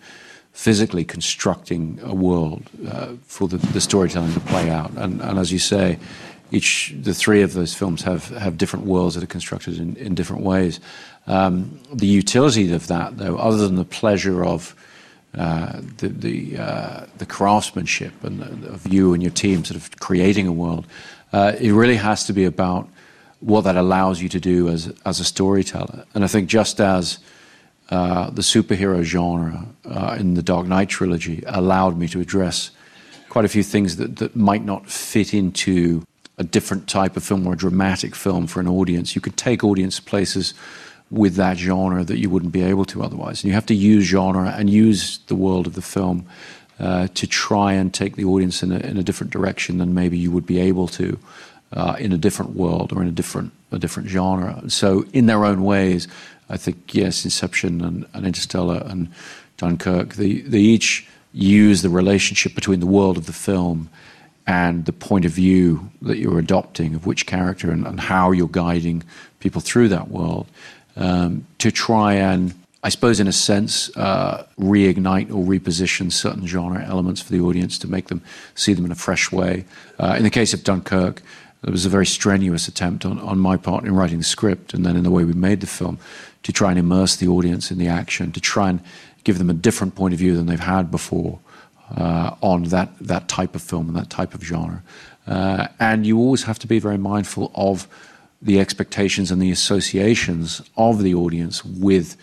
physically 0.53 1.05
constructing 1.05 1.99
a 2.05 2.15
world 2.15 2.62
uh, 2.89 3.09
for 3.27 3.49
the, 3.49 3.81
storytelling 3.81 4.33
to 4.35 4.41
play 4.41 4.71
out. 4.71 4.93
And 4.97 5.21
as 5.23 5.51
you 5.51 5.59
say, 5.59 5.99
each 6.51 6.95
the 7.03 7.15
three 7.15 7.43
of 7.43 7.53
those 7.53 7.75
films 7.75 8.03
have 8.03 8.29
have 8.29 8.57
different 8.57 8.87
worlds 8.87 9.15
that 9.15 9.25
are 9.25 9.33
constructed 9.33 9.79
in, 9.79 9.97
in 9.97 10.15
different 10.15 10.43
ways. 10.43 10.81
Um, 11.27 11.81
the 11.93 12.07
utility 12.07 12.73
of 12.73 12.87
that, 12.89 13.19
though, 13.19 13.37
other 13.37 13.57
than 13.57 13.77
the 13.77 13.85
pleasure 13.85 14.45
of 14.45 14.75
uh, 15.37 15.81
the 15.99 16.09
the, 16.09 16.59
uh, 16.59 17.07
the 17.19 17.27
craftsmanship 17.27 18.12
and 18.23 18.41
the, 18.41 18.69
of 18.69 18.87
you 18.93 19.15
and 19.15 19.23
your 19.23 19.33
team 19.33 19.65
sort 19.65 19.77
of 19.77 19.99
creating 19.99 20.47
a 20.47 20.53
world, 20.53 20.87
uh, 21.33 21.53
it 21.59 21.73
really 21.73 21.97
has 21.97 22.25
to 22.27 22.33
be 22.33 22.45
about 22.45 22.89
what 23.41 23.62
that 23.62 23.77
allows 23.77 24.23
you 24.23 24.29
to 24.29 24.41
do 24.41 24.69
as 24.69 24.93
as 25.05 25.21
a 25.21 25.25
storyteller. 25.25 26.05
And 26.15 26.25
I 26.25 26.29
think 26.29 26.49
just 26.49 26.81
as 26.81 27.19
uh, 27.91 28.31
the 28.31 28.43
superhero 28.43 29.03
genre 29.03 29.66
uh, 29.85 30.16
in 30.19 30.35
the 30.35 30.43
Dark 30.43 30.66
Knight 30.66 30.89
trilogy 30.89 31.43
allowed 31.47 31.99
me 31.99 32.09
to 32.09 32.21
address 32.21 32.71
quite 33.29 33.45
a 33.45 33.49
few 33.49 33.62
things 33.62 33.97
that, 33.97 34.16
that 34.16 34.37
might 34.37 34.65
not 34.65 34.89
fit 34.89 35.35
into 35.35 36.03
a 36.39 36.44
different 36.44 36.89
type 36.89 37.16
of 37.16 37.23
film 37.23 37.47
or 37.47 37.52
a 37.52 37.56
dramatic 37.56 38.15
film 38.15 38.47
for 38.47 38.61
an 38.61 38.69
audience. 38.69 39.15
You 39.15 39.20
could 39.20 39.36
take 39.36 39.62
audience 39.62 40.01
places 40.01 40.55
with 41.11 41.36
that 41.36 41.56
genre 41.56 42.02
that 42.02 42.19
you 42.19 42.28
wouldn't 42.28 42.52
be 42.52 42.62
able 42.62 42.85
to 42.86 43.02
otherwise. 43.02 43.43
And 43.43 43.48
you 43.48 43.55
have 43.55 43.66
to 43.66 43.74
use 43.74 44.05
genre 44.05 44.55
and 44.56 44.69
use 44.69 45.19
the 45.27 45.35
world 45.35 45.66
of 45.66 45.74
the 45.74 45.82
film 45.82 46.27
uh, 46.81 47.06
to 47.15 47.27
try 47.27 47.73
and 47.73 47.94
take 47.94 48.16
the 48.16 48.24
audience 48.24 48.62
in 48.62 48.73
a, 48.73 48.78
in 48.78 48.97
a, 48.97 49.02
different 49.02 49.32
direction 49.32 49.78
than 49.78 49.94
maybe 49.94 50.19
you 50.19 50.32
would 50.32 50.47
be 50.47 50.59
able 50.59 50.89
to 50.89 51.16
uh, 51.73 51.94
in 52.01 52.12
a 52.12 52.19
different 52.19 52.56
world 52.56 52.93
or 52.93 53.01
in 53.01 53.06
a 53.06 53.12
different 53.12 53.52
a 53.70 53.78
different 53.78 54.09
genre. 54.09 54.62
So, 54.69 55.05
in 55.12 55.27
their 55.27 55.44
own 55.44 55.62
ways, 55.65 56.09
I 56.48 56.56
think 56.56 56.94
yes, 56.94 57.24
Inception 57.24 57.81
and, 57.85 58.06
and 58.12 58.27
Interstellar 58.27 58.82
and 58.86 59.09
Dunkirk, 59.56 60.15
they, 60.15 60.40
they 60.40 60.59
each 60.59 61.06
use 61.32 61.82
the 61.82 61.90
relationship 61.90 62.55
between 62.55 62.81
the 62.81 62.86
world 62.86 63.16
of 63.16 63.27
the 63.27 63.32
film 63.32 63.89
and 64.47 64.85
the 64.85 64.93
point 64.93 65.25
of 65.25 65.33
view 65.33 65.91
that 66.03 66.19
you're 66.19 66.39
adopting 66.39 66.95
of 66.95 67.07
which 67.07 67.27
character 67.27 67.71
and, 67.71 67.87
and 67.87 68.01
how 68.01 68.31
you're 68.31 68.49
guiding 68.49 69.03
people 69.41 69.61
through 69.61 69.89
that 69.89 70.09
world 70.09 70.47
um, 70.97 71.47
to 71.59 71.71
try 71.71 72.15
and, 72.15 72.55
I 72.83 72.91
suppose, 72.91 73.21
in 73.21 73.27
a 73.27 73.33
sense, 73.33 73.95
uh, 73.97 74.47
reignite 74.59 75.31
or 75.31 75.45
reposition 75.45 76.12
certain 76.12 76.47
genre 76.47 76.85
elements 76.85 77.21
for 77.23 77.33
the 77.33 77.41
audience 77.41 77.79
to 77.79 77.89
make 77.89 78.09
them 78.09 78.23
see 78.55 78.75
them 78.75 78.85
in 78.85 78.93
a 78.93 78.97
fresh 78.97 79.33
way. 79.33 79.65
Uh, 79.99 80.15
in 80.19 80.25
the 80.25 80.31
case 80.31 80.53
of 80.53 80.62
Dunkirk, 80.62 81.23
there 81.62 81.73
was 81.73 81.87
a 81.87 81.89
very 81.89 82.07
strenuous 82.07 82.69
attempt 82.69 83.07
on, 83.07 83.19
on 83.21 83.39
my 83.39 83.57
part 83.57 83.85
in 83.85 83.95
writing 83.95 84.19
the 84.19 84.25
script 84.25 84.75
and 84.75 84.85
then 84.85 84.97
in 84.97 85.03
the 85.03 85.11
way 85.11 85.25
we 85.25 85.33
made 85.33 85.62
the 85.62 85.66
film 85.66 85.99
to 86.43 86.53
try 86.53 86.69
and 86.69 86.79
immerse 86.79 87.16
the 87.16 87.27
audience 87.27 87.71
in 87.71 87.79
the 87.79 87.89
action, 87.89 88.31
to 88.33 88.41
try 88.41 88.69
and 88.69 88.81
give 89.25 89.39
them 89.39 89.49
a 89.49 89.55
different 89.55 89.95
point 89.95 90.12
of 90.12 90.21
view 90.21 90.37
than 90.37 90.45
they've 90.45 90.61
had 90.61 90.91
before 90.91 91.39
on 91.97 92.65
that, 92.65 92.91
that 93.01 93.29
type 93.29 93.55
of 93.55 93.62
film 93.62 93.89
and 93.89 93.97
that 93.97 94.11
type 94.11 94.35
of 94.35 94.43
genre. 94.43 94.83
Uh, 95.27 95.69
and 95.81 96.07
you 96.07 96.19
always 96.19 96.45
have 96.45 96.59
to 96.59 96.66
be 96.66 96.79
very 96.79 96.99
mindful 96.99 97.51
of 97.55 97.89
the 98.43 98.61
expectations 98.61 99.31
and 99.31 99.41
the 99.41 99.51
associations 99.51 100.62
of 100.77 101.03
the 101.03 101.15
audience 101.15 101.65
with 101.65 102.16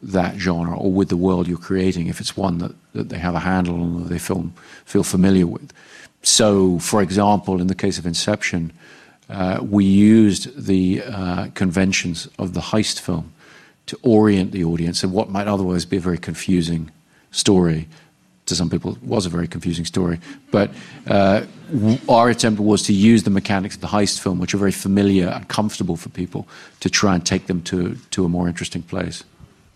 that 0.00 0.36
genre 0.36 0.76
or 0.76 0.90
with 0.90 1.08
the 1.08 1.16
world 1.16 1.46
you're 1.46 1.58
creating 1.58 2.06
if 2.06 2.20
it's 2.20 2.36
one 2.36 2.58
that, 2.58 2.74
they 2.94 3.18
have 3.18 3.34
a 3.34 3.40
handle 3.40 3.74
on 3.74 4.02
that 4.02 4.08
they 4.08 4.18
feel, 4.18 4.50
feel 4.84 5.04
familiar 5.04 5.46
with. 5.46 5.72
So, 6.22 6.78
for 6.78 7.02
example, 7.02 7.60
in 7.60 7.68
the 7.68 7.74
case 7.74 7.98
of 7.98 8.06
Inception, 8.06 8.72
uh, 9.28 9.60
we 9.62 9.84
used 9.84 10.66
the 10.66 11.02
uh, 11.06 11.48
conventions 11.54 12.28
of 12.38 12.54
the 12.54 12.60
heist 12.60 12.98
film 12.98 13.32
to 13.86 13.98
orient 14.02 14.52
the 14.52 14.64
audience 14.64 15.04
in 15.04 15.12
what 15.12 15.30
might 15.30 15.46
otherwise 15.46 15.84
be 15.84 15.98
a 15.98 16.00
very 16.00 16.18
confusing 16.18 16.90
story. 17.30 17.88
To 18.48 18.54
some 18.54 18.70
people, 18.70 18.96
was 19.02 19.26
a 19.26 19.28
very 19.28 19.46
confusing 19.46 19.84
story. 19.84 20.18
But 20.50 20.70
uh, 21.06 21.42
our 22.08 22.30
attempt 22.30 22.60
was 22.60 22.82
to 22.84 22.94
use 22.94 23.24
the 23.24 23.30
mechanics 23.30 23.74
of 23.74 23.82
the 23.82 23.88
heist 23.88 24.20
film, 24.20 24.38
which 24.38 24.54
are 24.54 24.58
very 24.58 24.72
familiar 24.72 25.28
and 25.28 25.46
comfortable 25.48 25.96
for 25.96 26.08
people, 26.08 26.48
to 26.80 26.88
try 26.88 27.14
and 27.14 27.24
take 27.26 27.46
them 27.46 27.60
to, 27.64 27.96
to 28.12 28.24
a 28.24 28.28
more 28.28 28.48
interesting 28.48 28.82
place. 28.82 29.24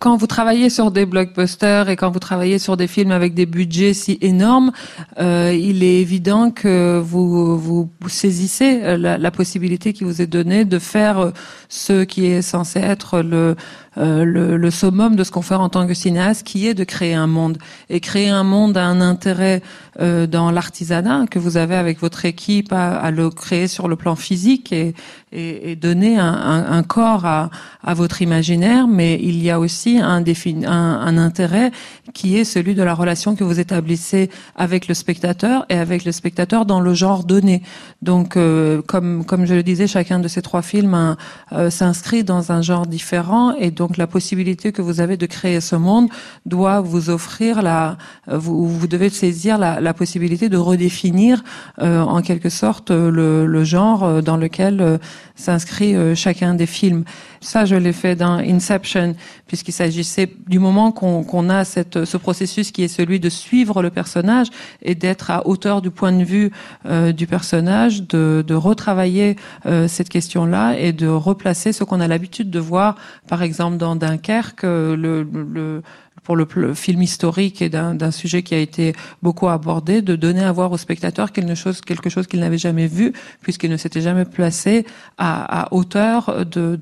quand 0.03 0.16
vous 0.16 0.27
travaillez 0.27 0.69
sur 0.69 0.90
des 0.90 1.07
blockbusters 1.07 1.89
et 1.89 1.94
quand 1.94 2.11
vous 2.11 2.19
travaillez 2.19 2.59
sur 2.59 2.77
des 2.77 2.89
films 2.89 3.12
avec 3.12 3.35
des 3.35 3.47
budgets 3.47 3.94
si 3.94 4.19
énormes, 4.20 4.73
euh, 5.20 5.57
il 5.57 5.85
est 5.85 6.01
évident 6.01 6.51
que 6.51 6.99
vous, 6.99 7.57
vous 7.57 7.89
saisissez 8.09 8.81
euh, 8.82 8.97
la, 8.97 9.16
la, 9.16 9.31
possibilité 9.31 9.93
qui 9.93 10.03
vous 10.03 10.20
est 10.20 10.27
donnée 10.27 10.65
de 10.65 10.81
faire 10.81 11.20
euh, 11.20 11.31
ce 11.69 12.03
qui 12.03 12.27
est 12.27 12.43
censé 12.43 12.81
être 12.81 13.20
le, 13.20 13.55
euh, 13.98 14.24
le, 14.24 14.56
le, 14.56 14.70
summum 14.70 15.16
de 15.16 15.24
ce 15.24 15.31
qu'on 15.31 15.43
fait 15.43 15.55
en 15.55 15.69
tant 15.69 15.86
que 15.86 15.94
cinéaste, 15.94 16.44
qui 16.47 16.66
est 16.66 16.74
de 16.74 16.85
créer 16.85 17.14
un 17.14 17.27
monde. 17.27 17.59
Et 17.90 18.01
créer 18.01 18.28
un 18.28 18.44
monde 18.44 18.77
a 18.77 18.85
un 18.86 19.01
intérêt 19.01 19.62
euh, 20.01 20.27
dans 20.27 20.51
l'artisanat 20.51 21.27
que 21.31 21.39
vous 21.39 21.59
avez 21.59 21.77
avec 21.77 22.01
votre 22.01 22.24
équipe 22.24 22.73
à, 22.73 22.97
à, 22.97 23.10
le 23.10 23.28
créer 23.28 23.69
sur 23.69 23.89
le 23.89 23.97
plan 23.97 24.16
physique 24.16 24.73
et, 24.73 24.94
et, 25.32 25.73
et 25.73 25.77
donner 25.77 26.19
un, 26.19 26.32
un, 26.32 26.73
un 26.73 26.82
corps 26.82 27.27
à, 27.27 27.51
à, 27.82 27.93
votre 27.93 28.23
imaginaire, 28.23 28.89
mais 28.89 29.19
il 29.20 29.43
y 29.43 29.51
a 29.51 29.60
aussi 29.60 29.98
un, 29.98 30.24
un, 30.66 31.19
intérêt 31.19 31.73
qui 32.14 32.39
est 32.39 32.44
celui 32.44 32.74
de 32.74 32.82
la 32.82 32.94
relation 32.94 33.35
que 33.35 33.44
vous 33.44 33.60
établissez 33.60 34.31
avec 34.56 34.89
le 34.89 34.94
spectateur 34.94 35.66
et 35.69 35.77
avec 35.77 36.06
le 36.06 36.12
spectateur 36.12 36.64
dans 36.64 36.81
le 36.81 36.94
genre 36.94 37.24
donné. 37.24 37.62
Donc, 38.01 38.36
euh, 38.36 38.81
comme, 38.82 39.27
comme 39.27 39.44
je 39.44 39.55
le 39.55 39.62
disais, 39.62 39.86
chacun 39.86 40.20
de 40.20 40.28
ces 40.28 40.40
trois 40.40 40.62
films 40.62 41.16
euh, 41.52 41.69
s'inscrit 41.69 42.24
dans 42.24 42.52
un 42.52 42.62
genre 42.62 42.86
différent 42.86 43.55
et 43.56 43.70
donc 43.70 43.81
la 43.96 44.06
possibilité 44.06 44.72
que 44.72 44.82
vous 44.82 45.00
avez 45.00 45.16
de 45.16 45.26
créer 45.26 45.60
ce 45.60 45.76
monde 45.76 46.09
doit 46.46 46.80
vous 46.80 47.10
offrir 47.10 47.62
la, 47.62 47.96
vous, 48.26 48.86
devez 48.86 49.09
saisir 49.10 49.59
la, 49.59 49.80
la 49.80 49.94
possibilité 49.94 50.48
de 50.48 50.56
redéfinir 50.56 51.42
euh, 51.80 52.00
en 52.00 52.22
quelque 52.22 52.48
sorte 52.48 52.90
le, 52.90 53.46
le, 53.46 53.64
genre 53.64 54.04
euh, 54.04 54.20
dans 54.20 54.36
lequel 54.36 54.80
euh, 54.80 54.98
s'inscrit 55.43 55.94
euh, 55.94 56.14
chacun 56.14 56.55
des 56.55 56.66
films. 56.66 57.05
Ça, 57.40 57.64
je 57.64 57.74
l'ai 57.74 57.93
fait 57.93 58.16
dans 58.16 58.39
Inception, 58.39 59.14
puisqu'il 59.47 59.73
s'agissait 59.73 60.31
du 60.47 60.59
moment 60.59 60.93
qu'on 60.93 61.24
qu 61.24 61.51
a 61.51 61.64
cette, 61.64 62.05
ce 62.05 62.16
processus 62.16 62.70
qui 62.70 62.82
est 62.85 62.89
celui 62.89 63.20
de 63.20 63.28
suivre 63.28 63.82
le 63.82 63.90
personnage 63.90 64.48
et 64.81 64.94
d'être 64.94 65.31
à 65.31 65.47
hauteur 65.47 65.82
du 65.82 65.90
point 65.90 66.12
de 66.12 66.24
vue 66.24 66.51
euh, 66.86 67.12
du 67.12 67.27
personnage, 67.27 68.06
de, 68.06 68.44
de 68.47 68.55
retravailler 68.55 69.36
euh, 69.66 69.89
cette 69.89 70.09
question-là 70.09 70.78
et 70.78 70.93
de 70.93 71.09
replacer 71.09 71.73
ce 71.73 71.85
qu'on 71.85 72.01
a 72.01 72.09
l'habitude 72.09 72.51
de 72.51 72.60
voir, 72.60 72.97
par 73.27 73.43
exemple 73.43 73.77
dans 73.77 73.97
Dunkerque, 73.97 74.62
le, 74.62 75.23
le 75.23 75.82
pour 76.23 76.36
le, 76.36 76.47
film 76.74 77.03
historique 77.03 77.62
et 77.62 77.69
d'un 77.69 78.11
sujet 78.11 78.43
qui 78.43 78.55
a 78.55 78.59
été 78.59 78.94
beaucoup 79.23 79.49
abordé, 79.49 80.03
de 80.03 80.16
donner 80.16 80.43
à 80.43 80.53
voir 80.53 80.70
au 80.73 80.77
spectateur 80.77 81.32
quelque 81.32 81.55
chose, 81.55 81.81
quelque 81.81 82.11
chose 82.11 82.27
qu'il 82.27 82.40
n'avait 82.40 82.59
jamais 82.59 82.86
vu, 82.86 83.12
puisqu'il 83.40 83.70
ne 83.70 83.77
s'était 83.77 84.01
jamais 84.01 84.24
placé 84.24 84.86
à, 85.19 85.62
à 85.62 85.73
hauteur 85.73 86.44
de, 86.47 86.78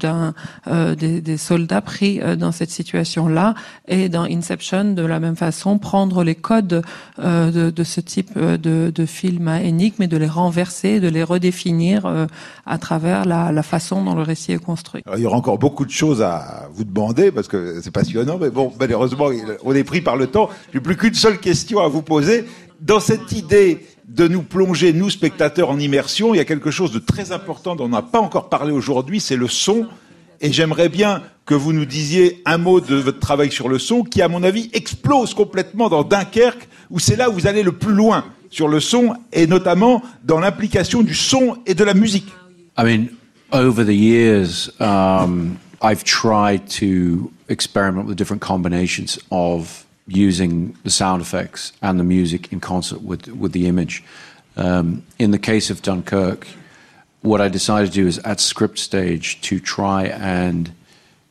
euh, 0.66 0.94
des, 0.94 1.20
des, 1.20 1.36
soldats 1.36 1.80
pris 1.80 2.20
euh, 2.20 2.36
dans 2.36 2.52
cette 2.52 2.70
situation-là. 2.70 3.54
Et 3.88 4.08
dans 4.08 4.24
Inception, 4.24 4.92
de 4.92 5.02
la 5.02 5.20
même 5.20 5.36
façon, 5.36 5.78
prendre 5.78 6.22
les 6.22 6.34
codes 6.34 6.82
euh, 7.18 7.50
de, 7.50 7.70
de, 7.70 7.84
ce 7.84 8.00
type 8.00 8.30
euh, 8.36 8.56
de, 8.56 8.92
de, 8.94 9.06
film 9.06 9.48
à 9.48 9.62
énigme 9.62 10.02
et 10.02 10.06
de 10.06 10.16
les 10.16 10.26
renverser, 10.28 11.00
de 11.00 11.08
les 11.08 11.22
redéfinir 11.22 12.06
euh, 12.06 12.26
à 12.66 12.78
travers 12.78 13.24
la, 13.24 13.52
la, 13.52 13.62
façon 13.62 14.02
dont 14.04 14.14
le 14.14 14.22
récit 14.22 14.52
est 14.52 14.62
construit. 14.62 15.02
Il 15.16 15.22
y 15.22 15.26
aura 15.26 15.36
encore 15.36 15.58
beaucoup 15.58 15.84
de 15.84 15.90
choses 15.90 16.22
à 16.22 16.68
vous 16.72 16.84
demander 16.84 17.30
parce 17.30 17.48
que 17.48 17.80
c'est 17.82 17.90
passionnant, 17.90 18.38
mais 18.38 18.50
bon, 18.50 18.72
malheureusement 18.78 19.29
on 19.64 19.74
est 19.74 19.84
pris 19.84 20.00
par 20.00 20.16
le 20.16 20.26
temps. 20.26 20.50
J'ai 20.72 20.80
plus 20.80 20.96
qu'une 20.96 21.14
seule 21.14 21.38
question 21.38 21.80
à 21.80 21.88
vous 21.88 22.02
poser. 22.02 22.44
Dans 22.80 23.00
cette 23.00 23.32
idée 23.32 23.86
de 24.08 24.26
nous 24.26 24.42
plonger, 24.42 24.92
nous 24.92 25.10
spectateurs, 25.10 25.70
en 25.70 25.78
immersion, 25.78 26.34
il 26.34 26.38
y 26.38 26.40
a 26.40 26.44
quelque 26.44 26.70
chose 26.70 26.92
de 26.92 26.98
très 26.98 27.32
important 27.32 27.76
dont 27.76 27.84
on 27.84 27.90
n'a 27.90 28.02
pas 28.02 28.20
encore 28.20 28.48
parlé 28.48 28.72
aujourd'hui, 28.72 29.20
c'est 29.20 29.36
le 29.36 29.48
son. 29.48 29.86
Et 30.40 30.52
j'aimerais 30.52 30.88
bien 30.88 31.22
que 31.44 31.54
vous 31.54 31.72
nous 31.72 31.84
disiez 31.84 32.42
un 32.46 32.58
mot 32.58 32.80
de 32.80 32.96
votre 32.96 33.20
travail 33.20 33.52
sur 33.52 33.68
le 33.68 33.78
son, 33.78 34.02
qui, 34.02 34.22
à 34.22 34.28
mon 34.28 34.42
avis, 34.42 34.70
explose 34.72 35.34
complètement 35.34 35.88
dans 35.88 36.02
Dunkerque, 36.02 36.68
où 36.90 36.98
c'est 36.98 37.16
là 37.16 37.28
où 37.28 37.34
vous 37.34 37.46
allez 37.46 37.62
le 37.62 37.72
plus 37.72 37.92
loin 37.92 38.24
sur 38.50 38.66
le 38.66 38.80
son, 38.80 39.14
et 39.32 39.46
notamment 39.46 40.02
dans 40.24 40.40
l'implication 40.40 41.02
du 41.02 41.14
son 41.14 41.58
et 41.66 41.74
de 41.74 41.84
la 41.84 41.94
musique. 41.94 42.26
I 42.78 42.84
mean, 42.84 43.08
over 43.52 43.84
the 43.84 43.94
years, 43.94 44.70
um... 44.80 45.56
I've 45.82 46.04
tried 46.04 46.68
to 46.70 47.32
experiment 47.48 48.06
with 48.06 48.16
different 48.16 48.42
combinations 48.42 49.18
of 49.30 49.86
using 50.06 50.76
the 50.82 50.90
sound 50.90 51.22
effects 51.22 51.72
and 51.80 51.98
the 51.98 52.04
music 52.04 52.52
in 52.52 52.60
concert 52.60 53.02
with 53.02 53.28
with 53.28 53.52
the 53.52 53.66
image. 53.66 54.04
Um, 54.56 55.04
in 55.18 55.30
the 55.30 55.38
case 55.38 55.70
of 55.70 55.80
Dunkirk, 55.80 56.46
what 57.22 57.40
I 57.40 57.48
decided 57.48 57.92
to 57.92 57.94
do 57.94 58.06
is 58.06 58.18
at 58.18 58.40
script 58.40 58.78
stage 58.78 59.40
to 59.42 59.60
try 59.60 60.04
and 60.04 60.72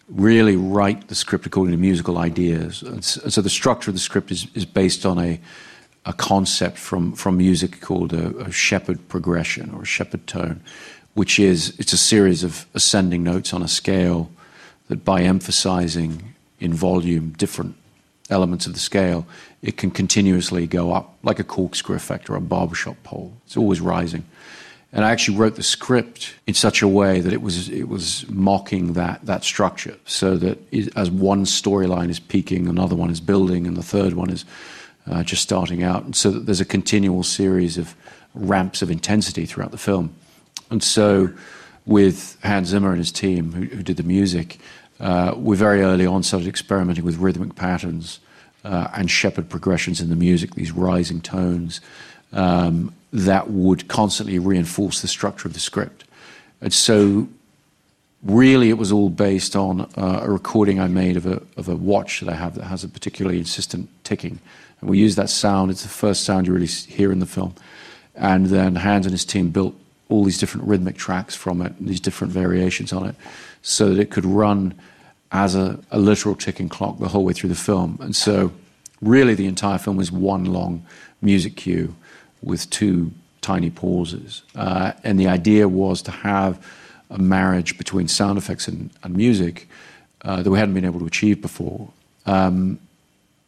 really 0.07 0.55
write 0.55 1.07
the 1.09 1.15
script 1.15 1.45
according 1.45 1.71
to 1.71 1.77
musical 1.77 2.17
ideas. 2.17 2.81
And 2.81 3.03
so 3.03 3.41
the 3.41 3.49
structure 3.49 3.91
of 3.91 3.95
the 3.95 3.99
script 3.99 4.31
is, 4.31 4.47
is 4.55 4.65
based 4.65 5.05
on 5.05 5.19
a 5.19 5.39
a 6.05 6.13
concept 6.13 6.77
from 6.77 7.13
from 7.13 7.37
music 7.37 7.81
called 7.81 8.13
a, 8.13 8.35
a 8.37 8.51
shepherd 8.51 9.07
progression 9.09 9.69
or 9.75 9.83
a 9.83 9.85
shepherd 9.85 10.25
tone, 10.25 10.61
which 11.13 11.39
is 11.39 11.75
it's 11.77 11.93
a 11.93 11.97
series 11.97 12.43
of 12.43 12.65
ascending 12.73 13.21
notes 13.23 13.53
on 13.53 13.61
a 13.61 13.67
scale 13.67 14.31
that 14.89 15.05
by 15.05 15.21
emphasizing 15.21 16.35
in 16.59 16.73
volume 16.73 17.31
different 17.37 17.75
elements 18.29 18.67
of 18.67 18.73
the 18.73 18.79
scale, 18.79 19.25
it 19.61 19.77
can 19.77 19.89
continuously 19.89 20.67
go 20.67 20.91
up 20.91 21.15
like 21.23 21.39
a 21.39 21.43
corkscrew 21.43 21.95
effect 21.95 22.29
or 22.29 22.35
a 22.35 22.41
barbershop 22.41 23.01
pole. 23.03 23.33
It's 23.45 23.57
always 23.57 23.81
rising. 23.81 24.25
And 24.91 25.05
I 25.05 25.11
actually 25.11 25.37
wrote 25.37 25.55
the 25.55 25.63
script 25.63 26.35
in 26.47 26.55
such 26.55 26.81
a 26.81 26.87
way 26.87 27.21
that 27.21 27.31
it 27.31 27.41
was 27.43 27.69
it 27.69 27.87
was 27.87 28.27
mocking 28.27 28.93
that 28.93 29.23
that 29.25 29.43
structure, 29.43 29.95
so 30.05 30.35
that 30.37 30.57
it, 30.71 30.91
as 30.95 31.11
one 31.11 31.45
storyline 31.45 32.09
is 32.09 32.19
peaking, 32.19 32.67
another 32.67 32.95
one 32.95 33.11
is 33.11 33.21
building, 33.21 33.67
and 33.67 33.77
the 33.77 33.83
third 33.83 34.13
one 34.13 34.31
is 34.31 34.45
uh, 35.05 35.21
just 35.23 35.43
starting 35.43 35.83
out, 35.83 36.03
and 36.05 36.15
so 36.15 36.31
that 36.31 36.47
there's 36.47 36.61
a 36.61 36.65
continual 36.65 37.21
series 37.21 37.77
of 37.77 37.95
ramps 38.33 38.81
of 38.81 38.89
intensity 38.89 39.45
throughout 39.45 39.71
the 39.71 39.77
film. 39.77 40.15
And 40.71 40.81
so, 40.81 41.29
with 41.85 42.37
Hans 42.43 42.69
Zimmer 42.69 42.89
and 42.89 42.97
his 42.97 43.11
team, 43.11 43.51
who, 43.53 43.63
who 43.75 43.83
did 43.83 43.97
the 43.97 44.03
music, 44.03 44.59
uh, 44.99 45.33
we 45.37 45.55
very 45.55 45.81
early 45.81 46.05
on 46.05 46.23
started 46.23 46.47
experimenting 46.47 47.05
with 47.05 47.17
rhythmic 47.17 47.55
patterns 47.55 48.19
uh, 48.63 48.89
and 48.95 49.09
shepherd 49.09 49.49
progressions 49.49 50.01
in 50.01 50.09
the 50.09 50.15
music, 50.15 50.55
these 50.55 50.71
rising 50.71 51.21
tones 51.21 51.81
um, 52.33 52.93
that 53.13 53.49
would 53.49 53.87
constantly 53.87 54.37
reinforce 54.39 55.01
the 55.01 55.07
structure 55.07 55.47
of 55.47 55.53
the 55.53 55.59
script. 55.59 56.03
And 56.61 56.73
so 56.73 57.27
really, 58.23 58.69
it 58.69 58.77
was 58.77 58.91
all 58.91 59.09
based 59.09 59.55
on 59.55 59.81
uh, 59.81 60.19
a 60.23 60.29
recording 60.29 60.79
I 60.79 60.87
made 60.87 61.15
of 61.17 61.25
a, 61.25 61.41
of 61.55 61.69
a 61.69 61.75
watch 61.75 62.19
that 62.19 62.29
I 62.29 62.35
have 62.35 62.55
that 62.55 62.65
has 62.65 62.83
a 62.83 62.89
particularly 62.89 63.37
insistent 63.37 63.89
ticking. 64.03 64.39
And 64.81 64.89
we 64.89 64.97
use 64.97 65.15
that 65.15 65.29
sound. 65.29 65.71
It's 65.71 65.83
the 65.83 65.89
first 65.89 66.23
sound 66.23 66.47
you 66.47 66.53
really 66.53 66.67
hear 66.67 67.11
in 67.11 67.19
the 67.19 67.25
film. 67.25 67.55
And 68.15 68.47
then 68.47 68.75
Hans 68.75 69.05
and 69.05 69.13
his 69.13 69.25
team 69.25 69.51
built 69.51 69.75
all 70.09 70.23
these 70.23 70.37
different 70.37 70.67
rhythmic 70.67 70.97
tracks 70.97 71.35
from 71.35 71.61
it, 71.61 71.73
these 71.79 71.99
different 71.99 72.33
variations 72.33 72.91
on 72.91 73.07
it, 73.07 73.15
so 73.61 73.89
that 73.89 73.99
it 73.99 74.09
could 74.09 74.25
run 74.25 74.73
as 75.31 75.55
a, 75.55 75.79
a 75.91 75.99
literal 75.99 76.35
ticking 76.35 76.67
clock 76.67 76.97
the 76.99 77.07
whole 77.07 77.23
way 77.23 77.33
through 77.33 77.49
the 77.49 77.55
film. 77.55 77.97
And 78.01 78.15
so, 78.15 78.51
really, 79.01 79.35
the 79.35 79.45
entire 79.45 79.77
film 79.77 79.97
was 79.97 80.11
one 80.11 80.45
long 80.45 80.85
music 81.21 81.55
cue 81.55 81.95
with 82.41 82.69
two 82.69 83.11
tiny 83.41 83.69
pauses. 83.69 84.43
Uh, 84.55 84.93
and 85.03 85.19
the 85.19 85.27
idea 85.27 85.67
was 85.67 86.01
to 86.03 86.11
have 86.11 86.65
a 87.09 87.17
marriage 87.17 87.77
between 87.77 88.07
sound 88.07 88.37
effects 88.37 88.67
and, 88.67 88.89
and 89.03 89.15
music 89.15 89.67
uh, 90.23 90.41
that 90.41 90.49
we 90.49 90.57
hadn't 90.57 90.73
been 90.73 90.85
able 90.85 90.99
to 90.99 91.05
achieve 91.05 91.41
before. 91.41 91.89
Um, 92.25 92.79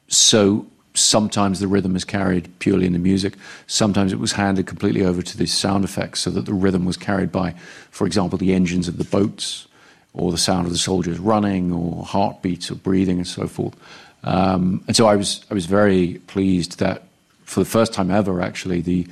so 0.07 0.65
sometimes 0.93 1.59
the 1.59 1.67
rhythm 1.67 1.95
is 1.95 2.03
carried 2.03 2.49
purely 2.59 2.85
in 2.85 2.93
the 2.93 2.99
music. 2.99 3.35
Sometimes 3.67 4.11
it 4.11 4.19
was 4.19 4.33
handed 4.33 4.67
completely 4.67 5.03
over 5.03 5.21
to 5.21 5.37
the 5.37 5.45
sound 5.45 5.83
effects 5.83 6.19
so 6.19 6.29
that 6.31 6.45
the 6.45 6.53
rhythm 6.53 6.85
was 6.85 6.97
carried 6.97 7.31
by, 7.31 7.51
for 7.91 8.05
example, 8.05 8.37
the 8.37 8.53
engines 8.53 8.87
of 8.87 8.97
the 8.97 9.03
boats 9.03 9.67
or 10.13 10.31
the 10.31 10.37
sound 10.37 10.65
of 10.65 10.73
the 10.73 10.77
soldiers 10.77 11.19
running 11.19 11.71
or 11.71 12.03
heartbeats 12.03 12.69
or 12.69 12.75
breathing 12.75 13.17
and 13.17 13.27
so 13.27 13.47
forth. 13.47 13.75
Um, 14.23 14.83
and 14.87 14.95
so 14.95 15.07
I 15.07 15.15
was, 15.15 15.45
I 15.49 15.53
was 15.53 15.65
very 15.65 16.21
pleased 16.27 16.79
that 16.79 17.03
for 17.45 17.59
the 17.61 17.65
first 17.69 17.93
time 17.93 18.11
ever, 18.11 18.41
actually, 18.41 18.81
the, 18.81 19.07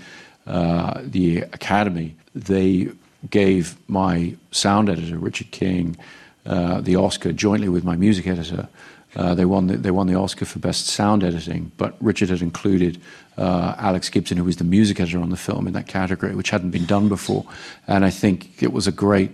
uh, 0.45 1.01
the 1.03 1.39
Academy, 1.39 2.15
they 2.35 2.89
gave 3.29 3.75
my 3.87 4.35
sound 4.51 4.89
editor, 4.89 5.17
Richard 5.17 5.51
King, 5.51 5.97
uh, 6.45 6.81
the 6.81 6.95
Oscar 6.95 7.33
jointly 7.33 7.69
with 7.69 7.83
my 7.83 7.95
music 7.95 8.27
editor. 8.27 8.67
Uh, 9.15 9.33
they 9.33 9.45
won 9.45 9.67
the, 9.67 9.77
they 9.77 9.91
won 9.91 10.07
the 10.07 10.15
Oscar 10.15 10.45
for 10.45 10.59
best 10.59 10.87
sound 10.87 11.23
editing, 11.23 11.71
but 11.77 11.95
Richard 11.99 12.29
had 12.29 12.41
included 12.41 13.01
uh, 13.37 13.73
Alex 13.77 14.09
Gibson, 14.09 14.37
who 14.37 14.43
was 14.43 14.57
the 14.57 14.63
music 14.63 14.99
editor 14.99 15.19
on 15.19 15.29
the 15.29 15.37
film, 15.37 15.67
in 15.67 15.73
that 15.73 15.87
category, 15.87 16.35
which 16.35 16.51
hadn't 16.51 16.71
been 16.71 16.85
done 16.85 17.09
before. 17.09 17.45
And 17.87 18.05
I 18.05 18.11
think 18.11 18.61
it 18.61 18.71
was 18.71 18.87
a 18.87 18.91
great 18.91 19.31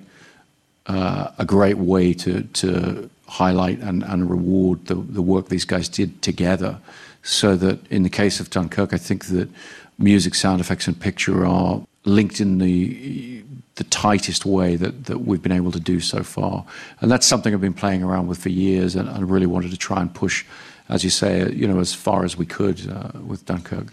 uh, 0.85 1.31
a 1.37 1.45
great 1.45 1.77
way 1.77 2.13
to 2.13 2.43
to 2.43 3.09
highlight 3.27 3.79
and, 3.79 4.03
and 4.03 4.29
reward 4.29 4.85
the, 4.85 4.95
the 4.95 5.21
work 5.21 5.49
these 5.49 5.65
guys 5.65 5.89
did 5.89 6.21
together. 6.21 6.77
So 7.23 7.55
that 7.55 7.79
in 7.87 8.03
the 8.03 8.09
case 8.09 8.39
of 8.39 8.51
Dunkirk, 8.51 8.93
I 8.93 8.97
think 8.97 9.25
that 9.25 9.49
music, 9.97 10.35
sound 10.35 10.61
effects, 10.61 10.87
and 10.87 10.99
picture 10.99 11.45
are 11.45 11.81
linked 12.05 12.39
in 12.39 12.59
the 12.59 13.43
the 13.75 13.83
tightest 13.85 14.45
way 14.45 14.77
that, 14.77 15.05
that 15.05 15.19
we've 15.25 15.41
been 15.41 15.51
able 15.51 15.71
to 15.71 15.79
do 15.81 15.99
so 15.99 16.23
far. 16.23 16.65
And 17.01 17.11
that's 17.11 17.25
something 17.25 17.53
I've 17.53 17.59
been 17.59 17.73
playing 17.73 18.03
around 18.03 18.27
with 18.27 18.37
for 18.37 18.49
years 18.49 18.95
and 18.95 19.09
I 19.09 19.19
really 19.19 19.45
wanted 19.45 19.71
to 19.71 19.77
try 19.77 20.01
and 20.01 20.13
push, 20.13 20.45
as 20.87 21.03
you 21.03 21.09
say, 21.09 21.51
you 21.51 21.67
know, 21.67 21.79
as 21.79 21.93
far 21.93 22.23
as 22.23 22.37
we 22.37 22.45
could 22.45 22.89
uh, 22.89 23.19
with 23.25 23.45
Dunkirk. 23.45 23.87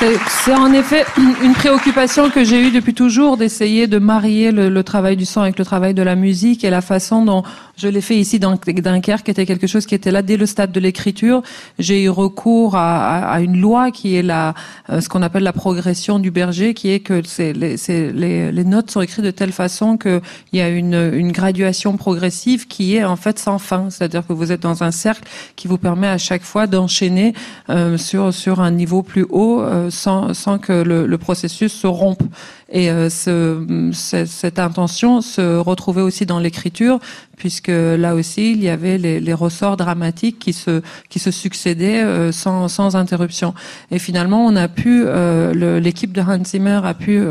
C'est 0.00 0.54
en 0.54 0.72
effet 0.72 1.04
une 1.42 1.54
préoccupation 1.54 2.30
que 2.30 2.44
j'ai 2.44 2.68
eue 2.68 2.70
depuis 2.70 2.94
toujours 2.94 3.36
d'essayer 3.36 3.86
de 3.88 3.98
marier 3.98 4.52
le, 4.52 4.68
le, 4.68 4.84
travail 4.84 5.16
du 5.16 5.24
son 5.24 5.40
avec 5.40 5.58
le 5.58 5.64
travail 5.64 5.92
de 5.94 6.02
la 6.02 6.14
musique 6.14 6.62
et 6.62 6.70
la 6.70 6.80
façon 6.80 7.24
dont 7.24 7.42
je 7.78 7.88
l'ai 7.88 8.00
fait 8.00 8.16
ici 8.16 8.38
dans 8.38 8.56
Dunkerque 8.56 9.28
était 9.28 9.46
quelque 9.46 9.66
chose 9.66 9.86
qui 9.86 9.94
était 9.94 10.10
là 10.10 10.22
dès 10.22 10.36
le 10.36 10.46
stade 10.46 10.72
de 10.72 10.80
l'écriture. 10.80 11.42
J'ai 11.78 12.02
eu 12.02 12.10
recours 12.10 12.74
à, 12.74 13.30
à, 13.30 13.40
une 13.40 13.60
loi 13.60 13.90
qui 13.90 14.16
est 14.16 14.22
la, 14.22 14.54
euh, 14.90 15.00
ce 15.00 15.08
qu'on 15.08 15.22
appelle 15.22 15.44
la 15.44 15.52
progression 15.52 16.18
du 16.18 16.30
berger, 16.30 16.74
qui 16.74 16.90
est 16.90 17.00
que 17.00 17.22
c'est 17.24 17.52
les, 17.52 17.76
les, 18.12 18.52
les, 18.52 18.64
notes 18.64 18.90
sont 18.90 19.00
écrites 19.00 19.24
de 19.24 19.30
telle 19.30 19.52
façon 19.52 19.96
qu'il 19.96 20.20
y 20.52 20.60
a 20.60 20.68
une, 20.68 21.12
une 21.14 21.32
graduation 21.32 21.96
progressive 21.96 22.66
qui 22.66 22.96
est 22.96 23.04
en 23.04 23.16
fait 23.16 23.38
sans 23.38 23.58
fin. 23.58 23.90
C'est-à-dire 23.90 24.26
que 24.26 24.32
vous 24.32 24.50
êtes 24.50 24.60
dans 24.60 24.82
un 24.82 24.90
cercle 24.90 25.28
qui 25.54 25.68
vous 25.68 25.78
permet 25.78 26.08
à 26.08 26.18
chaque 26.18 26.42
fois 26.42 26.66
d'enchaîner 26.66 27.32
euh, 27.70 27.96
sur, 27.96 28.34
sur 28.34 28.60
un 28.60 28.72
niveau 28.72 29.02
plus 29.02 29.26
haut 29.30 29.60
euh, 29.60 29.90
sans, 29.90 30.34
sans 30.34 30.58
que 30.58 30.72
le, 30.72 31.06
le 31.06 31.18
processus 31.18 31.72
se 31.72 31.86
rompe. 31.86 32.22
Et 32.70 32.90
euh, 32.90 33.08
ce, 33.08 33.90
cette 33.92 34.58
intention 34.58 35.22
se 35.22 35.56
retrouvait 35.56 36.02
aussi 36.02 36.26
dans 36.26 36.38
l'écriture, 36.38 36.98
puisque 37.38 37.68
là 37.68 38.14
aussi 38.14 38.52
il 38.52 38.62
y 38.62 38.68
avait 38.68 38.98
les, 38.98 39.20
les, 39.20 39.32
ressorts 39.32 39.78
dramatiques 39.78 40.38
qui 40.38 40.52
se 40.52 40.82
qui 41.08 41.18
se 41.18 41.30
succédaient 41.30 42.02
euh, 42.02 42.30
sans, 42.30 42.68
sans 42.68 42.94
interruption. 42.94 43.54
Et 43.90 43.98
finalement, 43.98 44.44
on 44.44 44.54
a 44.54 44.68
pu 44.68 45.04
euh, 45.06 45.80
l'équipe 45.80 46.12
de 46.12 46.20
Hans 46.20 46.44
Zimmer 46.44 46.80
a 46.84 46.92
pu 46.92 47.22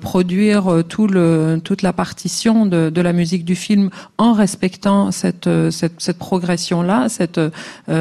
produire 0.00 0.82
tout 0.88 1.08
le 1.08 1.60
toute 1.62 1.82
la 1.82 1.92
partition 1.92 2.64
de, 2.64 2.88
de, 2.88 3.00
la 3.02 3.12
musique 3.12 3.44
du 3.44 3.56
film 3.56 3.90
en 4.16 4.32
respectant 4.32 5.10
cette 5.10 5.48
cette, 5.70 6.00
cette 6.00 6.18
progression 6.18 6.80
là, 6.80 7.08
cette, 7.10 7.40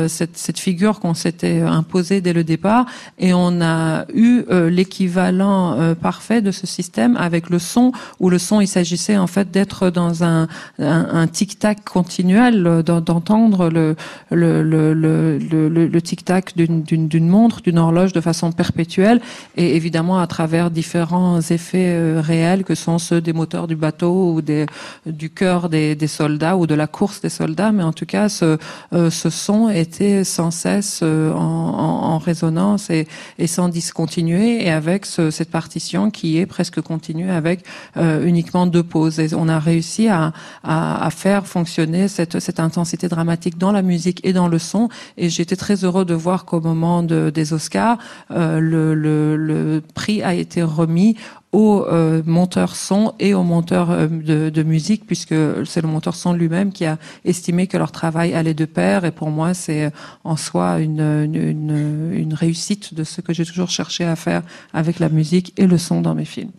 cette 0.08 0.38
cette 0.38 0.60
figure 0.60 1.02
qu'on 1.02 1.14
s'était 1.14 1.62
imposée 1.62 2.22
dès 2.22 2.34
le 2.34 2.46
départ, 2.46 2.86
et 3.20 3.34
on 3.34 3.62
a 3.62 4.06
eu 4.14 4.44
l'équivalent 4.70 5.96
parfait 5.96 6.42
de 6.42 6.53
ce 6.54 6.68
système 6.68 7.18
avec 7.18 7.50
le 7.50 7.60
son, 7.60 7.92
où 8.20 8.30
le 8.30 8.38
son, 8.38 8.62
il 8.62 8.68
s'agissait 8.68 9.18
en 9.18 9.28
fait 9.28 9.52
d'être 9.52 9.90
dans 9.90 10.24
un, 10.24 10.48
un, 10.80 11.28
tic-tac 11.28 11.84
continuel, 11.84 12.84
d'entendre 12.84 13.70
le, 13.70 13.96
le, 14.32 14.64
le, 14.64 14.94
le, 14.94 15.38
le 15.68 16.02
tic-tac 16.02 16.56
d'une 16.56 17.28
montre, 17.28 17.62
d'une 17.62 17.80
horloge 17.80 18.14
de 18.14 18.22
façon 18.22 18.52
perpétuelle, 18.52 19.22
et 19.58 19.76
évidemment 19.76 20.20
à 20.20 20.28
travers 20.28 20.72
différents 20.72 21.40
effets 21.42 21.90
euh, 21.90 22.22
réels 22.22 22.64
que 22.64 22.76
sont 22.76 23.00
ceux 23.00 23.22
des 23.22 23.34
moteurs 23.34 23.68
du 23.68 23.76
bateau 23.76 24.34
ou 24.34 24.42
des, 24.42 24.66
du 25.06 25.30
cœur 25.30 25.70
des, 25.70 25.96
des 25.96 26.08
soldats 26.08 26.58
ou 26.58 26.68
de 26.68 26.76
la 26.76 26.88
course 26.88 27.22
des 27.22 27.30
soldats, 27.30 27.72
mais 27.72 27.84
en 27.84 27.94
tout 27.94 28.06
cas 28.06 28.30
ce, 28.30 28.58
euh, 28.94 29.10
ce 29.10 29.30
son 29.30 29.70
était 29.70 30.24
sans 30.24 30.52
cesse 30.52 31.02
euh, 31.04 31.32
en, 31.34 31.40
en, 31.40 32.18
résonance 32.18 32.90
et, 32.90 33.08
et 33.40 33.48
sans 33.48 33.70
discontinuer, 33.70 34.66
et 34.66 34.72
avec 34.72 35.06
ce, 35.06 35.32
cette 35.32 35.50
partition 35.50 36.12
qui 36.12 36.38
est 36.38 36.43
presque 36.46 36.82
continue 36.82 37.32
avec 37.32 37.66
euh, 37.98 38.26
uniquement 38.26 38.66
deux 38.68 38.84
pauses. 38.84 39.20
Et 39.20 39.34
on 39.36 39.48
a 39.48 39.60
réussi 39.60 40.08
à, 40.08 40.34
à, 40.64 41.06
à 41.06 41.10
faire 41.10 41.48
fonctionner 41.48 42.08
cette, 42.08 42.40
cette, 42.40 42.60
intensité 42.60 43.08
dramatique 43.08 43.58
dans 43.58 43.72
la 43.72 43.82
musique 43.82 44.20
et 44.24 44.34
dans 44.34 44.48
le 44.48 44.60
son. 44.60 44.90
Et 45.18 45.30
j'étais 45.30 45.56
très 45.56 45.84
heureux 45.84 46.06
de 46.06 46.14
voir 46.14 46.46
qu'au 46.46 46.62
moment 46.62 47.04
de, 47.04 47.30
des 47.30 47.54
Oscars, 47.54 47.98
euh, 48.32 48.60
le, 48.60 48.94
le, 48.94 49.36
le, 49.36 49.82
prix 49.94 50.24
a 50.24 50.34
été 50.34 50.64
remis 50.64 51.18
au 51.54 51.86
euh, 51.88 52.22
monteur 52.26 52.76
son 52.76 53.14
et 53.20 53.34
au 53.34 53.44
monteur 53.44 53.92
euh, 53.92 54.08
de, 54.08 54.50
de, 54.50 54.64
musique, 54.64 55.06
puisque 55.06 55.36
c'est 55.66 55.82
le 55.82 55.88
monteur 55.88 56.16
son 56.16 56.34
lui-même 56.34 56.72
qui 56.74 56.86
a 56.86 56.98
estimé 57.24 57.68
que 57.68 57.78
leur 57.78 57.92
travail 57.92 58.34
allait 58.34 58.56
de 58.56 58.66
pair. 58.66 59.06
Et 59.06 59.12
pour 59.12 59.30
moi, 59.30 59.54
c'est 59.54 59.92
en 60.24 60.36
soi 60.36 60.80
une, 60.80 61.00
une, 61.00 62.12
une 62.14 62.34
réussite 62.34 62.94
de 62.94 63.04
ce 63.04 63.22
que 63.22 63.34
j'ai 63.34 63.46
toujours 63.46 63.70
cherché 63.70 64.04
à 64.04 64.16
faire 64.16 64.42
avec 64.74 65.00
la 65.00 65.10
musique 65.10 65.54
et 65.58 65.68
le 65.68 65.78
son 65.78 66.02
dans 66.02 66.16
mes 66.16 66.26
films. 66.26 66.52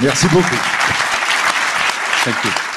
Merci 0.00 0.26
beaucoup. 0.28 0.56
Thank 2.24 2.44
you. 2.44 2.73